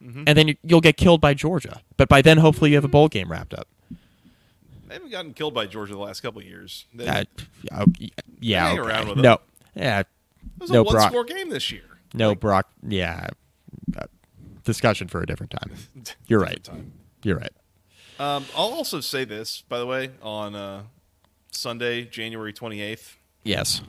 and 0.00 0.26
then 0.38 0.48
you, 0.48 0.56
you'll 0.62 0.80
get 0.80 0.96
killed 0.96 1.20
by 1.20 1.32
Georgia. 1.34 1.80
But 1.96 2.08
by 2.08 2.22
then, 2.22 2.38
hopefully, 2.38 2.70
you 2.70 2.76
have 2.76 2.84
a 2.84 2.88
bowl 2.88 3.08
game 3.08 3.30
wrapped 3.30 3.54
up. 3.54 3.66
They 4.88 4.94
haven't 4.94 5.10
gotten 5.10 5.32
killed 5.34 5.54
by 5.54 5.66
Georgia 5.66 5.92
the 5.94 5.98
last 6.00 6.20
couple 6.22 6.40
of 6.40 6.46
years. 6.46 6.86
They, 6.94 7.06
Uh, 7.06 7.24
yeah, 8.40 8.70
okay. 8.72 8.78
around 8.78 9.08
with 9.08 9.18
'em. 9.18 9.22
no, 9.22 9.38
yeah, 9.74 10.00
it 10.00 10.06
was 10.58 10.70
no 10.70 10.82
a 10.82 10.84
Brock, 10.84 11.12
one-score 11.12 11.24
game 11.24 11.50
this 11.50 11.70
year. 11.72 11.95
No 12.14 12.34
Brock, 12.34 12.68
yeah. 12.86 13.28
Uh, 13.96 14.06
discussion 14.64 15.08
for 15.08 15.22
a 15.22 15.26
different 15.26 15.52
time. 15.52 15.72
You're 16.26 16.40
right. 16.40 16.62
Time. 16.62 16.92
You're 17.22 17.38
right. 17.38 17.52
Um, 18.18 18.44
I'll 18.56 18.72
also 18.72 19.00
say 19.00 19.24
this, 19.24 19.62
by 19.68 19.78
the 19.78 19.86
way, 19.86 20.10
on 20.22 20.54
uh, 20.54 20.82
Sunday, 21.50 22.04
January 22.04 22.52
28th. 22.52 23.14
Yes, 23.44 23.82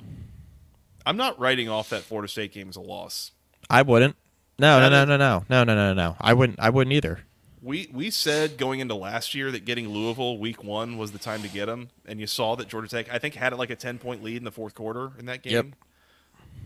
I'm 1.05 1.17
not 1.17 1.39
writing 1.39 1.69
off 1.69 1.89
that 1.89 2.03
Florida 2.03 2.27
State 2.27 2.51
game 2.51 2.69
as 2.69 2.75
a 2.75 2.81
loss. 2.81 3.31
I 3.69 3.81
wouldn't. 3.81 4.15
No, 4.59 4.79
no, 4.79 4.89
no, 4.89 5.05
no, 5.05 5.17
no, 5.17 5.45
no, 5.49 5.63
no, 5.63 5.75
no, 5.75 5.93
no. 5.93 6.15
I 6.19 6.33
wouldn't. 6.33 6.59
I 6.59 6.69
wouldn't 6.69 6.93
either. 6.93 7.21
We 7.61 7.89
we 7.93 8.09
said 8.09 8.57
going 8.57 8.81
into 8.81 8.95
last 8.95 9.33
year 9.33 9.51
that 9.51 9.65
getting 9.65 9.89
Louisville 9.89 10.37
week 10.37 10.63
one 10.63 10.97
was 10.97 11.11
the 11.11 11.19
time 11.19 11.41
to 11.43 11.47
get 11.47 11.67
them, 11.67 11.89
and 12.05 12.19
you 12.19 12.27
saw 12.27 12.55
that 12.55 12.67
Georgia 12.67 12.87
Tech 12.87 13.11
I 13.11 13.19
think 13.19 13.35
had 13.35 13.53
it 13.53 13.55
like 13.57 13.69
a 13.69 13.75
10 13.75 13.99
point 13.99 14.23
lead 14.23 14.37
in 14.37 14.43
the 14.43 14.51
fourth 14.51 14.75
quarter 14.75 15.11
in 15.17 15.25
that 15.27 15.43
game. 15.43 15.53
Yep. 15.53 15.65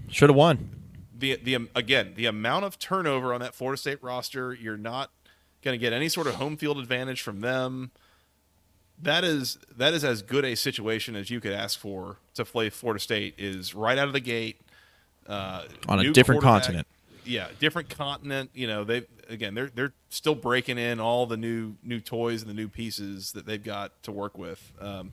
Should 0.09 0.29
have 0.29 0.35
won. 0.35 0.80
The 1.21 1.37
the 1.41 1.69
again 1.75 2.13
the 2.15 2.25
amount 2.25 2.65
of 2.65 2.77
turnover 2.79 3.33
on 3.33 3.39
that 3.41 3.55
Florida 3.55 3.79
State 3.79 4.01
roster, 4.01 4.53
you're 4.53 4.75
not 4.75 5.11
going 5.61 5.73
to 5.73 5.79
get 5.79 5.93
any 5.93 6.09
sort 6.09 6.27
of 6.27 6.35
home 6.35 6.57
field 6.57 6.79
advantage 6.79 7.21
from 7.21 7.41
them. 7.41 7.91
That 9.01 9.23
is 9.23 9.57
that 9.77 9.93
is 9.93 10.03
as 10.03 10.21
good 10.21 10.43
a 10.43 10.55
situation 10.55 11.15
as 11.15 11.29
you 11.29 11.39
could 11.39 11.53
ask 11.53 11.79
for 11.79 12.17
to 12.33 12.43
play 12.43 12.69
Florida 12.69 12.99
State. 12.99 13.35
Is 13.37 13.73
right 13.73 13.97
out 13.97 14.07
of 14.07 14.13
the 14.13 14.19
gate 14.19 14.59
uh, 15.27 15.63
On 15.87 15.99
a 15.99 16.11
different 16.11 16.41
continent. 16.41 16.87
Yeah, 17.23 17.47
different 17.59 17.89
continent. 17.89 18.49
You 18.53 18.67
know, 18.67 18.83
they 18.83 19.03
again 19.29 19.53
they're 19.53 19.69
they're 19.73 19.93
still 20.09 20.35
breaking 20.35 20.77
in 20.77 20.99
all 20.99 21.25
the 21.25 21.37
new 21.37 21.75
new 21.83 21.99
toys 21.99 22.41
and 22.41 22.49
the 22.49 22.55
new 22.55 22.67
pieces 22.67 23.31
that 23.33 23.45
they've 23.45 23.63
got 23.63 23.91
to 24.03 24.11
work 24.11 24.37
with. 24.37 24.71
Um, 24.81 25.11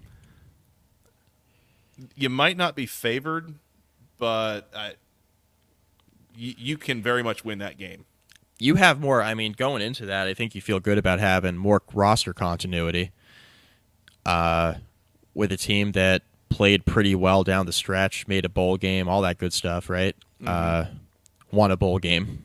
you 2.15 2.29
might 2.31 2.57
not 2.57 2.75
be 2.75 2.87
favored, 2.87 3.55
but 4.19 4.71
I, 4.75 4.95
you, 6.39 6.55
you 6.57 6.77
can 6.77 7.03
very 7.03 7.23
much 7.23 7.45
win 7.45 7.59
that 7.59 7.77
game. 7.77 8.05
You 8.59 8.77
have 8.77 9.01
more. 9.01 9.23
I 9.23 9.35
mean, 9.35 9.53
going 9.53 9.83
into 9.83 10.07
that, 10.07 10.27
I 10.27 10.35
think 10.35 10.55
you 10.55 10.61
feel 10.61 10.81
good 10.81 10.99
about 10.99 11.19
having 11.21 11.57
more 11.57 11.83
roster 11.93 12.33
continuity. 12.33 13.11
Uh, 14.27 14.75
with 15.35 15.53
a 15.53 15.57
team 15.57 15.93
that 15.93 16.23
played 16.49 16.85
pretty 16.85 17.15
well 17.15 17.45
down 17.45 17.67
the 17.67 17.73
stretch, 17.73 18.27
made 18.27 18.45
a 18.45 18.49
bowl 18.49 18.77
game, 18.77 19.09
all 19.09 19.23
that 19.23 19.39
good 19.39 19.53
stuff, 19.53 19.89
right? 19.89 20.17
Uh, 20.45 20.85
won 21.53 21.71
a 21.71 21.77
bowl 21.77 21.99
game. 21.99 22.43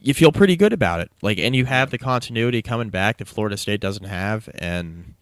You 0.00 0.14
feel 0.14 0.32
pretty 0.32 0.56
good 0.56 0.72
about 0.72 1.00
it. 1.00 1.10
Like, 1.20 1.38
and 1.38 1.54
you 1.54 1.66
have 1.66 1.90
the 1.90 1.98
continuity 1.98 2.62
coming 2.62 2.88
back 2.88 3.18
that 3.18 3.28
Florida 3.28 3.56
State 3.58 3.80
doesn't 3.80 4.06
have, 4.06 4.48
and 4.54 5.14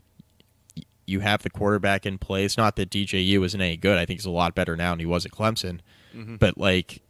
you 1.07 1.21
have 1.21 1.43
the 1.43 1.51
quarterback 1.51 2.07
in 2.07 2.17
place. 2.19 2.57
Not 2.57 2.77
that 2.77 2.91
DJU 2.91 3.45
isn't 3.45 3.61
any 3.61 3.77
good. 3.77 3.99
I 3.99 4.07
think 4.07 4.21
he's 4.21 4.27
a 4.27 4.31
lot 4.31 4.55
better 4.55 4.77
now 4.77 4.93
than 4.93 5.01
he 5.01 5.07
was 5.07 5.27
at 5.27 5.33
Clemson. 5.33 5.81
But 6.39 6.57
like, 6.59 7.03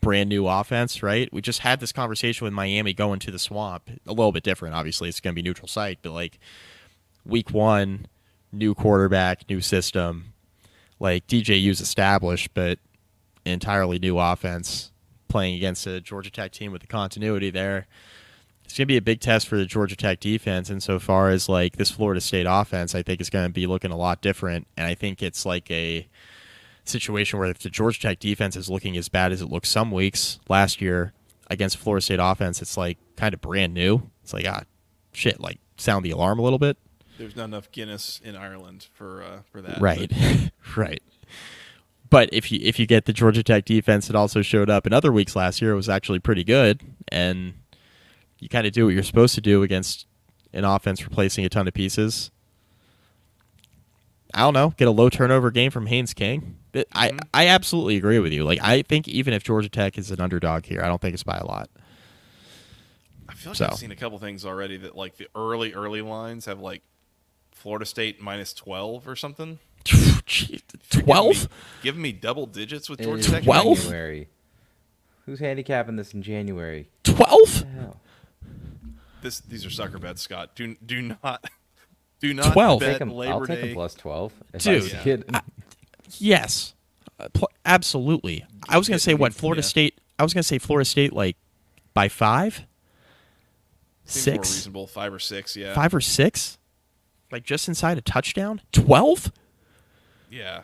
brand 0.00 0.28
new 0.28 0.46
offense, 0.46 1.02
right? 1.02 1.32
We 1.32 1.42
just 1.42 1.60
had 1.60 1.80
this 1.80 1.92
conversation 1.92 2.44
with 2.44 2.52
Miami 2.52 2.92
going 2.92 3.20
to 3.20 3.30
the 3.30 3.38
swamp. 3.38 3.90
A 4.06 4.12
little 4.12 4.32
bit 4.32 4.42
different, 4.42 4.74
obviously. 4.74 5.08
It's 5.08 5.20
going 5.20 5.34
to 5.34 5.42
be 5.42 5.46
neutral 5.46 5.68
site, 5.68 5.98
but 6.02 6.12
like 6.12 6.38
week 7.24 7.50
one, 7.50 8.06
new 8.52 8.74
quarterback, 8.74 9.48
new 9.48 9.60
system. 9.60 10.32
Like 10.98 11.26
DJU's 11.26 11.80
established, 11.80 12.52
but 12.54 12.78
entirely 13.44 13.98
new 13.98 14.18
offense 14.18 14.92
playing 15.28 15.54
against 15.54 15.86
a 15.86 16.00
Georgia 16.00 16.30
Tech 16.30 16.52
team 16.52 16.72
with 16.72 16.82
the 16.82 16.86
continuity 16.86 17.50
there. 17.50 17.86
It's 18.64 18.76
going 18.76 18.86
to 18.86 18.92
be 18.92 18.96
a 18.96 19.02
big 19.02 19.20
test 19.20 19.48
for 19.48 19.56
the 19.56 19.64
Georgia 19.64 19.96
Tech 19.96 20.20
defense 20.20 20.70
insofar 20.70 21.30
as 21.30 21.48
like 21.48 21.76
this 21.76 21.90
Florida 21.90 22.20
State 22.20 22.46
offense, 22.48 22.94
I 22.94 23.02
think 23.02 23.20
is 23.20 23.30
going 23.30 23.46
to 23.46 23.52
be 23.52 23.66
looking 23.66 23.90
a 23.90 23.96
lot 23.96 24.20
different. 24.20 24.66
And 24.76 24.86
I 24.86 24.94
think 24.94 25.22
it's 25.22 25.46
like 25.46 25.70
a 25.70 26.06
situation 26.90 27.38
where 27.38 27.48
if 27.50 27.58
the 27.58 27.70
Georgia 27.70 28.00
Tech 28.00 28.18
defense 28.18 28.56
is 28.56 28.68
looking 28.68 28.96
as 28.96 29.08
bad 29.08 29.32
as 29.32 29.40
it 29.40 29.46
looked 29.46 29.66
some 29.66 29.90
weeks 29.90 30.38
last 30.48 30.80
year 30.80 31.12
against 31.48 31.76
Florida 31.76 32.02
State 32.02 32.20
offense, 32.20 32.60
it's 32.60 32.76
like 32.76 32.98
kind 33.16 33.34
of 33.34 33.40
brand 33.40 33.74
new. 33.74 34.10
It's 34.22 34.32
like 34.32 34.46
ah, 34.48 34.62
shit, 35.12 35.40
like 35.40 35.58
sound 35.76 36.04
the 36.04 36.10
alarm 36.10 36.38
a 36.38 36.42
little 36.42 36.58
bit. 36.58 36.76
There's 37.18 37.36
not 37.36 37.44
enough 37.44 37.70
Guinness 37.70 38.20
in 38.24 38.36
Ireland 38.36 38.88
for 38.92 39.22
uh, 39.22 39.40
for 39.50 39.60
that. 39.62 39.80
Right, 39.80 40.10
right. 40.76 41.02
But 42.08 42.28
if 42.32 42.50
you 42.50 42.58
if 42.62 42.78
you 42.78 42.86
get 42.86 43.04
the 43.04 43.12
Georgia 43.12 43.42
Tech 43.42 43.64
defense 43.64 44.08
that 44.08 44.16
also 44.16 44.42
showed 44.42 44.68
up 44.68 44.86
in 44.86 44.92
other 44.92 45.12
weeks 45.12 45.36
last 45.36 45.62
year, 45.62 45.72
it 45.72 45.76
was 45.76 45.88
actually 45.88 46.18
pretty 46.18 46.44
good, 46.44 46.82
and 47.08 47.54
you 48.38 48.48
kind 48.48 48.66
of 48.66 48.72
do 48.72 48.86
what 48.86 48.94
you're 48.94 49.02
supposed 49.02 49.34
to 49.36 49.40
do 49.40 49.62
against 49.62 50.06
an 50.52 50.64
offense 50.64 51.04
replacing 51.04 51.44
a 51.44 51.48
ton 51.48 51.68
of 51.68 51.74
pieces. 51.74 52.30
I 54.34 54.40
don't 54.40 54.54
know. 54.54 54.74
Get 54.76 54.88
a 54.88 54.90
low 54.90 55.08
turnover 55.08 55.50
game 55.50 55.70
from 55.70 55.86
Haynes 55.86 56.14
King. 56.14 56.56
It- 56.72 56.88
I 56.92 57.08
mm-hmm. 57.08 57.18
I 57.34 57.48
absolutely 57.48 57.96
agree 57.96 58.18
with 58.18 58.32
you. 58.32 58.44
Like 58.44 58.60
I 58.62 58.82
think 58.82 59.08
even 59.08 59.34
if 59.34 59.42
Georgia 59.42 59.68
Tech 59.68 59.98
is 59.98 60.10
an 60.10 60.20
underdog 60.20 60.66
here, 60.66 60.82
I 60.82 60.88
don't 60.88 61.00
think 61.00 61.14
it's 61.14 61.22
by 61.22 61.36
a 61.36 61.46
lot. 61.46 61.68
I 63.28 63.34
feel 63.34 63.50
like 63.50 63.58
So. 63.58 63.66
I've 63.66 63.74
seen 63.74 63.92
a 63.92 63.96
couple 63.96 64.18
things 64.18 64.44
already 64.44 64.76
that 64.78 64.96
like 64.96 65.16
the 65.16 65.28
early 65.34 65.72
early 65.74 66.02
lines 66.02 66.46
have 66.46 66.60
like 66.60 66.82
Florida 67.52 67.86
State 67.86 68.20
minus 68.20 68.52
twelve 68.52 69.06
or 69.08 69.16
something. 69.16 69.58
Twelve. 70.90 71.48
Giving 71.82 72.02
me 72.02 72.12
double 72.12 72.46
digits 72.46 72.90
with 72.90 73.00
Georgia 73.00 73.30
Tech. 73.30 73.44
12? 73.44 73.78
January. 73.78 74.28
Who's 75.26 75.40
handicapping 75.40 75.96
this 75.96 76.12
in 76.12 76.22
January? 76.22 76.88
Twelve. 77.02 77.64
This 79.22 79.40
these 79.40 79.66
are 79.66 79.70
sucker 79.70 79.98
bets, 79.98 80.22
Scott. 80.22 80.54
Do 80.54 80.76
do 80.84 81.16
not 81.22 81.44
do 82.20 82.32
not 82.34 82.52
12. 82.52 82.80
bet 82.80 82.92
Take 82.92 83.00
'em- 83.02 83.10
Labor 83.12 83.32
I'll 83.32 83.46
take 83.46 83.60
Day. 83.62 83.70
a 83.70 83.74
plus 83.74 83.94
twelve. 83.94 84.32
If 84.52 84.62
Dude, 84.62 84.82
I 84.94 85.02
see 85.02 85.10
it. 85.10 85.30
Yes, 86.18 86.74
Uh, 87.18 87.28
pl- 87.32 87.50
absolutely. 87.64 88.44
I 88.68 88.78
was 88.78 88.88
gonna 88.88 88.98
say 88.98 89.14
what 89.14 89.34
Florida 89.34 89.60
Yeah. 89.62 89.68
State. 89.68 89.98
I 90.18 90.22
was 90.22 90.32
gonna 90.34 90.42
say 90.42 90.58
Florida 90.58 90.84
State 90.84 91.12
like 91.12 91.36
by 91.94 92.08
five, 92.08 92.66
Seems 94.04 94.26
more 94.36 94.44
six, 94.44 94.54
reasonable, 94.56 94.86
five 94.86 95.12
or 95.12 95.18
six. 95.18 95.56
Yeah, 95.56 95.74
five 95.74 95.94
or 95.94 96.00
six, 96.00 96.58
like 97.30 97.44
just 97.44 97.68
inside 97.68 97.96
a 97.98 98.00
touchdown. 98.00 98.60
Twelve. 98.72 99.32
Yeah. 100.30 100.62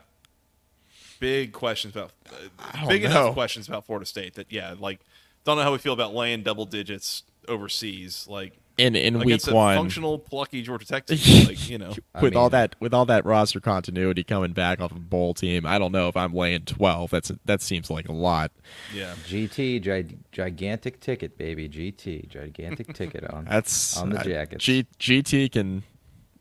Big 1.21 1.53
questions 1.53 1.95
about 1.95 2.13
uh, 2.31 2.87
big 2.89 3.03
know. 3.05 3.09
enough 3.11 3.35
questions 3.35 3.69
about 3.69 3.87
Florida 3.87 4.05
State 4.07 4.35
that 4.35 4.51
yeah, 4.51 4.75
like 4.79 5.01
don't 5.45 5.57
know 5.57 5.63
how 5.63 5.73
we 5.73 5.79
feel 5.79 5.93
about 5.95 6.15
laying 6.15 6.43
double 6.43 6.65
digits 6.67 7.23
overseas, 7.49 8.27
like 8.29 8.53
In 8.79 8.95
in 8.95 9.15
week 9.19 9.27
against 9.29 9.49
a 9.49 9.55
one, 9.55 9.75
functional 9.77 10.19
plucky 10.19 10.61
Georgia 10.61 10.85
Tech 10.87 11.07
team. 11.07 11.47
like 11.47 11.71
you 11.71 11.79
know, 11.79 11.95
I 12.15 12.21
with 12.21 12.37
all 12.37 12.51
that 12.51 12.77
with 12.79 12.93
all 12.93 13.07
that 13.07 13.25
roster 13.25 13.59
continuity 13.59 14.23
coming 14.23 14.53
back 14.53 14.81
off 14.83 14.93
a 14.93 14.97
bowl 14.97 15.33
team, 15.33 15.65
I 15.65 15.79
don't 15.79 15.93
know 15.93 16.09
if 16.09 16.17
I'm 16.17 16.35
laying 16.35 16.63
twelve. 16.67 17.11
That's 17.11 17.33
that 17.47 17.63
seems 17.63 17.91
like 17.91 18.07
a 18.09 18.13
lot. 18.13 18.53
yeah. 18.95 19.15
GT, 19.27 19.81
gi- 19.83 20.19
gigantic 20.31 21.01
ticket, 21.01 21.39
baby. 21.39 21.71
GT, 21.71 22.29
gigantic 22.29 22.93
ticket 22.95 23.25
on. 23.31 23.47
That's 23.47 23.97
on 23.97 24.11
the 24.11 24.19
jackets. 24.19 24.63
G, 24.63 24.85
GT 25.01 25.51
can 25.53 25.83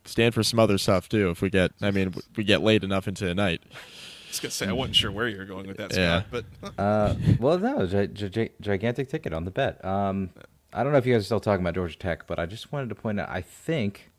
stand 0.03 0.33
for 0.33 0.43
some 0.43 0.59
other 0.59 0.77
stuff 0.77 1.07
too. 1.07 1.29
If 1.29 1.41
we 1.41 1.49
get, 1.49 1.71
I 1.81 1.91
mean, 1.91 2.13
we 2.35 2.43
get 2.43 2.61
late 2.61 2.83
enough 2.83 3.07
into 3.07 3.23
the 3.25 3.33
night. 3.33 3.61
I 3.71 4.27
was 4.29 4.39
gonna 4.41 4.51
say 4.51 4.67
I 4.67 4.73
wasn't 4.73 4.97
sure 4.97 5.09
where 5.11 5.29
you 5.29 5.37
were 5.37 5.45
going 5.45 5.67
with 5.67 5.77
that, 5.77 5.95
Yeah. 5.95 6.23
But 6.29 6.43
Uh, 6.77 7.15
well, 7.39 7.57
no, 7.59 7.87
gi- 7.87 8.07
gi- 8.29 8.49
gigantic 8.59 9.07
ticket 9.09 9.31
on 9.31 9.45
the 9.45 9.51
bet. 9.51 9.83
Um, 9.85 10.31
I 10.75 10.83
don't 10.83 10.91
know 10.91 10.97
if 10.97 11.05
you 11.05 11.13
guys 11.13 11.21
are 11.21 11.25
still 11.25 11.39
talking 11.39 11.63
about 11.63 11.75
Georgia 11.75 11.97
Tech, 11.97 12.27
but 12.27 12.37
I 12.37 12.45
just 12.45 12.73
wanted 12.73 12.89
to 12.89 12.95
point 12.95 13.17
out. 13.17 13.29
I 13.29 13.39
think 13.39 14.11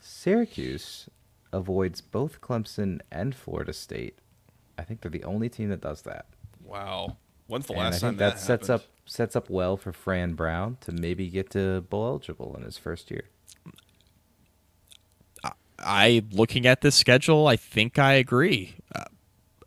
Syracuse 0.00 1.10
avoids 1.52 2.00
both 2.00 2.40
Clemson 2.40 3.00
and 3.12 3.34
Florida 3.34 3.74
State. 3.74 4.18
I 4.78 4.84
think 4.84 5.02
they're 5.02 5.10
the 5.10 5.24
only 5.24 5.50
team 5.50 5.68
that 5.68 5.82
does 5.82 6.02
that. 6.02 6.26
wow, 6.64 7.18
when's 7.46 7.66
the 7.66 7.74
and 7.74 7.82
I 7.82 7.84
last 7.84 8.00
think 8.00 8.00
time 8.00 8.16
that, 8.16 8.34
that, 8.36 8.40
sets 8.40 8.68
happened? 8.68 8.84
up 8.86 8.90
sets 9.04 9.36
up 9.36 9.50
well 9.50 9.76
for 9.76 9.92
Fran 9.92 10.32
Brown 10.32 10.78
to 10.80 10.92
maybe 10.92 11.28
get 11.28 11.50
to 11.50 11.82
bowl 11.82 12.06
eligible 12.06 12.54
in 12.56 12.62
his 12.64 12.78
first 12.78 13.10
year. 13.10 13.24
I 15.78 16.24
looking 16.32 16.64
at 16.66 16.80
this 16.80 16.94
schedule, 16.94 17.46
I 17.46 17.56
think 17.56 17.98
I 17.98 18.14
agree. 18.14 18.76
Uh, 18.94 19.04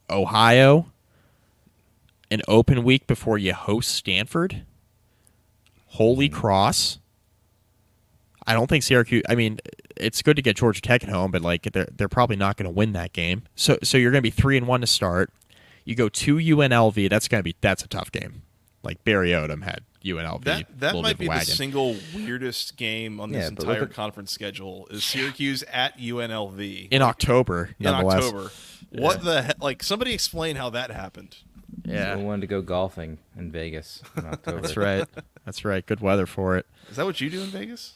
Ohio, 0.10 0.88
an 2.31 2.41
open 2.48 2.84
week 2.84 3.06
before 3.06 3.38
you 3.38 3.53
host 3.53 3.91
Stanford. 3.91 4.65
Holy 5.99 6.30
Cross. 6.30 6.99
I 8.47 8.53
don't 8.53 8.67
think 8.67 8.84
Syracuse. 8.84 9.21
I 9.27 9.35
mean, 9.35 9.59
it's 9.97 10.21
good 10.21 10.38
to 10.38 10.41
get 10.41 10.55
Georgia 10.55 10.81
Tech 10.81 11.03
at 11.03 11.09
home, 11.09 11.30
but 11.30 11.41
like 11.41 11.63
they're 11.73 11.89
they're 11.91 12.07
probably 12.07 12.38
not 12.38 12.55
going 12.55 12.65
to 12.65 12.71
win 12.71 12.93
that 12.93 13.11
game. 13.11 13.43
So 13.55 13.77
so 13.84 13.97
you're 13.97 14.11
going 14.11 14.23
to 14.23 14.27
be 14.27 14.30
three 14.31 14.55
and 14.55 14.65
one 14.65 14.80
to 14.80 14.88
start. 14.88 15.30
You 15.84 15.95
go 15.95 16.07
to 16.07 16.38
UNLV. 16.38 17.09
That's 17.09 17.27
going 17.27 17.39
to 17.39 17.43
be 17.43 17.53
that's 17.59 17.84
a 17.84 17.88
tough 17.89 18.13
game. 18.13 18.43
Like 18.81 19.03
Barry 19.03 19.31
Odom 19.31 19.63
had 19.63 19.81
UNLV. 20.05 20.45
That 20.45 20.80
that 20.80 20.95
might 20.95 21.17
be 21.17 21.27
of 21.27 21.34
the 21.34 21.41
single 21.45 21.97
weirdest 22.15 22.77
game 22.77 23.19
on 23.19 23.34
this 23.34 23.43
Yeah, 23.43 23.49
but 23.57 23.63
entire 23.65 23.84
at- 23.84 23.93
conference 23.93 24.31
schedule 24.31 24.88
is 24.89 25.03
Syracuse 25.03 25.63
at 25.63 25.97
UNLV 25.99 26.88
in 26.91 27.01
October. 27.01 27.71
in 27.77 27.84
nonetheless. 27.84 28.23
October. 28.23 28.51
What 28.91 29.21
the 29.26 29.41
heck? 29.41 29.61
Like 29.61 29.84
somebody 29.84 30.13
explain 30.13 30.55
how 30.55 30.69
that 30.69 30.91
happened. 30.91 31.35
Yeah, 31.85 32.14
I 32.14 32.15
wanted 32.18 32.41
to 32.41 32.47
go 32.47 32.61
golfing 32.61 33.18
in 33.38 33.51
Vegas 33.51 34.01
in 34.18 34.26
October. 34.26 34.61
that's 34.61 34.77
right. 34.77 35.07
That's 35.45 35.64
right. 35.65 35.85
Good 35.85 36.01
weather 36.01 36.26
for 36.26 36.57
it. 36.57 36.65
Is 36.89 36.97
that 36.97 37.06
what 37.06 37.19
you 37.22 37.30
do 37.30 37.41
in 37.41 37.47
Vegas? 37.49 37.93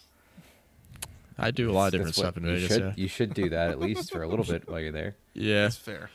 I 1.38 1.52
do 1.52 1.70
a 1.70 1.74
lot 1.74 1.88
of 1.88 1.92
different 1.94 2.16
stuff 2.16 2.38
in 2.38 2.44
Vegas. 2.44 2.68
Should, 2.68 2.82
yeah. 2.82 2.94
You 2.96 3.08
should 3.08 3.34
do 3.34 3.50
that 3.50 3.70
at 3.72 3.80
least 3.80 4.12
for 4.12 4.22
a 4.24 4.28
little 4.28 4.46
bit 4.54 4.70
while 4.70 4.80
you're 4.80 4.92
there. 4.92 5.16
yeah. 5.34 5.64
That's 5.64 5.78
fair. 5.78 6.10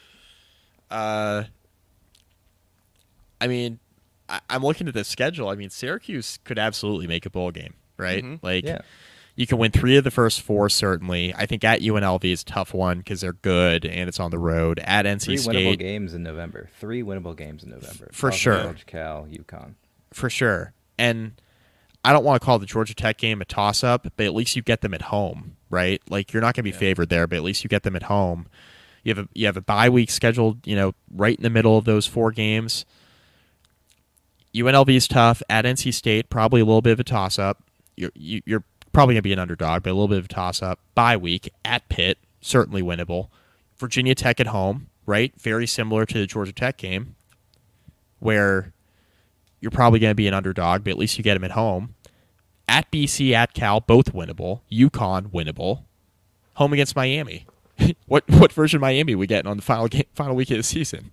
Uh, 0.91 1.45
I 3.41 3.47
mean, 3.47 3.79
I, 4.29 4.41
I'm 4.49 4.63
looking 4.63 4.89
at 4.89 4.95
the 4.95 5.05
schedule. 5.05 5.49
I 5.49 5.55
mean, 5.55 5.71
Syracuse 5.71 6.39
could 6.45 6.59
absolutely 6.59 7.07
make 7.07 7.27
a 7.27 7.31
bowl 7.31 7.51
game, 7.51 7.75
right? 7.97 8.23
Mhm. 8.25 8.39
Like, 8.43 8.65
Yeah. 8.65 8.81
You 9.39 9.47
can 9.47 9.59
win 9.59 9.71
three 9.71 9.97
of 9.97 10.03
the 10.03 10.11
first 10.11 10.41
four. 10.41 10.69
Certainly, 10.69 11.33
I 11.33 11.47
think 11.47 11.63
at 11.63 11.81
UNLV 11.81 12.25
is 12.25 12.43
a 12.43 12.45
tough 12.45 12.75
one 12.75 12.99
because 12.99 13.21
they're 13.21 13.35
good 13.35 13.87
and 13.87 14.09
it's 14.09 14.19
on 14.19 14.33
the 14.33 14.39
road. 14.39 14.81
At 14.81 15.07
NC 15.07 15.45
Three 15.45 15.55
winnable 15.55 15.79
games 15.79 16.13
in 16.13 16.25
November. 16.25 16.69
Three 16.81 17.05
winnable 17.05 17.37
games 17.37 17.63
in 17.63 17.71
November. 17.71 18.09
For 18.11 18.31
Boston 18.31 18.41
sure. 18.41 18.61
College, 18.63 18.87
Cal, 18.87 19.29
UConn. 19.31 19.75
for 20.13 20.29
sure. 20.29 20.73
And 20.99 21.41
I 22.05 22.13
don't 22.13 22.25
want 22.25 22.43
to 22.43 22.45
call 22.45 22.59
the 22.59 22.67
Georgia 22.67 22.97
Tech 22.97 23.19
game 23.19 23.41
a 23.41 23.45
toss 23.45 23.85
up, 23.85 24.09
but 24.17 24.27
at 24.27 24.35
least 24.35 24.57
you 24.57 24.63
get 24.63 24.81
them 24.81 24.93
at 24.93 25.03
home, 25.03 25.57
right? 25.71 26.03
Like 26.11 26.33
you're 26.33 26.43
not 26.43 26.57
going 26.57 26.65
to 26.65 26.73
be 26.73 26.73
favored 26.73 27.09
there, 27.09 27.29
but 27.29 27.37
at 27.37 27.45
least 27.45 27.63
you 27.63 27.69
get 27.69 27.85
them 27.85 27.95
at 27.95 28.05
home. 28.05 28.49
You 29.05 29.15
have 29.15 29.25
a 29.25 29.29
you 29.35 29.47
have 29.47 29.57
a 29.57 29.61
bye 29.61 29.89
week 29.89 30.11
scheduled, 30.11 30.67
you 30.67 30.75
know, 30.75 30.97
right 31.15 31.37
in 31.37 31.45
the 31.45 31.51
middle 31.51 31.79
of 31.79 31.85
those 31.85 32.09
four 32.09 32.33
games. 32.33 32.85
UNLV 34.53 34.89
is 34.89 35.07
tough 35.07 35.45
at 35.49 35.65
NC 35.65 35.95
State, 35.95 36.29
probably 36.29 36.61
a 36.61 36.65
little 36.65 36.83
bit 36.83 36.95
of 36.95 36.99
a 36.99 37.05
toss 37.05 37.39
up. 37.39 37.63
You're 37.95 38.11
you, 38.17 38.43
you're 38.45 38.65
probably 38.93 39.15
going 39.15 39.21
to 39.21 39.23
be 39.23 39.33
an 39.33 39.39
underdog, 39.39 39.83
but 39.83 39.91
a 39.91 39.95
little 39.95 40.09
bit 40.09 40.19
of 40.19 40.27
a 40.27 40.29
toss 40.29 40.63
up. 40.63 40.81
Bye 40.95 41.17
week 41.17 41.53
at 41.65 41.89
Pitt, 41.89 42.19
certainly 42.41 42.83
winnable. 42.83 43.29
Virginia 43.79 44.15
Tech 44.15 44.41
at 44.41 44.49
home, 44.49 44.89
right? 45.07 45.33
Very 45.39 45.67
similar 45.67 46.05
to 46.07 46.19
the 46.19 46.27
Georgia 46.27 46.53
Tech 46.53 46.77
game, 46.77 47.15
where 48.19 48.73
you're 49.61 49.71
probably 49.71 50.01
going 50.01 50.11
to 50.11 50.17
be 50.17 50.27
an 50.27 50.35
underdog, 50.35 50.85
but 50.85 50.91
at 50.91 50.99
least 50.99 51.19
you 51.19 51.25
get 51.25 51.35
them 51.35 51.45
at 51.45 51.53
home. 51.53 51.95
At 52.69 52.91
BC, 52.91 53.33
at 53.33 53.55
Cal, 53.55 53.81
both 53.81 54.13
winnable. 54.13 54.61
UConn, 54.71 55.31
winnable. 55.31 55.85
Home 56.55 56.73
against 56.73 56.95
Miami. 56.95 57.47
what 58.07 58.29
what 58.29 58.53
version 58.53 58.79
of 58.79 58.81
Miami 58.83 59.15
we 59.15 59.27
getting 59.27 59.49
on 59.49 59.57
the 59.57 59.63
final 59.63 59.89
game, 59.89 60.05
final 60.15 60.35
week 60.35 60.51
of 60.51 60.57
the 60.57 60.63
season? 60.63 61.13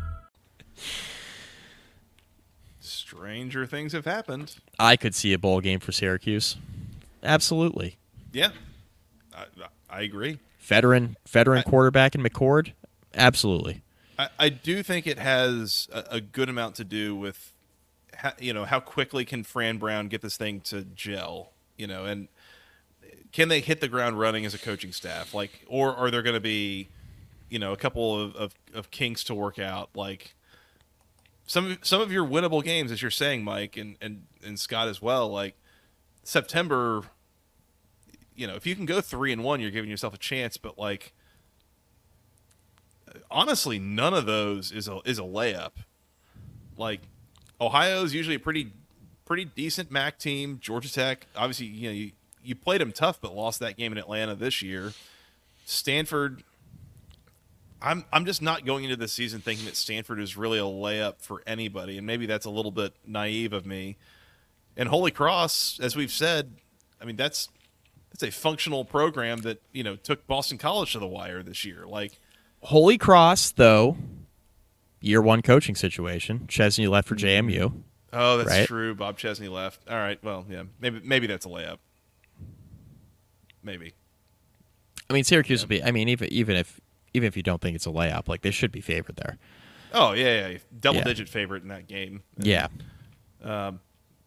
Stranger 3.31 3.65
things 3.65 3.93
have 3.93 4.03
happened. 4.03 4.57
I 4.77 4.97
could 4.97 5.15
see 5.15 5.31
a 5.31 5.39
bowl 5.39 5.61
game 5.61 5.79
for 5.79 5.93
Syracuse. 5.93 6.57
Absolutely. 7.23 7.95
Yeah, 8.33 8.49
I, 9.33 9.45
I 9.89 10.01
agree. 10.01 10.39
Veteran 10.59 11.15
veteran 11.25 11.63
quarterback 11.63 12.13
in 12.13 12.21
McCord. 12.21 12.73
Absolutely. 13.13 13.83
I, 14.19 14.27
I 14.37 14.49
do 14.49 14.83
think 14.83 15.07
it 15.07 15.17
has 15.17 15.87
a, 15.93 16.03
a 16.11 16.19
good 16.19 16.49
amount 16.49 16.75
to 16.75 16.83
do 16.83 17.15
with, 17.15 17.53
how, 18.15 18.33
you 18.37 18.51
know, 18.51 18.65
how 18.65 18.81
quickly 18.81 19.23
can 19.23 19.45
Fran 19.45 19.77
Brown 19.77 20.09
get 20.09 20.21
this 20.21 20.35
thing 20.35 20.59
to 20.65 20.81
gel, 20.81 21.53
you 21.77 21.87
know, 21.87 22.03
and 22.03 22.27
can 23.31 23.47
they 23.47 23.61
hit 23.61 23.79
the 23.79 23.87
ground 23.87 24.19
running 24.19 24.45
as 24.45 24.53
a 24.53 24.59
coaching 24.59 24.91
staff, 24.91 25.33
like, 25.33 25.63
or 25.69 25.95
are 25.95 26.11
there 26.11 26.21
going 26.21 26.33
to 26.33 26.41
be, 26.41 26.89
you 27.49 27.59
know, 27.59 27.71
a 27.71 27.77
couple 27.77 28.21
of, 28.21 28.35
of, 28.35 28.55
of 28.73 28.91
kinks 28.91 29.23
to 29.23 29.33
work 29.33 29.57
out, 29.57 29.89
like 29.95 30.35
some 31.51 31.77
some 31.81 31.99
of 31.99 32.13
your 32.13 32.25
winnable 32.25 32.63
games, 32.63 32.93
as 32.93 33.01
you're 33.01 33.11
saying, 33.11 33.43
Mike 33.43 33.75
and 33.75 33.97
and 33.99 34.23
and 34.41 34.57
Scott 34.57 34.87
as 34.87 35.01
well, 35.01 35.27
like 35.27 35.55
September. 36.23 37.03
You 38.33 38.47
know, 38.47 38.55
if 38.55 38.65
you 38.65 38.73
can 38.73 38.85
go 38.85 39.01
three 39.01 39.33
and 39.33 39.43
one, 39.43 39.59
you're 39.59 39.69
giving 39.69 39.89
yourself 39.89 40.13
a 40.13 40.17
chance. 40.17 40.55
But 40.55 40.77
like, 40.77 41.13
honestly, 43.29 43.79
none 43.79 44.13
of 44.13 44.25
those 44.25 44.71
is 44.71 44.87
a 44.87 45.01
is 45.03 45.19
a 45.19 45.23
layup. 45.23 45.71
Like 46.77 47.01
Ohio's 47.59 48.13
usually 48.13 48.37
a 48.37 48.39
pretty 48.39 48.71
pretty 49.25 49.43
decent 49.43 49.91
MAC 49.91 50.17
team. 50.19 50.57
Georgia 50.61 50.91
Tech, 50.91 51.27
obviously, 51.35 51.65
you 51.65 51.89
know 51.89 51.93
you, 51.93 52.11
you 52.41 52.55
played 52.55 52.79
them 52.79 52.93
tough, 52.93 53.19
but 53.19 53.35
lost 53.35 53.59
that 53.59 53.75
game 53.75 53.91
in 53.91 53.97
Atlanta 53.97 54.35
this 54.35 54.61
year. 54.61 54.93
Stanford, 55.65 56.43
I'm 57.81 58.05
I'm 58.13 58.25
just 58.25 58.41
not 58.41 58.65
going 58.65 58.83
into 58.83 58.95
this 58.95 59.13
season 59.13 59.41
thinking 59.41 59.65
that 59.65 59.75
Stanford 59.75 60.19
is 60.19 60.37
really 60.37 60.59
a 60.59 60.63
layup 60.63 61.15
for 61.19 61.41
anybody, 61.47 61.97
and 61.97 62.05
maybe 62.05 62.25
that's 62.25 62.45
a 62.45 62.49
little 62.49 62.71
bit 62.71 62.93
naive 63.05 63.53
of 63.53 63.65
me. 63.65 63.97
And 64.77 64.89
Holy 64.89 65.11
Cross, 65.11 65.79
as 65.81 65.95
we've 65.95 66.11
said, 66.11 66.55
I 67.01 67.05
mean 67.05 67.15
that's 67.15 67.49
that's 68.11 68.23
a 68.23 68.31
functional 68.31 68.85
program 68.85 69.39
that 69.39 69.61
you 69.71 69.83
know 69.83 69.95
took 69.95 70.27
Boston 70.27 70.57
College 70.57 70.93
to 70.93 70.99
the 70.99 71.07
wire 71.07 71.43
this 71.43 71.65
year. 71.65 71.85
Like 71.85 72.19
Holy 72.63 72.97
Cross, 72.97 73.51
though, 73.51 73.97
year 74.99 75.21
one 75.21 75.41
coaching 75.41 75.75
situation. 75.75 76.45
Chesney 76.47 76.87
left 76.87 77.07
for 77.07 77.15
mm-hmm. 77.15 77.49
JMU. 77.49 77.73
Oh, 78.13 78.37
that's 78.37 78.49
right? 78.49 78.67
true. 78.67 78.93
Bob 78.93 79.17
Chesney 79.17 79.47
left. 79.47 79.81
All 79.89 79.97
right. 79.97 80.21
Well, 80.23 80.45
yeah. 80.49 80.63
Maybe 80.79 81.01
maybe 81.03 81.27
that's 81.27 81.45
a 81.45 81.49
layup. 81.49 81.77
Maybe. 83.63 83.93
I 85.09 85.13
mean, 85.13 85.23
Syracuse 85.23 85.61
will 85.61 85.69
be. 85.69 85.83
I 85.83 85.91
mean, 85.91 86.09
even 86.09 86.31
even 86.31 86.55
if 86.55 86.80
even 87.13 87.27
if 87.27 87.35
you 87.37 87.43
don't 87.43 87.61
think 87.61 87.75
it's 87.75 87.85
a 87.85 87.89
layup, 87.91 88.27
like 88.27 88.41
they 88.41 88.51
should 88.51 88.71
be 88.71 88.81
favored 88.81 89.15
there. 89.17 89.37
Oh 89.93 90.13
yeah, 90.13 90.49
yeah. 90.49 90.57
Double 90.79 90.99
Yeah. 90.99 91.03
digit 91.05 91.29
favorite 91.29 91.63
in 91.63 91.69
that 91.69 91.87
game. 91.87 92.23
Yeah. 92.37 92.67
Um, 93.43 93.79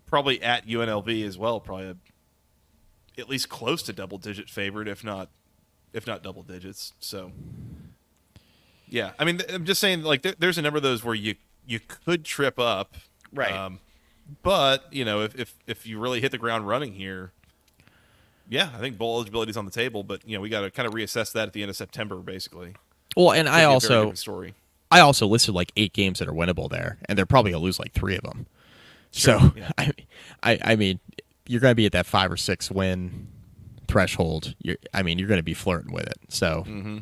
probably 0.06 0.42
at 0.42 0.66
UNLV 0.66 1.24
as 1.26 1.38
well. 1.38 1.60
Probably 1.60 1.86
a, 1.90 1.96
at 3.20 3.28
least 3.28 3.48
close 3.48 3.82
to 3.84 3.92
double 3.92 4.18
digit 4.18 4.50
favorite, 4.50 4.88
if 4.88 5.02
not 5.04 5.30
if 5.92 6.06
not 6.06 6.22
double 6.22 6.42
digits. 6.42 6.92
So. 7.00 7.32
Yeah, 8.88 9.12
I 9.18 9.24
mean, 9.24 9.38
th- 9.38 9.50
I'm 9.52 9.64
just 9.64 9.80
saying, 9.80 10.02
like, 10.02 10.22
there, 10.22 10.34
there's 10.38 10.58
a 10.58 10.62
number 10.62 10.76
of 10.76 10.82
those 10.82 11.02
where 11.02 11.14
you 11.14 11.36
you 11.66 11.80
could 11.80 12.24
trip 12.24 12.58
up, 12.58 12.94
Right. 13.32 13.50
Um, 13.52 13.80
but 14.42 14.84
you 14.92 15.04
know, 15.04 15.22
if, 15.22 15.34
if 15.34 15.54
if 15.66 15.86
you 15.86 15.98
really 15.98 16.20
hit 16.20 16.30
the 16.30 16.38
ground 16.38 16.68
running 16.68 16.92
here, 16.94 17.32
yeah, 18.48 18.70
I 18.74 18.78
think 18.78 18.98
bowl 18.98 19.16
eligibility 19.16 19.50
is 19.50 19.56
on 19.56 19.64
the 19.64 19.70
table. 19.70 20.02
But 20.02 20.26
you 20.26 20.36
know, 20.36 20.40
we 20.40 20.48
got 20.48 20.62
to 20.62 20.70
kind 20.70 20.86
of 20.86 20.94
reassess 20.94 21.32
that 21.32 21.48
at 21.48 21.52
the 21.52 21.62
end 21.62 21.70
of 21.70 21.76
September, 21.76 22.16
basically. 22.16 22.74
Well, 23.16 23.32
and 23.32 23.48
I 23.48 23.52
be 23.52 23.56
a 23.56 23.62
very 23.62 23.72
also 23.72 24.12
story. 24.14 24.54
I 24.90 25.00
also 25.00 25.26
listed 25.26 25.54
like 25.54 25.72
eight 25.76 25.92
games 25.92 26.18
that 26.18 26.28
are 26.28 26.32
winnable 26.32 26.70
there, 26.70 26.98
and 27.06 27.18
they're 27.18 27.26
probably 27.26 27.52
gonna 27.52 27.64
lose 27.64 27.78
like 27.78 27.92
three 27.92 28.16
of 28.16 28.22
them. 28.22 28.46
Sure, 29.12 29.40
so 29.40 29.52
yeah. 29.56 29.70
I, 29.78 29.92
I 30.42 30.58
I 30.62 30.76
mean, 30.76 31.00
you're 31.46 31.60
gonna 31.60 31.74
be 31.74 31.86
at 31.86 31.92
that 31.92 32.06
five 32.06 32.30
or 32.30 32.36
six 32.36 32.70
win 32.70 33.28
threshold. 33.88 34.54
You're, 34.60 34.76
I 34.92 35.02
mean, 35.02 35.18
you're 35.18 35.28
gonna 35.28 35.42
be 35.42 35.54
flirting 35.54 35.92
with 35.92 36.06
it. 36.06 36.18
So. 36.28 36.64
Mm-hmm. 36.66 36.98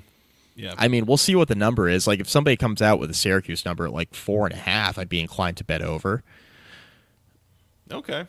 Yeah. 0.55 0.75
I 0.77 0.89
mean, 0.89 1.07
we'll 1.07 1.17
see 1.17 1.35
what 1.35 1.49
the 1.49 1.55
number 1.55 1.89
is. 1.89 2.07
Like, 2.07 2.21
if 2.21 2.29
somebody 2.29 2.59
comes 2.59 2.83
out 2.83 3.01
with 3.01 3.11
a 3.11 3.15
Syracuse 3.15 3.65
number 3.65 3.87
at 3.87 3.93
like 3.95 4.15
four 4.15 4.45
and 4.45 4.55
a 4.55 4.59
half, 4.59 4.99
I'd 4.99 5.09
be 5.09 5.19
inclined 5.19 5.57
to 5.57 5.65
bet 5.65 5.81
over. 5.81 6.23
Okay. 7.91 8.27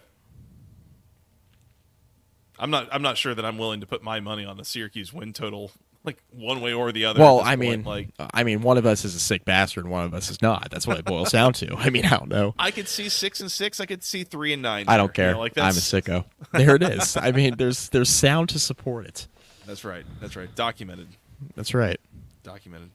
I'm 2.59 2.69
not. 2.69 2.87
I'm 2.91 3.01
not 3.01 3.17
sure 3.17 3.33
that 3.35 3.43
I'm 3.45 3.57
willing 3.57 3.81
to 3.81 3.87
put 3.87 4.03
my 4.03 4.19
money 4.19 4.45
on 4.45 4.57
the 4.57 4.63
Syracuse 4.65 5.11
win 5.11 5.33
total, 5.33 5.71
like 6.03 6.17
one 6.31 6.61
way 6.61 6.71
or 6.73 6.91
the 6.91 7.05
other. 7.05 7.19
well, 7.19 7.39
I 7.41 7.55
point. 7.55 7.59
mean, 7.59 7.83
like 7.83 8.09
I 8.33 8.43
mean, 8.43 8.61
one 8.61 8.77
of 8.77 8.85
us 8.85 9.03
is 9.05 9.15
a 9.15 9.19
sick 9.19 9.43
bastard, 9.45 9.85
and 9.85 9.91
one 9.91 10.05
of 10.05 10.13
us 10.13 10.29
is 10.29 10.41
not. 10.41 10.69
That's 10.69 10.85
what 10.85 10.97
it 10.99 11.05
boils 11.05 11.31
down 11.31 11.53
to. 11.53 11.75
I 11.75 11.89
mean, 11.89 12.05
I 12.05 12.11
don't 12.17 12.29
know. 12.29 12.53
I 12.59 12.71
could 12.71 12.87
see 12.87 13.09
six 13.09 13.41
and 13.41 13.51
six. 13.51 13.79
I 13.79 13.85
could 13.85 14.03
see 14.03 14.23
three 14.23 14.53
and 14.53 14.61
nine. 14.61 14.85
I 14.87 14.97
don't 14.97 15.13
there, 15.13 15.25
you 15.25 15.29
care. 15.29 15.33
know, 15.35 15.39
like 15.39 15.57
I'm 15.57 15.69
a 15.71 15.79
sicko. 15.79 16.25
There 16.53 16.75
it 16.75 16.83
is. 16.83 17.17
I 17.17 17.31
mean, 17.31 17.55
there's 17.57 17.89
there's 17.89 18.09
sound 18.09 18.49
to 18.49 18.59
support 18.59 19.05
it. 19.07 19.27
That's 19.65 19.83
right. 19.83 20.05
That's 20.21 20.35
right. 20.35 20.53
Documented. 20.55 21.07
That's 21.55 21.73
right. 21.73 21.99
Documented. 22.43 22.91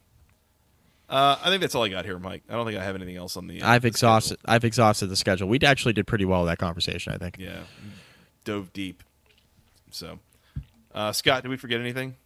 Uh, 1.09 1.37
I 1.43 1.49
think 1.49 1.63
that's 1.63 1.75
all 1.75 1.83
I 1.85 1.89
got 1.89 2.05
here, 2.05 2.19
Mike. 2.19 2.43
I 2.51 2.53
don't 2.53 2.67
think 2.67 2.79
I 2.79 2.85
have 2.85 2.95
anything 2.95 3.17
else 3.17 3.37
on 3.39 3.47
the. 3.47 3.63
uh, 3.63 3.69
I've 3.69 3.83
the 3.83 3.89
exhausted. 3.89 4.39
I've 4.45 4.63
exhausted 4.65 5.07
the 5.09 5.17
schedule. 5.17 5.49
We 5.49 5.59
actually 5.61 5.95
did 5.95 6.07
pretty 6.07 6.27
well 6.27 6.43
with 6.43 6.51
that 6.51 6.59
conversation. 6.59 7.13
I 7.13 7.17
think. 7.17 7.37
Yeah, 7.39 7.61
dove 8.45 8.73
deep. 8.73 9.03
So, 9.91 10.19
uh, 10.95 11.13
Scott, 11.13 11.43
did 11.43 11.49
we 11.49 11.57
forget 11.57 11.81
anything? 11.81 12.17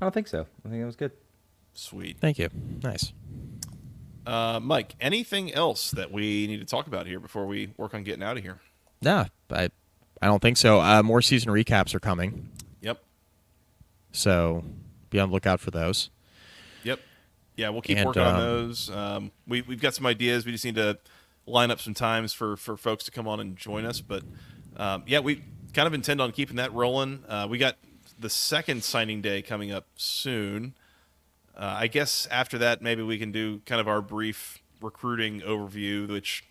I 0.00 0.04
don't 0.04 0.12
think 0.14 0.28
so. 0.28 0.46
I 0.64 0.68
think 0.68 0.80
that 0.80 0.86
was 0.86 0.96
good. 0.96 1.12
Sweet. 1.74 2.18
Thank 2.20 2.38
you. 2.38 2.48
Nice. 2.82 3.12
Uh, 4.26 4.60
Mike, 4.62 4.94
anything 5.00 5.52
else 5.52 5.90
that 5.92 6.12
we 6.12 6.46
need 6.46 6.58
to 6.60 6.66
talk 6.66 6.86
about 6.86 7.06
here 7.06 7.18
before 7.18 7.46
we 7.46 7.72
work 7.76 7.94
on 7.94 8.02
getting 8.02 8.22
out 8.22 8.36
of 8.36 8.42
here? 8.42 8.60
No, 9.00 9.26
I, 9.50 9.70
I 10.20 10.26
don't 10.26 10.42
think 10.42 10.56
so. 10.56 10.80
Uh, 10.80 11.02
more 11.02 11.22
season 11.22 11.50
recaps 11.50 11.94
are 11.94 12.00
coming, 12.00 12.48
Yep. 12.82 13.00
so 14.12 14.64
be 15.10 15.18
on 15.18 15.30
the 15.30 15.32
lookout 15.32 15.60
for 15.60 15.70
those. 15.70 16.10
Yep. 16.84 17.00
Yeah, 17.56 17.70
we'll 17.70 17.80
keep 17.82 17.96
And, 17.98 18.06
working 18.06 18.22
on 18.22 18.34
um, 18.34 18.40
those. 18.40 18.90
Um, 18.90 19.30
we, 19.46 19.62
we've 19.62 19.80
got 19.80 19.94
some 19.94 20.04
ideas. 20.06 20.44
We 20.44 20.52
just 20.52 20.64
need 20.64 20.74
to 20.76 20.98
line 21.46 21.70
up 21.70 21.80
some 21.80 21.94
times 21.94 22.32
for, 22.32 22.56
for 22.56 22.76
folks 22.76 23.04
to 23.04 23.10
come 23.10 23.26
on 23.26 23.40
and 23.40 23.56
join 23.56 23.84
us. 23.84 24.00
But 24.00 24.22
um, 24.76 25.04
yeah, 25.06 25.20
we 25.20 25.42
kind 25.78 25.86
of 25.86 25.94
intend 25.94 26.20
on 26.20 26.32
keeping 26.32 26.56
that 26.56 26.72
rolling. 26.72 27.22
Uh, 27.28 27.46
we 27.48 27.56
got 27.56 27.76
the 28.18 28.28
second 28.28 28.82
signing 28.82 29.20
day 29.20 29.40
coming 29.40 29.70
up 29.70 29.86
soon. 29.94 30.74
Uh, 31.56 31.76
I 31.78 31.86
guess 31.86 32.26
after 32.32 32.58
that, 32.58 32.82
maybe 32.82 33.00
we 33.04 33.16
can 33.16 33.30
do 33.30 33.60
kind 33.64 33.80
of 33.80 33.86
our 33.86 34.02
brief 34.02 34.58
recruiting 34.80 35.40
overview, 35.42 36.08
which 36.10 36.42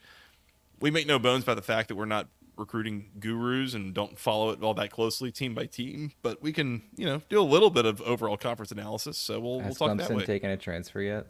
we 0.80 0.92
make 0.92 1.08
no 1.08 1.20
bones 1.20 1.44
about 1.44 1.58
the 1.58 1.62
fact 1.62 1.90
that 1.90 1.96
we're 1.96 2.06
not 2.06 2.30
recruiting 2.56 3.10
gurus 3.20 3.74
and 3.74 3.94
don't 3.94 4.18
follow 4.18 4.52
it 4.52 4.64
all 4.64 4.74
that 4.76 4.92
closely 4.92 5.30
team 5.30 5.54
by 5.54 5.66
team, 5.66 6.14
but 6.22 6.42
we 6.42 6.54
can, 6.54 6.82
you 6.96 7.06
know, 7.06 7.22
do 7.28 7.38
a 7.42 7.44
little 7.44 7.70
bit 7.70 7.86
of 7.86 8.00
overall 8.04 8.38
conference 8.38 8.72
analysis. 8.72 9.18
So 9.18 9.42
we'll, 9.42 9.58
we'll 9.58 9.60
Has 9.66 9.78
talk 9.78 9.98
that 9.98 10.10
Clemson 10.10 10.16
way. 10.20 10.26
taken 10.26 10.50
a 10.52 10.56
transfer 10.56 11.02
yet? 11.02 11.26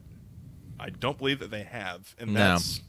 I 0.79 0.91
don't 0.91 1.17
believe 1.17 1.39
that 1.39 1.49
they 1.49 1.63
have, 1.63 2.13
and 2.19 2.31
No. 2.35 2.39
that's 2.41 2.79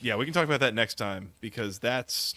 yeah. 0.00 0.16
We 0.16 0.24
can 0.24 0.32
talk 0.32 0.44
about 0.44 0.60
that 0.60 0.72
next 0.72 0.94
time 0.94 1.32
because 1.42 1.80
that's 1.80 2.34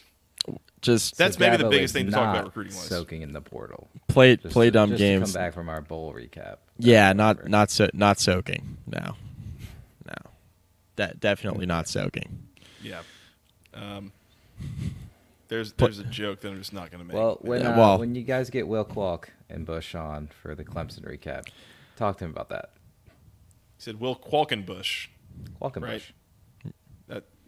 Just 0.81 1.17
That's 1.17 1.39
maybe 1.39 1.55
the 1.57 1.69
biggest 1.69 1.93
thing 1.93 2.07
to 2.07 2.11
talk 2.11 2.35
about 2.35 2.45
recruiting 2.45 2.75
wise. 2.75 2.87
Soaking 2.87 3.21
in 3.21 3.31
the 3.31 3.39
portal. 3.41 3.87
play 4.09 4.35
Just 4.35 4.53
play 4.53 4.65
to- 4.65 4.71
dumb 4.71 4.89
just 4.89 4.99
games. 4.99 5.31
To 5.31 5.37
come 5.37 5.45
back 5.45 5.53
from 5.53 5.69
our 5.69 5.79
bowl 5.81 6.13
recap. 6.13 6.57
Yeah, 6.77 7.13
not 7.13 7.47
not 7.47 7.71
so, 7.71 7.87
not 7.93 8.19
soaking. 8.19 8.77
No, 8.85 9.15
no, 10.05 10.13
De- 10.97 11.13
definitely 11.19 11.65
not 11.65 11.87
soaking. 11.87 12.47
yeah. 12.81 13.01
Um, 13.73 14.11
there's 15.47 15.71
there's 15.73 15.99
a 15.99 16.03
joke 16.03 16.41
that 16.41 16.49
I'm 16.49 16.57
just 16.57 16.73
not 16.73 16.91
going 16.91 16.99
to 16.99 17.07
make. 17.07 17.15
Well, 17.15 17.37
when 17.41 17.61
Yeah, 17.61 17.73
uh, 17.73 17.77
well- 17.77 17.99
when 17.99 18.13
you 18.15 18.23
guys 18.23 18.49
get 18.49 18.67
Will 18.67 18.85
Kwok 18.85 19.25
and 19.49 19.65
Bush 19.65 19.95
on 19.95 20.27
for 20.41 20.53
the 20.55 20.63
Clemson 20.65 21.01
recap, 21.07 21.45
talk 21.95 22.17
to 22.17 22.25
him 22.25 22.31
about 22.31 22.49
that. 22.49 22.71
he 23.05 23.11
said 23.77 23.99
Will 24.01 24.15
Qualkenbush, 24.17 25.07
Qualkenbush. 25.61 25.81
right? 25.81 26.11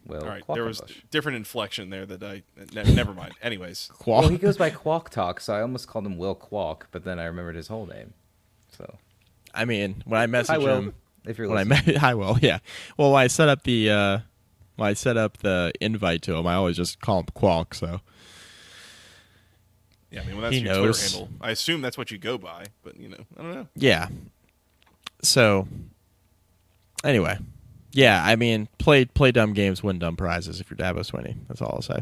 That 0.07 0.13
Will 0.13 0.21
all 0.23 0.27
right. 0.29 0.43
There 0.53 0.63
was 0.63 0.81
Qualkenbush. 0.81 1.01
different 1.11 1.35
inflection 1.37 1.89
there 1.89 2.05
that 2.05 2.23
I 2.23 2.43
ne- 2.73 2.93
never 2.93 3.13
mind. 3.13 3.33
Anyways, 3.41 3.89
Qual- 3.97 4.21
Well, 4.21 4.29
he 4.29 4.37
goes 4.37 4.57
by 4.57 4.69
Qualk 4.69 5.09
Talk, 5.09 5.39
so 5.39 5.53
I 5.53 5.61
almost 5.61 5.87
called 5.87 6.05
him 6.05 6.17
Will 6.17 6.35
Qualk, 6.35 6.83
but 6.91 7.03
then 7.03 7.19
I 7.19 7.25
remembered 7.25 7.55
his 7.55 7.67
whole 7.67 7.85
name. 7.85 8.13
So 8.77 8.97
I 9.53 9.65
mean, 9.65 10.03
when 10.05 10.19
I 10.21 10.27
message 10.27 10.51
Hi, 10.53 10.57
Will, 10.59 10.77
him, 10.77 10.93
if 11.25 11.37
you're 11.37 11.47
listening. 11.47 11.69
when 11.69 11.77
I 11.77 11.79
listening. 11.79 11.95
met, 11.95 12.03
I 12.09 12.13
will. 12.13 12.37
Yeah. 12.41 12.59
Well, 12.97 13.11
when 13.13 13.21
I 13.23 13.27
set 13.27 13.49
up 13.49 13.63
the 13.63 13.89
uh, 13.89 14.19
when 14.75 14.89
I 14.89 14.93
set 14.93 15.17
up 15.17 15.37
the 15.37 15.71
invite 15.81 16.21
to 16.23 16.35
him, 16.35 16.45
I 16.45 16.55
always 16.55 16.75
just 16.77 16.99
call 16.99 17.19
him 17.19 17.25
Qualk. 17.35 17.73
So 17.73 18.01
yeah. 20.11 20.21
I 20.21 20.25
mean, 20.25 20.35
when 20.35 20.43
that's 20.43 20.55
He 20.55 20.61
your 20.61 20.73
knows. 20.73 20.99
Twitter 21.11 21.17
handle, 21.25 21.37
I 21.41 21.51
assume 21.51 21.81
that's 21.81 21.97
what 21.97 22.11
you 22.11 22.17
go 22.17 22.37
by. 22.37 22.65
But 22.83 22.99
you 22.99 23.09
know, 23.09 23.25
I 23.37 23.41
don't 23.41 23.53
know. 23.55 23.67
yeah. 23.75 24.09
So 25.21 25.67
anyway, 27.03 27.37
yeah. 27.95 28.23
I 28.23 28.35
mean, 28.35 28.67
play 28.77 29.05
play 29.05 29.31
dumb 29.31 29.53
games, 29.53 29.81
win 29.81 29.97
dumb 29.99 30.15
prizes. 30.15 30.59
If 30.61 30.69
you're 30.69 30.77
Dabo 30.77 30.99
Swinney, 30.99 31.35
that's 31.47 31.61
all 31.61 31.71
I'll 31.75 31.81
say. 31.81 31.99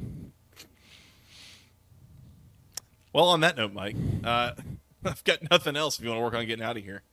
Well, 3.14 3.30
on 3.30 3.41
that 3.41 3.56
note, 3.57 3.74
Mike, 3.74 3.95
uh, 4.24 4.52
I've 5.06 5.24
got 5.24 5.40
nothing 5.52 5.76
else. 5.76 5.98
If 5.99 6.03
you 6.03 6.10
want 6.10 6.20
to 6.20 6.24
work 6.24 6.34
on 6.34 6.45
getting 6.45 6.65
out 6.65 6.78
of 6.78 6.84
here, 6.84 7.03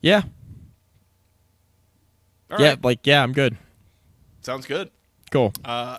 Yeah. 0.00 0.22
All 2.50 2.60
yeah. 2.60 2.70
right. 2.70 2.84
Like 2.84 3.06
yeah, 3.06 3.22
I'm 3.22 3.32
good. 3.32 3.56
sounds 4.40 4.66
good. 4.66 4.90
Cool. 5.30 5.52
Uh, 5.64 5.98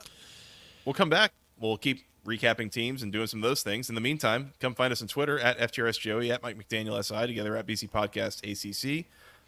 we'll 0.83 0.93
come 0.93 1.09
back. 1.09 1.31
We'll 1.59 1.77
keep 1.77 2.01
recapping 2.25 2.71
teams 2.71 3.01
and 3.03 3.11
doing 3.13 3.27
some 3.27 3.41
of 3.43 3.49
those 3.49 3.63
things. 3.63 3.87
In 3.87 3.95
the 3.95 4.01
meantime, 4.01 4.51
come 4.59 4.75
find 4.75 4.91
us 4.91 5.01
on 5.01 5.07
Twitter 5.07 5.39
at 5.39 5.57
FTRSJoey, 5.59 6.29
at 6.29 6.43
Mike 6.43 6.57
McDaniel 6.57 7.01
SI, 7.03 7.27
together 7.27 7.55
at 7.55 7.65
BC 7.65 7.89
Podcast 7.89 8.41
ACC. 8.43 9.05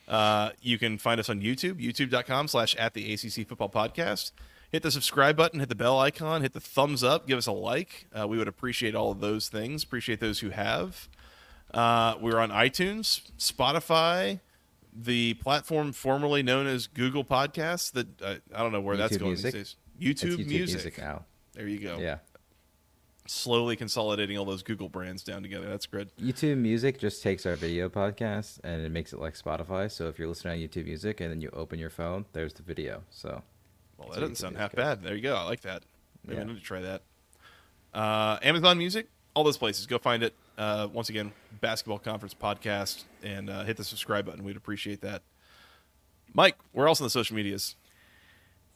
Uh, 0.08 0.52
you 0.62 0.78
can 0.78 0.98
find 0.98 1.20
us 1.20 1.30
on 1.30 1.42
YouTube, 1.42 1.82
youtube.com 1.82 2.48
slash 2.48 2.76
at 2.76 2.94
the 2.94 3.14
ACC 3.14 3.48
Football 3.48 3.70
Podcast. 3.70 4.32
Hit 4.72 4.82
the 4.84 4.92
subscribe 4.92 5.38
button, 5.38 5.60
hit 5.60 5.70
the 5.70 5.76
bell 5.76 6.00
icon, 6.00 6.42
hit 6.42 6.54
the 6.54 6.60
thumbs 6.60 7.04
up, 7.04 7.28
give 7.28 7.38
us 7.38 7.46
a 7.46 7.52
like. 7.52 8.08
Uh, 8.18 8.28
we 8.28 8.38
would 8.38 8.48
appreciate 8.48 8.96
all 8.96 9.12
of 9.12 9.20
those 9.20 9.48
things. 9.48 9.84
Appreciate 9.84 10.20
those 10.20 10.40
who 10.40 10.50
have. 10.50 11.08
Uh, 11.74 12.16
we're 12.20 12.40
on 12.40 12.50
iTunes, 12.50 13.32
Spotify, 13.38 14.40
the 14.96 15.36
platform 15.36 15.92
formerly 15.92 16.44
known 16.44 16.68
as 16.68 16.88
Google 16.88 17.24
Podcasts. 17.24 17.92
That 17.92 18.22
uh, 18.22 18.36
I 18.54 18.60
don't 18.64 18.72
know 18.72 18.82
where 18.82 18.98
that's 18.98 19.18
going 19.18 19.32
Music. 19.32 19.54
these 19.54 19.76
days. 20.00 20.22
YouTube, 20.22 20.38
YouTube 20.38 20.48
music. 20.48 20.76
Music 20.76 20.98
now. 20.98 21.26
There 21.54 21.68
you 21.68 21.80
go. 21.80 21.98
Yeah. 22.00 22.18
Slowly 23.26 23.76
consolidating 23.78 24.38
all 24.38 24.44
those 24.44 24.64
Google 24.64 24.90
brands 24.90 25.24
down 25.24 25.44
together. 25.44 25.68
That's 25.70 25.86
good. 25.86 26.12
YouTube 26.22 26.58
Music 26.58 27.00
just 27.00 27.24
takes 27.24 27.46
our 27.46 27.56
video 27.56 27.88
podcast 27.88 28.60
and 28.66 28.82
it 28.86 28.90
makes 28.92 29.14
it 29.14 29.20
like 29.20 29.34
Spotify. 29.36 29.90
So 29.90 30.08
if 30.10 30.20
you're 30.20 30.28
listening 30.28 30.62
on 30.62 30.68
YouTube 30.68 30.86
Music 30.86 31.22
and 31.22 31.32
then 31.32 31.40
you 31.40 31.50
open 31.54 31.80
your 31.80 31.90
phone, 31.90 32.26
there's 32.34 32.52
the 32.54 32.64
video. 32.64 33.04
So 33.12 33.42
Well, 33.98 34.10
that 34.10 34.20
doesn't 34.20 34.36
sound 34.36 34.58
half 34.58 34.76
goes. 34.76 34.84
bad. 34.84 35.04
There 35.04 35.16
you 35.16 35.22
go. 35.22 35.36
I 35.36 35.44
like 35.44 35.62
that. 35.62 35.84
Maybe 36.26 36.38
I 36.38 36.42
Yeah. 36.42 36.48
need 36.48 36.58
to 36.58 36.62
try 36.64 36.82
that. 36.82 37.02
Uh, 37.94 38.40
Amazon 38.42 38.78
Music, 38.78 39.08
all 39.36 39.44
those 39.46 39.58
places. 39.58 39.86
Go 39.86 39.98
find 40.00 40.22
it. 40.22 40.34
Uh, 40.58 40.90
once 40.92 41.10
again, 41.10 41.32
Basketball 41.62 42.00
Conference 42.00 42.34
Podcast, 42.34 43.06
and 43.24 43.50
uh, 43.50 43.64
hit 43.64 43.78
the 43.78 43.84
subscribe 43.86 44.26
button. 44.26 44.44
We'd 44.44 44.58
appreciate 44.58 45.00
that. 45.02 45.22
Mike, 46.34 46.58
where 46.74 46.88
else 46.88 47.00
on 47.00 47.06
the 47.06 47.10
social 47.10 47.36
medias? 47.36 47.76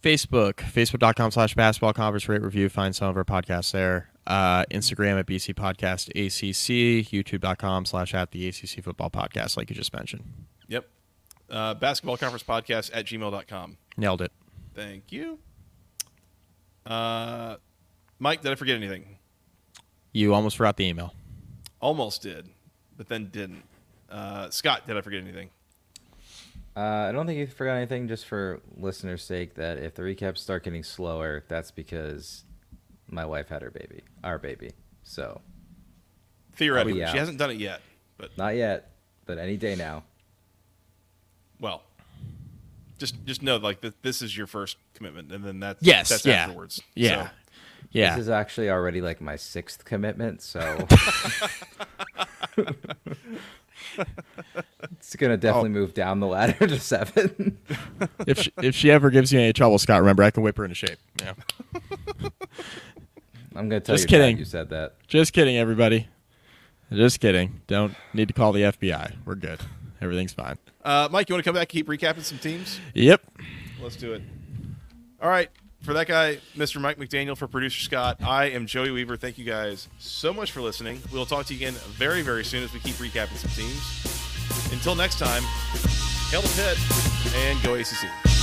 Facebook, 0.02 0.56
facebook.com 0.56 1.32
slash 1.32 1.56
basketball 1.56 1.94
conference 1.94 2.30
rate 2.30 2.42
review. 2.42 2.70
Find 2.70 2.96
some 2.96 3.10
of 3.10 3.18
our 3.18 3.26
podcasts 3.26 3.72
there. 3.72 4.10
Uh, 4.26 4.66
Instagram 4.72 5.20
at 5.20 5.26
BC 5.26 5.54
Podcast 5.56 6.10
ACC, 6.10 7.10
youtube.com 7.10 7.86
slash 7.86 8.14
at 8.14 8.32
the 8.32 8.48
ACC 8.48 8.84
Football 8.84 9.10
Podcast, 9.10 9.58
like 9.58 9.70
you 9.70 9.76
just 9.76 9.94
mentioned. 9.94 10.24
Yep. 10.68 10.88
Uh, 11.50 11.74
Basketball 11.76 12.18
Conference 12.18 12.44
Podcast 12.44 12.92
at 12.94 13.06
gmail.com. 13.06 13.78
Nailed 13.96 14.22
it. 14.22 14.32
Thank 14.76 15.12
you. 15.12 15.40
Uh, 16.86 17.56
Mike, 18.20 18.42
did 18.42 18.52
I 18.52 18.56
forget 18.56 18.76
anything? 18.76 19.18
You 20.12 20.34
almost 20.34 20.58
forgot 20.58 20.78
the 20.78 20.86
email. 20.86 21.14
Almost 21.80 22.22
did, 22.22 22.50
but 22.98 23.08
then 23.08 23.30
didn't. 23.32 23.64
Uh, 24.10 24.50
Scott, 24.50 24.88
did 24.88 24.98
I 24.98 25.02
forget 25.02 25.22
anything? 25.22 25.50
Uh, 26.78 27.08
I 27.10 27.12
don't 27.12 27.26
think 27.26 27.40
you 27.40 27.48
forgot 27.48 27.74
anything. 27.76 28.08
Just 28.08 28.26
for 28.26 28.62
listeners' 28.78 29.24
sake, 29.24 29.56
that 29.56 29.78
if 29.80 29.96
the 29.96 30.04
recaps 30.04 30.38
start 30.38 30.64
getting 30.64 30.84
slower, 30.84 31.44
that's 31.48 31.72
because 31.72 32.44
my 33.10 33.26
wife 33.26 33.50
had 33.50 33.64
her 33.64 33.72
baby, 33.72 34.04
our 34.24 34.38
baby. 34.38 34.72
So 35.04 35.42
Theoretically, 36.54 37.06
she 37.08 37.18
hasn't 37.18 37.38
done 37.40 37.50
it 37.52 37.58
yet, 37.58 37.82
but 38.18 38.38
not 38.38 38.56
yet, 38.56 38.92
but 39.26 39.38
any 39.40 39.58
day 39.58 39.76
now. 39.76 40.04
well, 41.60 41.82
just 43.00 43.24
just 43.26 43.42
know 43.42 43.58
like 43.58 43.82
that 43.82 44.02
this 44.04 44.22
is 44.22 44.38
your 44.38 44.48
first 44.48 44.78
commitment, 44.94 45.32
and 45.32 45.44
then 45.44 45.60
that's 45.60 45.82
Yes, 45.82 46.10
that's 46.10 46.26
yeah. 46.26 46.46
afterwards. 46.46 46.82
Yeah. 46.96 47.28
So, 47.28 47.30
Yeah. 47.92 48.16
This 48.16 48.24
is 48.24 48.30
actually 48.30 48.70
already 48.70 49.02
like 49.02 49.22
my 49.22 49.36
sixth 49.36 49.86
commitment, 49.86 50.42
so 50.42 50.60
it's 54.92 55.16
gonna 55.16 55.38
definitely 55.38 55.70
move 55.70 55.94
down 55.94 56.20
the 56.20 56.28
ladder 56.28 56.68
to 56.68 56.80
seven. 56.80 57.58
if, 58.26 58.40
she, 58.40 58.52
if 58.62 58.76
she 58.76 58.92
ever 58.92 59.10
gives 59.10 59.32
you 59.34 59.40
any 59.40 59.54
trouble, 59.54 59.78
Scott, 59.80 60.00
remember, 60.02 60.24
I 60.24 60.32
can 60.32 60.44
whip 60.44 60.58
her 60.58 60.64
into 60.66 60.76
shape. 60.76 60.98
Yeah. 61.22 61.34
I'm 63.56 63.70
gonna 63.70 63.80
tell 63.80 63.96
Just 63.96 64.10
your 64.12 64.20
dad 64.20 64.26
kidding. 64.26 64.38
you 64.38 64.46
said 64.46 64.70
that. 64.70 64.96
Just 65.08 65.34
kidding, 65.34 65.58
everybody. 65.58 66.08
Just 66.92 67.20
kidding. 67.20 67.62
Don't 67.68 67.96
need 68.14 68.28
to 68.28 68.34
call 68.34 68.52
the 68.54 68.62
FBI. 68.62 69.14
We're 69.26 69.36
good. 69.36 69.60
Everything's 70.00 70.34
fine. 70.34 70.58
uh, 70.86 71.10
Mike, 71.12 71.28
you 71.28 71.34
want 71.34 71.44
to 71.44 71.48
come 71.48 71.56
back 71.56 71.62
and 71.64 71.70
keep 71.70 71.88
recapping 71.88 72.22
some 72.24 72.38
teams? 72.38 72.80
Yep. 72.94 73.22
Let's 73.82 73.96
do 73.96 74.14
it. 74.14 74.22
All 75.22 75.30
right. 75.30 75.50
For 75.82 75.94
that 75.94 76.08
guy, 76.08 76.40
Mr. 76.56 76.82
Mike 76.82 76.98
McDaniel, 76.98 77.38
for 77.38 77.48
producer 77.48 77.82
Scott, 77.82 78.18
I 78.22 78.46
am 78.50 78.66
Joey 78.66 78.92
Weaver. 78.92 79.16
Thank 79.16 79.38
you 79.38 79.46
guys 79.46 79.88
so 80.00 80.34
much 80.34 80.52
for 80.52 80.62
listening. 80.62 81.02
We'll 81.14 81.26
talk 81.26 81.46
to 81.46 81.54
you 81.54 81.60
again 81.60 81.74
very, 81.92 82.22
very 82.24 82.44
soon 82.44 82.64
as 82.64 82.74
we 82.74 82.80
keep 82.80 82.96
recapping 82.96 83.38
some 83.38 83.52
teams. 83.52 84.74
Until 84.74 84.96
next 84.96 85.18
time, 85.20 85.44
hail 86.30 86.42
the 86.42 86.50
Pitt 86.56 87.36
and 87.36 87.62
go 87.64 87.76
ACC. 87.76 88.37